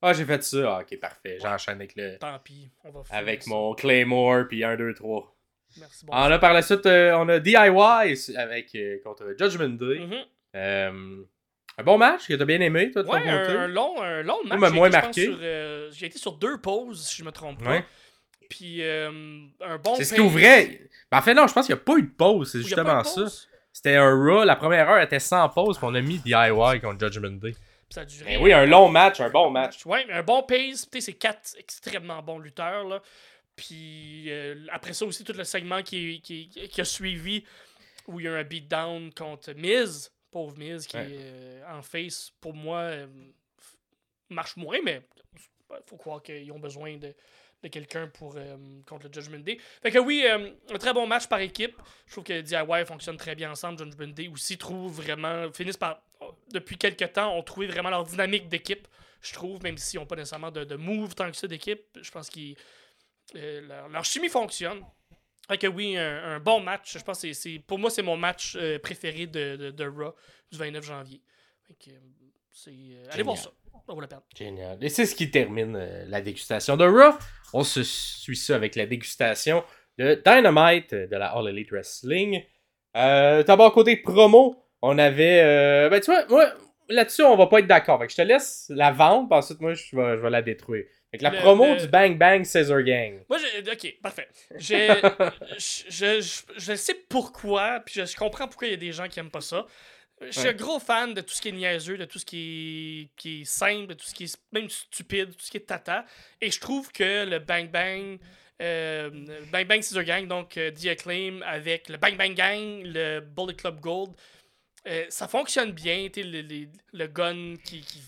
ah, 0.03 0.13
j'ai 0.13 0.25
fait 0.25 0.43
ça. 0.43 0.57
Ah, 0.77 0.81
ok, 0.81 0.99
parfait. 0.99 1.37
J'enchaîne 1.41 1.75
avec 1.77 1.95
le. 1.95 2.17
Tant 2.19 2.37
pis, 2.39 2.69
on 2.83 2.91
va 2.91 3.03
faire 3.03 3.17
Avec 3.17 3.41
ça. 3.41 3.49
mon 3.49 3.73
Claymore, 3.73 4.47
puis 4.47 4.63
1, 4.63 4.75
2, 4.75 4.93
3. 4.93 5.35
Merci, 5.79 6.05
bon. 6.05 6.13
Ah, 6.13 6.29
là, 6.29 6.37
par 6.37 6.53
la 6.53 6.61
suite, 6.61 6.85
euh, 6.85 7.13
on 7.17 7.27
a 7.29 7.39
DIY 7.39 8.35
avec, 8.37 8.75
euh, 8.75 8.99
contre 9.03 9.33
Judgment 9.39 9.69
Day. 9.69 9.99
Mhm. 9.99 10.25
Euh, 10.57 11.23
un 11.77 11.83
bon 11.83 11.97
match 11.97 12.27
que 12.27 12.33
t'as 12.35 12.45
bien 12.45 12.59
aimé, 12.61 12.91
toi, 12.91 13.03
de 13.03 13.07
ton 13.07 13.13
Ouais, 13.13 13.27
un, 13.27 13.41
côté? 13.45 13.57
un 13.57 13.67
long, 13.67 14.01
un 14.01 14.21
long 14.23 14.37
match. 14.45 14.71
moins 14.73 14.87
été, 14.89 14.97
marqué. 15.01 15.23
sur, 15.25 15.37
euh, 15.41 15.89
J'ai 15.91 16.05
été 16.07 16.17
sur 16.19 16.33
deux 16.33 16.59
pauses, 16.59 17.07
si 17.07 17.17
je 17.17 17.23
me 17.23 17.31
trompe 17.31 17.63
pas. 17.63 17.69
Ouais. 17.71 17.85
Puis 18.49 18.83
euh, 18.83 19.09
un 19.61 19.77
bon. 19.77 19.95
C'est 19.95 20.03
ce 20.05 20.13
qui 20.13 20.21
ouvrait. 20.21 20.81
Ben, 21.11 21.17
en 21.17 21.21
fait, 21.21 21.33
non, 21.33 21.47
je 21.47 21.53
pense 21.53 21.65
qu'il 21.65 21.73
n'y 21.75 21.81
a 21.81 21.83
pas 21.83 21.97
eu 21.97 22.03
de 22.03 22.11
pause. 22.15 22.51
C'est 22.51 22.61
justement 22.61 23.01
de 23.01 23.07
ça. 23.07 23.21
pause. 23.21 23.47
C'était 23.71 23.95
un 23.95 24.11
Raw. 24.15 24.43
La 24.43 24.55
première 24.55 24.87
heure 24.89 25.01
était 25.01 25.19
sans 25.19 25.49
pause, 25.49 25.77
puis 25.77 25.87
on 25.89 25.95
a 25.95 26.01
mis 26.01 26.19
DIY 26.19 26.79
contre 26.81 26.99
Judgment 27.11 27.37
Day. 27.39 27.51
Puis 27.53 27.59
ça 27.89 28.01
a 28.01 28.05
duré. 28.05 28.37
Ben 28.37 28.43
oui, 28.43 28.53
un 28.53 28.65
long 28.67 28.89
match, 28.89 29.19
un 29.19 29.29
bon 29.31 29.49
match. 29.49 29.83
Ouais, 29.87 30.05
mais 30.07 30.13
un 30.13 30.21
bon 30.23 30.43
pace. 30.43 30.87
Tu 30.91 30.99
sais, 30.99 31.01
c'est 31.01 31.13
quatre 31.13 31.55
extrêmement 31.57 32.21
bons 32.21 32.37
lutteurs. 32.37 32.83
Là. 32.83 33.01
Puis 33.55 34.25
euh, 34.29 34.55
après 34.71 34.93
ça 34.93 35.05
aussi, 35.05 35.23
tout 35.23 35.33
le 35.33 35.43
segment 35.43 35.81
qui, 35.81 36.21
qui, 36.21 36.49
qui 36.49 36.81
a 36.81 36.85
suivi, 36.85 37.43
où 38.07 38.19
il 38.19 38.25
y 38.25 38.29
a 38.29 38.33
un 38.33 38.43
beatdown 38.43 39.11
contre 39.13 39.53
Miz. 39.55 40.11
Pauvre 40.33 40.57
Miz, 40.57 40.85
qui 40.87 40.97
Ouais. 40.97 41.03
est 41.11 41.17
euh, 41.21 41.77
en 41.77 41.81
face, 41.81 42.31
pour 42.41 42.53
moi, 42.53 42.79
euh, 42.79 43.07
marche 44.29 44.57
moins, 44.57 44.79
mais 44.83 45.01
il 45.71 45.77
faut 45.87 45.97
croire 45.97 46.21
qu'ils 46.21 46.51
ont 46.51 46.59
besoin 46.59 46.97
de, 46.97 47.13
de 47.63 47.67
quelqu'un 47.69 48.07
pour 48.07 48.35
euh, 48.35 48.57
contre 48.85 49.07
le 49.07 49.13
Judgment 49.13 49.39
Day. 49.43 49.57
Fait 49.81 49.91
que 49.91 49.99
oui, 49.99 50.25
euh, 50.27 50.51
un 50.71 50.77
très 50.77 50.93
bon 50.93 51.07
match 51.07 51.27
par 51.27 51.39
équipe. 51.39 51.75
Je 52.07 52.11
trouve 52.11 52.23
que 52.25 52.41
DIY 52.41 52.85
fonctionne 52.85 53.17
très 53.17 53.35
bien 53.35 53.51
ensemble. 53.51 53.79
Judgment 53.79 54.13
Day 54.13 54.27
aussi 54.27 54.57
trouve 54.57 54.93
vraiment. 55.01 55.51
finissent 55.53 55.77
par. 55.77 56.01
Depuis 56.51 56.77
quelques 56.77 57.11
temps, 57.13 57.37
ont 57.37 57.43
trouvé 57.43 57.67
vraiment 57.67 57.89
leur 57.89 58.03
dynamique 58.05 58.47
d'équipe, 58.47 58.87
je 59.21 59.33
trouve, 59.33 59.61
même 59.61 59.77
s'ils 59.77 59.99
n'ont 59.99 60.05
pas 60.05 60.15
nécessairement 60.15 60.51
de, 60.51 60.63
de 60.63 60.75
move 60.77 61.15
tant 61.15 61.29
que 61.29 61.35
ça 61.37 61.47
d'équipe. 61.47 61.81
Je 62.01 62.11
pense 62.11 62.29
qu'ils. 62.29 62.55
euh, 63.35 63.61
leur, 63.61 63.89
leur 63.89 64.05
chimie 64.05 64.29
fonctionne. 64.29 64.83
Fait 65.49 65.57
que 65.57 65.67
oui, 65.67 65.97
un, 65.97 66.35
un 66.35 66.39
bon 66.39 66.59
match. 66.61 66.97
Je 66.97 67.03
pense 67.03 67.21
que 67.21 67.33
c'est- 67.33 67.59
pour 67.59 67.77
moi, 67.79 67.89
c'est 67.89 68.01
mon 68.01 68.15
match 68.17 68.55
euh, 68.55 68.79
préféré 68.79 69.27
de, 69.27 69.55
de, 69.57 69.71
de 69.71 69.85
Raw 69.85 70.13
du 70.51 70.57
29 70.57 70.83
janvier. 70.85 71.21
Euh, 71.87 71.91
euh, 72.67 73.05
allez 73.11 73.23
voir 73.23 73.37
ça. 73.37 73.49
Ça 73.85 73.93
vaut 73.93 73.99
la 74.01 74.07
peine. 74.07 74.19
Génial. 74.37 74.77
Et 74.81 74.89
c'est 74.89 75.05
ce 75.05 75.15
qui 75.15 75.29
termine 75.29 75.75
euh, 75.75 76.05
la 76.07 76.21
dégustation 76.21 76.77
de 76.77 76.85
Raw. 76.85 77.17
On 77.53 77.63
se 77.63 77.83
suit 77.83 78.37
ça 78.37 78.55
avec 78.55 78.75
la 78.75 78.85
dégustation 78.85 79.63
de 79.97 80.21
Dynamite 80.25 80.93
de 80.93 81.15
la 81.15 81.27
All 81.35 81.47
Elite 81.49 81.71
Wrestling. 81.71 82.43
D'abord, 82.95 83.73
côté 83.73 83.97
promo, 83.97 84.55
on 84.81 84.97
avait. 84.97 85.89
ben, 85.89 85.99
tu 85.99 86.11
vois, 86.11 86.25
moi, 86.27 86.51
là-dessus, 86.89 87.23
on 87.23 87.35
va 87.35 87.47
pas 87.47 87.59
être 87.59 87.67
d'accord. 87.67 88.01
Je 88.07 88.15
te 88.15 88.21
laisse 88.21 88.67
la 88.69 88.91
vendre, 88.91 89.31
ensuite, 89.35 89.59
moi, 89.61 89.73
je 89.73 89.95
vais, 89.95 90.15
je 90.17 90.21
vais 90.21 90.29
la 90.29 90.41
détruire. 90.41 90.85
Fait 91.13 91.19
que 91.19 91.23
la 91.23 91.29
Le- 91.29 91.37
promo 91.37 91.75
le- 91.75 91.79
du 91.81 91.87
Bang 91.87 92.17
Bang 92.17 92.43
Scissor 92.43 92.81
Gang. 92.81 93.21
Moi, 93.29 93.37
je, 93.37 93.71
ok, 93.71 93.95
parfait. 94.01 94.27
Je, 94.59 96.19
je, 96.19 96.43
je, 96.57 96.75
sais 96.75 96.95
pourquoi, 97.07 97.81
puis 97.85 98.01
je, 98.05 98.15
comprends 98.15 98.47
pourquoi 98.47 98.67
il 98.67 98.71
y 98.71 98.73
a 98.73 98.77
des 98.77 98.91
gens 98.91 99.07
qui 99.07 99.19
aiment 99.19 99.29
pas 99.29 99.41
ça. 99.41 99.65
Je 100.21 100.31
suis 100.31 100.41
Ouais. 100.41 100.49
un 100.49 100.53
gros 100.53 100.79
fan 100.79 101.13
de 101.13 101.21
tout 101.21 101.33
ce 101.35 101.41
qui 101.41 101.49
est 101.49 101.51
niaiseux, 101.51 101.97
de 101.97 102.05
tout 102.05 102.17
ce 102.17 102.25
qui 102.25 103.11
est, 103.13 103.15
qui 103.21 103.41
est 103.41 103.45
simple, 103.45 103.87
de 103.87 103.93
tout 103.93 104.05
ce 104.05 104.13
qui 104.15 104.23
est 104.23 104.37
même 104.51 104.69
stupide, 104.69 105.35
tout 105.35 105.45
ce 105.45 105.51
qui 105.51 105.57
est 105.57 105.67
tata. 105.67 106.05
Et 106.41 106.49
je 106.49 106.59
trouve 106.59 106.91
que 106.91 107.25
le 107.25 107.37
Bang 107.39 107.69
Bang, 107.69 108.17
euh, 108.61 109.09
Bang 109.51 109.67
Bang 109.67 109.81
Scissor 109.83 110.03
Gang, 110.03 110.27
donc 110.27 110.57
euh, 110.57 110.71
The 110.71 110.87
Acclaim, 110.87 111.41
avec 111.45 111.89
le 111.89 111.97
Bang 111.97 112.17
Bang 112.17 112.33
Gang, 112.33 112.81
le 112.85 113.19
Bullet 113.19 113.53
Club 113.55 113.79
Gold, 113.81 114.11
euh, 114.87 115.05
ça 115.09 115.27
fonctionne 115.27 115.71
bien. 115.73 116.07
Le, 116.15 116.41
le, 116.41 116.67
le 116.93 117.07
gun 117.07 117.55
qui, 117.63 117.81
qui 117.81 118.01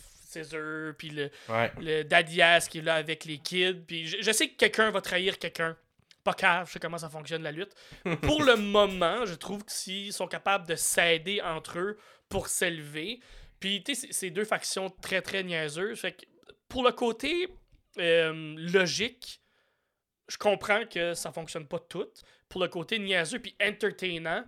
scissor, 0.44 0.94
puis 0.98 1.10
le, 1.10 1.30
Ouais. 1.50 1.72
le 1.80 2.04
Daddy 2.04 2.42
Ass 2.42 2.68
qui 2.68 2.80
est 2.80 2.82
là 2.82 2.96
avec 2.96 3.26
les 3.26 3.38
kids. 3.38 3.82
Puis 3.88 4.08
je, 4.08 4.22
je 4.22 4.32
sais 4.32 4.50
que 4.50 4.56
quelqu'un 4.56 4.92
va 4.92 5.02
trahir 5.02 5.38
quelqu'un. 5.40 5.76
Pas 6.24 6.34
cave, 6.34 6.68
je 6.68 6.74
sais 6.74 6.80
comment 6.80 6.98
ça 6.98 7.10
fonctionne 7.10 7.44
la 7.44 7.52
lutte. 7.52 7.74
Pour 8.24 8.44
le 8.44 8.56
moment, 8.56 9.26
je 9.26 9.36
trouve 9.36 9.64
que 9.64 9.72
s'ils 9.72 10.12
sont 10.14 10.28
capables 10.28 10.68
de 10.68 10.76
s'aider 10.76 11.40
entre 11.42 11.78
eux 11.80 11.98
pour 12.30 12.48
s'élever. 12.48 13.20
Puis 13.60 13.84
tu 13.84 13.94
sais, 13.94 14.08
c'est- 14.08 14.14
c'est 14.14 14.30
deux 14.32 14.46
factions 14.46 14.90
très 14.90 15.22
très 15.22 15.44
niaiseuses. 15.44 16.00
Fait 16.00 16.14
que 16.14 16.26
pour 16.68 16.84
le 16.84 16.92
côté 16.92 17.48
euh, 18.00 18.56
logique, 18.58 19.40
je 20.28 20.38
comprends 20.38 20.86
que 20.86 21.14
ça 21.14 21.32
fonctionne 21.32 21.68
pas 21.68 21.80
tout. 21.80 22.08
Pour 22.50 22.60
le 22.62 22.68
côté 22.68 22.98
niaiseux 23.00 23.40
puis 23.40 23.56
entertainant, 23.62 24.44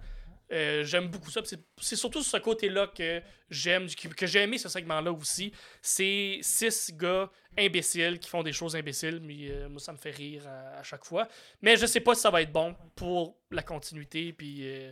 euh, 0.51 0.83
j'aime 0.83 1.07
beaucoup 1.09 1.29
ça. 1.29 1.41
C'est 1.79 1.95
surtout 1.95 2.23
ce 2.23 2.37
côté-là 2.37 2.87
que 2.87 3.21
j'aime, 3.49 3.87
que 3.89 4.25
j'ai 4.25 4.41
aimé 4.41 4.57
ce 4.57 4.69
segment-là 4.69 5.11
aussi. 5.11 5.51
C'est 5.81 6.39
six 6.41 6.93
gars 6.93 7.29
imbéciles 7.57 8.19
qui 8.19 8.29
font 8.29 8.43
des 8.43 8.53
choses 8.53 8.75
imbéciles, 8.75 9.19
mais 9.21 9.49
euh, 9.49 9.67
moi 9.67 9.79
ça 9.79 9.91
me 9.91 9.97
fait 9.97 10.11
rire 10.11 10.47
à, 10.47 10.79
à 10.79 10.83
chaque 10.83 11.03
fois. 11.05 11.27
Mais 11.61 11.75
je 11.75 11.85
sais 11.85 11.99
pas 11.99 12.15
si 12.15 12.21
ça 12.21 12.29
va 12.29 12.41
être 12.41 12.51
bon 12.51 12.75
pour 12.95 13.37
la 13.51 13.63
continuité, 13.63 14.31
puis 14.31 14.59
euh, 14.61 14.91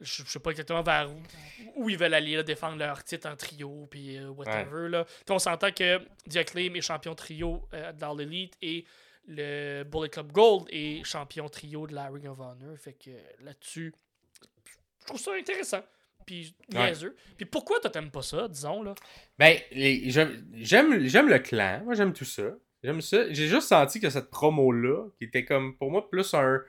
je, 0.00 0.22
je 0.24 0.30
sais 0.30 0.38
pas 0.38 0.50
exactement 0.52 0.82
vers 0.82 1.10
où, 1.10 1.22
où 1.76 1.90
ils 1.90 1.98
veulent 1.98 2.14
aller, 2.14 2.36
là, 2.36 2.42
défendre 2.42 2.76
leur 2.78 3.04
titre 3.04 3.28
en 3.28 3.36
trio, 3.36 3.86
puis 3.90 4.18
whatever. 4.20 4.88
Là. 4.88 5.04
Puis 5.04 5.34
on 5.34 5.38
s'entend 5.38 5.72
que 5.72 5.98
The 6.30 6.36
Acclaim 6.36 6.74
est 6.74 6.80
champion 6.80 7.14
trio 7.14 7.68
dans 7.98 8.14
l'Elite 8.14 8.56
et 8.62 8.84
le 9.26 9.82
Bullet 9.84 10.08
Club 10.08 10.32
Gold 10.32 10.68
est 10.70 11.04
champion 11.04 11.48
trio 11.48 11.86
de 11.86 11.94
la 11.94 12.08
Ring 12.08 12.26
of 12.26 12.40
Honor. 12.40 12.76
Fait 12.78 12.94
que 12.94 13.10
là-dessus, 13.44 13.92
trouve 15.08 15.20
ça 15.20 15.32
intéressant. 15.34 15.82
Puis 16.26 16.54
niaiseux. 16.72 17.16
Puis 17.36 17.46
pourquoi 17.46 17.80
toi 17.80 17.90
t'aimes 17.90 18.10
pas 18.10 18.22
ça, 18.22 18.48
disons, 18.48 18.82
là? 18.82 18.94
Ben, 19.38 19.56
j'aime 19.72 21.28
le 21.28 21.38
clan. 21.38 21.80
Moi, 21.84 21.94
j'aime 21.94 22.12
tout 22.12 22.24
ça. 22.24 22.42
J'aime 22.82 23.00
ça. 23.00 23.32
J'ai 23.32 23.46
juste 23.48 23.68
senti 23.68 24.00
que 24.00 24.10
cette 24.10 24.30
promo-là, 24.30 25.06
qui 25.18 25.24
était 25.24 25.44
comme, 25.44 25.76
pour 25.76 25.90
moi, 25.90 26.08
plus 26.08 26.32
un, 26.34 26.60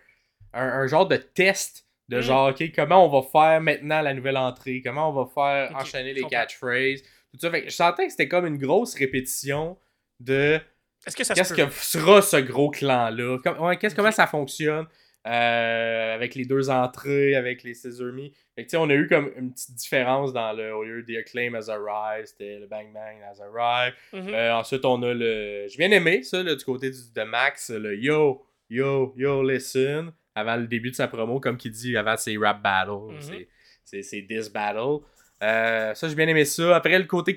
un, 0.53 0.67
un 0.67 0.87
genre 0.87 1.07
de 1.07 1.17
test 1.17 1.85
de 2.07 2.17
Mm. 2.17 2.21
genre, 2.21 2.49
OK, 2.49 2.71
comment 2.75 3.05
on 3.05 3.09
va 3.21 3.27
faire 3.27 3.61
maintenant 3.61 4.01
la 4.01 4.13
nouvelle 4.15 4.37
entrée? 4.37 4.81
Comment 4.83 5.09
on 5.09 5.13
va 5.23 5.29
faire 5.31 5.75
enchaîner 5.75 6.15
je 6.15 6.21
les 6.21 6.27
catchphrases? 6.27 7.01
Tout 7.33 7.39
ça. 7.39 7.51
Fait 7.51 7.63
que 7.63 7.69
je 7.69 7.75
sentais 7.75 8.05
que 8.05 8.11
c'était 8.11 8.27
comme 8.27 8.47
une 8.47 8.57
grosse 8.57 8.95
répétition 8.95 9.77
de 10.19 10.59
Est-ce 11.05 11.15
que 11.15 11.23
ça 11.23 11.35
qu'est-ce 11.35 11.53
que 11.53 11.69
sera 11.69 12.21
ce 12.23 12.37
gros 12.37 12.71
clan-là? 12.71 13.37
Comme- 13.43 13.59
ouais, 13.59 13.77
qu'est-ce, 13.77 13.93
Comment 13.95 14.11
ça 14.11 14.25
fonctionne? 14.25 14.87
Euh, 15.27 16.15
avec 16.15 16.35
les 16.35 16.45
deux 16.45 16.69
entrées, 16.69 17.35
avec 17.35 17.63
les 17.63 17.73
Scissor 17.73 18.13
Me. 18.13 18.29
Fait 18.55 18.65
que, 18.65 18.77
on 18.77 18.89
a 18.89 18.93
eu 18.93 19.07
comme 19.07 19.31
une 19.37 19.51
petite 19.53 19.75
différence 19.75 20.31
dans 20.33 20.53
le. 20.53 20.73
Au 20.73 20.83
lieu 20.83 21.03
The 21.05 21.17
Acclaim 21.19 21.53
as 21.55 21.69
Arrive, 21.69 22.25
c'était 22.25 22.59
le 22.59 22.67
Bang 22.67 22.91
Bang 22.93 23.17
as 23.29 23.41
Arrive. 23.41 23.93
Mhm. 24.13 24.33
Euh, 24.33 24.55
ensuite, 24.55 24.85
on 24.85 25.01
a 25.03 25.13
le. 25.13 25.67
J'ai 25.67 25.77
bien 25.77 25.91
aimé 25.91 26.23
ça, 26.23 26.41
là, 26.43 26.55
du 26.55 26.63
côté 26.63 26.89
du, 26.89 26.97
de 27.15 27.23
Max, 27.23 27.69
le 27.71 27.95
Yo, 27.97 28.43
Yo, 28.69 29.13
Yo, 29.17 29.43
listen. 29.47 30.11
Avant 30.35 30.55
le 30.55 30.67
début 30.67 30.91
de 30.91 30.95
sa 30.95 31.07
promo, 31.07 31.39
comme 31.39 31.57
qu'il 31.57 31.71
dit 31.71 31.97
avant 31.97 32.15
ses 32.15 32.37
rap 32.37 32.61
battles. 32.61 32.91
Mhm. 33.13 33.21
c'est- 33.21 33.47
C'est 33.83 34.03
c'est 34.03 34.25
this 34.29 34.49
battle. 34.49 35.03
Euh, 35.41 35.93
ça, 35.95 36.07
j'ai 36.07 36.15
bien 36.15 36.27
aimé 36.27 36.45
ça. 36.45 36.75
Après, 36.75 36.97
le 36.99 37.05
côté 37.05 37.35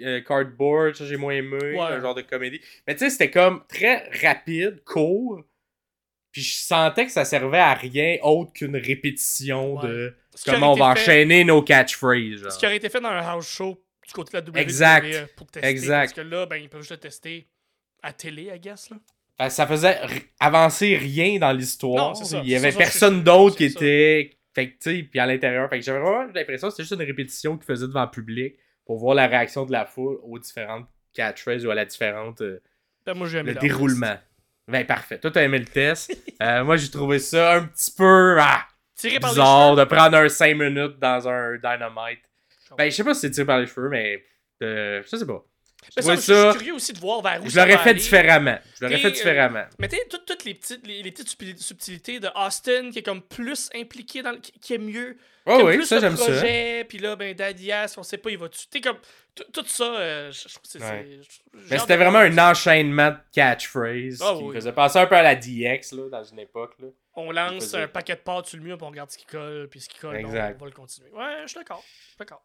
euh, 0.00 0.20
cardboard, 0.22 0.94
ça, 0.94 1.04
j'ai 1.04 1.16
moins 1.18 1.34
aimé. 1.34 1.58
Ouais. 1.58 1.80
Un 1.80 2.00
genre 2.00 2.14
de 2.14 2.22
comédie. 2.22 2.60
Mais 2.86 2.94
tu 2.94 3.00
sais, 3.00 3.10
c'était 3.10 3.30
comme 3.30 3.62
très 3.68 4.08
rapide, 4.22 4.82
court. 4.84 5.42
Puis 6.36 6.44
je 6.44 6.58
sentais 6.58 7.06
que 7.06 7.12
ça 7.12 7.24
servait 7.24 7.56
à 7.56 7.72
rien 7.72 8.18
autre 8.22 8.52
qu'une 8.52 8.76
répétition 8.76 9.76
Ouais. 9.76 9.88
de 9.88 10.16
comment 10.44 10.72
on 10.72 10.76
va 10.76 10.94
fait- 10.94 11.00
enchaîner 11.00 11.44
nos 11.44 11.62
catchphrases. 11.62 12.42
genre. 12.42 12.52
Ce 12.52 12.58
qui 12.58 12.66
aurait 12.66 12.76
été 12.76 12.90
fait 12.90 13.00
dans 13.00 13.08
un 13.08 13.20
house 13.26 13.48
show 13.48 13.82
du 14.06 14.12
côté 14.12 14.32
de 14.32 14.36
la 14.36 14.42
WWE 14.52 14.58
Exact. 14.60 15.34
pour 15.34 15.46
tester. 15.46 15.66
Exact. 15.66 15.98
Parce 16.00 16.12
que 16.12 16.20
là, 16.20 16.44
ben, 16.44 16.56
ils 16.56 16.68
peuvent 16.68 16.82
juste 16.82 16.90
le 16.90 16.96
tester 16.98 17.48
à 18.02 18.12
télé, 18.12 18.50
I 18.54 18.60
guess. 18.60 18.90
Là. 18.90 18.98
Que 19.38 19.48
ça 19.50 19.66
faisait 19.66 19.98
avancer 20.38 20.94
rien 20.96 21.38
dans 21.38 21.52
l'histoire. 21.52 22.12
Il 22.42 22.50
y 22.50 22.54
avait 22.54 22.70
ça, 22.72 22.76
personne 22.78 23.22
d'autre 23.22 23.56
qui 23.56 23.64
était. 23.64 24.36
Fait 24.54 24.68
que, 24.72 24.72
tu 24.78 24.96
sais, 24.98 25.02
puis 25.04 25.18
à 25.18 25.24
l'intérieur. 25.24 25.70
Fait 25.70 25.78
que 25.80 25.84
j'avais 25.86 26.00
vraiment 26.00 26.30
l'impression 26.34 26.68
que 26.68 26.72
c'était 26.74 26.82
juste 26.82 27.00
une 27.00 27.06
répétition 27.06 27.56
qu'il 27.56 27.64
faisait 27.66 27.86
devant 27.86 28.04
le 28.04 28.10
public 28.10 28.56
pour 28.84 28.98
voir 28.98 29.14
la 29.14 29.26
réaction 29.26 29.64
de 29.64 29.72
la 29.72 29.86
foule 29.86 30.18
aux 30.22 30.38
différentes 30.38 30.86
catchphrases 31.14 31.64
ou 31.64 31.70
à 31.70 31.74
la 31.74 31.86
différente. 31.86 32.42
euh, 32.42 32.60
Ben, 33.06 33.14
moi, 33.14 33.26
le 33.28 33.54
déroulement. 33.54 34.16
Ben, 34.68 34.84
parfait. 34.86 35.18
Toi, 35.20 35.30
t'as 35.30 35.42
aimé 35.42 35.58
le 35.58 35.66
test. 35.66 36.12
Euh, 36.42 36.62
moi, 36.64 36.76
j'ai 36.76 36.90
trouvé 36.90 37.18
ça 37.18 37.54
un 37.54 37.64
petit 37.64 37.90
peu 37.90 38.36
ah. 38.38 38.66
Tiré 38.94 39.18
par 39.20 39.30
les 39.30 39.36
bizarre 39.36 39.70
cheveux. 39.74 39.80
de 39.80 39.84
prendre 39.84 40.16
un 40.18 40.28
5 40.28 40.54
minutes 40.54 40.98
dans 40.98 41.26
un 41.28 41.56
Dynamite. 41.56 42.20
Ben, 42.76 42.90
je 42.90 42.94
sais 42.96 43.04
pas 43.04 43.14
si 43.14 43.20
c'est 43.20 43.30
tiré 43.30 43.46
par 43.46 43.58
les 43.58 43.66
cheveux, 43.66 43.88
mais. 43.88 44.22
euh, 44.62 45.02
je 45.02 45.16
sais 45.16 45.24
pas. 45.26 45.42
Mais 45.96 46.02
ça, 46.02 46.16
trouvais 46.16 46.16
je 46.16 46.20
je 46.20 46.26
ça. 46.26 46.50
suis 46.50 46.58
curieux 46.58 46.74
aussi 46.74 46.92
de 46.92 46.98
voir 46.98 47.22
vers 47.22 47.40
où 47.42 47.46
Je 47.46 47.50
ça 47.50 47.60
l'aurais 47.64 47.76
va 47.76 47.82
fait 47.84 47.90
aller. 47.90 47.98
différemment. 48.00 48.58
Je 48.80 48.84
l'aurais 48.84 48.98
fait 48.98 49.06
euh, 49.08 49.10
différemment. 49.10 49.64
Mais 49.78 49.88
tu 49.88 49.96
sais, 49.96 50.02
toutes, 50.10 50.26
toutes 50.26 50.44
les, 50.44 50.54
petites, 50.54 50.86
les, 50.86 51.02
les 51.02 51.12
petites 51.12 51.28
subtili- 51.28 51.56
subtilités 51.62 52.18
de 52.20 52.28
Austin 52.34 52.90
qui 52.90 52.98
est 52.98 53.02
comme 53.02 53.22
plus 53.22 53.70
impliqué 53.74 54.22
dans 54.22 54.32
le, 54.32 54.38
qui, 54.38 54.74
est 54.74 54.78
mieux. 54.78 55.16
Oh, 55.46 55.58
qui 55.58 55.62
oui, 55.64 55.76
plus 55.76 55.86
ça, 55.86 55.94
le 55.96 56.00
j'aime 56.00 56.16
ça. 56.16 56.24
projet, 56.24 56.84
Puis 56.88 56.98
là, 56.98 57.14
ben, 57.14 57.32
Daddy 57.34 57.70
Ass, 57.70 57.96
on 57.98 58.02
sait 58.02 58.18
pas, 58.18 58.30
il 58.30 58.38
va 58.38 58.48
tuer. 58.48 58.80
comme. 58.80 58.98
tout- 59.52 59.64
ça, 59.66 59.84
euh, 59.84 60.32
je 60.32 60.40
trouve 60.48 60.62
que 60.62 60.68
c'est. 60.68 60.80
Ouais. 60.82 61.20
Mais 61.70 61.78
c'était 61.78 61.96
vraiment 61.96 62.18
un 62.18 62.34
ça. 62.34 62.50
enchaînement 62.50 63.10
de 63.12 63.16
catchphrases 63.32 64.20
Ah 64.22 64.34
qui 64.36 64.42
oui. 64.44 64.54
faisait 64.56 64.72
penser 64.72 64.98
un 64.98 65.06
peu 65.06 65.14
à 65.14 65.22
la 65.22 65.36
DX 65.36 65.92
là, 65.92 66.08
dans 66.10 66.24
une 66.24 66.40
époque. 66.40 66.74
Là. 66.80 66.88
On 67.14 67.30
lance 67.30 67.64
faisait- 67.64 67.82
un 67.82 67.88
paquet 67.88 68.14
de 68.16 68.20
pâtes 68.20 68.46
sur 68.46 68.58
le 68.58 68.64
mur, 68.64 68.76
puis 68.76 68.86
on 68.86 68.90
regarde 68.90 69.10
ce 69.10 69.18
qui 69.18 69.24
colle, 69.26 69.68
puis 69.70 69.80
ce 69.80 69.88
qui 69.88 69.98
colle, 69.98 70.20
on 70.24 70.28
va 70.28 70.50
le 70.50 70.70
continuer. 70.72 71.10
Ouais, 71.12 71.42
je 71.44 71.48
suis 71.48 71.58
d'accord. 71.58 71.82
Je 71.86 72.08
suis 72.08 72.16
d'accord. 72.18 72.42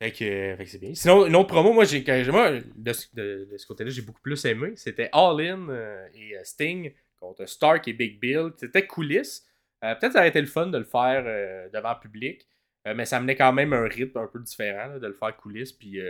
Fait 0.00 0.12
que, 0.12 0.24
euh, 0.24 0.56
fait 0.56 0.64
que 0.64 0.70
c'est 0.70 0.78
bien. 0.78 0.94
Sinon, 0.94 1.26
une 1.26 1.34
autre 1.34 1.48
promo, 1.48 1.72
moi, 1.72 1.84
j'ai, 1.84 2.04
moi 2.30 2.52
de, 2.76 2.92
ce- 2.92 3.08
de- 3.14 3.48
de 3.50 3.56
ce 3.58 3.66
côté-là, 3.66 3.90
j'ai 3.90 4.02
beaucoup 4.02 4.20
plus 4.20 4.44
aimé. 4.44 4.72
C'était 4.76 5.08
All 5.12 5.40
In 5.40 5.68
euh, 5.70 6.06
et 6.14 6.36
euh, 6.36 6.40
Sting 6.44 6.92
contre 7.16 7.46
Stark 7.46 7.88
et 7.88 7.92
Big 7.92 8.20
Bill. 8.20 8.50
C'était 8.56 8.86
coulisses. 8.86 9.44
Euh, 9.84 9.94
peut-être 9.96 10.12
ça 10.12 10.20
aurait 10.20 10.28
été 10.28 10.40
le 10.40 10.46
fun 10.46 10.68
de 10.68 10.78
le 10.78 10.84
faire 10.84 11.24
devant 11.72 11.90
le 11.94 12.00
public, 12.00 12.46
mais 12.84 13.04
ça 13.04 13.16
amenait 13.18 13.36
quand 13.36 13.52
même 13.52 13.72
un 13.72 13.86
rythme 13.86 14.18
un 14.18 14.26
peu 14.26 14.40
différent 14.40 14.86
là, 14.86 14.98
de 14.98 15.06
le 15.06 15.12
faire 15.14 15.36
coulisses. 15.36 15.72
Puis 15.72 16.00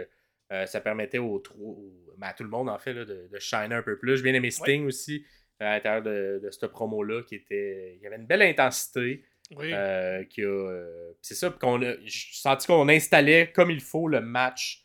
ça 0.66 0.80
permettait 0.80 1.18
aux 1.18 1.39
trois, 1.39 1.76
ben, 2.16 2.28
à 2.28 2.32
tout 2.32 2.45
le 2.45 2.49
monde 2.51 2.68
en 2.70 2.78
fait 2.78 2.95
là, 2.95 3.05
de, 3.05 3.28
de 3.30 3.39
shiner 3.39 3.74
un 3.74 3.82
peu 3.82 3.99
plus. 3.99 4.16
J'ai 4.16 4.22
bien 4.22 4.32
aimé 4.34 4.51
Sting 4.51 4.86
aussi 4.86 5.24
à 5.61 5.74
l'intérieur 5.74 6.03
de, 6.03 6.41
de 6.43 6.51
cette 6.51 6.66
promo-là 6.68 7.22
qui 7.24 7.34
était. 7.34 7.97
Il 7.97 8.03
y 8.03 8.07
avait 8.07 8.16
une 8.16 8.26
belle 8.26 8.43
intensité. 8.43 9.22
Oui. 9.57 9.71
Euh, 9.73 10.25
qui 10.25 10.43
a, 10.43 10.47
euh, 10.47 11.13
c'est 11.23 11.35
ça, 11.35 11.51
puis 11.51 11.59
qu'on 11.59 11.81
a, 11.83 11.95
j'ai 12.05 12.29
senti 12.35 12.67
qu'on 12.67 12.89
installait 12.89 13.51
comme 13.53 13.71
il 13.71 13.81
faut 13.81 14.07
le 14.09 14.21
match 14.21 14.85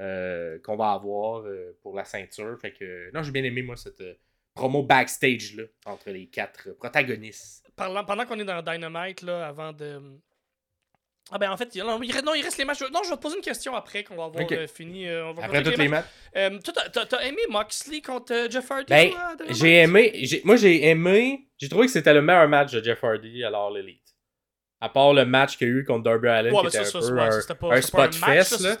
euh, 0.00 0.58
qu'on 0.64 0.76
va 0.76 0.92
avoir 0.92 1.44
pour 1.82 1.94
la 1.96 2.04
ceinture. 2.04 2.56
Fait 2.60 2.72
que, 2.72 3.10
non, 3.12 3.22
j'ai 3.22 3.32
bien 3.32 3.44
aimé, 3.44 3.62
moi, 3.62 3.76
cette 3.76 4.02
promo 4.54 4.82
backstage-là, 4.84 5.64
entre 5.86 6.10
les 6.10 6.26
quatre 6.26 6.72
protagonistes. 6.76 7.68
Parlant- 7.74 8.04
pendant 8.04 8.24
qu'on 8.24 8.38
est 8.38 8.44
dans 8.44 8.62
Dynamite, 8.62 9.22
là, 9.22 9.48
avant 9.48 9.72
de, 9.72 10.00
Ah 11.30 11.38
ben 11.38 11.50
en 11.50 11.56
fait, 11.56 11.74
non, 11.76 12.00
il 12.02 12.12
reste, 12.12 12.24
non, 12.24 12.34
il 12.34 12.42
reste 12.42 12.58
les 12.58 12.64
matchs. 12.66 12.82
Non, 12.92 13.00
je 13.02 13.08
vais 13.10 13.16
te 13.16 13.20
poser 13.22 13.36
une 13.36 13.42
question 13.42 13.74
après 13.74 14.04
qu'on 14.04 14.14
va 14.14 14.24
avoir 14.24 14.44
euh, 14.52 14.66
fini. 14.66 15.08
euh, 15.08 15.26
on 15.26 15.32
va 15.32 15.44
Après 15.44 15.62
tous 15.62 15.70
les 15.78 15.88
matchs. 15.88 16.04
Euh, 16.36 16.58
toi, 16.60 16.74
t'as- 16.92 17.06
t'as- 17.06 17.24
aimé 17.26 17.40
Moxley 17.48 18.02
contre 18.02 18.46
Jeff 18.50 18.70
Hardy? 18.70 18.90
Ben, 18.90 19.10
toi, 19.10 19.34
j'ai 19.48 19.76
aimé. 19.78 20.10
j'ai- 20.22 20.42
Moi, 20.44 20.56
j'ai 20.56 20.86
aimé. 20.86 21.48
J'ai 21.56 21.68
trouvé 21.70 21.86
que 21.86 21.92
c'était 21.92 22.12
le 22.12 22.20
meilleur 22.20 22.46
match 22.46 22.72
de 22.72 22.84
Jeff 22.84 23.02
Hardy 23.02 23.42
à 23.42 23.48
l'All 23.50 23.78
Elite. 23.78 24.03
À 24.84 24.88
part 24.90 25.14
le 25.14 25.24
match 25.24 25.56
qu'il 25.56 25.68
y 25.68 25.70
a 25.70 25.74
eu 25.74 25.84
contre 25.84 26.02
Darby 26.04 26.28
Allin, 26.28 26.52
Ouais, 26.52 26.60
qui 26.62 26.66
était 26.66 26.84
ça, 26.84 26.98
un 26.98 27.00
ça, 27.02 27.08
peu 27.08 27.14
ouais, 27.14 27.22
un, 27.22 27.54
pas, 27.54 27.66
un 27.66 27.70
pas 27.70 27.82
spot 27.82 28.00
un 28.22 28.26
match, 28.26 28.48
fest. 28.48 28.60
là. 28.60 28.76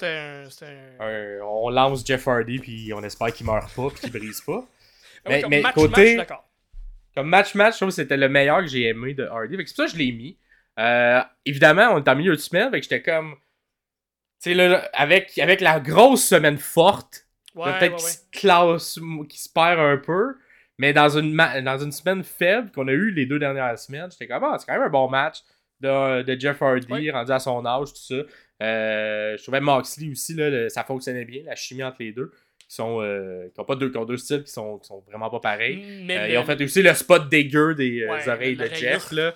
Un. 1.00 1.40
on 1.44 1.70
lance 1.70 2.04
Jeff 2.06 2.28
Hardy, 2.28 2.58
puis 2.58 2.92
on 2.94 3.02
espère 3.02 3.32
qu'il 3.32 3.46
meurt 3.46 3.72
pas, 3.74 3.88
puis 3.88 4.00
qu'il 4.00 4.12
brise 4.12 4.40
pas. 4.42 4.64
Ah 5.24 5.28
mais- 5.30 5.40
comme 5.42 5.50
mais 5.50 5.60
match, 5.62 5.74
côté- 5.74 6.16
match. 6.16 6.28
Comme 7.16 7.28
match-match, 7.28 7.74
je 7.74 7.78
trouve 7.78 7.88
que 7.90 7.94
c'était 7.94 8.16
le 8.16 8.28
meilleur 8.28 8.58
que 8.60 8.66
j'ai 8.66 8.88
aimé 8.88 9.14
de 9.14 9.24
Hardy. 9.24 9.54
C'est 9.56 9.64
pour 9.64 9.76
ça 9.76 9.84
que 9.86 9.92
je 9.92 9.96
l'ai 9.96 10.12
mis. 10.12 10.36
Euh, 10.78 11.20
évidemment, 11.46 11.90
on 11.92 11.98
est 12.02 12.08
en 12.08 12.16
milieu 12.16 12.32
de 12.32 12.40
semaine, 12.40 12.70
fait 12.70 12.80
que 12.80 12.82
j'étais 12.84 13.02
comme. 13.02 13.36
Tu 14.42 14.50
sais, 14.50 14.54
là, 14.54 14.86
avec, 14.92 15.38
avec 15.38 15.60
la 15.62 15.80
grosse 15.80 16.24
semaine 16.24 16.58
forte, 16.58 17.26
Ouais, 17.54 17.78
peut-être 17.78 17.96
qu'il 17.96 18.08
se 18.08 18.18
classe, 18.32 18.98
qu'il 19.28 19.38
se 19.40 19.48
perd 19.48 19.78
un 19.80 19.96
peu. 19.96 20.34
Mais 20.76 20.92
dans 20.92 21.08
une, 21.08 21.34
dans 21.36 21.78
une 21.78 21.92
semaine 21.92 22.24
faible 22.24 22.72
qu'on 22.72 22.88
a 22.88 22.92
eu 22.92 23.12
les 23.12 23.26
deux 23.26 23.38
dernières 23.38 23.78
semaines, 23.78 24.10
j'étais 24.10 24.26
comme, 24.26 24.42
ah, 24.44 24.56
c'est 24.58 24.66
quand 24.66 24.72
même 24.72 24.82
un 24.82 24.88
bon 24.90 25.08
match 25.08 25.38
de, 25.84 26.22
de 26.22 26.40
Jeff 26.40 26.60
Hardy, 26.62 27.10
rendu 27.10 27.32
à 27.32 27.38
son 27.38 27.64
âge, 27.64 27.88
tout 27.92 28.00
ça. 28.00 28.22
Euh, 28.62 29.36
je 29.36 29.42
trouvais 29.42 29.60
Moxley 29.60 30.10
aussi, 30.10 30.34
là, 30.34 30.48
le- 30.50 30.68
ça 30.68 30.84
fonctionnait 30.84 31.24
bien, 31.24 31.42
la 31.44 31.54
chimie 31.56 31.82
entre 31.84 31.98
les 32.00 32.12
deux. 32.12 32.32
Qui 32.66 32.76
sont, 32.76 33.02
euh, 33.02 33.48
qui 33.52 33.60
ont 33.60 33.64
pas 33.64 33.76
deux, 33.76 33.90
qui 33.90 33.98
ont 33.98 34.06
deux 34.06 34.16
styles 34.16 34.42
qui 34.42 34.50
sont, 34.50 34.78
qui 34.78 34.86
sont 34.88 35.00
vraiment 35.06 35.28
pas 35.28 35.38
pareils. 35.38 35.84
Mais 36.06 36.16
Euh, 36.16 36.28
ils 36.28 36.38
ont 36.38 36.44
fait 36.44 36.60
aussi 36.62 36.82
le 36.82 36.94
spot 36.94 37.28
dégueu 37.28 37.74
des 37.74 38.06
Ouais, 38.06 38.26
oreilles 38.26 38.56
de 38.56 38.64
Jeff, 38.74 39.12
là. 39.12 39.34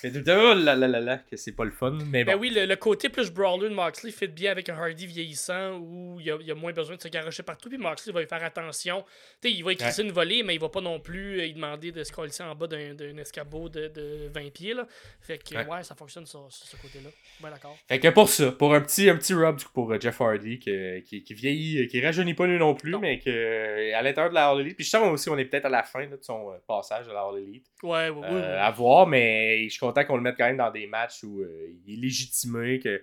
C'est 0.00 0.12
tout 0.12 0.30
oh 0.30 0.54
là 0.54 0.74
là 0.76 0.88
là 0.88 1.00
là, 1.00 1.18
que 1.18 1.36
c'est 1.36 1.52
pas 1.52 1.64
le 1.64 1.70
fun, 1.70 1.98
mais 2.06 2.24
bon. 2.24 2.32
Ben 2.32 2.38
oui, 2.38 2.50
le, 2.50 2.66
le 2.66 2.76
côté 2.76 3.08
plus 3.08 3.30
brawler 3.30 3.68
de 3.68 3.74
Moxley 3.74 4.10
fit 4.12 4.28
bien 4.28 4.50
avec 4.52 4.68
un 4.68 4.76
Hardy 4.76 5.06
vieillissant 5.06 5.78
où 5.78 6.18
il 6.20 6.26
y 6.26 6.30
a, 6.30 6.38
il 6.40 6.50
a 6.50 6.54
moins 6.54 6.72
besoin 6.72 6.96
de 6.96 7.02
se 7.02 7.08
garocher 7.08 7.42
partout. 7.42 7.68
Puis 7.68 7.78
Moxley 7.78 8.12
va 8.12 8.22
y 8.22 8.26
faire 8.26 8.42
attention. 8.44 9.04
Il 9.44 9.64
va 9.64 9.72
écrisser 9.72 10.02
une 10.02 10.12
volée, 10.12 10.42
mais 10.42 10.54
il 10.54 10.60
va 10.60 10.68
pas 10.68 10.80
non 10.80 11.00
plus 11.00 11.40
euh, 11.40 11.52
demander 11.52 11.92
de 11.92 12.02
se 12.04 12.12
coller 12.12 12.30
en 12.40 12.54
bas 12.54 12.66
d'un 12.66 12.94
d'un 12.94 13.16
escabeau 13.18 13.68
de, 13.68 13.88
de 13.88 14.28
20 14.32 14.52
pieds. 14.52 14.74
Là. 14.74 14.86
Fait 15.20 15.38
que, 15.38 15.54
ouais, 15.54 15.64
Ouais. 15.66 15.82
ça 15.82 15.94
fonctionne 15.94 16.26
sur, 16.26 16.46
sur 16.50 16.66
ce 16.66 16.76
côté-là. 16.76 17.10
Ben 17.40 17.50
d'accord. 17.50 17.76
Fait 17.88 17.98
que 17.98 18.08
pour 18.08 18.28
ça, 18.28 18.52
pour 18.52 18.74
un 18.74 18.80
petit, 18.80 19.08
un 19.10 19.16
petit 19.16 19.34
rub 19.34 19.58
pour 19.74 19.92
euh, 19.92 19.98
Jeff 20.00 20.20
Hardy, 20.20 20.58
que- 20.60 21.00
qui, 21.00 21.22
qui 21.22 21.34
vieillit, 21.34 21.82
euh, 21.82 21.86
qui 21.86 22.00
rajeunit 22.00 22.34
pas 22.34 22.46
lui 22.46 22.58
non 22.58 22.74
plus, 22.74 22.92
Non. 22.92 23.00
mais 23.00 23.18
que 23.18 23.92
à 23.94 24.02
l'intérieur 24.02 24.30
de 24.30 24.34
la 24.34 24.48
All 24.48 24.60
Elite. 24.60 24.76
Puis 24.76 24.84
je 24.84 24.90
sens 24.90 25.08
aussi 25.12 25.28
on 25.28 25.38
est 25.38 25.44
peut-être 25.46 25.64
à 25.66 25.68
la 25.70 25.82
fin 25.82 26.00
là, 26.00 26.16
de 26.16 26.22
son 26.22 26.52
passage 26.66 27.08
à 27.08 27.12
la 27.12 27.20
All 27.22 27.38
Elite. 27.38 27.66
Ouais, 27.82 28.08
ouais, 28.08 28.10
ouais, 28.10 28.26
Euh, 28.30 28.40
ouais. 28.54 28.58
À 28.58 28.70
voir, 28.70 29.06
mais 29.06 29.68
je 29.68 29.78
content 29.88 30.04
qu'on 30.04 30.16
le 30.16 30.22
mette 30.22 30.36
quand 30.36 30.46
même 30.46 30.56
dans 30.56 30.70
des 30.70 30.86
matchs 30.86 31.22
où 31.24 31.40
euh, 31.40 31.68
il 31.86 31.94
est 31.94 32.00
légitimé, 32.00 32.78
que 32.80 33.02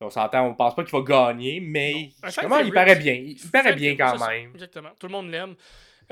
on 0.00 0.10
s'entend, 0.10 0.46
on 0.46 0.54
pense 0.54 0.74
pas 0.74 0.84
qu'il 0.84 0.92
va 0.92 1.00
gagner, 1.00 1.58
mais 1.60 2.10
comment 2.40 2.58
il 2.58 2.72
paraît 2.72 2.96
bien. 2.96 3.14
Il 3.14 3.38
paraît 3.50 3.74
bien 3.74 3.96
quand 3.96 4.18
même. 4.28 4.50
Exactement. 4.54 4.90
Tout 4.98 5.06
le 5.06 5.12
monde 5.12 5.30
l'aime. 5.30 5.54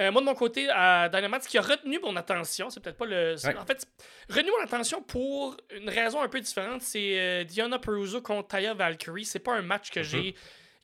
Euh, 0.01 0.11
moi, 0.11 0.21
de 0.23 0.27
mon 0.27 0.35
côté, 0.35 0.69
à 0.71 1.09
Dynamite, 1.09 1.43
ce 1.45 1.49
qui 1.49 1.57
a 1.59 1.61
retenu 1.63 2.01
mon 2.01 2.17
attention, 2.17 2.69
c'est 2.71 2.81
peut-être 2.81 2.97
pas 2.97 3.05
le. 3.07 3.37
Ouais. 3.45 3.57
En 3.57 3.65
fait, 3.67 3.87
retenu 4.29 4.51
mon 4.51 4.65
attention 4.65 5.03
pour 5.03 5.57
une 5.77 5.89
raison 5.89 6.21
un 6.23 6.29
peu 6.29 6.41
différente. 6.41 6.81
C'est 6.83 7.19
euh, 7.21 7.45
Diana 7.45 7.79
Peruso 7.79 8.21
contre 8.23 8.49
Taya 8.49 8.75
Valkyrie. 8.75 9.25
C'est 9.25 9.39
pas 9.39 9.55
un 9.55 9.63
match 9.63 9.91
que 9.91 10.01
Mhm. 10.01 10.05
j'ai 10.05 10.35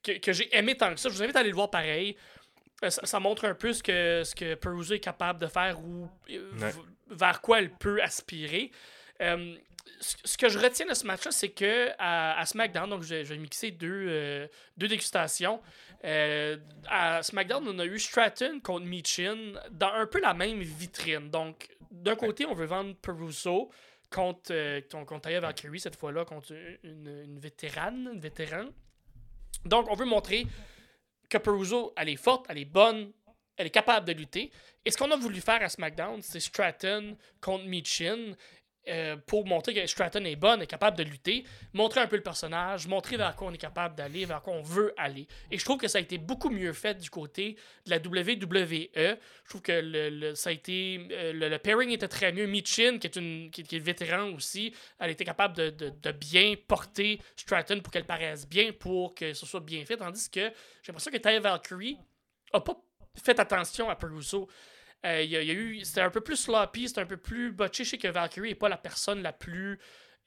que, 0.05 0.12
que 0.18 0.33
j'ai 0.33 0.55
aimé 0.57 0.76
tant 0.76 0.93
que 0.95 1.01
ça. 1.01 1.09
Je 1.09 1.14
vous 1.14 1.22
invite 1.22 1.35
à 1.37 1.41
aller 1.41 1.49
le 1.49 1.55
voir 1.57 1.70
pareil. 1.70 2.16
Euh, 2.85 2.91
ça, 2.91 3.05
ça 3.05 3.18
montre 3.18 3.47
un 3.47 3.55
peu 3.55 3.72
ce 3.72 3.83
que, 3.83 4.22
ce 4.24 4.35
que 4.35 4.55
Peruso 4.55 4.95
est 4.95 5.01
capable 5.01 5.41
de 5.41 5.47
faire 5.49 5.81
ou 5.81 6.09
Ouais. 6.28 6.70
vers 7.11 7.41
quoi 7.41 7.59
elle 7.59 7.70
peut 7.70 8.01
aspirer. 8.03 8.70
Euh, 9.20 9.56
ce 10.00 10.38
que 10.38 10.48
je 10.48 10.58
retiens 10.58 10.86
de 10.86 10.94
ce 10.94 11.06
match-là, 11.06 11.30
c'est 11.30 11.50
que 11.50 11.90
à, 11.98 12.44
SmackDown, 12.46 12.88
donc 12.88 13.02
je, 13.02 13.16
vais 13.16 13.36
mixer 13.36 13.70
deux, 13.70 14.06
euh, 14.08 14.48
deux 14.76 14.88
dégustations. 14.88 15.60
Euh, 16.04 16.56
à 16.88 17.22
SmackDown, 17.22 17.66
on 17.68 17.78
a 17.78 17.84
eu 17.84 17.98
Stratton 17.98 18.60
contre 18.62 18.86
Michin 18.86 19.52
dans 19.70 19.92
un 19.92 20.06
peu 20.06 20.20
la 20.20 20.32
même 20.32 20.60
vitrine. 20.60 21.30
Donc, 21.30 21.68
d'un 21.90 22.16
côté, 22.16 22.46
on 22.46 22.54
veut 22.54 22.66
vendre 22.66 22.94
Peruso 22.96 23.70
contre, 24.10 24.80
contre, 24.88 25.06
contre 25.06 25.22
Taya 25.22 25.40
Valkyrie, 25.40 25.80
cette 25.80 25.96
fois-là, 25.96 26.24
contre 26.24 26.52
une, 26.82 27.22
une 27.24 27.38
vétérane, 27.38 28.10
une 28.14 28.20
vétéran. 28.20 28.66
Donc, 29.66 29.90
on 29.90 29.94
veut 29.94 30.06
montrer 30.06 30.46
que 31.28 31.36
Peruso, 31.36 31.92
elle 31.96 32.08
est 32.08 32.16
forte, 32.16 32.46
elle 32.48 32.58
est 32.58 32.64
bonne, 32.64 33.12
elle 33.56 33.66
est 33.66 33.70
capable 33.70 34.06
de 34.06 34.12
lutter. 34.12 34.50
Et 34.84 34.90
ce 34.90 34.96
qu'on 34.96 35.10
a 35.10 35.16
voulu 35.16 35.40
faire 35.40 35.62
à 35.62 35.68
SmackDown, 35.68 36.22
c'est 36.22 36.40
Stratton 36.40 37.16
contre 37.40 37.66
Michin. 37.66 38.34
Euh, 38.89 39.16
pour 39.26 39.47
montrer 39.47 39.74
que 39.74 39.87
Stratton 39.87 40.24
est 40.24 40.37
bonne, 40.37 40.62
est 40.62 40.66
capable 40.66 40.97
de 40.97 41.03
lutter, 41.03 41.45
montrer 41.74 42.01
un 42.01 42.07
peu 42.07 42.16
le 42.16 42.22
personnage, 42.22 42.87
montrer 42.87 43.18
vers 43.18 43.37
quoi 43.37 43.49
on 43.49 43.53
est 43.53 43.59
capable 43.59 43.95
d'aller, 43.95 44.24
vers 44.24 44.41
quoi 44.41 44.55
on 44.55 44.62
veut 44.62 44.95
aller. 44.97 45.26
Et 45.51 45.59
je 45.59 45.64
trouve 45.64 45.76
que 45.76 45.87
ça 45.87 45.99
a 45.99 46.01
été 46.01 46.16
beaucoup 46.16 46.49
mieux 46.49 46.72
fait 46.72 46.95
du 46.95 47.11
côté 47.11 47.57
de 47.85 47.91
la 47.91 47.99
WWE. 47.99 48.89
Je 48.95 49.49
trouve 49.49 49.61
que 49.61 49.81
le, 49.83 50.35
ça 50.35 50.49
a 50.49 50.53
été, 50.53 51.07
euh, 51.12 51.33
le, 51.35 51.59
pairing 51.59 51.91
était 51.91 52.09
très 52.09 52.33
mieux. 52.33 52.47
Michin, 52.47 52.99
qui 52.99 53.07
est, 53.07 53.16
une, 53.16 53.51
qui, 53.51 53.61
est 53.61 53.78
vétéran 53.78 54.31
aussi, 54.31 54.74
elle 54.99 55.11
était 55.11 55.26
capable 55.26 55.55
de, 55.55 56.12
bien 56.12 56.55
porter 56.66 57.20
Stratton 57.37 57.81
pour 57.81 57.93
qu'elle 57.93 58.07
paraisse 58.07 58.49
bien, 58.49 58.72
pour 58.72 59.14
que 59.14 59.35
ce 59.35 59.45
soit 59.45 59.61
bien 59.61 59.85
fait. 59.85 59.99
Tandis 59.99 60.31
que 60.31 60.41
j'ai 60.41 60.89
l'impression 60.89 61.11
que 61.11 61.18
Taya 61.18 61.41
Valkyrie 61.41 61.99
a 62.53 62.61
pas 62.61 62.81
fait 63.22 63.39
attention 63.39 63.91
à 63.91 63.97
Peruso. 63.97 64.49
Euh, 65.07 65.22
y, 65.22 65.36
a- 65.36 65.84
c'était 65.84 66.03
un 66.03 66.11
peu 66.11 66.20
plus 66.20 66.36
sloppy, 66.36 66.88
c'était 66.88 67.01
un 67.01 67.07
peu 67.07 67.16
plus 67.16 67.53
botché. 67.53 67.84
Je 67.84 67.90
sais 67.90 67.98
que 67.98 68.09
Valkyrie 68.09 68.51
n'est 68.51 68.55
pas 68.55 68.68
la 68.68 68.76
personne 68.76 69.22
la 69.22 69.32
plus, 69.32 69.78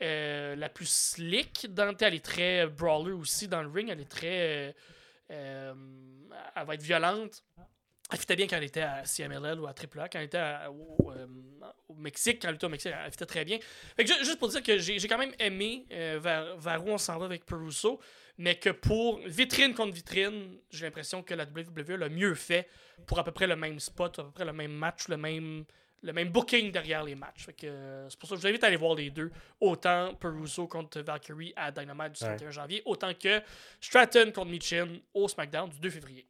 euh, 0.02 0.56
la 0.56 0.70
plus 0.70 0.90
slick. 0.90 1.68
Dans, 1.74 1.96
elle 2.02 2.16
est 2.16 2.26
très 2.26 2.66
brawler 2.68 3.12
aussi 3.14 3.48
dans 3.48 3.62
le 3.62 3.70
ring. 3.70 3.90
Elle 3.90 4.02
est 4.02 4.10
très. 4.10 4.76
euh, 5.32 5.74
elle 6.56 6.66
va 6.66 6.74
être 6.74 6.82
violente. 6.82 7.44
Elle 8.12 8.20
fitait 8.20 8.36
bien 8.36 8.48
quand 8.48 8.58
elle 8.58 8.64
était 8.66 8.82
à 8.82 9.06
CMLL 9.06 9.60
ou 9.60 9.66
à 9.66 9.74
AAA, 9.74 10.10
quand 10.10 10.20
elle 10.20 10.26
était 10.26 10.42
au, 10.70 11.12
au 11.88 11.96
Mexique, 11.96 12.42
quand 12.42 12.50
elle 12.50 12.56
était 12.56 12.66
au 12.66 12.70
Mexique, 12.70 12.92
elle 12.94 13.12
fitait 13.12 13.26
très 13.26 13.46
bien. 13.46 13.58
Fait 13.96 14.04
que 14.04 14.14
ju- 14.14 14.20
juste 14.26 14.38
pour 14.40 14.50
dire 14.50 14.62
que 14.62 14.78
j'ai 14.78 15.08
quand 15.08 15.18
même 15.18 15.34
aimé 15.40 15.86
vers, 15.90 16.58
vers 16.58 16.86
où 16.86 16.90
on 16.90 16.98
s'en 16.98 17.18
va 17.18 17.26
avec 17.26 17.46
Peruso, 17.46 18.00
mais 18.38 18.56
que 18.56 18.70
pour 18.70 19.20
vitrine 19.26 19.74
contre 19.74 19.94
vitrine, 19.94 20.58
j'ai 20.70 20.86
l'impression 20.86 21.22
que 21.24 21.34
la 21.34 21.46
WWE 21.46 21.98
l'a 21.98 22.10
mieux 22.10 22.36
fait 22.36 22.68
pour 23.06 23.20
à 23.20 23.24
peu 23.24 23.32
près 23.32 23.48
le 23.48 23.56
même 23.56 23.80
spot, 23.80 24.20
à 24.20 24.24
peu 24.24 24.32
près 24.32 24.46
le 24.46 24.54
même 24.54 24.74
match, 24.74 25.08
le 25.08 25.18
même, 25.18 25.66
le 26.02 26.14
même 26.14 26.30
booking 26.30 26.72
derrière 26.72 27.04
les 27.04 27.16
matchs. 27.16 27.48
Euh, 27.64 28.08
c'est 28.10 28.20
pour 28.20 28.28
ça 28.30 28.36
que 28.36 28.42
je 28.42 28.48
vous 28.48 28.50
invite 28.50 28.64
à 28.64 28.68
aller 28.68 28.76
voir 28.76 28.96
les 28.96 29.10
deux. 29.10 29.32
Autant 29.60 30.14
Peruso 30.16 30.68
contre 30.68 31.02
Valkyrie 31.02 31.54
à 31.56 31.72
Dynamite 31.72 32.14
du 32.14 32.24
Ouais. 32.24 32.36
31 32.36 32.52
janvier, 32.52 32.82
autant 32.86 33.14
que 33.14 33.42
Stratton 33.80 34.32
contre 34.34 34.50
Michin 34.52 34.88
au 35.14 35.28
SmackDown 35.28 35.70
du 35.70 35.80
2 35.80 35.90
février. 35.90 36.28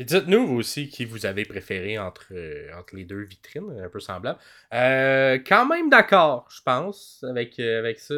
Et 0.00 0.04
dites-nous 0.04 0.46
vous 0.46 0.56
aussi 0.56 0.88
qui 0.88 1.04
vous 1.04 1.26
avez 1.26 1.44
préféré 1.44 1.98
entre, 1.98 2.26
euh, 2.32 2.70
entre 2.78 2.94
les 2.94 3.04
deux 3.04 3.22
vitrines, 3.22 3.80
un 3.82 3.88
peu 3.88 3.98
semblables. 3.98 4.38
Euh, 4.72 5.40
quand 5.44 5.66
même 5.66 5.90
d'accord, 5.90 6.46
je 6.54 6.62
pense, 6.62 7.24
avec, 7.28 7.58
euh, 7.58 7.80
avec 7.80 7.98
ça. 7.98 8.14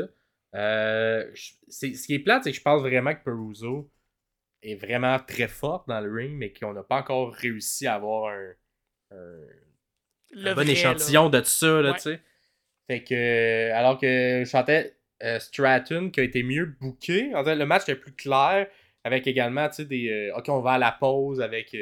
Euh, 0.55 1.31
ce 1.69 1.87
qui 2.07 2.15
est 2.15 2.19
plate, 2.21 2.45
c'est 2.45 2.51
que 2.53 2.57
je 2.59 2.63
pense 2.63 2.81
vraiment 2.83 3.15
que 3.15 3.23
Peruso 3.25 3.91
est 4.63 4.77
vraiment 4.77 5.19
très 5.21 5.49
forte 5.49 5.89
dans 5.89 6.01
le 6.01 6.13
ring, 6.13 6.33
mais 6.37 6.53
qu'on 6.53 6.75
n'a 6.75 6.83
pas 6.85 6.99
encore 7.01 7.35
réussi 7.35 7.87
à 7.87 7.95
avoir 7.97 8.33
un, 8.35 8.53
un- 9.13 9.47
Le 10.33 10.53
un 10.53 10.55
bon 10.55 10.69
vrai, 10.69 10.69
échantillon 10.69 11.29
de 11.29 11.43
ça, 11.43 11.83
là, 11.83 11.93
Ouais. 11.93 11.99
tu 11.99 12.03
sais. 12.03 12.21
Fait 12.89 13.05
que, 13.05 13.15
euh, 13.15 13.75
alors 13.77 13.99
que 13.99 14.43
je 14.45 14.51
chantais 14.51 14.97
euh, 15.23 15.39
Stratton 15.41 16.11
qui 16.11 16.21
a 16.21 16.25
été 16.25 16.43
mieux 16.43 16.67
booké, 16.67 17.35
en 17.35 17.45
fait, 17.45 17.57
le 17.57 17.67
match 17.67 17.83
était 17.85 17.97
plus 17.97 18.15
clair, 18.15 18.69
avec 19.05 19.27
également, 19.27 19.69
tu 19.69 19.77
sais, 19.77 19.85
des. 19.87 20.11
euh, 20.11 20.37
ok, 20.39 20.49
on 20.51 20.61
va 20.61 20.73
à 20.75 20.79
la 20.79 20.93
pause 20.93 21.41
avec 21.41 21.77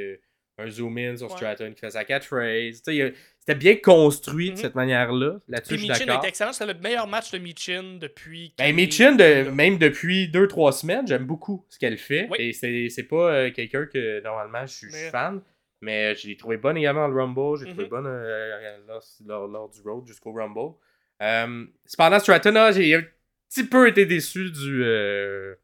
un 0.59 0.71
zoom-in 0.71 1.17
sur 1.17 1.31
Ouais. 1.31 1.33
Stratton 1.33 1.73
qui 1.75 1.81
fait 1.81 1.91
sa 1.93 2.05
catchphrase. 2.05 2.83
Tu 2.83 2.93
sais, 2.99 3.15
c'était 3.49 3.59
bien 3.59 3.77
construit 3.77 4.49
de 4.49 4.53
Mhm. 4.53 4.57
cette 4.59 4.75
manière-là. 4.75 5.39
Là-dessus, 5.49 5.79
je 5.79 5.93
suis 5.95 6.05
d'accord. 6.07 6.25
excellent. 6.27 6.53
C'est 6.53 6.67
le 6.67 6.75
meilleur 6.75 7.07
match 7.07 7.31
de 7.33 7.39
Michin 7.39 7.97
depuis. 7.99 8.53
Ben, 8.59 8.75
Michin, 8.75 9.13
de, 9.13 9.49
même 9.51 9.79
depuis 9.79 10.29
2-3 10.29 10.73
semaines, 10.73 11.07
j'aime 11.09 11.25
beaucoup 11.25 11.65
ce 11.71 11.79
qu'elle 11.79 11.97
fait. 11.97 12.29
Oui. 12.31 12.37
Et 12.61 12.89
c'est 12.91 13.03
pas 13.05 13.33
euh, 13.33 13.51
quelqu'un 13.51 13.87
que 13.87 14.23
normalement 14.23 14.67
je 14.67 14.73
suis 14.75 14.89
Mais- 14.93 15.11
fan. 15.11 15.41
Mais 15.81 16.15
je 16.17 16.27
l'ai 16.27 16.37
trouvé 16.37 16.57
bonne 16.59 16.77
également 16.77 17.09
dans 17.09 17.15
le 17.15 17.21
Rumble. 17.23 17.59
J'ai 17.59 17.67
trouvé 17.67 17.85
Mhm. 17.85 17.89
bonne 17.91 18.07
euh, 18.07 18.77
lors, 18.87 19.03
lors- 19.25 19.49
lors 19.49 19.69
du 19.71 19.81
road 19.81 20.07
jusqu'au 20.07 20.33
Rumble. 20.33 20.75
Euh, 21.23 21.65
cependant, 21.87 22.19
Stratton, 22.19 22.55
ah, 22.57 22.73
j'ai 22.73 22.95
un 22.97 23.03
petit 23.49 23.65
peu 23.65 23.89
été 23.89 24.05
déçu 24.05 24.51
du, 24.51 24.83
euh, 24.85 25.55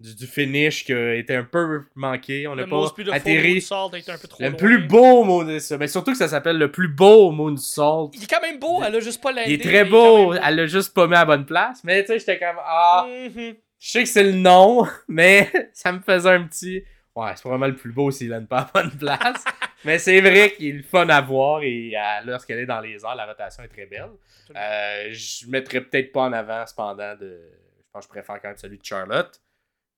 du, 0.00 0.14
du 0.14 0.26
finish 0.26 0.84
qui 0.84 0.92
a 0.92 1.14
été 1.14 1.34
un 1.34 1.44
peu 1.44 1.84
manqué. 1.94 2.46
On 2.46 2.54
n'a 2.56 2.66
pas 2.66 2.92
atterri. 3.12 3.54
Moonsault 3.54 3.94
a 3.94 3.98
été 3.98 4.10
un 4.12 4.18
peu 4.18 4.28
trop 4.28 4.42
Le 4.42 4.48
loin. 4.48 4.56
plus 4.56 4.78
beau 4.86 5.24
moonsault. 5.24 5.78
Mais 5.78 5.88
surtout 5.88 6.12
que 6.12 6.18
ça 6.18 6.28
s'appelle 6.28 6.58
le 6.58 6.70
plus 6.70 6.88
beau 6.88 7.30
moonsault. 7.30 8.10
Il 8.14 8.22
est 8.22 8.26
quand 8.30 8.40
même 8.42 8.58
beau, 8.58 8.82
elle 8.84 8.94
a 8.94 9.00
juste 9.00 9.22
pas 9.22 9.30
Il 9.32 9.36
landé, 9.36 9.52
est 9.54 9.62
très 9.62 9.84
beau. 9.84 10.34
Elle 10.34 10.56
l'a 10.56 10.66
juste 10.66 10.92
pas 10.94 11.06
mis 11.06 11.14
à 11.14 11.20
la 11.20 11.24
bonne 11.24 11.46
place. 11.46 11.82
Mais 11.84 12.02
tu 12.02 12.08
sais, 12.08 12.18
j'étais 12.18 12.38
comme. 12.38 12.56
Ah. 12.64 13.06
Mhm. 13.08 13.54
Je 13.78 13.90
sais 13.90 14.02
que 14.02 14.08
c'est 14.08 14.24
le 14.24 14.32
nom, 14.32 14.86
mais 15.08 15.50
ça 15.72 15.92
me 15.92 16.00
faisait 16.00 16.30
un 16.30 16.44
petit. 16.44 16.82
Ouais, 17.14 17.30
c'est 17.36 17.48
vraiment 17.48 17.66
le 17.66 17.76
plus 17.76 17.92
beau 17.92 18.10
s'il 18.10 18.32
a 18.32 18.40
pas 18.40 18.60
à 18.60 18.70
bonne 18.74 18.90
place. 18.98 19.44
mais 19.84 19.98
c'est 19.98 20.20
vrai 20.20 20.52
qu'il 20.56 20.78
est 20.78 20.82
fun 20.82 21.08
à 21.08 21.20
voir 21.20 21.62
et 21.62 21.92
euh, 21.94 22.00
lorsqu'elle 22.24 22.58
est 22.58 22.66
dans 22.66 22.80
les 22.80 23.04
airs, 23.04 23.14
la 23.14 23.26
rotation 23.26 23.62
est 23.62 23.68
très 23.68 23.86
belle. 23.86 24.08
Euh, 24.56 25.08
je 25.12 25.46
mettrais 25.48 25.80
peut-être 25.80 26.10
pas 26.10 26.22
en 26.22 26.32
avant 26.32 26.66
cependant 26.66 27.14
de. 27.14 27.40
Je 27.78 27.84
pense 27.92 28.06
que 28.06 28.14
je 28.14 28.20
préfère 28.20 28.42
quand 28.42 28.48
même 28.48 28.56
celui 28.56 28.78
de 28.78 28.84
Charlotte, 28.84 29.40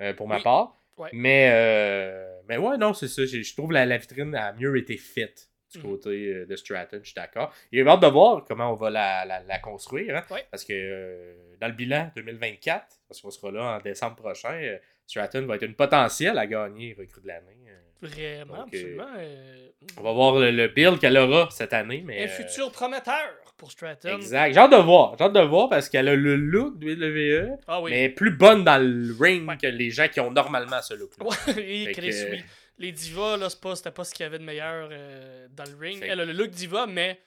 euh, 0.03 0.13
pour 0.15 0.29
ma 0.29 0.37
Oui. 0.37 0.43
part. 0.43 0.77
Ouais. 0.97 1.11
Mais, 1.13 1.51
euh, 1.53 2.41
mais 2.49 2.57
ouais, 2.57 2.79
non, 2.79 2.95
c'est 2.95 3.09
ça. 3.09 3.25
Je 3.27 3.55
trouve 3.55 3.73
la, 3.73 3.85
la 3.87 3.99
vitrine 3.99 4.35
a 4.35 4.53
mieux 4.55 4.77
été 4.79 4.97
faite 4.97 5.49
du 5.73 5.79
Mhm. 5.79 5.85
côté 5.85 6.09
euh, 6.33 6.47
de 6.47 6.57
Stratton, 6.57 7.01
je 7.03 7.07
suis 7.07 7.15
d'accord. 7.15 7.53
Il 7.73 7.87
a 7.87 7.91
hâte 7.93 8.01
de 8.01 8.07
voir 8.07 8.45
comment 8.45 8.71
on 8.71 8.77
va 8.77 8.89
la, 8.89 9.25
la- 9.27 9.43
la 9.43 9.59
construire. 9.59 10.17
hein, 10.17 10.23
Ouais. 10.31 10.47
Parce 10.51 10.65
que 10.65 10.73
euh, 10.73 11.35
dans 11.61 11.67
le 11.67 11.75
bilan 11.75 12.11
2024, 12.17 12.87
parce 13.09 13.21
qu'on 13.21 13.31
sera 13.31 13.51
là 13.51 13.77
en 13.77 13.81
décembre 13.81 14.17
prochain, 14.17 14.55
euh, 14.55 14.79
Stratton 15.07 15.45
va 15.45 15.57
être 15.57 15.65
une 15.65 15.75
potentielle 15.75 16.39
à 16.39 16.47
gagner 16.47 16.95
recrue 16.99 17.21
de 17.21 17.27
l'année. 17.29 17.57
Vraiment, 18.03 18.57
Donc, 18.59 18.67
absolument. 18.75 19.07
euh, 19.19 19.69
On 19.99 20.03
va 20.03 20.13
voir 20.13 20.35
le, 20.39 20.51
le 20.51 20.69
build 20.69 20.99
qu'elle 20.99 21.17
aura 21.17 21.49
cette 21.51 21.73
année. 21.73 22.03
Mais, 22.05 22.23
un 22.23 22.27
euh, 22.27 22.29
futur 22.29 22.71
prometteur 22.71 23.35
pour 23.57 23.71
Stratton. 23.73 24.17
Exact. 24.17 24.53
J'ai 24.53 24.59
hâte 24.59 24.73
de 24.73 24.77
voir. 24.77 25.17
J'ai 25.19 25.25
hâte 25.25 25.33
de 25.33 25.41
voir 25.41 25.69
parce 25.71 25.89
qu'elle 25.89 26.09
a 26.09 26.15
le 26.15 26.37
look 26.37 26.79
de 26.79 26.95
WWE, 26.95 27.59
Ah 27.67 27.81
oui. 27.81 27.91
mais 27.93 28.09
plus 28.11 28.31
bonne 28.37 28.65
dans 28.65 28.77
le 28.83 29.15
ring 29.19 29.49
Ouais. 29.49 29.57
que 29.57 29.67
les 29.67 29.91
gens 29.91 30.09
qui 30.09 30.21
ont 30.21 30.31
normalement 30.31 30.83
ce 30.83 30.95
look. 30.95 31.13
Ouais, 31.21 31.37
et 31.63 31.87
Fait 31.87 31.93
Chris, 31.93 32.11
que- 32.11 32.31
oui. 32.33 32.45
Les 32.79 32.93
divas, 32.93 33.39
là, 33.39 33.49
c'est 33.49 33.61
pas- 33.61 33.75
c'était 33.75 33.91
pas 33.91 34.05
ce 34.05 34.13
qu'il 34.13 34.25
y 34.25 34.27
avait 34.27 34.39
de 34.39 34.45
meilleur 34.45 34.91
euh, 34.93 35.47
dans 35.51 35.65
le 35.65 35.77
ring. 35.79 36.05
Elle 36.07 36.21
a 36.21 36.25
le 36.27 36.33
look 36.35 36.51
diva, 36.51 36.87
mais 36.87 37.19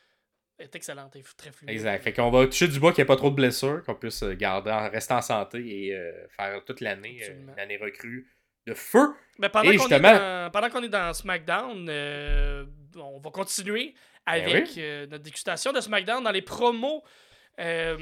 elle 0.59 0.65
est 0.65 0.75
excellente. 0.75 1.11
Elle 1.15 1.21
est 1.21 1.37
très 1.37 1.51
fluide. 1.51 1.71
Exact. 1.71 2.03
Fait 2.03 2.13
qu'on 2.13 2.29
va 2.29 2.45
toucher 2.45 2.67
du 2.67 2.79
bois 2.79 2.91
qu'il 2.93 3.01
n'y 3.01 3.05
ait 3.05 3.07
pas 3.07 3.15
trop 3.15 3.31
de 3.31 3.35
blessures, 3.35 3.81
qu'on 3.83 3.95
puisse 3.95 4.23
garder, 4.23 4.69
en 4.69 4.87
rester 4.91 5.15
en 5.15 5.21
santé 5.23 5.57
et 5.87 5.99
faire 6.37 6.63
toute 6.65 6.81
l'année, 6.81 7.17
euh, 7.21 7.25
Absolument. 7.25 7.53
une 7.53 7.59
année 7.59 7.77
recrue 7.77 8.27
de 8.69 8.73
feu. 8.73 9.07
Ben, 9.39 9.49
pendant 9.49 9.71
qu'on 9.71 9.87
est, 9.87 9.99
dans- 9.99 10.51
pendant 10.51 10.69
qu'on 10.69 10.83
est 10.83 10.89
dans 10.89 11.13
SmackDown, 11.13 11.87
euh, 11.89 12.65
on 12.97 13.19
va 13.19 13.29
continuer 13.31 13.93
avec 14.25 14.45
Ben 14.45 14.63
oui. 14.67 14.73
euh, 14.79 15.07
notre 15.07 15.23
dégustation 15.23 15.71
de 15.73 15.79
SmackDown 15.81 16.23
dans 16.23 16.31
les 16.31 16.41
promos. 16.41 17.03
euh, 17.59 17.97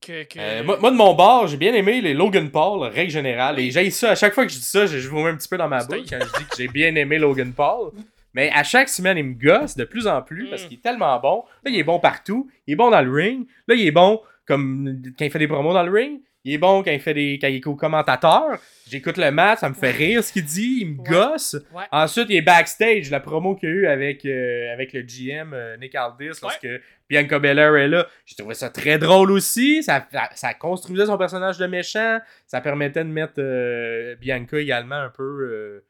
que, 0.00 0.24
que- 0.24 0.62
moi, 0.62 0.78
moi, 0.80 0.90
de 0.90 0.96
mon 0.96 1.14
bord, 1.14 1.46
j'ai 1.46 1.56
bien 1.56 1.72
aimé 1.74 2.00
les 2.00 2.14
Logan 2.14 2.50
Paul, 2.50 2.82
règle 2.88 3.10
générale. 3.12 3.58
Et 3.60 3.70
j'ai 3.70 3.90
ça, 3.90 4.10
à 4.10 4.14
chaque 4.16 4.34
fois 4.34 4.44
que 4.46 4.52
je 4.52 4.58
dis 4.58 4.64
ça, 4.64 4.86
je, 4.86 4.98
je 4.98 5.08
vous 5.08 5.20
mets 5.20 5.30
un 5.30 5.36
petit 5.36 5.48
peu 5.48 5.56
dans 5.56 5.68
ma 5.68 5.84
bouche 5.84 6.06
quand 6.08 6.18
je 6.20 6.38
dis 6.38 6.44
que 6.48 6.56
j'ai 6.56 6.68
bien 6.68 6.94
aimé 6.96 7.18
Logan 7.18 7.52
Paul. 7.52 7.92
Mais 8.34 8.50
à 8.52 8.64
chaque 8.64 8.88
semaine, 8.88 9.18
il 9.18 9.24
me 9.24 9.34
gosse 9.34 9.76
de 9.76 9.84
plus 9.84 10.06
en 10.08 10.22
plus 10.22 10.48
parce 10.50 10.64
Mm. 10.64 10.68
qu'il 10.68 10.78
est 10.78 10.82
tellement 10.82 11.18
bon. 11.20 11.44
Là, 11.64 11.70
il 11.70 11.78
est 11.78 11.84
bon 11.84 12.00
partout. 12.00 12.50
Il 12.66 12.72
est 12.72 12.76
bon 12.76 12.90
dans 12.90 13.00
le 13.02 13.12
ring. 13.12 13.46
Là, 13.68 13.74
il 13.74 13.86
est 13.86 13.90
bon 13.92 14.20
comme 14.46 15.02
quand 15.18 15.24
il 15.24 15.30
fait 15.30 15.38
des 15.38 15.46
promos 15.48 15.72
dans 15.74 15.82
le 15.84 15.92
ring. 15.92 16.20
Il 16.44 16.54
est 16.54 16.58
bon 16.58 16.82
quand 16.82 16.90
il 16.90 16.98
fait 17.00 17.14
des 17.14 17.38
quand 17.40 17.46
il 17.48 17.56
est 17.56 17.60
co-commentateur. 17.60 18.58
J'écoute 18.90 19.16
le 19.16 19.30
match, 19.30 19.60
ça 19.60 19.68
me 19.68 19.74
fait 19.74 19.92
rire 19.92 20.24
ce 20.24 20.32
qu'il 20.32 20.44
dit, 20.44 20.78
il 20.80 20.86
me 20.94 20.98
Ouais. 21.00 21.08
gosse. 21.08 21.56
Ouais. 21.72 21.84
Ensuite, 21.92 22.26
il 22.30 22.36
est 22.36 22.42
backstage, 22.42 23.10
la 23.10 23.20
promo 23.20 23.54
qu'il 23.54 23.68
y 23.68 23.72
a 23.72 23.74
eu 23.74 23.86
avec, 23.86 24.24
euh, 24.24 24.72
avec 24.72 24.92
le 24.92 25.02
GM 25.02 25.52
euh, 25.54 25.76
Nick 25.76 25.94
Aldis 25.94 26.32
lorsque 26.42 26.66
Bianca 27.08 27.38
Belair 27.38 27.76
est 27.76 27.88
là. 27.88 28.06
J'ai 28.26 28.34
trouvé 28.34 28.54
ça 28.54 28.70
très 28.70 28.98
drôle 28.98 29.30
aussi. 29.30 29.82
Ça, 29.84 30.06
ça, 30.34 30.54
construisait 30.54 31.06
son 31.06 31.16
personnage 31.16 31.58
de 31.58 31.66
méchant. 31.66 32.18
Ça 32.46 32.60
permettait 32.60 33.04
de 33.04 33.08
mettre 33.08 33.34
euh, 33.38 34.16
Bianca 34.16 34.58
également 34.58 34.96
un 34.96 35.10
peu. 35.10 35.82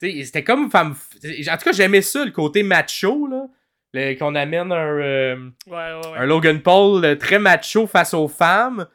tu 0.00 0.10
sais, 0.12 0.24
c'était 0.24 0.44
comme 0.44 0.70
femme. 0.70 0.94
En 0.94 1.56
tout 1.56 1.64
cas, 1.64 1.72
j'aimais 1.72 2.02
ça, 2.02 2.24
le 2.24 2.30
côté 2.32 2.62
macho, 2.62 3.26
là. 3.28 3.46
Qu'on 4.18 4.36
amène 4.36 4.70
un, 4.70 4.98
euh, 5.00 5.36
Ouais, 5.66 5.72
ouais, 5.72 5.94
ouais. 6.12 6.18
un 6.18 6.26
Logan 6.26 6.60
Paul 6.62 7.18
très 7.18 7.40
macho 7.40 7.86
face 7.88 8.14
aux 8.14 8.28
femmes. 8.28 8.86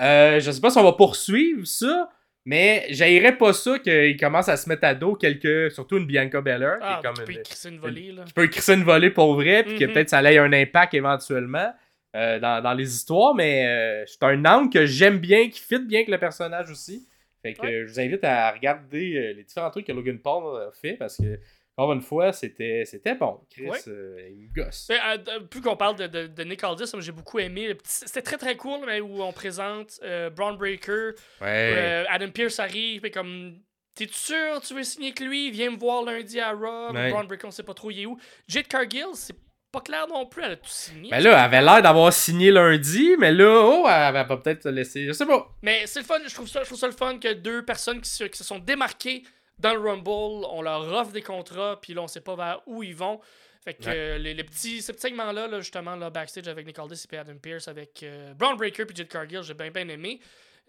Euh, 0.00 0.40
je 0.40 0.50
sais 0.50 0.60
pas 0.60 0.70
si 0.70 0.78
on 0.78 0.82
va 0.84 0.92
poursuivre 0.92 1.66
ça, 1.66 2.08
mais 2.44 2.86
j'haïrais 2.90 3.36
pas 3.36 3.52
ça 3.52 3.78
qu'il 3.78 4.16
commence 4.18 4.48
à 4.48 4.56
se 4.56 4.68
mettre 4.68 4.84
à 4.84 4.94
dos 4.94 5.14
quelques. 5.14 5.70
Surtout 5.72 5.98
une 5.98 6.06
Bianca 6.06 6.40
Belair, 6.40 6.78
qui 6.78 6.84
Ah, 6.86 7.00
est 7.02 7.06
comme 7.06 7.14
tu 7.16 7.24
peux 7.24 7.32
une, 7.32 7.42
crisser 7.42 7.68
une 7.68 7.78
volée, 7.78 8.12
là. 8.12 8.22
qui 8.24 8.32
peut 8.32 8.46
crisser 8.46 8.74
une 8.74 8.84
volée 8.84 9.10
pour 9.10 9.34
vrai, 9.34 9.62
puis 9.64 9.78
que 9.78 9.84
Mhm. 9.84 9.92
peut-être 9.92 10.08
ça 10.10 10.22
ait 10.22 10.38
un 10.38 10.52
impact 10.52 10.94
éventuellement 10.94 11.72
euh, 12.16 12.40
dans, 12.40 12.60
dans 12.62 12.72
les 12.72 12.92
histoires, 12.92 13.34
mais 13.34 13.66
euh, 13.68 14.04
c'est 14.06 14.22
un 14.24 14.44
angle 14.44 14.70
que 14.72 14.84
j'aime 14.86 15.18
bien, 15.18 15.48
qui 15.48 15.60
fit 15.60 15.78
bien 15.78 15.98
avec 16.00 16.08
le 16.08 16.18
personnage 16.18 16.68
aussi. 16.70 17.06
Fait 17.42 17.54
que 17.54 17.62
Ouais. 17.62 17.72
euh, 17.72 17.86
je 17.86 17.92
vous 17.92 18.00
invite 18.00 18.24
à 18.24 18.50
regarder 18.50 19.14
euh, 19.16 19.32
les 19.34 19.44
différents 19.44 19.70
trucs 19.70 19.86
que 19.86 19.92
Logan 19.92 20.18
Paul 20.18 20.60
a 20.60 20.70
fait 20.72 20.94
parce 20.94 21.16
que, 21.18 21.38
encore 21.76 21.92
une 21.92 22.02
fois, 22.02 22.32
c'était 22.32 22.82
c'était 22.84 23.14
bon. 23.14 23.40
Chris, 23.50 23.70
euh, 23.88 24.28
il 24.30 24.48
me 24.48 24.52
gosse. 24.52 24.88
Ben, 24.88 25.00
euh, 25.28 25.40
plus 25.40 25.60
qu'on 25.60 25.76
parle 25.76 25.96
de, 25.96 26.06
de, 26.06 26.26
de 26.26 26.44
Nick 26.44 26.62
Aldis, 26.62 26.90
j'ai 26.98 27.12
beaucoup 27.12 27.38
aimé. 27.38 27.76
C'était 27.84 28.22
très 28.22 28.36
très 28.36 28.56
cool, 28.56 28.80
mais 28.86 29.00
où 29.00 29.22
on 29.22 29.32
présente 29.32 29.98
euh, 30.02 30.30
Braun 30.30 30.54
Breaker. 30.54 31.12
Ouais. 31.40 31.72
euh, 31.76 32.04
Adam 32.08 32.30
Pierce 32.30 32.58
arrive, 32.58 33.06
et 33.06 33.10
comme. 33.10 33.58
T'es 33.94 34.08
sûr, 34.10 34.60
tu 34.62 34.72
veux 34.74 34.84
signer 34.84 35.08
avec 35.08 35.20
lui? 35.20 35.50
Viens 35.50 35.72
me 35.72 35.76
voir 35.76 36.04
lundi 36.04 36.38
à 36.38 36.52
Raw. 36.52 36.92
Ouais. 36.92 37.10
Braun 37.10 37.24
Breaker, 37.24 37.48
on 37.48 37.50
sait 37.50 37.64
pas 37.64 37.74
trop 37.74 37.90
il 37.90 38.00
est 38.00 38.06
où. 38.06 38.18
Jade 38.46 38.68
Cargill, 38.68 39.06
c'est 39.14 39.36
pas 39.72 39.80
clair 39.80 40.06
non 40.08 40.26
plus, 40.26 40.42
elle 40.42 40.52
a 40.52 40.56
tout 40.56 40.68
signé. 40.68 41.10
Ben 41.10 41.22
là, 41.22 41.30
elle 41.30 41.36
avait 41.36 41.60
l'air 41.62 41.82
d'avoir 41.82 42.12
signé 42.12 42.50
lundi, 42.50 43.16
mais 43.18 43.32
là, 43.32 43.62
oh, 43.64 43.86
elle 43.88 44.12
va 44.12 44.24
peut-être 44.24 44.62
se 44.62 44.68
laisser. 44.68 45.06
Je 45.06 45.12
sais 45.12 45.26
pas. 45.26 45.48
Mais 45.62 45.86
c'est 45.86 46.00
le 46.00 46.04
fun, 46.04 46.18
je 46.26 46.32
trouve, 46.34 46.48
ça, 46.48 46.60
je 46.62 46.66
trouve 46.66 46.78
ça 46.78 46.86
le 46.86 46.92
fun 46.92 47.18
que 47.18 47.32
deux 47.34 47.64
personnes 47.64 48.00
qui 48.00 48.08
se, 48.08 48.24
qui 48.24 48.38
se 48.38 48.44
sont 48.44 48.58
démarquées 48.58 49.22
dans 49.60 49.74
le 49.74 49.80
Rumble, 49.80 50.46
on 50.50 50.62
leur 50.62 50.82
offre 50.92 51.12
des 51.12 51.22
contrats, 51.22 51.78
puis 51.80 51.94
là, 51.94 52.02
on 52.02 52.08
sait 52.08 52.20
pas 52.20 52.36
vers 52.36 52.60
où 52.66 52.82
ils 52.82 52.94
vont. 52.96 53.20
Fait 53.64 53.74
que 53.74 53.84
Ouais. 53.84 53.94
euh, 53.94 54.18
les, 54.18 54.32
les 54.34 54.44
petits, 54.44 54.80
ce 54.80 54.90
petit 54.92 55.02
segment-là, 55.02 55.46
là, 55.46 55.60
justement, 55.60 55.94
là, 55.94 56.08
backstage 56.10 56.48
avec 56.48 56.66
Nick 56.66 56.78
Aldis 56.78 57.04
et 57.12 57.16
Adam 57.18 57.36
Pierce, 57.36 57.68
avec 57.68 58.02
euh, 58.02 58.32
Braun 58.34 58.56
Breaker 58.56 58.86
puis 58.86 58.96
Jade 58.96 59.08
Cargill, 59.08 59.42
j'ai 59.42 59.52
bien 59.54 59.70
bien 59.70 59.86
aimé. 59.88 60.18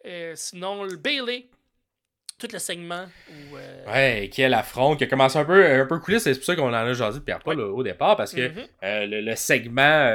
Euh, 0.05 0.33
sinon, 0.35 0.83
le 0.83 0.97
Bailey, 0.97 1.47
tout 2.37 2.47
le 2.51 2.59
segment 2.59 3.05
où. 3.29 3.55
euh, 3.57 3.85
Ouais, 3.85 4.29
qui 4.29 4.41
elle 4.41 4.53
affronte, 4.53 4.97
qui 4.97 5.05
a 5.05 5.07
commencé 5.07 5.37
un 5.37 5.45
peu, 5.45 5.65
un 5.65 5.85
peu 5.85 5.99
coulisse, 5.99 6.23
c'est 6.23 6.35
pour 6.35 6.43
ça 6.43 6.55
qu'on 6.55 6.67
en 6.69 6.73
a 6.73 6.91
jasé 6.93 7.19
de 7.19 7.23
Pierre 7.23 7.39
Paul 7.39 7.57
Ouais. 7.59 7.63
au 7.69 7.81
départ, 7.83 8.17
parce 8.17 8.33
que 8.33 8.49
mhm. 8.49 8.67
euh, 8.83 9.05
le, 9.05 9.21
le 9.21 9.35
segment 9.37 10.09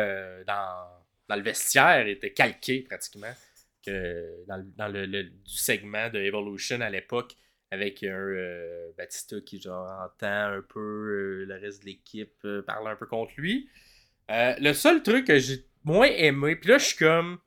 dans, 0.47 0.87
dans 1.29 1.37
le 1.37 1.43
vestiaire 1.43 2.07
était 2.07 2.33
calqué 2.33 2.83
pratiquement 2.83 3.33
que 3.87 4.45
dans, 4.49 4.57
le, 4.57 4.65
dans 4.77 4.89
le- 4.89 5.07
le- 5.07 5.23
du 5.25 5.57
segment 5.57 6.11
de 6.11 6.19
Evolution 6.19 6.81
à 6.83 6.91
l'époque 6.91 7.33
avec 7.71 8.03
un 8.03 8.09
euh, 8.09 8.93
Batista 8.97 9.37
qui 9.41 9.61
genre 9.61 9.89
entend 10.05 10.53
un 10.53 10.63
peu 10.63 10.81
euh, 10.81 11.45
le 11.47 11.55
reste 11.61 11.83
de 11.83 11.87
l'équipe 11.87 12.35
euh, 12.45 12.63
parler 12.63 12.91
un 12.91 12.97
peu 12.97 13.07
contre 13.07 13.33
lui. 13.37 13.69
Euh, 14.31 14.55
le 14.61 14.73
seul 14.73 15.03
truc 15.03 15.27
que 15.27 15.39
j'ai 15.39 15.65
moins 15.85 16.07
aimé, 16.07 16.57
puis 16.57 16.71
là 16.71 16.79
je 16.79 16.85
suis 16.87 16.97
comme 16.99 17.39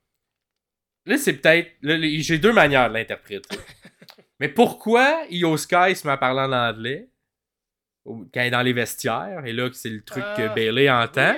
là 1.05 1.17
c'est 1.17 1.33
peut-être 1.33 1.71
j'ai 1.81 2.37
deux 2.37 2.53
manières 2.53 2.89
de 2.89 2.93
l'interpréter. 2.95 3.57
Mais 4.39 4.49
pourquoi 4.49 5.25
Io 5.29 5.57
Sky 5.57 5.95
se 5.95 6.07
met 6.07 6.13
à 6.13 6.17
parler 6.17 6.41
en 6.41 6.53
anglais 6.53 7.09
quand 8.05 8.29
elle 8.35 8.47
est 8.47 8.51
dans 8.51 8.61
les 8.61 8.73
vestiaires 8.73 9.45
et 9.45 9.53
là 9.53 9.69
c'est 9.73 9.89
le 9.89 10.01
truc 10.03 10.23
que 10.37 10.43
Ah. 10.43 10.53
Bailey 10.53 10.89
entend? 10.89 11.35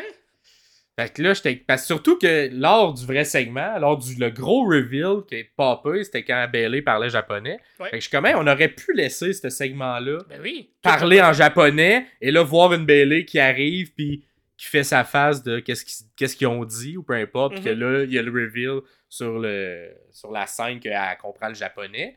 Fait 1.08 1.14
que 1.14 1.22
là, 1.22 1.34
j'étais. 1.34 1.56
Parce 1.56 1.82
que 1.82 1.88
surtout 1.88 2.18
que 2.18 2.50
lors 2.52 2.94
du 2.94 3.06
vrai 3.06 3.24
segment, 3.24 3.78
lors 3.80 3.98
du 3.98 4.16
le 4.20 4.30
gros 4.30 4.66
reveal 4.66 5.24
qui 5.28 5.36
est 5.36 5.52
popé, 5.56 6.04
c'était 6.04 6.24
quand 6.24 6.48
Bailey 6.52 6.82
parlait 6.82 7.10
japonais. 7.10 7.60
Ouais. 7.80 7.86
Fait 7.86 7.92
que 7.92 7.96
je 7.98 8.02
suis 8.02 8.12
comme, 8.12 8.26
Hey, 8.26 8.36
on 8.36 8.48
aurait 8.48 8.70
pu 8.70 8.94
laisser 8.94 9.34
ce 9.34 9.50
segment-là 9.50 10.20
Ben 10.30 10.40
oui. 10.42 10.70
parler 10.82 11.22
en 11.22 11.34
japonais 11.34 12.06
et 12.22 12.32
là 12.32 12.44
voir 12.44 12.74
une 12.74 12.86
Bailey 12.86 13.26
qui 13.26 13.40
arrive 13.40 13.94
puis 13.94 14.24
qui 14.58 14.68
fait 14.68 14.84
sa 14.84 15.04
face 15.04 15.42
de 15.44 15.60
qu'est-ce 15.60 16.36
qu'ils 16.36 16.48
ont 16.48 16.64
dit 16.66 16.96
ou 16.98 17.02
peu 17.04 17.14
importe, 17.14 17.54
puis 17.56 17.64
que 17.64 17.70
Mhm. 17.70 17.80
là, 17.80 18.04
il 18.04 18.14
y 18.14 18.20
a 18.20 18.22
le 18.22 18.32
reveal 18.32 18.82
sur, 19.10 19.40
le, 19.40 19.90
sur 20.12 20.32
la 20.32 20.46
scène 20.46 20.80
qu'elle 20.80 20.96
comprend 21.20 21.48
le 21.48 21.56
japonais. 21.56 22.16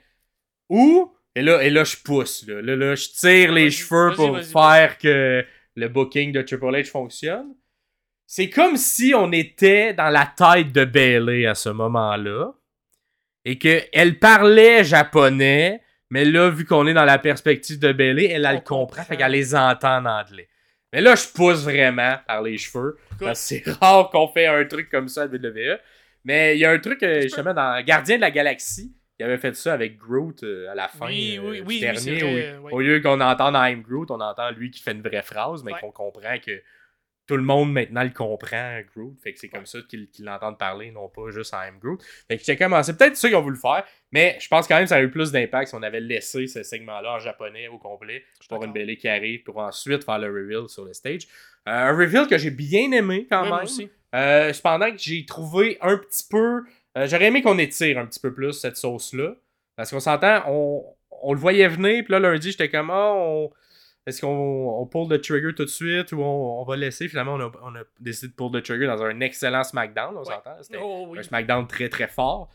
Ou, 0.69 1.11
et 1.35 1.43
là, 1.43 1.63
et 1.63 1.71
là 1.71 1.85
je 1.85 1.97
pousse, 1.97 2.47
là. 2.47 2.61
Là, 2.61 2.77
là, 2.77 2.95
je 2.95 3.09
tire 3.09 3.53
les 3.53 3.71
cheveux 3.71 4.15
pour 4.15 4.39
faire 4.41 4.99
que 4.99 5.45
le 5.77 5.89
booking 5.89 6.33
de 6.33 6.43
Triple 6.43 6.67
H 6.67 6.85
fonctionne. 6.91 7.55
C'est 8.27 8.49
comme 8.51 8.77
si 8.77 9.13
on 9.15 9.31
était 9.33 9.93
dans 9.95 10.09
la 10.09 10.27
tête 10.27 10.73
de 10.73 10.85
Bailey 10.85 11.47
à 11.47 11.55
ce 11.55 11.69
moment-là 11.69 12.53
et 13.45 13.59
qu'elle 13.59 14.19
parlait 14.19 14.83
japonais, 14.85 15.81
mais 16.11 16.25
là, 16.25 16.49
vu 16.51 16.65
qu'on 16.65 16.87
est 16.87 16.95
dans 16.95 17.05
la 17.05 17.19
perspective 17.19 17.79
de 17.79 17.93
Bailey, 17.93 18.27
elle, 18.31 18.47
elle 18.47 18.55
le 18.57 18.61
comprend, 18.61 19.03
fait 19.03 19.17
qu'elle 19.17 19.33
les 19.33 19.55
entend 19.55 19.99
en 19.99 20.07
anglais. 20.07 20.49
Mais 20.93 21.01
là, 21.01 21.15
je 21.17 21.27
pousse 21.35 21.65
vraiment 21.65 22.17
par 22.27 22.41
les 22.43 22.57
cheveux. 22.57 22.97
C'est 23.35 23.63
rare 23.81 24.11
qu'on 24.11 24.29
fait 24.29 24.47
un 24.47 24.65
truc 24.65 24.89
comme 24.91 25.09
ça 25.09 25.23
à 25.23 25.27
WWE. 25.27 25.79
Mais 26.25 26.57
il 26.57 26.61
y 26.61 26.65
a 26.65 26.71
un 26.71 26.79
truc, 26.79 27.03
euh, 27.03 27.21
justement, 27.23 27.53
dans 27.53 27.85
Gardien 27.85 28.17
de 28.17 28.21
la 28.23 28.31
Galaxie, 28.31 28.95
qui 29.17 29.23
avait 29.25 29.37
fait 29.39 29.55
ça 29.55 29.75
avec 29.75 29.99
Groot 29.99 30.43
euh, 30.45 30.71
à 30.71 30.75
la 30.75 30.89
fin 30.89 31.07
Oui, 31.07 31.37
euh, 31.39 31.43
oui, 31.43 31.57
du 31.57 31.63
oui, 31.63 31.67
oui, 31.67 31.81
dernier. 31.81 32.57
où-. 32.59 32.69
Au 32.71 32.81
lieu 32.81 33.01
qu'on 33.01 33.21
entende 33.21 33.55
I'm 33.57 33.83
Groot, 33.83 34.11
on 34.11 34.21
entend 34.21 34.51
lui 34.53 34.71
qui 34.71 34.83
fait 34.83 34.93
une 34.93 35.03
vraie 35.03 35.23
phrase, 35.23 35.63
mais 35.65 35.73
Ouais. 35.73 35.81
qu'on 35.81 35.91
comprend 35.91 36.39
que 36.45 36.63
tout 37.27 37.37
le 37.37 37.43
monde 37.43 37.73
maintenant 37.73 38.03
le 38.03 38.11
comprend, 38.11 38.81
Groot. 38.95 39.17
Fait 39.23 39.33
que 39.33 39.39
c'est 39.39 39.49
comme 39.49 39.67
ça 39.67 39.79
qu'ils 39.89 40.09
l'entendent 40.21 40.59
parler, 40.59 40.91
non 40.91 41.09
pas 41.09 41.31
juste 41.31 41.53
I'm 41.55 41.79
Groot. 41.79 42.03
Fait 42.29 42.37
que 42.37 42.45
j'ai 42.45 42.57
comme, 42.57 42.81
c'est 42.83 42.97
peut-être 42.97 43.17
ça 43.17 43.29
qu'ils 43.29 43.37
ont 43.37 43.43
voulu 43.43 43.57
faire, 43.57 43.85
mais 44.13 44.37
je 44.41 44.49
pense 44.49 44.67
quand 44.69 44.75
même 44.77 44.85
que 44.85 44.89
ça 44.91 44.97
a 44.97 45.03
eu 45.03 45.11
plus 45.11 45.33
d'impact 45.33 45.69
si 45.69 45.75
on 45.75 45.83
avait 45.83 46.01
laissé 46.01 46.47
ce 46.47 46.63
segment-là 46.63 47.15
en 47.15 47.19
japonais 47.19 47.69
au 47.69 47.79
complet 47.79 48.25
pour 48.49 48.63
une. 48.65 48.73
Bailey 48.73 48.97
qui 48.97 49.09
arrive 49.09 49.43
pour 49.43 49.59
ensuite 49.59 50.05
faire 50.05 50.19
le 50.19 50.27
reveal 50.29 50.69
sur 50.69 50.85
le 50.85 50.93
stage. 50.93 51.23
Euh, 51.67 51.73
un 51.73 51.97
reveal 51.97 52.27
que 52.27 52.37
j'ai 52.39 52.51
bien 52.51 52.91
aimé 52.93 53.27
quand 53.31 53.43
même. 53.45 53.65
aussi. 53.65 53.91
Euh, 54.15 54.53
cependant 54.53 54.91
que 54.91 54.99
j'ai 54.99 55.25
trouvé 55.25 55.79
un 55.81 55.97
petit 55.97 56.25
peu. 56.29 56.63
euh, 56.99 57.07
J'aurais 57.07 57.25
aimé 57.27 57.43
qu'on 57.43 57.59
étire 57.59 57.99
un 57.99 58.07
petit 58.07 58.21
peu 58.21 58.33
plus 58.35 58.53
cette 58.53 58.77
sauce-là. 58.77 59.35
Parce 59.77 59.91
qu'on 59.91 59.99
s'entend, 60.01 60.43
on, 60.47 60.85
on 61.23 61.33
le 61.33 61.39
voyait 61.39 61.67
venir, 61.69 62.05
puis 62.05 62.13
là 62.13 62.21
lundi, 62.21 62.51
j'étais 62.53 62.69
comme 62.69 62.91
ah, 62.91 63.13
on- 63.15 63.51
est-ce 64.07 64.21
qu'on 64.21 64.29
on 64.81 64.87
pull 64.87 65.09
le 65.09 65.21
trigger 65.21 65.55
tout 65.55 65.65
de 65.65 65.71
suite 65.71 66.13
ou 66.13 66.21
on, 66.23 66.61
on 66.61 66.65
va 66.65 66.77
laisser? 66.77 67.09
Finalement, 67.09 67.35
on 67.35 67.41
a, 67.41 67.53
on 67.63 67.75
a 67.75 67.83
décidé 68.01 68.29
de 68.29 68.35
pull 68.37 68.53
le 68.53 68.63
trigger 68.63 68.87
dans 68.87 69.03
un 69.03 69.21
excellent 69.21 69.65
SmackDown, 69.65 70.15
on 70.17 70.21
Ouais. 70.21 70.25
s'entend. 70.27 70.57
C'était 70.63 70.79
Oh, 70.81 71.07
oui. 71.09 71.19
un 71.19 71.23
SmackDown 71.23 71.67
très 71.67 71.89
très 71.89 72.09
fort. 72.09 72.51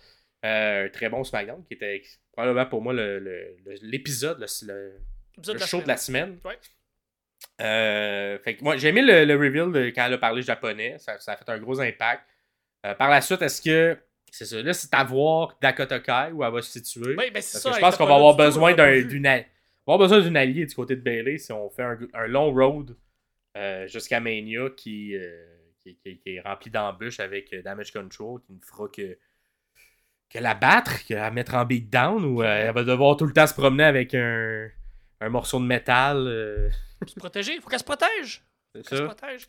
Euh, 0.45 0.85
un 0.85 0.89
très 0.89 1.09
bon 1.09 1.23
SmackDown 1.23 1.63
qui 1.65 1.73
était 1.73 2.01
probablement 2.31 2.65
pour 2.65 2.81
moi 2.81 2.93
le- 2.93 3.19
le- 3.19 3.57
le- 3.65 3.75
l'épisode, 3.81 4.39
le, 4.39 4.45
le- 4.67 5.53
le 5.53 5.59
show 5.59 5.81
de 5.81 5.87
la 5.87 5.97
semaine. 5.97 6.37
Ouais. 6.45 6.57
Euh, 7.61 8.37
fait 8.39 8.55
que 8.55 8.63
moi, 8.63 8.77
j'ai 8.77 8.89
aimé 8.89 9.01
le, 9.01 9.25
le 9.25 9.35
reveal 9.35 9.71
de 9.71 9.89
quand 9.89 10.05
elle 10.05 10.13
a 10.13 10.17
parlé 10.17 10.41
japonais. 10.41 10.95
Ça, 10.99 11.19
ça 11.19 11.33
a 11.33 11.37
fait 11.37 11.49
un 11.49 11.57
gros 11.57 11.79
impact. 11.81 12.23
Euh, 12.85 12.93
par 12.95 13.09
la 13.09 13.21
suite, 13.21 13.41
est-ce 13.41 13.61
que. 13.61 13.97
C'est 14.31 14.45
ça. 14.45 14.61
Là, 14.61 14.73
c'est 14.73 14.93
à 14.93 15.03
voir 15.03 15.57
Dakota 15.61 15.99
Kai 15.99 16.31
où 16.33 16.43
elle 16.43 16.53
va 16.53 16.61
se 16.61 16.71
situer. 16.79 17.15
Oui, 17.17 17.25
ben 17.25 17.33
Parce 17.33 17.47
ça. 17.47 17.69
que 17.69 17.75
je 17.75 17.81
pense 17.81 17.97
qu'on 17.97 18.05
va 18.05 18.15
avoir 18.15 18.35
besoin 18.35 18.73
d'une 18.73 19.25
va 19.89 19.95
avoir 19.95 20.09
besoin 20.09 20.21
d'une 20.25 20.37
alliée 20.37 20.65
du 20.65 20.75
côté 20.75 20.95
de 20.95 21.01
Bailey 21.01 21.37
si 21.37 21.51
on 21.51 21.69
fait 21.69 21.83
un, 21.83 21.97
un 22.13 22.27
long 22.27 22.51
road 22.53 22.95
euh, 23.57 23.87
jusqu'à 23.87 24.19
Mania 24.19 24.69
qui, 24.77 25.15
euh, 25.15 25.45
qui, 25.79 25.97
qui- 25.97 26.19
qui 26.19 26.35
est 26.35 26.41
rempli 26.41 26.71
d'embûches 26.71 27.19
avec 27.19 27.53
euh, 27.53 27.61
Damage 27.61 27.91
Control 27.91 28.41
qui 28.41 28.53
ne 28.53 28.59
fera 28.61 28.87
que, 28.89 29.17
que 30.29 30.39
la 30.39 30.53
battre, 30.53 31.05
que 31.07 31.13
la 31.15 31.31
mettre 31.31 31.55
en 31.55 31.65
beatdown 31.65 32.23
ou 32.23 32.41
euh, 32.43 32.67
elle 32.67 32.73
va 32.73 32.83
devoir 32.83 33.17
tout 33.17 33.25
le 33.25 33.33
temps 33.33 33.47
se 33.47 33.53
promener 33.53 33.83
avec 33.83 34.13
un, 34.13 34.69
un 35.21 35.29
morceau 35.29 35.59
de 35.59 35.65
métal. 35.65 36.71
se 37.07 37.15
protéger. 37.15 37.59
Faut 37.59 37.69
qu'elle 37.69 37.79
se 37.79 37.83
protège. 37.83 38.43
c'est 38.75 38.87
Qu'elle 38.87 38.97
se 38.99 39.03
ça. 39.03 39.03
protège. 39.03 39.47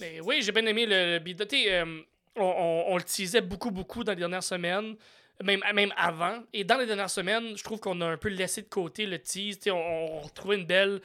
Mais 0.00 0.20
oui, 0.20 0.40
j'ai 0.42 0.52
bien 0.52 0.66
aimé 0.66 0.86
le, 0.86 1.18
le 1.18 2.04
on, 2.36 2.42
on- 2.44 2.84
on 2.92 2.96
le 2.96 3.02
teasait 3.02 3.40
beaucoup, 3.40 3.70
beaucoup 3.70 4.04
dans 4.04 4.12
les 4.12 4.18
dernières 4.18 4.42
semaines. 4.42 4.96
Même, 5.42 5.62
même 5.74 5.92
avant. 5.96 6.42
Et 6.52 6.64
dans 6.64 6.78
les 6.78 6.86
dernières 6.86 7.10
semaines, 7.10 7.56
je 7.56 7.62
trouve 7.64 7.80
qu'on 7.80 8.00
a 8.00 8.06
un 8.06 8.16
peu 8.16 8.28
laissé 8.28 8.62
de 8.62 8.68
côté 8.68 9.06
le 9.06 9.18
tease. 9.18 9.58
On, 9.66 9.72
on 9.72 10.20
retrouvait 10.20 10.56
une 10.56 10.66
belle 10.66 11.00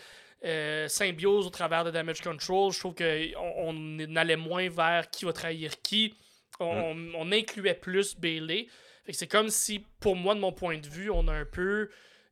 euh, 0.45 0.87
symbiose 0.87 1.47
au 1.47 1.49
travers 1.49 1.83
de 1.83 1.91
Damage 1.91 2.21
Control. 2.21 2.71
Je 2.71 2.79
trouve 2.79 2.93
qu'on 2.95 3.99
on 4.07 4.15
allait 4.15 4.35
moins 4.35 4.69
vers 4.69 5.09
qui 5.09 5.25
va 5.25 5.33
trahir 5.33 5.81
qui. 5.81 6.13
On, 6.59 6.93
Mm. 6.95 7.15
on 7.15 7.31
incluait 7.31 7.75
plus 7.75 8.15
Bailey. 8.17 8.67
C'est 9.09 9.27
comme 9.27 9.49
si, 9.49 9.85
pour 9.99 10.15
moi, 10.15 10.35
de 10.35 10.39
mon 10.39 10.51
point 10.51 10.77
de 10.77 10.87
vue, 10.87 11.09
on 11.09 11.27
a 11.27 11.33
un 11.33 11.45
peu 11.45 11.89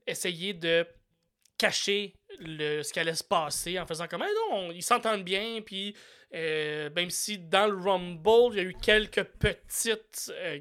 essayé 0.07 0.53
de 0.53 0.85
cacher 1.57 2.15
le, 2.39 2.83
ce 2.83 2.91
qui 2.91 2.99
allait 2.99 3.13
se 3.15 3.23
passer 3.23 3.79
en 3.79 3.85
faisant 3.87 4.07
comme 4.07 4.23
Ah 4.23 4.27
non, 4.51 4.71
ils 4.71 4.83
s'entendent 4.83 5.23
bien, 5.23 5.61
puis 5.65 5.95
euh, 6.33 6.89
même 6.95 7.09
si 7.09 7.37
dans 7.37 7.67
le 7.67 7.77
Rumble, 7.77 8.53
il 8.53 8.57
y 8.57 8.59
a 8.59 8.63
eu 8.63 8.73
quelques 8.81 9.23
petites. 9.23 10.31
euh, 10.35 10.59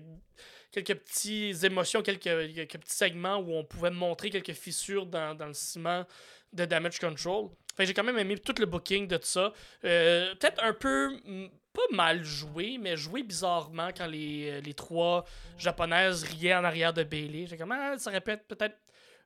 quelques 0.74 1.00
petites 1.00 1.62
émotions, 1.64 2.02
quelques, 2.02 2.24
petits 2.24 2.96
segments 2.96 3.36
où 3.36 3.52
on 3.52 3.64
pouvait 3.64 3.90
montrer 3.90 4.30
quelques 4.30 4.52
fissures 4.52 5.06
dans, 5.06 5.36
le 5.38 5.54
ciment 5.54 6.04
de 6.52 6.64
Damage 6.64 6.98
Control. 6.98 7.50
Que 7.76 7.84
j'ai 7.84 7.94
quand 7.94 8.04
même 8.04 8.18
aimé 8.18 8.38
tout 8.38 8.54
le 8.58 8.66
booking 8.66 9.08
de 9.08 9.16
tout 9.16 9.26
ça. 9.26 9.52
Euh, 9.84 10.34
Peut-être 10.36 10.62
un 10.62 10.72
peu, 10.72 11.16
mm, 11.24 11.48
pas 11.72 11.96
mal 11.96 12.22
joué, 12.24 12.78
mais 12.80 12.96
joué 12.96 13.22
bizarrement 13.22 13.88
quand 13.96 14.06
les, 14.06 14.60
les 14.60 14.74
trois 14.74 15.24
japonaises 15.58 16.22
riaient 16.22 16.54
en 16.54 16.64
arrière 16.64 16.92
de 16.92 17.02
Bailey. 17.02 17.46
J'ai 17.46 17.56
comme, 17.56 17.72
ah, 17.72 17.98
ça 17.98 18.12
être 18.12 18.46
peut-être 18.46 18.76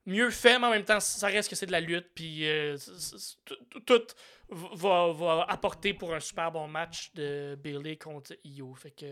mieux 0.08 0.30
fait, 0.30 0.58
mais 0.58 0.66
en 0.66 0.70
même 0.70 0.84
temps, 0.84 1.00
ça 1.00 1.26
reste 1.26 1.50
que 1.50 1.56
c'est 1.56 1.66
de 1.66 1.72
la 1.72 1.80
lutte, 1.80 2.08
puis 2.14 2.48
euh, 2.48 2.76
tout 3.86 4.02
va, 4.50 5.12
va 5.12 5.44
apporter 5.48 5.92
pour 5.94 6.14
un 6.14 6.20
super 6.20 6.50
bon 6.52 6.66
match 6.68 7.10
de 7.14 7.54
Bailey 7.62 7.96
contre 7.96 8.32
Io. 8.44 8.74
Fait 8.74 8.90
que 8.92 9.06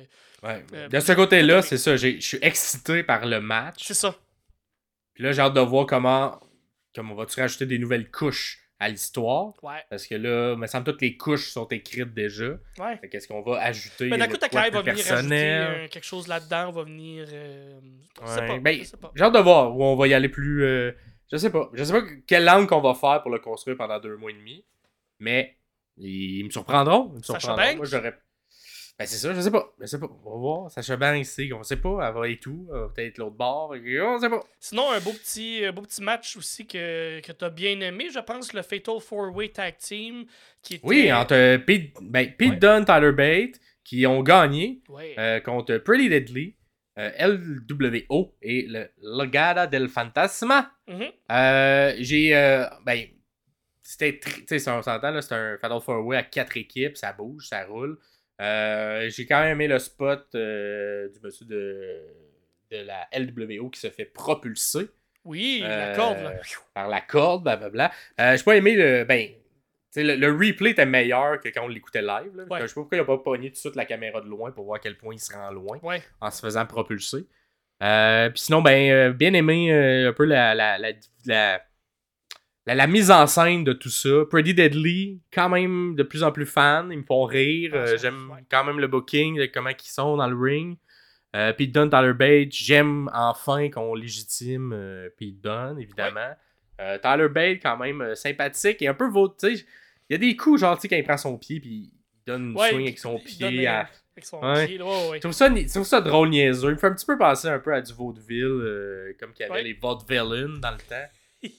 Ouais. 0.47 0.65
Euh, 0.73 0.89
de 0.89 1.01
ce 1.01 1.13
côté-là, 1.13 1.63
c'est 1.63 1.79
ça. 1.79 1.97
Je 1.97 2.19
suis 2.21 2.39
excité 2.43 3.03
par 3.03 3.27
le 3.27 3.41
match. 3.41 3.85
c'est 3.85 3.95
ça. 3.95 4.15
Puis 5.15 5.25
là, 5.25 5.33
j'ai 5.33 5.41
hâte 5.43 5.55
de 5.55 5.61
voir 5.61 5.87
comment, 5.87 6.39
comment 6.95 7.13
on 7.15 7.17
va-tu 7.17 7.41
rajouter 7.41 7.67
des 7.67 7.79
nouvelles 7.79 8.11
couches 8.11 8.63
à 8.79 8.89
l'histoire? 8.91 9.55
Ouais. 9.63 9.83
Parce 9.89 10.07
que 10.07 10.15
là, 10.15 10.53
il 10.53 10.59
me 10.59 10.67
semble 10.67 10.85
que 10.85 10.91
toutes 10.91 11.01
les 11.03 11.17
couches 11.17 11.51
sont 11.51 11.67
écrites 11.69 12.13
déjà. 12.13 12.51
Ouais. 12.79 12.97
Fait 13.01 13.09
qu'est-ce 13.09 13.27
qu'on 13.29 13.41
va 13.43 13.61
ajouter? 13.63 14.09
Mais 14.11 14.19
d'un 14.19 14.29
coup, 14.29 14.37
ta 14.37 14.49
va 14.49 14.69
venir 14.69 14.85
personnel? 14.85 15.63
ajouter 15.63 15.85
euh, 15.85 15.89
quelque 15.89 16.05
chose 16.05 16.29
là-dedans, 16.29 16.71
va 16.73 16.83
venir. 16.85 17.27
euh, 17.33 17.81
je 18.23 18.27
sais 18.27 18.41
Ouais. 18.41 18.47
pas. 18.47 18.59
Ben, 18.59 18.79
je 18.79 18.85
sais 18.85 18.97
pas. 18.99 19.11
J'ai 19.15 19.25
hâte 19.25 19.35
de 19.35 19.39
voir 19.39 19.75
où 19.75 19.83
on 19.85 19.97
va 19.97 20.07
y 20.09 20.13
aller 20.15 20.29
plus. 20.29 20.65
euh, 20.65 20.93
je 21.33 21.37
sais 21.39 21.51
pas. 21.51 21.71
Je 21.73 21.83
sais 21.85 21.93
pas 21.93 22.07
quelle 22.27 22.45
langue 22.45 22.69
qu'on 22.69 22.81
va 22.83 22.93
faire 22.95 23.23
pour 23.23 23.31
le 23.31 23.39
construire 23.39 23.77
pendant 23.79 23.99
deux 23.99 24.17
mois 24.19 24.31
et 24.31 24.35
demi. 24.35 24.65
Mais 25.19 25.57
ils 25.97 26.45
me 26.45 26.51
surprendront. 26.51 27.11
Ils 27.15 27.19
me 27.19 27.23
surprendront. 27.23 27.77
Moi, 27.77 27.87
j'aurais. 27.87 28.15
Ben, 28.99 29.05
c'est 29.07 29.19
ça, 29.19 29.35
je 29.35 29.41
sais 29.43 29.51
pas. 29.51 29.75
Je 29.79 29.85
sais 29.85 30.01
pas. 30.01 30.09
On 30.25 30.31
va 30.31 30.37
voir. 30.39 30.71
Sacha 30.71 30.97
Banks, 30.97 31.27
c'est 31.27 31.53
on 31.53 31.63
sait 31.63 31.77
pas. 31.77 31.99
Elle 32.09 32.15
va 32.15 32.29
et 32.29 32.39
tout. 32.39 32.67
Elle 32.73 32.79
va 32.81 32.89
peut-être 32.89 33.19
l'autre 33.19 33.37
bord. 33.37 33.75
On 33.75 34.19
sait 34.19 34.31
pas. 34.31 34.43
Sinon, 34.59 34.91
un 34.91 35.01
beau 35.01 35.13
petit, 35.13 35.63
un 35.67 35.73
beau 35.73 35.83
petit 35.83 36.03
match 36.03 36.35
aussi 36.39 36.67
que, 36.67 37.21
que 37.21 37.31
tu 37.33 37.45
as 37.45 37.51
bien 37.51 37.79
aimé, 37.81 38.09
je 38.11 38.19
pense, 38.21 38.55
le 38.55 38.63
Fatal 38.63 38.95
4-Way 38.97 39.49
Tag 39.51 39.77
Team. 39.77 40.25
Qui 40.63 40.77
était... 40.77 40.87
Oui, 40.87 41.13
entre 41.13 41.35
euh, 41.35 41.59
Pete, 41.59 41.93
ben, 42.01 42.33
Pete 42.39 42.51
Ouais. 42.53 42.57
Dunne, 42.57 42.85
Tyler 42.87 43.13
Bate, 43.13 43.61
qui 43.85 44.07
ont 44.07 44.23
gagné 44.23 44.81
Ouais. 44.89 45.15
euh, 45.19 45.41
contre 45.41 45.77
Pretty 45.77 46.09
Deadly, 46.09 46.57
euh, 46.99 47.11
LWO 47.19 48.35
et 48.41 48.63
le 48.67 48.89
Legada 49.03 49.67
del 49.67 49.91
Fantasma. 49.91 50.73
Mhm. 50.89 51.05
Euh, 51.33 51.95
j'ai. 51.99 52.35
euh, 52.35 52.65
ben, 52.87 53.05
c'était. 53.89 54.19
tri- 54.19 54.41
Tu 54.41 54.47
sais, 54.49 54.59
ça, 54.59 54.77
on 54.77 54.83
s'entend, 54.83 55.11
là, 55.11 55.23
c'est 55.23 55.35
un 55.35 55.57
Fatal 55.59 55.79
4-Way 55.79 56.17
à 56.17 56.23
quatre 56.23 56.57
équipes, 56.57 56.97
ça 56.97 57.13
bouge, 57.13 57.47
ça 57.49 57.65
roule. 57.65 57.99
Euh, 58.41 59.09
j'ai 59.09 59.25
quand 59.27 59.41
même 59.41 59.53
aimé 59.53 59.67
le 59.69 59.79
spot 59.79 60.27
euh, 60.35 61.09
du 61.09 61.19
monsieur 61.23 61.47
de, 61.47 62.03
de 62.71 62.77
la 62.83 63.09
LWO 63.13 63.71
qui 63.71 63.81
se 63.81 63.89
fait 63.89 64.05
propulser 64.05 64.89
Oui, 65.25 65.61
la 65.63 65.93
Euh, 65.93 65.97
corde, 65.97 66.19
là. 66.23 66.33
par 66.75 66.89
la 66.89 67.01
corde, 67.01 67.43
blablabla. 67.45 67.91
J'ai 68.19 68.43
pas 68.45 68.57
aimé 68.57 68.75
le. 68.77 69.05
Ben, 69.05 69.29
tu 69.29 69.35
sais, 69.91 70.03
le, 70.03 70.17
le 70.17 70.31
replay 70.33 70.71
était 70.73 70.85
meilleur 70.85 71.41
que 71.41 71.49
quand 71.49 71.65
on 71.65 71.69
l'écoutait 71.69 72.03
live. 72.03 72.37
Là. 72.37 72.45
Ouais. 72.51 72.61
Je 72.61 72.67
sais 72.67 72.75
pas 72.75 72.81
pourquoi 72.83 72.99
il 72.99 73.01
a 73.01 73.05
pas 73.05 73.17
pogné 73.19 73.49
tout 73.49 73.55
de 73.55 73.59
suite 73.59 73.77
la 73.77 73.87
caméra 73.87 74.21
de 74.21 74.27
loin 74.29 74.51
pour 74.53 74.65
voir 74.67 74.77
à 74.77 74.81
quel 74.81 74.99
point 74.99 75.15
il 75.15 75.19
se 75.21 75.33
rend 75.33 75.51
loin 75.51 75.79
Ouais. 75.83 76.03
en 76.21 76.31
se 76.31 76.41
faisant 76.43 76.67
propulser. 76.67 77.27
Puis 77.81 78.33
sinon, 78.43 78.61
ben, 78.63 79.13
bien 79.13 79.33
aimé 79.33 79.73
un 79.73 80.13
peu 80.13 80.25
la, 80.25 80.55
la, 80.55 80.77
la, 80.79 80.93
la, 81.25 81.63
la- 82.67 82.75
la 82.75 82.87
mise 82.87 83.11
en 83.11 83.27
scène 83.27 83.65
de 83.65 83.73
tout 83.73 83.89
ça. 83.91 84.25
Pretty 84.31 84.55
Deadly, 84.55 85.21
quand 85.33 85.49
même 85.49 85.95
de 85.95 86.03
plus 86.03 86.23
en 86.23 86.33
plus 86.33 86.47
fan. 86.47 86.89
Ils 86.91 86.99
me 86.99 87.05
font 87.05 87.25
rire. 87.25 87.71
Ah, 87.75 87.79
Euh, 87.79 87.99
j'aime 87.99 88.31
quand 88.51 88.65
même 88.65 88.79
le 88.81 88.87
booking, 88.89 89.39
de 89.39 89.47
comment 89.47 89.71
ils 89.71 89.89
sont 89.89 90.17
dans 90.17 90.27
le 90.29 90.37
ring. 90.37 90.77
Euh, 91.35 91.53
Pete 91.53 91.73
Dunne, 91.73 91.91
Tyler 91.91 92.15
Bate, 92.15 92.53
j'aime 92.53 93.11
enfin 93.13 93.69
qu'on 93.71 93.95
légitime 93.95 94.73
euh, 94.75 95.09
Pete 95.19 95.41
Dunne, 95.41 95.77
évidemment. 95.79 96.35
Euh, 96.81 96.99
Tyler 96.99 97.29
Bate, 97.29 97.59
quand 97.63 97.77
même 97.77 98.01
euh, 98.01 98.15
sympathique 98.15 98.81
et 98.83 98.89
un 98.89 98.95
peu 98.95 99.09
vaut, 99.09 99.35
il 99.43 99.65
y 100.11 100.15
a 100.15 100.19
des 100.19 100.37
coups, 100.37 100.61
genre, 100.61 100.79
quand 100.81 100.97
il 100.97 101.05
prend 101.05 101.17
son 101.17 101.37
pied, 101.37 101.61
puis 101.61 101.71
il 101.71 101.91
donne 102.27 102.51
une 102.51 102.57
Ouais, 102.57 102.71
swing 102.71 102.83
avec 102.87 102.99
son 102.99 103.19
pied. 103.19 103.67
à- 103.67 103.89
Avec 104.17 104.25
son 104.25 104.41
Ouais. 104.43 104.67
pied, 104.67 104.79
là. 104.79 104.85
Ouais, 104.87 105.17
je 105.17 105.21
trouve, 105.21 105.33
ça, 105.33 105.51
ni- 105.51 105.67
je 105.69 105.73
trouve 105.75 105.85
ça 105.85 106.01
drôle, 106.01 106.31
niaiseux. 106.31 106.69
Il 106.71 106.73
me 106.75 106.79
fait 106.79 106.87
un 106.87 106.95
petit 106.95 107.05
peu 107.05 107.19
penser 107.19 107.49
un 107.49 107.59
peu 107.59 107.75
à 107.75 107.83
du 107.83 107.93
vaudeville, 107.93 108.45
euh, 108.45 109.13
comme 109.21 109.33
qu'il 109.35 109.47
y 109.47 109.51
avait 109.51 109.63
les 109.63 109.75
vaudevillains 109.75 110.59
dans 110.59 110.71
le 110.71 110.79
temps. 110.79 111.05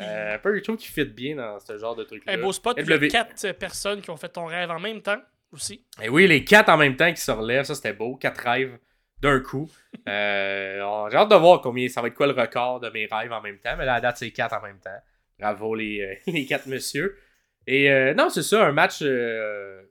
Euh, 0.01 0.35
un 0.35 0.39
peu, 0.39 0.55
je 0.57 0.63
trouve 0.63 0.77
qu'il 0.77 0.91
fit 0.91 1.05
bien 1.05 1.35
dans 1.35 1.59
ce 1.59 1.77
genre 1.77 1.95
de 1.95 2.03
truc-là. 2.03 2.33
Un 2.33 2.37
beau 2.41 2.51
spot, 2.51 2.77
il 2.79 2.87
y 2.89 2.93
a 2.93 2.97
LW. 2.97 3.07
quatre 3.09 3.45
euh, 3.45 3.53
personnes 3.53 4.01
qui 4.01 4.09
ont 4.09 4.17
fait 4.17 4.29
ton 4.29 4.45
rêve 4.45 4.69
en 4.71 4.79
même 4.79 5.01
temps 5.01 5.21
aussi. 5.51 5.85
Et 6.01 6.09
oui, 6.09 6.27
les 6.27 6.43
quatre 6.43 6.69
en 6.69 6.77
même 6.77 6.95
temps 6.95 7.11
qui 7.13 7.21
se 7.21 7.31
relèvent, 7.31 7.63
ça 7.65 7.75
c'était 7.75 7.93
beau. 7.93 8.15
Quatre 8.15 8.39
rêves 8.41 8.77
d'un 9.21 9.39
coup. 9.39 9.69
Euh, 10.07 11.09
J'ai 11.11 11.17
hâte 11.17 11.29
de 11.29 11.35
voir 11.35 11.59
combien 11.59 11.89
ça 11.89 12.01
va 12.01 12.07
être 12.07 12.13
quoi 12.13 12.27
le 12.27 12.33
record 12.33 12.79
de 12.79 12.89
mes 12.89 13.07
rêves 13.07 13.31
en 13.33 13.41
même 13.41 13.57
temps. 13.59 13.75
Mais 13.77 13.83
là, 13.85 13.95
à 13.95 13.99
date, 14.01 14.15
c'est 14.17 14.31
quatre 14.31 14.53
en 14.55 14.61
même 14.61 14.79
temps. 14.79 14.89
Bravo 15.37 15.75
les, 15.75 15.99
euh, 16.01 16.15
les 16.31 16.45
quatre 16.45 16.67
messieurs. 16.67 17.17
Et 17.65 17.91
euh, 17.91 18.13
non, 18.13 18.29
c'est 18.29 18.43
ça, 18.43 18.65
un 18.65 18.71
match 18.71 18.99
euh, 19.01 19.81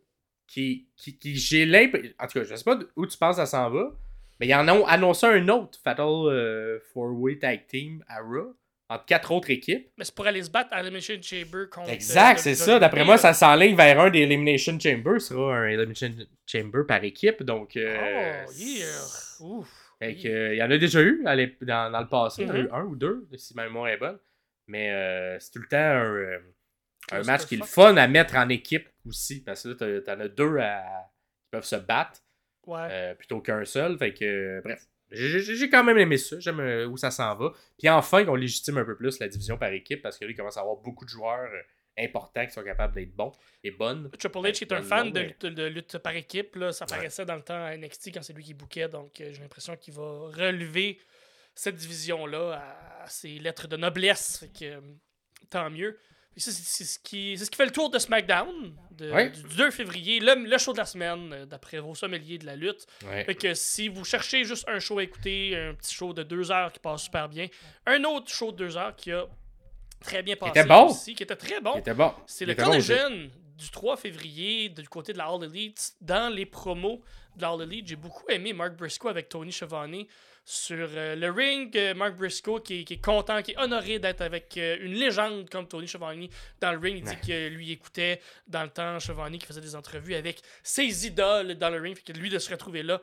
qui, 0.46 0.88
qui, 0.96 1.18
qui- 1.18 1.36
j'ai 1.36 1.66
l'impression. 1.66 2.12
En 2.18 2.26
tout 2.28 2.38
cas, 2.38 2.44
je 2.44 2.54
sais 2.54 2.64
pas 2.64 2.78
où 2.96 3.06
tu 3.06 3.18
penses 3.18 3.36
ça 3.36 3.44
s'en 3.46 3.68
va. 3.68 3.90
Mais 4.40 4.46
ils 4.46 4.54
en 4.54 4.66
ont 4.70 4.86
annoncé 4.86 5.26
un 5.26 5.46
autre 5.48 5.78
Fatal 5.82 6.06
euh, 6.08 6.78
Four-Way 6.94 7.38
Tag 7.38 7.66
Team 7.66 8.02
à 8.08 8.20
Raw. 8.20 8.54
Entre 8.88 9.04
quatre 9.04 9.32
autres 9.32 9.50
équipes. 9.50 9.90
Mais 9.98 10.04
c'est 10.04 10.14
pour 10.14 10.26
aller 10.28 10.42
se 10.44 10.50
battre 10.50 10.68
à 10.72 10.76
l'Elimination 10.80 11.20
Chamber 11.20 11.68
contre. 11.68 11.90
Exact, 11.90 12.38
euh, 12.38 12.42
c'est 12.42 12.54
ça. 12.54 12.78
D'après 12.78 13.04
moi, 13.04 13.18
ça 13.18 13.32
s'enligne 13.34 13.74
vers 13.74 13.98
un 13.98 14.10
des 14.10 14.20
Elimination 14.20 14.78
Chamber. 14.78 15.18
Ce 15.18 15.28
sera 15.34 15.56
un 15.56 15.66
Elimination 15.66 16.12
Chamber 16.46 16.82
par 16.86 17.02
équipe. 17.02 17.42
Donc, 17.42 17.76
euh, 17.76 18.44
Oh, 18.46 18.52
yeah. 18.54 18.86
Ouf. 19.40 19.68
fait 19.98 20.14
que, 20.14 20.28
euh, 20.28 20.54
il 20.54 20.58
y 20.58 20.62
en 20.62 20.70
a 20.70 20.78
déjà 20.78 21.02
eu 21.02 21.20
dans, 21.62 21.90
dans 21.90 22.00
le 22.00 22.08
passé. 22.08 22.42
Il 22.42 22.48
y 22.48 22.50
en 22.52 22.54
a 22.54 22.58
eu 22.58 22.62
Mhm. 22.64 22.74
un 22.74 22.84
ou 22.84 22.94
deux, 22.94 23.28
si 23.36 23.54
ma 23.54 23.64
mémoire 23.64 23.88
est 23.88 23.96
bonne. 23.96 24.18
Mais 24.68 24.92
euh, 24.92 25.36
c'est 25.40 25.50
tout 25.50 25.60
le 25.60 25.68
temps 25.68 27.16
un, 27.16 27.22
match 27.24 27.46
qui 27.46 27.54
est 27.56 27.58
le 27.58 27.64
fun 27.64 27.96
à 27.96 28.06
mettre 28.06 28.36
en 28.36 28.48
équipe 28.48 28.88
aussi. 29.04 29.42
Parce 29.42 29.64
que 29.64 29.84
là, 29.84 30.00
t'en 30.00 30.20
as 30.20 30.28
deux 30.28 30.58
à, 30.58 30.82
qui 31.42 31.48
peuvent 31.50 31.64
se 31.64 31.76
battre 31.76 32.20
Ouais. 32.66 33.14
plutôt 33.16 33.40
qu'un 33.40 33.64
seul. 33.64 33.98
Fait 33.98 34.12
que, 34.14 34.60
bref. 34.62 34.80
J'ai 35.10 35.70
quand 35.70 35.84
même 35.84 35.98
aimé 35.98 36.16
ça. 36.18 36.38
J'aime 36.40 36.60
euh, 36.60 36.86
où 36.86 36.96
ça 36.96 37.10
s'en 37.10 37.34
va. 37.36 37.52
Puis 37.78 37.88
enfin, 37.88 38.24
qu'on 38.24 38.34
légitime 38.34 38.78
un 38.78 38.84
peu 38.84 38.96
plus 38.96 39.18
la 39.20 39.28
division 39.28 39.56
par 39.56 39.70
équipe 39.72 40.02
parce 40.02 40.18
que 40.18 40.24
là, 40.24 40.30
il 40.30 40.36
commence 40.36 40.56
à 40.56 40.60
avoir 40.60 40.76
beaucoup 40.76 41.04
de 41.04 41.10
joueurs 41.10 41.48
euh, 41.52 41.62
importants 42.04 42.44
qui 42.44 42.52
sont 42.52 42.62
capables 42.64 42.94
d'être 42.94 43.14
bons 43.14 43.32
et 43.64 43.70
bonnes. 43.70 44.10
Triple 44.18 44.38
H 44.38 44.62
est 44.62 44.72
un 44.72 44.76
Dans 44.76 44.82
le 44.82 44.86
fan 44.88 45.12
de, 45.12 45.20
lutte- 45.20 45.46
de 45.46 45.64
lutte 45.64 45.98
par 45.98 46.14
équipe. 46.16 46.56
Là. 46.56 46.72
Ça 46.72 46.84
Ouais. 46.86 46.96
paraissait 46.96 47.24
dans 47.24 47.36
le 47.36 47.42
temps 47.42 47.64
à 47.64 47.76
NXT 47.76 48.12
quand 48.14 48.22
c'est 48.22 48.32
lui 48.32 48.44
qui 48.44 48.54
bouquait. 48.54 48.88
Donc 48.88 49.20
euh, 49.20 49.30
j'ai 49.32 49.40
l'impression 49.40 49.76
qu'il 49.76 49.94
va 49.94 50.02
relever 50.02 50.98
cette 51.54 51.76
division-là 51.76 52.60
à, 53.02 53.08
ses 53.08 53.38
lettres 53.38 53.68
de 53.68 53.76
noblesse. 53.76 54.38
Fait 54.40 54.48
que, 54.58 54.80
tant 55.48 55.70
mieux. 55.70 55.98
C'est 56.38 56.50
ce, 56.52 56.98
qui, 56.98 57.36
c'est 57.38 57.46
ce 57.46 57.50
qui 57.50 57.56
fait 57.56 57.64
le 57.64 57.72
tour 57.72 57.88
de 57.88 57.98
SmackDown 57.98 58.74
de- 58.90 59.10
Ouais. 59.10 59.30
du 59.30 59.42
2 59.56 59.70
février, 59.70 60.20
le, 60.20 60.34
le 60.46 60.58
show 60.58 60.72
de 60.74 60.78
la 60.78 60.84
semaine, 60.84 61.32
euh, 61.32 61.46
d'après 61.46 61.78
vos 61.78 61.94
sommeliers 61.94 62.36
de 62.38 62.44
la 62.46 62.56
lutte. 62.56 62.86
Ouais. 63.06 63.24
Fait 63.24 63.34
que 63.34 63.54
si 63.54 63.88
vous 63.88 64.04
cherchez 64.04 64.44
juste 64.44 64.68
un 64.68 64.78
show 64.78 64.98
à 64.98 65.02
écouter, 65.02 65.56
un 65.56 65.74
petit 65.74 65.94
show 65.94 66.12
de 66.12 66.22
deux 66.22 66.50
heures 66.50 66.70
qui 66.72 66.78
passe 66.78 67.04
super 67.04 67.28
bien, 67.28 67.46
un 67.86 68.04
autre 68.04 68.30
show 68.30 68.52
de 68.52 68.56
deux 68.58 68.76
heures 68.76 68.94
qui 68.94 69.12
a 69.12 69.24
très 70.00 70.22
bien 70.22 70.36
passé 70.36 70.50
était 70.60 70.64
bon. 70.68 70.90
aussi, 70.90 71.14
qui 71.14 71.22
était 71.22 71.36
très 71.36 71.60
bon, 71.60 71.72
Il 71.76 71.78
était 71.80 71.94
bon. 71.94 72.12
c'est 72.26 72.44
le. 72.44 72.54
Collision 72.54 73.30
du 73.56 73.70
3 73.70 73.96
février 73.96 74.68
du 74.68 74.86
côté 74.86 75.14
de 75.14 75.18
la 75.18 75.28
All 75.28 75.42
Elite. 75.44 75.94
Dans 76.02 76.30
les 76.30 76.44
promos 76.44 77.00
de 77.34 77.40
la 77.42 77.48
All 77.48 77.62
Elite, 77.62 77.86
j'ai 77.88 77.96
beaucoup 77.96 78.24
aimé 78.28 78.52
Mark 78.52 78.74
Briscoe 78.76 79.08
avec 79.08 79.30
Tony 79.30 79.50
Schiavone 79.50 80.04
sur 80.48 80.88
euh, 80.94 81.16
le 81.16 81.28
ring. 81.30 81.76
Euh, 81.76 81.92
Mark 81.94 82.14
Briscoe 82.16 82.60
qui, 82.62 82.80
est- 82.80 82.84
qui 82.84 82.94
est 82.94 83.04
content, 83.04 83.42
qui 83.42 83.50
est 83.50 83.58
honoré 83.58 83.98
d'être 83.98 84.20
avec 84.20 84.56
euh, 84.56 84.76
une 84.80 84.94
légende 84.94 85.50
comme 85.50 85.66
Tony 85.66 85.88
Schiavone 85.88 86.28
dans 86.60 86.70
le 86.72 86.78
ring. 86.78 86.98
Il 86.98 87.04
dit 87.04 87.26
que 87.26 87.48
lui 87.48 87.72
écoutait 87.72 88.20
dans 88.46 88.62
le 88.62 88.70
temps 88.70 89.00
Schiavone 89.00 89.36
qui 89.38 89.44
faisait 89.44 89.60
des 89.60 89.74
entrevues 89.74 90.14
avec 90.14 90.40
ses 90.62 91.06
idoles 91.06 91.56
dans 91.56 91.68
le 91.70 91.80
ring, 91.80 91.96
fait 91.96 92.12
que 92.12 92.16
lui 92.18 92.30
de 92.30 92.38
se 92.38 92.48
retrouver 92.50 92.84
là. 92.84 93.02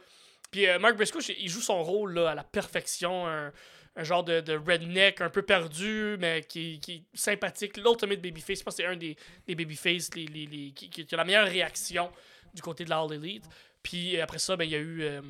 Puis 0.52 0.68
euh, 0.68 0.80
Mark 0.80 0.96
Briscoe, 0.96 1.20
il 1.38 1.50
joue 1.50 1.60
son 1.62 1.84
rôle 1.84 2.14
là, 2.14 2.30
à 2.32 2.36
la 2.36 2.46
perfection, 2.46 3.28
un, 3.28 3.52
un 3.98 4.04
genre 4.06 4.24
de, 4.24 4.40
de 4.40 4.54
redneck 4.56 5.20
un 5.20 5.30
peu 5.30 5.42
perdu, 5.42 6.16
mais 6.20 6.44
qui, 6.48 6.80
qui 6.80 6.94
est 6.94 7.04
sympathique. 7.18 7.76
L'ultimate 7.76 8.22
babyface, 8.22 8.60
je 8.60 8.64
pense 8.64 8.78
que 8.78 8.84
c'est 8.84 8.88
un 8.88 8.96
des, 8.96 9.18
des 9.48 9.56
babyface 9.56 10.12
les, 10.16 10.28
les, 10.28 10.46
les- 10.46 10.72
qui, 10.72 10.90
qui 10.90 11.06
a 11.14 11.18
la 11.18 11.26
meilleure 11.26 11.48
réaction 11.48 12.10
du 12.54 12.62
côté 12.62 12.86
de 12.86 12.90
la 12.90 13.00
All 13.00 13.12
Elite. 13.14 13.44
Puis 13.82 14.18
après 14.22 14.40
ça, 14.40 14.56
ben, 14.56 14.64
il 14.64 14.72
y 14.72 14.76
a 14.76 14.80
eu 14.80 15.02
euh, 15.02 15.22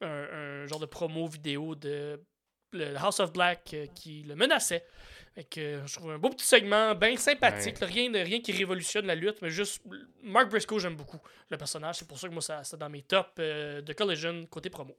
un, 0.00 0.62
un 0.62 0.66
genre 0.66 0.80
de 0.80 0.86
promo 0.86 1.26
vidéo 1.26 1.74
de 1.74 2.20
le 2.72 2.96
House 2.96 3.20
of 3.20 3.32
Black 3.32 3.70
euh, 3.74 3.86
qui 3.94 4.22
le 4.24 4.34
menaçait. 4.34 4.84
Fait 5.34 5.44
que, 5.44 5.60
euh, 5.60 5.86
je 5.86 5.94
trouve 5.94 6.10
un 6.10 6.18
beau 6.18 6.30
petit 6.30 6.44
segment, 6.46 6.94
bien 6.94 7.16
sympathique. 7.16 7.76
rien, 7.80 8.10
de, 8.10 8.18
rien 8.18 8.40
qui 8.40 8.52
révolutionne 8.52 9.06
la 9.06 9.14
lutte, 9.14 9.40
mais 9.42 9.50
juste 9.50 9.82
Mark 10.22 10.50
Briscoe, 10.50 10.78
j'aime 10.78 10.96
beaucoup 10.96 11.20
le 11.48 11.56
personnage. 11.56 11.96
C'est 11.96 12.08
pour 12.08 12.18
ça 12.18 12.28
que 12.28 12.32
moi, 12.32 12.42
ça, 12.42 12.64
c'est 12.64 12.76
dans 12.76 12.88
mes 12.90 13.02
tops 13.02 13.30
euh, 13.38 13.80
de 13.80 13.92
Collision 13.92 14.44
côté 14.46 14.68
promo. 14.70 14.96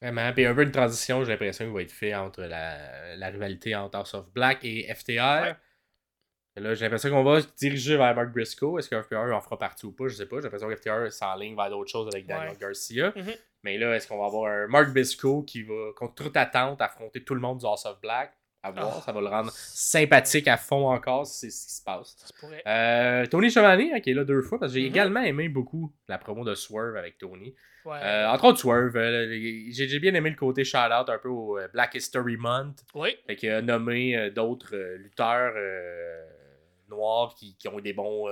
Vraiment. 0.00 0.32
Puis 0.32 0.44
un 0.46 0.54
peu 0.54 0.62
une 0.62 0.70
transition, 0.72 1.24
j'ai 1.24 1.32
l'impression 1.32 1.64
qu'il 1.66 1.74
va 1.74 1.82
être 1.82 1.92
fait 1.92 2.14
entre 2.14 2.42
la, 2.42 3.16
la 3.16 3.28
rivalité 3.28 3.74
entre 3.74 3.98
House 3.98 4.14
of 4.14 4.30
Black 4.32 4.60
et 4.64 4.92
FTR. 4.94 5.42
Ouais. 5.42 5.56
Et 6.56 6.60
Là, 6.60 6.74
j'ai 6.74 6.84
l'impression 6.84 7.10
qu'on 7.10 7.24
va 7.24 7.40
se 7.40 7.48
diriger 7.56 7.96
vers 7.96 8.14
Mark 8.14 8.30
Briscoe. 8.32 8.78
Est-ce 8.78 8.88
que 8.88 9.00
FTR 9.02 9.32
en 9.34 9.40
fera 9.40 9.58
partie 9.58 9.86
ou 9.86 9.92
pas? 9.92 10.06
Je 10.08 10.14
sais 10.14 10.26
pas. 10.26 10.36
J'ai 10.36 10.42
l'impression 10.42 10.68
que 10.68 10.76
FTR 10.76 11.12
s'enligne 11.12 11.56
vers 11.56 11.70
d'autres 11.70 11.90
choses 11.90 12.08
avec 12.12 12.26
Daniel 12.26 12.50
Ouais. 12.50 12.56
Garcia. 12.58 13.12
Mhm. 13.16 13.34
Mais 13.64 13.78
là, 13.78 13.94
est-ce 13.96 14.06
qu'on 14.06 14.18
va 14.18 14.26
avoir 14.26 14.52
un 14.52 14.66
Mark 14.68 14.90
Briscoe 14.92 15.44
qui 15.46 15.62
va, 15.62 15.74
contre 15.96 16.14
toute 16.14 16.36
attente, 16.36 16.80
affronter 16.82 17.24
tout 17.24 17.34
le 17.34 17.40
monde 17.40 17.58
du 17.58 17.66
House 17.66 17.86
of 17.86 18.00
Black? 18.00 18.32
À 18.62 18.70
voir. 18.70 18.94
Ah. 18.98 19.02
Ça 19.04 19.12
va 19.12 19.20
le 19.20 19.26
rendre 19.26 19.50
sympathique 19.52 20.48
à 20.48 20.56
fond 20.56 20.88
encore 20.88 21.26
si 21.26 21.50
c'est 21.50 21.50
ce 21.50 21.66
qui 21.66 21.72
se 21.74 21.82
passe. 21.82 22.14
Ça 22.18 22.26
se 22.28 22.32
pourrait. 22.40 22.62
Euh, 22.66 23.26
Tony 23.26 23.50
Chevalier, 23.50 23.90
hein, 23.94 24.00
qui 24.00 24.10
est 24.10 24.14
là 24.14 24.24
deux 24.24 24.40
fois, 24.42 24.58
parce 24.58 24.72
que 24.72 24.78
j'ai 24.78 24.84
Mhm. 24.86 24.92
également 24.92 25.20
aimé 25.22 25.48
beaucoup 25.50 25.92
la 26.08 26.16
promo 26.16 26.44
de 26.44 26.54
Swerve 26.54 26.96
avec 26.96 27.18
Tony. 27.18 27.54
Ouais. 27.84 27.98
Euh, 28.02 28.26
entre 28.30 28.44
autres, 28.44 28.58
Swerve, 28.60 28.96
euh, 28.96 29.28
j'ai 29.68 29.98
bien 29.98 30.14
aimé 30.14 30.30
le 30.30 30.36
côté 30.36 30.64
shout-out 30.64 31.10
un 31.10 31.18
peu 31.18 31.28
au 31.28 31.58
euh, 31.58 31.68
Black 31.74 31.94
History 31.94 32.38
Month, 32.38 32.84
oui. 32.94 33.14
fait 33.26 33.36
qu'il 33.36 33.50
a 33.50 33.60
nommé 33.60 34.30
d'autres 34.30 34.74
lutteurs 34.96 35.52
noirs 36.88 37.34
qui, 37.34 37.56
qui 37.56 37.68
ont 37.68 37.78
eu 37.78 37.82
des 37.82 37.92
bons. 37.92 38.28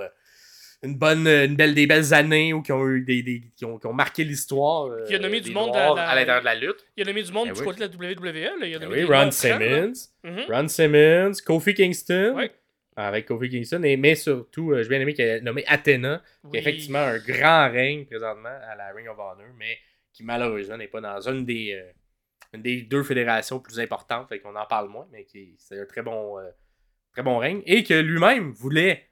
Euh, 0.83 0.87
une 0.87 0.95
bonne, 0.95 1.27
une 1.27 1.55
belle, 1.55 1.73
des 1.73 1.87
belles 1.87 2.13
années 2.13 2.53
ou 2.53 2.61
qui 2.61 2.71
ont 2.71 2.87
eu 2.87 3.01
des, 3.01 3.23
des- 3.23 3.41
qui, 3.55 3.65
ont, 3.65 3.77
qui 3.79 3.87
ont 3.87 3.93
marqué 3.93 4.23
l'histoire. 4.23 4.85
euh, 4.87 5.05
Qui 5.05 5.15
a 5.15 5.19
nommé 5.19 5.39
des 5.41 5.49
du 5.49 5.55
monde 5.55 5.75
à 5.75 5.93
la- 5.93 6.09
à 6.09 6.15
l'intérieur 6.15 6.41
de 6.41 6.45
la 6.45 6.55
lutte. 6.55 6.85
Il 6.97 7.01
y 7.01 7.03
a 7.03 7.05
nommé 7.11 7.23
du 7.23 7.31
monde 7.31 7.47
Eh 7.49 7.53
du 7.53 7.59
oui. 7.59 7.65
côté 7.65 7.79
de 7.79 7.85
la 7.85 8.15
WWE. 8.15 8.59
Là. 8.59 8.67
Il 8.67 8.75
a 8.75 8.79
Eh 8.81 8.87
oui, 8.87 9.03
Ron. 9.05 9.31
Simmons, 9.31 9.93
Mhm. 10.23 10.41
Ron 10.49 10.67
Simmons, 10.67 11.31
Kofi 11.45 11.73
Kingston. 11.73 12.33
Ouais. 12.35 12.51
Avec 12.95 13.25
Kofi 13.25 13.49
Kingston, 13.49 13.81
et, 13.83 13.97
mais 13.97 14.13
surtout, 14.13 14.71
euh, 14.71 14.83
j'ai 14.83 14.89
bien 14.89 14.99
aimé 15.01 15.13
qu'il 15.15 15.25
ait 15.25 15.41
nommé 15.41 15.63
Athena, 15.65 16.21
qui 16.51 16.57
a 16.57 16.59
effectivement 16.59 16.99
un 16.99 17.17
grand 17.17 17.71
règne 17.71 18.05
présentement 18.05 18.49
à 18.69 18.75
la 18.75 18.91
Ring 18.93 19.07
of 19.07 19.17
Honor, 19.17 19.47
mais 19.57 19.77
qui 20.13 20.23
malheureusement 20.23 20.77
n'est 20.77 20.87
pas 20.89 21.01
dans 21.01 21.19
une 21.27 21.43
des, 21.43 21.73
euh, 21.73 21.91
une 22.53 22.61
des 22.61 22.83
deux 22.83 23.01
fédérations 23.01 23.59
plus 23.59 23.79
importantes, 23.79 24.29
fait 24.29 24.37
qu'on 24.39 24.55
en 24.55 24.65
parle 24.67 24.89
moins, 24.89 25.07
mais 25.11 25.23
qui 25.25 25.55
c'est 25.57 25.79
un 25.79 25.85
très 25.87 26.03
bon, 26.03 26.37
euh, 26.37 26.43
très 27.13 27.23
bon 27.23 27.39
règne, 27.39 27.63
et 27.65 27.83
que 27.83 27.95
lui-même 27.95 28.51
voulait 28.51 29.07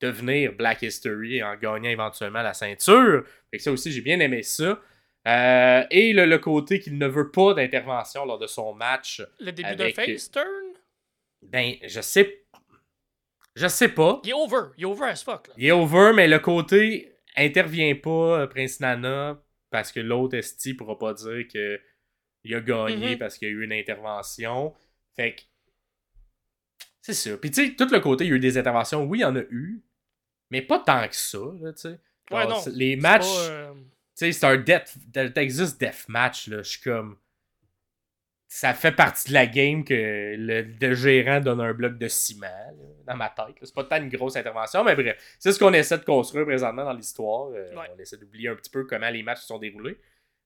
devenir 0.00 0.52
Black 0.52 0.82
History 0.82 1.42
en 1.42 1.56
gagnant 1.56 1.88
éventuellement 1.90 2.42
la 2.42 2.54
ceinture. 2.54 3.24
Fait 3.50 3.56
que 3.58 3.62
ça 3.62 3.72
aussi, 3.72 3.90
j'ai 3.92 4.00
bien 4.00 4.20
aimé 4.20 4.42
ça. 4.42 4.80
Euh, 5.26 5.84
et 5.90 6.12
le, 6.12 6.24
le 6.26 6.38
côté 6.38 6.78
qu'il 6.80 6.96
ne 6.96 7.06
veut 7.06 7.30
pas 7.30 7.52
d'intervention 7.54 8.24
lors 8.24 8.38
de 8.38 8.46
son 8.46 8.72
match, 8.74 9.20
Le 9.40 9.52
début 9.52 9.68
avec- 9.68 9.96
d'un 9.96 10.04
face 10.04 10.30
turn? 10.30 10.46
ben, 11.42 11.74
je 11.86 12.00
sais. 12.00 12.44
Je 13.56 13.66
sais 13.66 13.88
pas. 13.88 14.20
Il 14.24 14.30
est 14.30 14.34
over. 14.34 14.68
Il 14.76 14.82
est 14.82 14.86
over 14.86 15.06
as 15.06 15.22
fuck. 15.24 15.48
Là. 15.48 15.54
Il 15.58 15.66
est 15.66 15.72
over, 15.72 16.12
mais 16.14 16.28
le 16.28 16.38
côté 16.38 17.12
intervient 17.36 17.94
pas, 17.96 18.40
euh, 18.42 18.46
Prince 18.46 18.78
Nana, 18.80 19.42
parce 19.70 19.90
que 19.92 20.00
l'autre 20.00 20.36
Esti 20.36 20.74
pourra 20.74 20.96
pas 20.96 21.12
dire 21.14 21.46
que 21.52 21.80
il 22.44 22.54
a 22.54 22.60
gagné 22.60 23.12
Mhm. 23.12 23.18
parce 23.18 23.36
qu'il 23.36 23.48
y 23.48 23.50
a 23.50 23.54
eu 23.54 23.64
une 23.64 23.72
intervention. 23.72 24.72
Fait 25.16 25.34
que. 25.34 25.42
C'est 27.02 27.14
ça. 27.14 27.36
Puis 27.36 27.50
tu 27.50 27.66
sais, 27.66 27.74
tout 27.74 27.88
le 27.90 28.00
côté, 28.00 28.24
il 28.24 28.30
y 28.30 28.32
a 28.32 28.36
eu 28.36 28.40
des 28.40 28.58
interventions, 28.58 29.04
oui, 29.04 29.18
il 29.18 29.22
y 29.22 29.24
en 29.24 29.34
a 29.36 29.40
eu, 29.50 29.82
mais 30.50 30.62
pas 30.62 30.78
tant 30.80 31.06
que 31.08 31.16
ça, 31.16 31.38
là, 31.60 31.72
tu 31.72 31.80
sais. 31.80 31.98
Ouais, 32.30 32.46
non. 32.46 32.60
Les 32.72 32.96
matchs. 32.96 33.24
euh, 33.26 33.72
Tu 33.74 33.80
sais, 34.26 34.32
c'est 34.32 34.46
un 34.46 34.56
death. 34.56 34.94
Texas 35.34 35.78
Deathmatch, 35.78 36.48
là. 36.48 36.58
Je 36.58 36.68
suis 36.70 36.80
comme. 36.82 37.16
Ça 38.50 38.72
fait 38.72 38.92
partie 38.92 39.28
de 39.28 39.34
la 39.34 39.46
game 39.46 39.84
que 39.84 39.92
le, 39.94 40.62
le 40.80 40.94
gérant 40.94 41.38
donne 41.40 41.60
un 41.60 41.74
bloc 41.74 41.98
de 41.98 42.08
ciment, 42.08 42.46
là, 42.46 42.72
dans 43.06 43.16
ma 43.16 43.28
tête. 43.28 43.54
C'est 43.62 43.74
pas 43.74 43.84
tant 43.84 43.96
une 44.02 44.08
grosse 44.08 44.36
intervention, 44.36 44.82
mais 44.84 44.94
bref. 44.94 45.18
C'est 45.38 45.52
ce 45.52 45.58
qu'on 45.58 45.72
essaie 45.74 45.98
de 45.98 46.04
construire 46.04 46.46
présentement 46.46 46.84
dans 46.84 46.94
l'histoire. 46.94 47.50
Euh, 47.50 47.74
Ouais. 47.74 47.86
On 47.94 47.98
essaie 47.98 48.16
d'oublier 48.16 48.48
un 48.48 48.54
petit 48.54 48.70
peu 48.70 48.84
comment 48.84 49.10
les 49.10 49.22
matchs 49.22 49.40
se 49.40 49.46
sont 49.48 49.58
déroulés. 49.58 49.98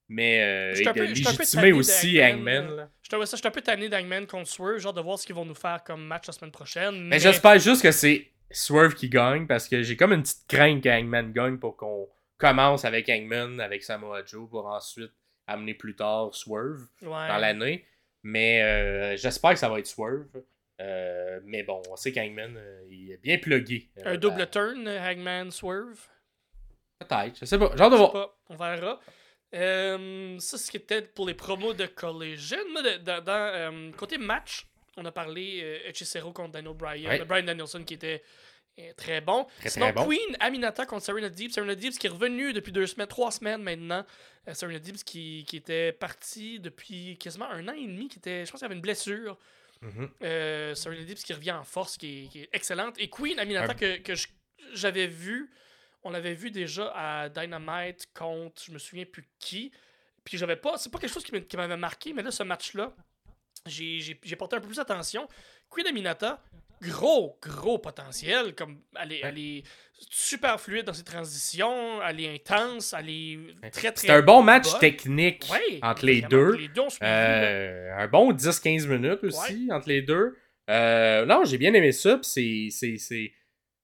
Mais 0.08 0.42
euh, 0.42 0.74
et 0.74 0.86
un 0.88 0.92
de 0.92 0.98
peu- 0.98 1.04
légitimer 1.06 1.72
aussi 1.72 2.20
Hangman. 2.20 2.88
je 3.08 3.24
suis 3.36 3.46
un 3.46 3.50
peu 3.52 3.60
tanné 3.62 3.88
d'Hangman 3.88 4.26
contre 4.26 4.48
Swerve, 4.48 4.78
genre 4.78 4.92
de 4.92 5.00
voir 5.00 5.16
ce 5.18 5.24
qu'ils 5.24 5.36
vont 5.36 5.44
nous 5.44 5.54
faire 5.54 5.82
comme 5.84 6.04
match 6.04 6.26
la 6.26 6.32
semaine 6.32 6.50
prochaine. 6.50 6.96
Mais 7.04 7.08
Mais, 7.10 7.18
j'espère 7.20 7.56
juste 7.60 7.82
que 7.82 7.92
c'est 7.92 8.31
Swerve 8.52 8.94
qui 8.94 9.08
gagne 9.08 9.46
parce 9.46 9.68
que 9.68 9.82
j'ai 9.82 9.96
comme 9.96 10.12
une 10.12 10.22
petite 10.22 10.46
crainte 10.46 10.82
qu'Hangman 10.82 11.32
gagne 11.32 11.58
pour 11.58 11.76
qu'on 11.76 12.08
commence 12.38 12.84
avec 12.84 13.08
Hangman, 13.08 13.60
avec 13.60 13.82
Samoa 13.82 14.24
Joe 14.24 14.48
pour 14.48 14.66
ensuite 14.66 15.12
amener 15.46 15.74
plus 15.74 15.94
tard 15.94 16.34
Swerve. 16.34 16.86
Ouais. 17.02 17.08
dans 17.08 17.38
l'année. 17.38 17.86
Mais 18.22 18.62
euh, 18.62 19.16
j'espère 19.16 19.52
que 19.52 19.58
ça 19.58 19.68
va 19.68 19.78
être 19.78 19.86
Swerve. 19.86 20.42
Euh, 20.80 21.40
mais 21.44 21.62
bon, 21.62 21.82
on 21.90 21.96
sait 21.96 22.12
qu'Hangman, 22.12 22.56
euh, 22.56 22.82
il 22.90 23.12
est 23.12 23.22
bien 23.22 23.38
plugué. 23.38 23.90
Un 24.04 24.16
double 24.16 24.48
turn, 24.50 24.88
Hangman 24.88 25.50
Swerve? 25.50 26.08
Peut-être, 26.98 27.38
je 27.40 27.44
sais 27.44 27.58
pas. 27.58 27.72
Hâte 27.78 27.92
de 27.92 27.96
voir. 27.96 28.12
pas, 28.12 28.38
on 28.48 28.56
verra. 28.56 29.00
Ça, 30.40 30.58
c'est 30.58 30.78
peut-être 30.78 31.14
pour 31.14 31.26
les 31.26 31.34
promos 31.34 31.74
de 31.74 31.86
Collision. 31.86 32.58
Dans, 33.04 33.22
dans, 33.22 33.92
côté 33.92 34.18
match, 34.18 34.66
on 34.97 35.05
a 35.05 35.12
parlé 35.12 35.60
euh, 35.62 35.89
Hechicero 35.89 36.32
contre 36.32 36.52
Daniel 36.52 36.74
Bryan. 36.74 37.09
Ouais. 37.09 37.24
Brian 37.24 37.44
Danielson 37.44 37.85
qui 37.85 37.94
était 37.94 38.23
euh, 38.78 38.93
très 38.97 39.20
bon. 39.20 39.47
Très, 39.59 39.70
Sinon, 39.70 39.86
très 39.86 39.94
bon. 39.94 40.09
Queen 40.09 40.36
Aminata 40.40 40.86
contre 40.86 41.05
Serena 41.05 41.28
Deeb. 41.28 41.51
Serena 41.51 41.74
Deeb 41.74 41.93
qui 41.93 42.06
est 42.06 42.10
revenue 42.10 42.52
depuis 42.52 42.73
deux 42.73 42.86
semaines, 42.86 43.06
trois 43.06 43.31
semaines 43.31 43.62
maintenant. 43.62 44.05
Euh, 44.48 44.55
Serena 44.55 44.78
Deeb 44.78 44.97
qui, 44.97 45.44
qui 45.47 45.56
était 45.56 45.93
partie 45.93 46.59
depuis 46.59 47.19
quasiment 47.19 47.51
un 47.51 47.69
an 47.69 47.73
et 47.73 47.86
demi. 47.86 48.09
Qui 48.09 48.19
était, 48.19 48.47
je 48.47 48.51
pense 48.51 48.60
qu'il 48.60 48.66
avait 48.66 48.74
une 48.74 48.81
blessure. 48.81 49.39
Mhm. 49.82 50.10
Euh, 50.23 50.74
Serena 50.74 51.05
Deeb 51.05 51.19
qui 51.19 51.35
revient 51.35 51.52
en 51.52 51.64
force, 51.64 51.97
qui 51.97 52.24
est, 52.24 52.28
qui 52.28 52.40
est 52.40 52.48
excellente. 52.52 52.94
Et 52.98 53.10
Queen 53.10 53.39
Aminata 53.39 53.74
que, 53.74 53.98
que 53.98 54.12
j'avais 54.73 55.06
vu, 55.06 55.51
on 56.02 56.10
l'avait 56.10 56.35
vu 56.35 56.51
déjà 56.51 56.93
à 56.94 57.28
Dynamite 57.28 58.09
contre, 58.14 58.62
je 58.64 58.73
me 58.73 58.78
souviens 58.78 59.05
plus 59.05 59.28
qui. 59.39 59.70
Puis 60.24 60.39
j'avais 60.39 60.56
pas, 60.56 60.78
c'est 60.78 60.90
pas 60.90 60.98
quelque 60.98 61.12
chose 61.12 61.24
qui 61.24 61.56
m'avait 61.56 61.77
marqué, 61.77 62.12
mais 62.12 62.23
là, 62.23 62.31
ce 62.31 62.44
match-là, 62.44 62.94
j'ai 63.66 64.36
porté 64.36 64.56
un 64.56 64.60
peu 64.60 64.66
plus 64.68 64.78
attention. 64.78 65.28
Queen 65.70 65.86
Aminata, 65.86 66.43
gros, 66.82 67.39
gros 67.43 67.78
potentiel. 67.78 68.55
Comme 68.55 68.80
elle 69.01 69.12
est, 69.12 69.20
elle 69.22 69.39
est 69.39 69.62
super 70.10 70.60
fluide 70.60 70.84
dans 70.84 70.93
ses 70.93 71.05
transitions, 71.05 72.02
elle 72.02 72.20
est 72.20 72.34
intense, 72.34 72.94
elle 72.98 73.09
est 73.09 73.39
très, 73.70 73.93
très. 73.93 74.06
C'est 74.09 74.10
un 74.12 74.22
bon 74.22 74.43
match 74.43 74.70
bonne. 74.70 74.80
technique 74.80 75.47
Ouais, 75.51 75.78
entre 75.82 76.05
les 76.06 76.22
deux. 76.22 76.56
Les. 76.56 76.68
Euh, 77.02 77.97
un 77.97 78.09
bon 78.09 78.32
10-15 78.32 78.86
minutes 78.89 79.24
aussi 79.24 79.68
entre 79.72 79.89
les 79.89 80.02
deux. 80.02 80.36
Euh, 80.70 81.24
non, 81.26 81.44
j'ai 81.44 81.59
bien 81.59 81.72
aimé 81.74 81.93
ça. 81.93 82.18
c'est- 82.22 82.68
c'est- 82.70 82.98
c'est 82.98 83.32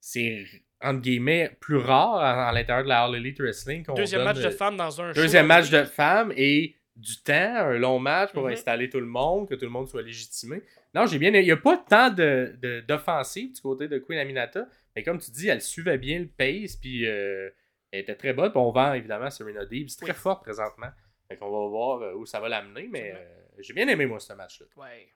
c'est 0.00 0.44
entre 0.80 1.00
guillemets 1.00 1.56
plus 1.60 1.76
rare 1.76 2.16
à, 2.16 2.48
à 2.48 2.52
l'intérieur 2.52 2.84
de 2.84 2.88
la 2.88 3.02
All 3.04 3.16
Elite 3.16 3.40
Wrestling. 3.40 3.84
Deuxième 3.96 4.20
donne, 4.24 4.34
match 4.34 4.42
de 4.44 4.50
femmes 4.50 4.76
dans 4.76 5.00
un 5.00 5.12
show. 5.12 5.20
Deuxième 5.20 5.44
de 5.44 5.48
match 5.48 5.70
de 5.70 5.84
femmes 5.84 6.32
et 6.36 6.76
du 6.98 7.22
temps, 7.22 7.32
un 7.56 7.78
long 7.78 7.98
match 7.98 8.32
pour 8.32 8.44
Mhm. 8.44 8.52
installer 8.52 8.90
tout 8.90 9.00
le 9.00 9.06
monde, 9.06 9.48
que 9.48 9.54
tout 9.54 9.64
le 9.64 9.70
monde 9.70 9.88
soit 9.88 10.02
légitimé. 10.02 10.62
Non, 10.94 11.06
j'ai 11.06 11.18
bien. 11.18 11.30
Il 11.32 11.44
n'y 11.44 11.50
a 11.52 11.56
pas 11.56 11.76
tant 11.76 12.10
de, 12.10 12.54
de- 12.60 12.80
d'offensive 12.80 13.52
du 13.54 13.60
côté 13.60 13.88
de 13.88 13.98
Queen 13.98 14.18
Aminata, 14.18 14.66
mais 14.96 15.02
comme 15.02 15.18
tu 15.18 15.30
dis, 15.30 15.48
elle 15.48 15.62
suivait 15.62 15.96
bien 15.98 16.18
le 16.18 16.26
pace, 16.26 16.76
puis 16.76 17.06
euh, 17.06 17.50
elle 17.92 18.00
était 18.00 18.16
très 18.16 18.32
bonne. 18.32 18.50
Puis 18.50 18.58
on 18.60 18.70
vend 18.72 18.92
évidemment 18.94 19.30
Serena 19.30 19.64
Deeb, 19.64 19.88
c'est 19.88 20.00
très 20.04 20.12
Oui. 20.12 20.18
fort 20.18 20.40
présentement. 20.40 20.88
Fait 21.28 21.36
qu'on 21.36 21.50
va 21.50 21.68
voir 21.68 22.02
euh, 22.02 22.14
où 22.14 22.26
ça 22.26 22.40
va 22.40 22.48
l'amener, 22.48 22.88
mais 22.90 23.12
euh, 23.14 23.24
j'ai 23.60 23.74
bien 23.74 23.86
aimé 23.88 24.06
moi 24.06 24.18
ce 24.18 24.32
match-là. 24.32 24.66
Ouais. 24.76 25.08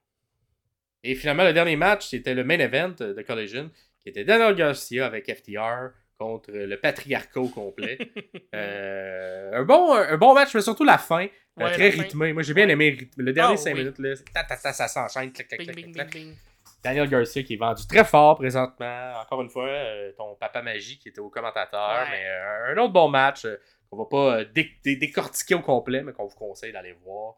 Et 1.02 1.14
finalement, 1.16 1.44
le 1.44 1.52
dernier 1.52 1.74
match, 1.76 2.06
c'était 2.08 2.34
le 2.34 2.44
main 2.44 2.58
event 2.60 2.90
de 2.98 3.20
Collision, 3.22 3.70
qui 4.00 4.08
était 4.10 4.24
Daniel 4.24 4.54
Garcia 4.54 5.04
avec 5.06 5.28
FTR 5.34 5.90
contre 6.18 6.52
le 6.52 6.76
patriarcat 6.76 7.40
au 7.40 7.48
complet. 7.48 7.98
Euh, 8.54 9.52
un, 9.54 9.62
bon, 9.64 9.94
un 9.94 10.16
bon 10.18 10.34
match, 10.34 10.54
mais 10.54 10.60
surtout 10.60 10.84
la 10.84 10.98
fin, 10.98 11.26
Ouais, 11.56 11.72
très 11.72 11.88
rythmé. 11.90 12.32
Moi, 12.32 12.42
j'ai 12.42 12.54
bien 12.54 12.66
Ouais. 12.66 12.72
aimé 12.72 12.90
le 12.92 12.98
rythme. 12.98 13.22
Le 13.22 13.32
dernier 13.32 13.54
Ah, 13.54 13.56
5 13.58 13.74
oui. 13.74 13.80
minutes, 13.80 13.98
là, 13.98 14.14
ta, 14.34 14.44
ta, 14.44 14.56
ta, 14.56 14.72
ça 14.72 14.88
s'enchaîne. 14.88 15.32
clac, 15.32 15.48
clac, 15.48 15.58
Bing, 15.60 15.66
clac, 15.66 15.76
bing, 15.76 15.94
clac, 15.94 16.10
bing, 16.10 16.12
clac. 16.12 16.24
bing. 16.26 16.36
Daniel 16.82 17.08
Garcia 17.08 17.42
qui 17.44 17.54
est 17.54 17.56
vendu 17.58 17.86
très 17.86 18.04
fort 18.04 18.36
présentement. 18.36 19.12
Encore 19.20 19.42
une 19.42 19.50
fois, 19.50 19.68
euh, 19.68 20.12
ton 20.16 20.34
papa 20.34 20.62
magie 20.62 20.98
qui 20.98 21.08
était 21.10 21.20
au 21.20 21.28
commentateur. 21.30 22.04
Ouais. 22.04 22.10
Mais 22.10 22.24
euh, 22.26 22.74
un 22.74 22.78
autre 22.78 22.92
bon 22.92 23.08
match 23.08 23.44
euh, 23.44 23.56
qu'on 23.90 23.98
va 23.98 24.06
pas 24.06 24.38
euh, 24.40 24.44
dé- 24.52 24.72
dé- 24.82 24.96
décortiquer 24.96 25.54
au 25.54 25.60
complet, 25.60 26.02
mais 26.02 26.12
qu'on 26.12 26.26
vous 26.26 26.34
conseille 26.36 26.72
d'aller 26.72 26.94
voir. 27.04 27.34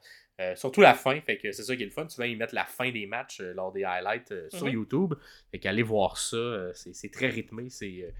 Surtout 0.56 0.80
la 0.80 0.94
fin, 0.94 1.20
fait 1.20 1.36
que 1.38 1.52
c'est 1.52 1.62
ça 1.62 1.76
qui 1.76 1.82
est 1.82 1.86
le 1.86 1.92
fun. 1.92 2.08
Souvent, 2.08 2.26
ils 2.26 2.36
mettent 2.36 2.52
la 2.52 2.64
fin 2.64 2.90
des 2.90 3.06
matchs 3.06 3.40
lors 3.40 3.70
des 3.70 3.84
highlights 3.84 4.34
sur 4.50 4.66
Mhm. 4.66 4.72
YouTube. 4.72 5.14
Fait 5.52 5.58
qu'allez 5.60 5.82
voir 5.84 6.16
ça. 6.18 6.72
c'est 6.74 6.92
c'est 6.94 7.08
très 7.10 7.28
rythmé. 7.28 7.68
C'est, 7.70 8.12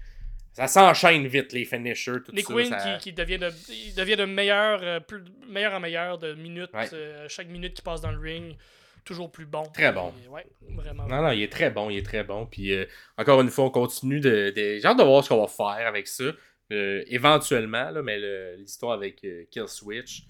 ça 0.55 0.67
s'enchaîne 0.67 1.27
vite, 1.27 1.51
les 1.51 1.65
finishers, 1.65 2.23
tout 2.25 2.31
Nick 2.31 2.47
ça. 2.47 2.79
Ça- 2.79 2.97
qui, 2.97 3.09
qui 3.09 3.13
devient 3.13 3.37
de, 3.37 3.51
il 3.69 3.93
devient 3.93 4.15
de 4.15 4.23
meilleur, 4.23 4.79
euh, 4.81 4.99
plus, 5.01 5.21
meilleur 5.49 5.73
en 5.73 5.81
meilleur 5.81 6.17
de 6.17 6.33
minutes. 6.33 6.71
Ouais. 6.73 6.87
euh, 6.93 7.27
chaque 7.27 7.49
minute 7.49 7.73
qui 7.73 7.81
passe 7.81 7.99
dans 7.99 8.11
le 8.11 8.17
ring, 8.17 8.55
toujours 9.03 9.29
plus 9.29 9.45
bon. 9.45 9.63
Très 9.73 9.91
bon. 9.91 10.13
Et 10.25 10.29
ouais, 10.29 10.45
vraiment. 10.69 11.07
Non, 11.07 11.21
non, 11.21 11.31
il 11.31 11.43
est 11.43 11.51
très 11.51 11.69
bon, 11.69 11.89
il 11.89 11.97
est 11.97 12.05
très 12.05 12.23
bon. 12.23 12.45
Puis 12.45 12.73
euh, 12.73 12.85
encore 13.17 13.41
une 13.41 13.49
fois, 13.49 13.65
on 13.65 13.69
continue 13.69 14.21
de. 14.21 14.53
de... 14.55 14.79
J'ai 14.79 14.85
hâte 14.85 14.97
de 14.97 15.03
voir 15.03 15.23
ce 15.23 15.29
qu'on 15.29 15.41
va 15.41 15.47
faire 15.47 15.87
avec 15.87 16.07
ça. 16.07 16.23
Éventuellement, 16.69 17.91
là, 17.91 18.01
mais 18.01 18.17
l'histoire 18.55 18.93
avec 18.93 19.17
Kill 19.51 19.67
Switch, 19.67 20.23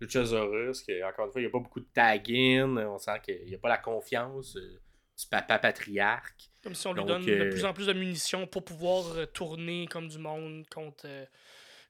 Luchasaurus, 0.00 0.82
que, 0.82 1.04
encore 1.06 1.26
une 1.26 1.32
fois, 1.32 1.40
il 1.40 1.44
n'y 1.44 1.48
a 1.48 1.50
pas 1.50 1.58
beaucoup 1.58 1.80
de 1.80 1.88
tag-in. 1.92 2.76
On 2.86 2.98
sent 2.98 3.20
qu'il 3.22 3.44
n'y 3.46 3.54
a 3.54 3.58
pas 3.58 3.68
la 3.68 3.78
confiance 3.78 4.54
du 4.56 5.26
papa 5.30 5.58
patriarque. 5.58 6.48
Comme 6.64 6.74
si 6.74 6.86
on 6.86 6.92
lui 6.92 7.00
Donc, 7.00 7.08
donne 7.08 7.24
de 7.26 7.32
euh, 7.32 7.50
plus 7.50 7.64
en 7.64 7.72
plus 7.72 7.86
de 7.86 7.92
munitions 7.92 8.46
pour 8.46 8.64
pouvoir 8.64 9.04
euh, 9.16 9.26
tourner 9.26 9.86
comme 9.86 10.08
du 10.08 10.18
monde 10.18 10.64
contre, 10.74 11.04
euh, 11.06 11.24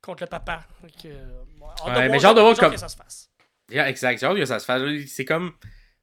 contre 0.02 0.24
le 0.24 0.28
papa. 0.28 0.66
Euh, 1.04 1.42
ouais, 1.86 2.08
mais 2.08 2.24
hâte 2.24 2.36
de 2.36 2.40
voir 2.40 2.56
comme- 2.58 2.72
que 2.72 2.78
ça 2.78 2.88
se 2.88 2.96
fasse. 2.96 3.30
Yeah, 3.70 3.88
exact, 3.88 4.22
hâte 4.22 4.36
que 4.36 4.44
ça 4.44 4.58
se 4.58 4.64
fasse. 4.66 4.82
C'est 5.06 5.24
comme. 5.24 5.52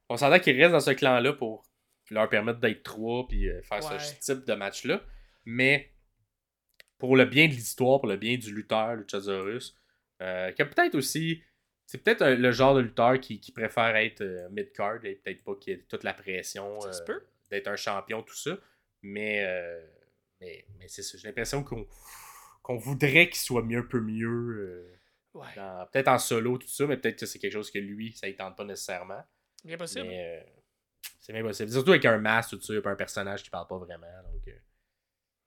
On 0.08 0.16
s'entend 0.16 0.38
qu'ils 0.40 0.58
restent 0.60 0.72
dans 0.72 0.80
ce 0.80 0.90
clan-là 0.90 1.32
pour 1.34 1.64
leur 2.10 2.28
permettre 2.28 2.58
d'être 2.60 2.82
trois 2.82 3.26
puis 3.28 3.48
euh, 3.48 3.62
faire 3.62 3.84
Ouais. 3.90 3.98
ce 3.98 4.14
type 4.32 4.44
de 4.46 4.54
match-là. 4.54 5.00
Mais 5.44 5.92
pour 6.98 7.16
le 7.16 7.24
bien 7.24 7.46
de 7.46 7.52
l'histoire, 7.52 8.00
pour 8.00 8.08
le 8.08 8.16
bien 8.16 8.36
du 8.36 8.54
lutteur, 8.54 8.94
Luchasaurus, 8.96 9.74
euh, 10.20 10.50
qui 10.52 10.62
a 10.62 10.66
peut-être 10.66 10.94
aussi. 10.94 11.42
C'est 11.86 11.98
peut-être 11.98 12.22
euh, 12.22 12.36
le 12.36 12.52
genre 12.52 12.74
de 12.74 12.80
lutteur 12.80 13.20
qui, 13.20 13.38
qui 13.40 13.52
préfère 13.52 13.94
être 13.96 14.22
euh, 14.22 14.48
mid-card 14.50 15.04
et 15.04 15.16
peut-être 15.16 15.44
pas 15.44 15.54
qu'il 15.56 15.74
y 15.74 15.76
ait 15.76 15.80
toute 15.88 16.04
la 16.04 16.14
pression 16.14 16.80
Ça 16.80 16.92
se 16.92 17.02
euh, 17.02 17.04
peut. 17.06 17.22
D'être 17.52 17.68
un 17.68 17.76
champion, 17.76 18.22
tout 18.22 18.34
ça. 18.36 18.58
Mais, 19.02 19.44
euh, 19.44 19.86
mais, 20.40 20.64
mais 20.78 20.88
c'est 20.88 21.02
ça. 21.02 21.16
J'ai 21.18 21.28
l'impression 21.28 21.62
qu'on 21.64 22.76
voudrait 22.76 23.28
qu'il 23.28 23.40
soit 23.40 23.62
mieux, 23.62 23.78
un 23.78 23.86
peu 23.86 24.00
mieux. 24.00 24.28
euh, 24.28 24.98
Ouais, 25.34 25.46
peut-être 25.90 26.08
en 26.08 26.18
solo, 26.18 26.58
tout 26.58 26.68
ça, 26.68 26.86
mais 26.86 26.96
peut-être 26.98 27.18
que 27.20 27.26
c'est 27.26 27.38
quelque 27.38 27.52
chose 27.54 27.70
que 27.70 27.78
lui, 27.78 28.12
ça 28.12 28.26
ne 28.28 28.32
tente 28.32 28.54
pas 28.56 28.64
nécessairement. 28.64 29.22
bien 29.64 29.78
possible. 29.78 30.06
Mais 30.06 30.40
euh, 30.40 30.42
c'est 31.20 31.32
bien 31.32 31.42
possible. 31.42 31.70
Surtout 31.72 31.90
avec 31.92 32.04
un 32.04 32.18
masque, 32.18 32.50
tout 32.50 32.60
ça, 32.60 32.74
un 32.84 32.96
personnage 32.96 33.42
qui 33.42 33.48
parle 33.50 33.66
pas 33.66 33.78
vraiment. 33.78 34.06
Donc, 34.30 34.54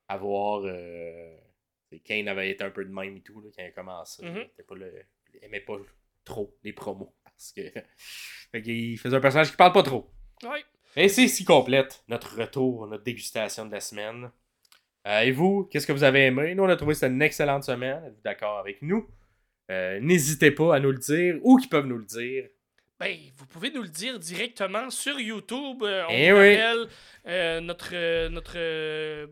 à 0.08 0.18
voir. 0.18 0.64
c'est 1.90 2.00
Kane 2.00 2.28
avait 2.28 2.50
été 2.50 2.64
un 2.64 2.72
peu 2.72 2.84
de 2.84 2.92
même 2.92 3.18
et 3.18 3.22
tout 3.22 3.40
là, 3.42 3.50
quand 3.56 3.62
il 3.64 3.68
a 3.68 3.72
commencé. 3.72 4.26
Mhm. 4.26 4.38
il, 4.38 4.42
était 4.42 4.64
pas 4.64 4.76
le- 4.76 5.06
il 5.34 5.44
aimait 5.44 5.60
pas 5.62 5.78
trop 6.24 6.58
les 6.64 6.74
promos. 6.74 7.14
Parce 7.24 7.52
que. 7.54 7.62
fait 8.52 8.62
qu'il 8.64 8.98
faisait 8.98 9.16
un 9.18 9.22
personnage 9.22 9.52
qui 9.52 9.58
parle 9.58 9.72
pas 9.74 9.84
trop. 9.84 10.12
Ouais. 10.44 10.64
Et 10.96 11.10
c'est 11.10 11.24
ici 11.24 11.44
complète 11.44 12.04
notre 12.08 12.38
retour, 12.40 12.88
notre 12.88 13.04
dégustation 13.04 13.66
de 13.66 13.72
la 13.72 13.82
semaine. 13.82 14.32
Euh, 15.08 15.20
et 15.22 15.32
vous, 15.32 15.66
qu'est-ce 15.72 15.86
que 15.86 15.92
vous 15.92 16.04
avez 16.04 16.26
aimé? 16.28 16.56
Nous, 16.56 16.64
on 16.64 16.70
a 16.70 16.76
trouvé 16.76 16.94
que 16.94 17.00
c'était 17.00 17.12
une 17.14 17.22
excellente 17.22 17.64
semaine. 17.64 18.04
Êtes-vous 18.06 18.22
d'accord 18.24 18.58
avec 18.60 18.82
nous? 18.82 19.08
Euh, 19.72 20.00
N'hésitez 20.00 20.52
pas 20.52 20.76
à 20.76 20.80
nous 20.80 20.92
le 20.92 20.98
dire 20.98 21.36
ou 21.44 21.58
qu'ils 21.58 21.70
peuvent 21.70 21.86
nous 21.86 21.98
le 21.98 22.06
dire. 22.06 22.48
Ben, 22.98 23.16
vous 23.36 23.46
pouvez 23.46 23.72
nous 23.72 23.82
le 23.82 23.90
dire 23.90 24.18
directement 24.20 24.90
sur 24.90 25.20
YouTube. 25.20 25.84
Euh, 25.84 26.06
on 26.08 26.12
Eh 26.12 26.32
vous 26.32 26.40
oui. 26.40 26.56
rappelle 26.56 27.64
notre, 27.66 28.28
notre 28.30 29.26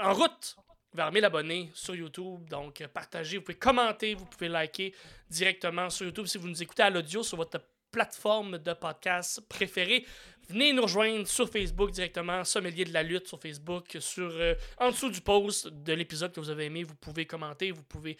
en 0.00 0.12
route 0.14 0.56
vers 0.94 1.10
1000 1.10 1.24
abonnés 1.24 1.70
sur 1.74 1.94
YouTube. 1.96 2.48
Donc, 2.48 2.82
partagez, 2.94 3.38
vous 3.38 3.42
pouvez 3.42 3.58
commenter, 3.58 4.14
vous 4.14 4.24
pouvez 4.24 4.48
liker 4.48 4.94
directement 5.28 5.90
sur 5.90 6.06
YouTube 6.06 6.26
si 6.26 6.38
vous 6.38 6.48
nous 6.48 6.62
écoutez 6.62 6.84
à 6.84 6.90
l'audio 6.90 7.22
sur 7.24 7.36
votre 7.36 7.60
plateforme 7.90 8.58
de 8.58 8.72
podcast 8.72 9.40
préférée. 9.48 10.06
Venez 10.50 10.72
nous 10.72 10.82
rejoindre 10.82 11.26
sur 11.26 11.48
Facebook 11.48 11.90
directement, 11.90 12.42
Sommelier 12.44 12.84
de 12.84 12.92
la 12.92 13.02
lutte 13.02 13.26
sur 13.28 13.40
Facebook, 13.40 13.96
sur 14.00 14.30
euh, 14.32 14.54
en 14.78 14.90
dessous 14.90 15.10
du 15.10 15.20
post 15.20 15.68
de 15.68 15.92
l'épisode 15.92 16.32
que 16.32 16.40
vous 16.40 16.50
avez 16.50 16.64
aimé, 16.66 16.82
vous 16.82 16.94
pouvez 16.96 17.24
commenter, 17.24 17.70
vous 17.70 17.82
pouvez 17.84 18.16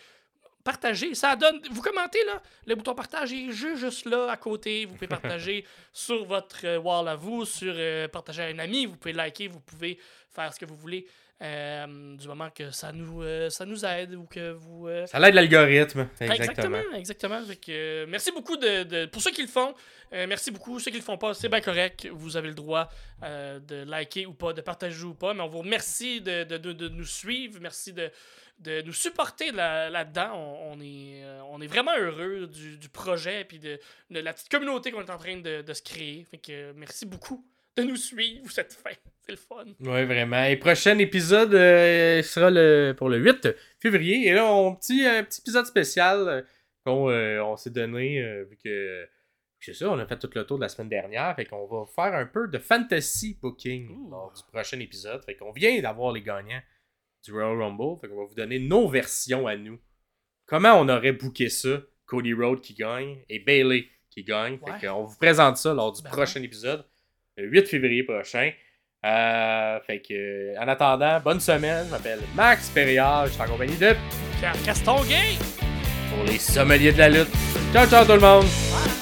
partager. 0.62 1.14
Ça 1.14 1.34
donne. 1.36 1.60
Vous 1.70 1.82
commentez 1.82 2.22
là, 2.26 2.42
le 2.66 2.74
bouton 2.74 2.94
partage 2.94 3.32
est 3.32 3.50
ju- 3.50 3.76
juste 3.76 4.04
là 4.06 4.30
à 4.30 4.36
côté. 4.36 4.84
Vous 4.84 4.94
pouvez 4.94 5.06
partager 5.08 5.64
sur 5.92 6.24
votre 6.24 6.64
euh, 6.66 6.78
wall 6.78 7.08
à 7.08 7.16
vous, 7.16 7.44
sur 7.44 7.72
euh, 7.76 8.08
partager 8.08 8.42
à 8.42 8.46
un 8.46 8.58
ami. 8.58 8.86
Vous 8.86 8.96
pouvez 8.96 9.12
liker, 9.14 9.48
vous 9.48 9.60
pouvez 9.60 9.98
faire 10.28 10.52
ce 10.54 10.60
que 10.60 10.66
vous 10.66 10.76
voulez. 10.76 11.06
Euh, 11.42 12.16
du 12.16 12.28
moment 12.28 12.50
que 12.50 12.70
ça 12.70 12.92
nous, 12.92 13.22
euh, 13.22 13.48
ça 13.50 13.64
nous 13.64 13.84
aide 13.84 14.14
ou 14.14 14.24
que 14.24 14.50
vous. 14.52 14.88
euh, 14.88 15.06
Ça 15.06 15.18
l'aide 15.18 15.34
l'algorithme. 15.34 16.08
Exactement, 16.20 16.76
Exactement. 16.78 16.96
exactement. 16.98 17.42
Fait 17.44 17.56
que, 17.56 18.04
merci 18.06 18.30
beaucoup 18.32 18.56
de, 18.56 18.82
de- 18.82 19.06
pour 19.06 19.22
ceux 19.22 19.30
qui 19.30 19.42
le 19.42 19.48
font. 19.48 19.74
merci 20.12 20.50
beaucoup. 20.50 20.78
Ceux 20.78 20.90
qui 20.90 20.98
le 20.98 21.02
font 21.02 21.16
pas, 21.18 21.32
c'est 21.34 21.48
bien 21.48 21.60
correct. 21.60 22.06
Vous 22.12 22.36
avez 22.36 22.48
le 22.48 22.54
droit 22.54 22.88
de 23.22 23.84
liker 23.84 24.26
ou 24.26 24.34
pas, 24.34 24.52
de 24.52 24.60
partager 24.60 25.04
ou 25.04 25.14
pas. 25.14 25.32
Mais 25.34 25.40
on 25.42 25.48
vous 25.48 25.58
remercie 25.60 26.20
de, 26.20 26.44
de- 26.44 26.58
de- 26.72 26.88
nous 26.88 27.04
suivre. 27.06 27.58
Merci 27.60 27.92
de, 27.92 28.10
de 28.58 28.82
nous 28.82 28.92
supporter 28.92 29.52
là- 29.52 29.88
là-dedans. 29.88 30.32
on, 30.34 30.72
on 30.72 30.80
est, 30.82 31.24
euh, 31.24 31.40
on 31.50 31.60
est 31.62 31.66
vraiment 31.66 31.96
heureux 31.96 32.46
du, 32.46 32.76
du 32.76 32.88
projet 32.90 33.46
et 33.50 33.58
de, 33.58 33.78
de 34.10 34.20
la 34.20 34.32
petite 34.34 34.50
communauté 34.50 34.90
qu'on 34.92 35.00
est 35.04 35.10
en 35.10 35.16
train 35.16 35.38
de, 35.38 35.62
de 35.62 35.72
se 35.72 35.82
créer. 35.82 36.24
Fait 36.30 36.36
que, 36.38 36.52
euh, 36.52 36.72
merci 36.76 37.06
beaucoup 37.06 37.42
de 37.76 37.82
nous 37.82 37.96
suivre 37.96 38.50
cette 38.50 38.72
fin. 38.72 38.90
C'est 39.20 39.32
le 39.32 39.38
fun. 39.38 39.64
Oui, 39.80 40.04
vraiment. 40.04 40.44
Et 40.44 40.56
prochain 40.56 40.98
épisode 40.98 41.54
euh, 41.54 42.22
sera 42.22 42.50
le, 42.50 42.94
pour 42.96 43.08
le 43.08 43.18
8 43.18 43.48
février. 43.78 44.28
Et 44.28 44.32
là, 44.32 44.46
on 44.52 44.74
petit, 44.74 45.04
un 45.04 45.22
petit 45.22 45.40
épisode 45.40 45.66
spécial 45.66 46.28
euh, 46.28 46.42
qu'on 46.84 47.10
euh, 47.10 47.42
on 47.42 47.56
s'est 47.56 47.70
donné, 47.70 48.22
euh, 48.22 48.44
vu 48.44 48.56
que 48.56 49.08
c'est 49.60 49.74
ça, 49.74 49.90
on 49.90 49.98
a 49.98 50.06
fait 50.06 50.18
tout 50.18 50.30
le 50.34 50.44
tour 50.44 50.56
de 50.56 50.62
la 50.62 50.68
semaine 50.68 50.88
dernière. 50.88 51.34
Fait 51.36 51.44
qu'on 51.44 51.66
va 51.66 51.84
faire 51.86 52.14
un 52.14 52.26
peu 52.26 52.48
de 52.48 52.58
fantasy 52.58 53.38
booking 53.40 53.90
Ouh. 53.90 54.10
lors 54.10 54.32
du 54.32 54.42
prochain 54.50 54.80
épisode. 54.80 55.22
Fait 55.24 55.36
qu'on 55.36 55.52
vient 55.52 55.80
d'avoir 55.80 56.12
les 56.12 56.22
gagnants 56.22 56.62
du 57.22 57.32
Royal 57.32 57.60
Rumble. 57.60 58.00
Fait 58.00 58.08
qu'on 58.08 58.16
va 58.16 58.24
vous 58.24 58.34
donner 58.34 58.58
nos 58.58 58.88
versions 58.88 59.46
à 59.46 59.56
nous. 59.56 59.78
Comment 60.46 60.80
on 60.80 60.88
aurait 60.88 61.12
booké 61.12 61.48
ça? 61.48 61.82
Cody 62.06 62.32
Rhodes 62.32 62.60
qui 62.60 62.74
gagne 62.74 63.18
et 63.28 63.38
Bailey 63.38 63.86
qui 64.08 64.24
gagne. 64.24 64.58
Ouais. 64.62 64.72
Fait 64.80 64.88
qu'on 64.88 65.04
vous 65.04 65.16
présente 65.16 65.58
ça 65.58 65.72
lors 65.72 65.92
du 65.92 66.02
Ben 66.02 66.10
prochain 66.10 66.42
épisode, 66.42 66.84
le 67.40 67.48
8 67.48 67.66
février 67.68 68.02
prochain. 68.02 68.50
Euh, 69.04 69.80
fait 69.86 70.00
que, 70.00 70.58
en 70.58 70.68
attendant, 70.68 71.20
bonne 71.20 71.40
semaine. 71.40 71.86
Je 71.86 71.90
m'appelle 71.90 72.20
Max 72.34 72.68
Perriard. 72.68 73.26
Je 73.26 73.32
suis 73.32 73.42
en 73.42 73.46
compagnie 73.46 73.76
de 73.76 73.94
Pierre 74.38 74.62
Castonguay! 74.64 75.38
pour 76.10 76.24
les 76.24 76.38
sommeliers 76.38 76.92
de 76.92 76.98
la 76.98 77.08
lutte. 77.08 77.30
Ciao, 77.72 77.86
ciao 77.86 78.04
tout 78.04 78.12
le 78.12 78.20
monde! 78.20 78.99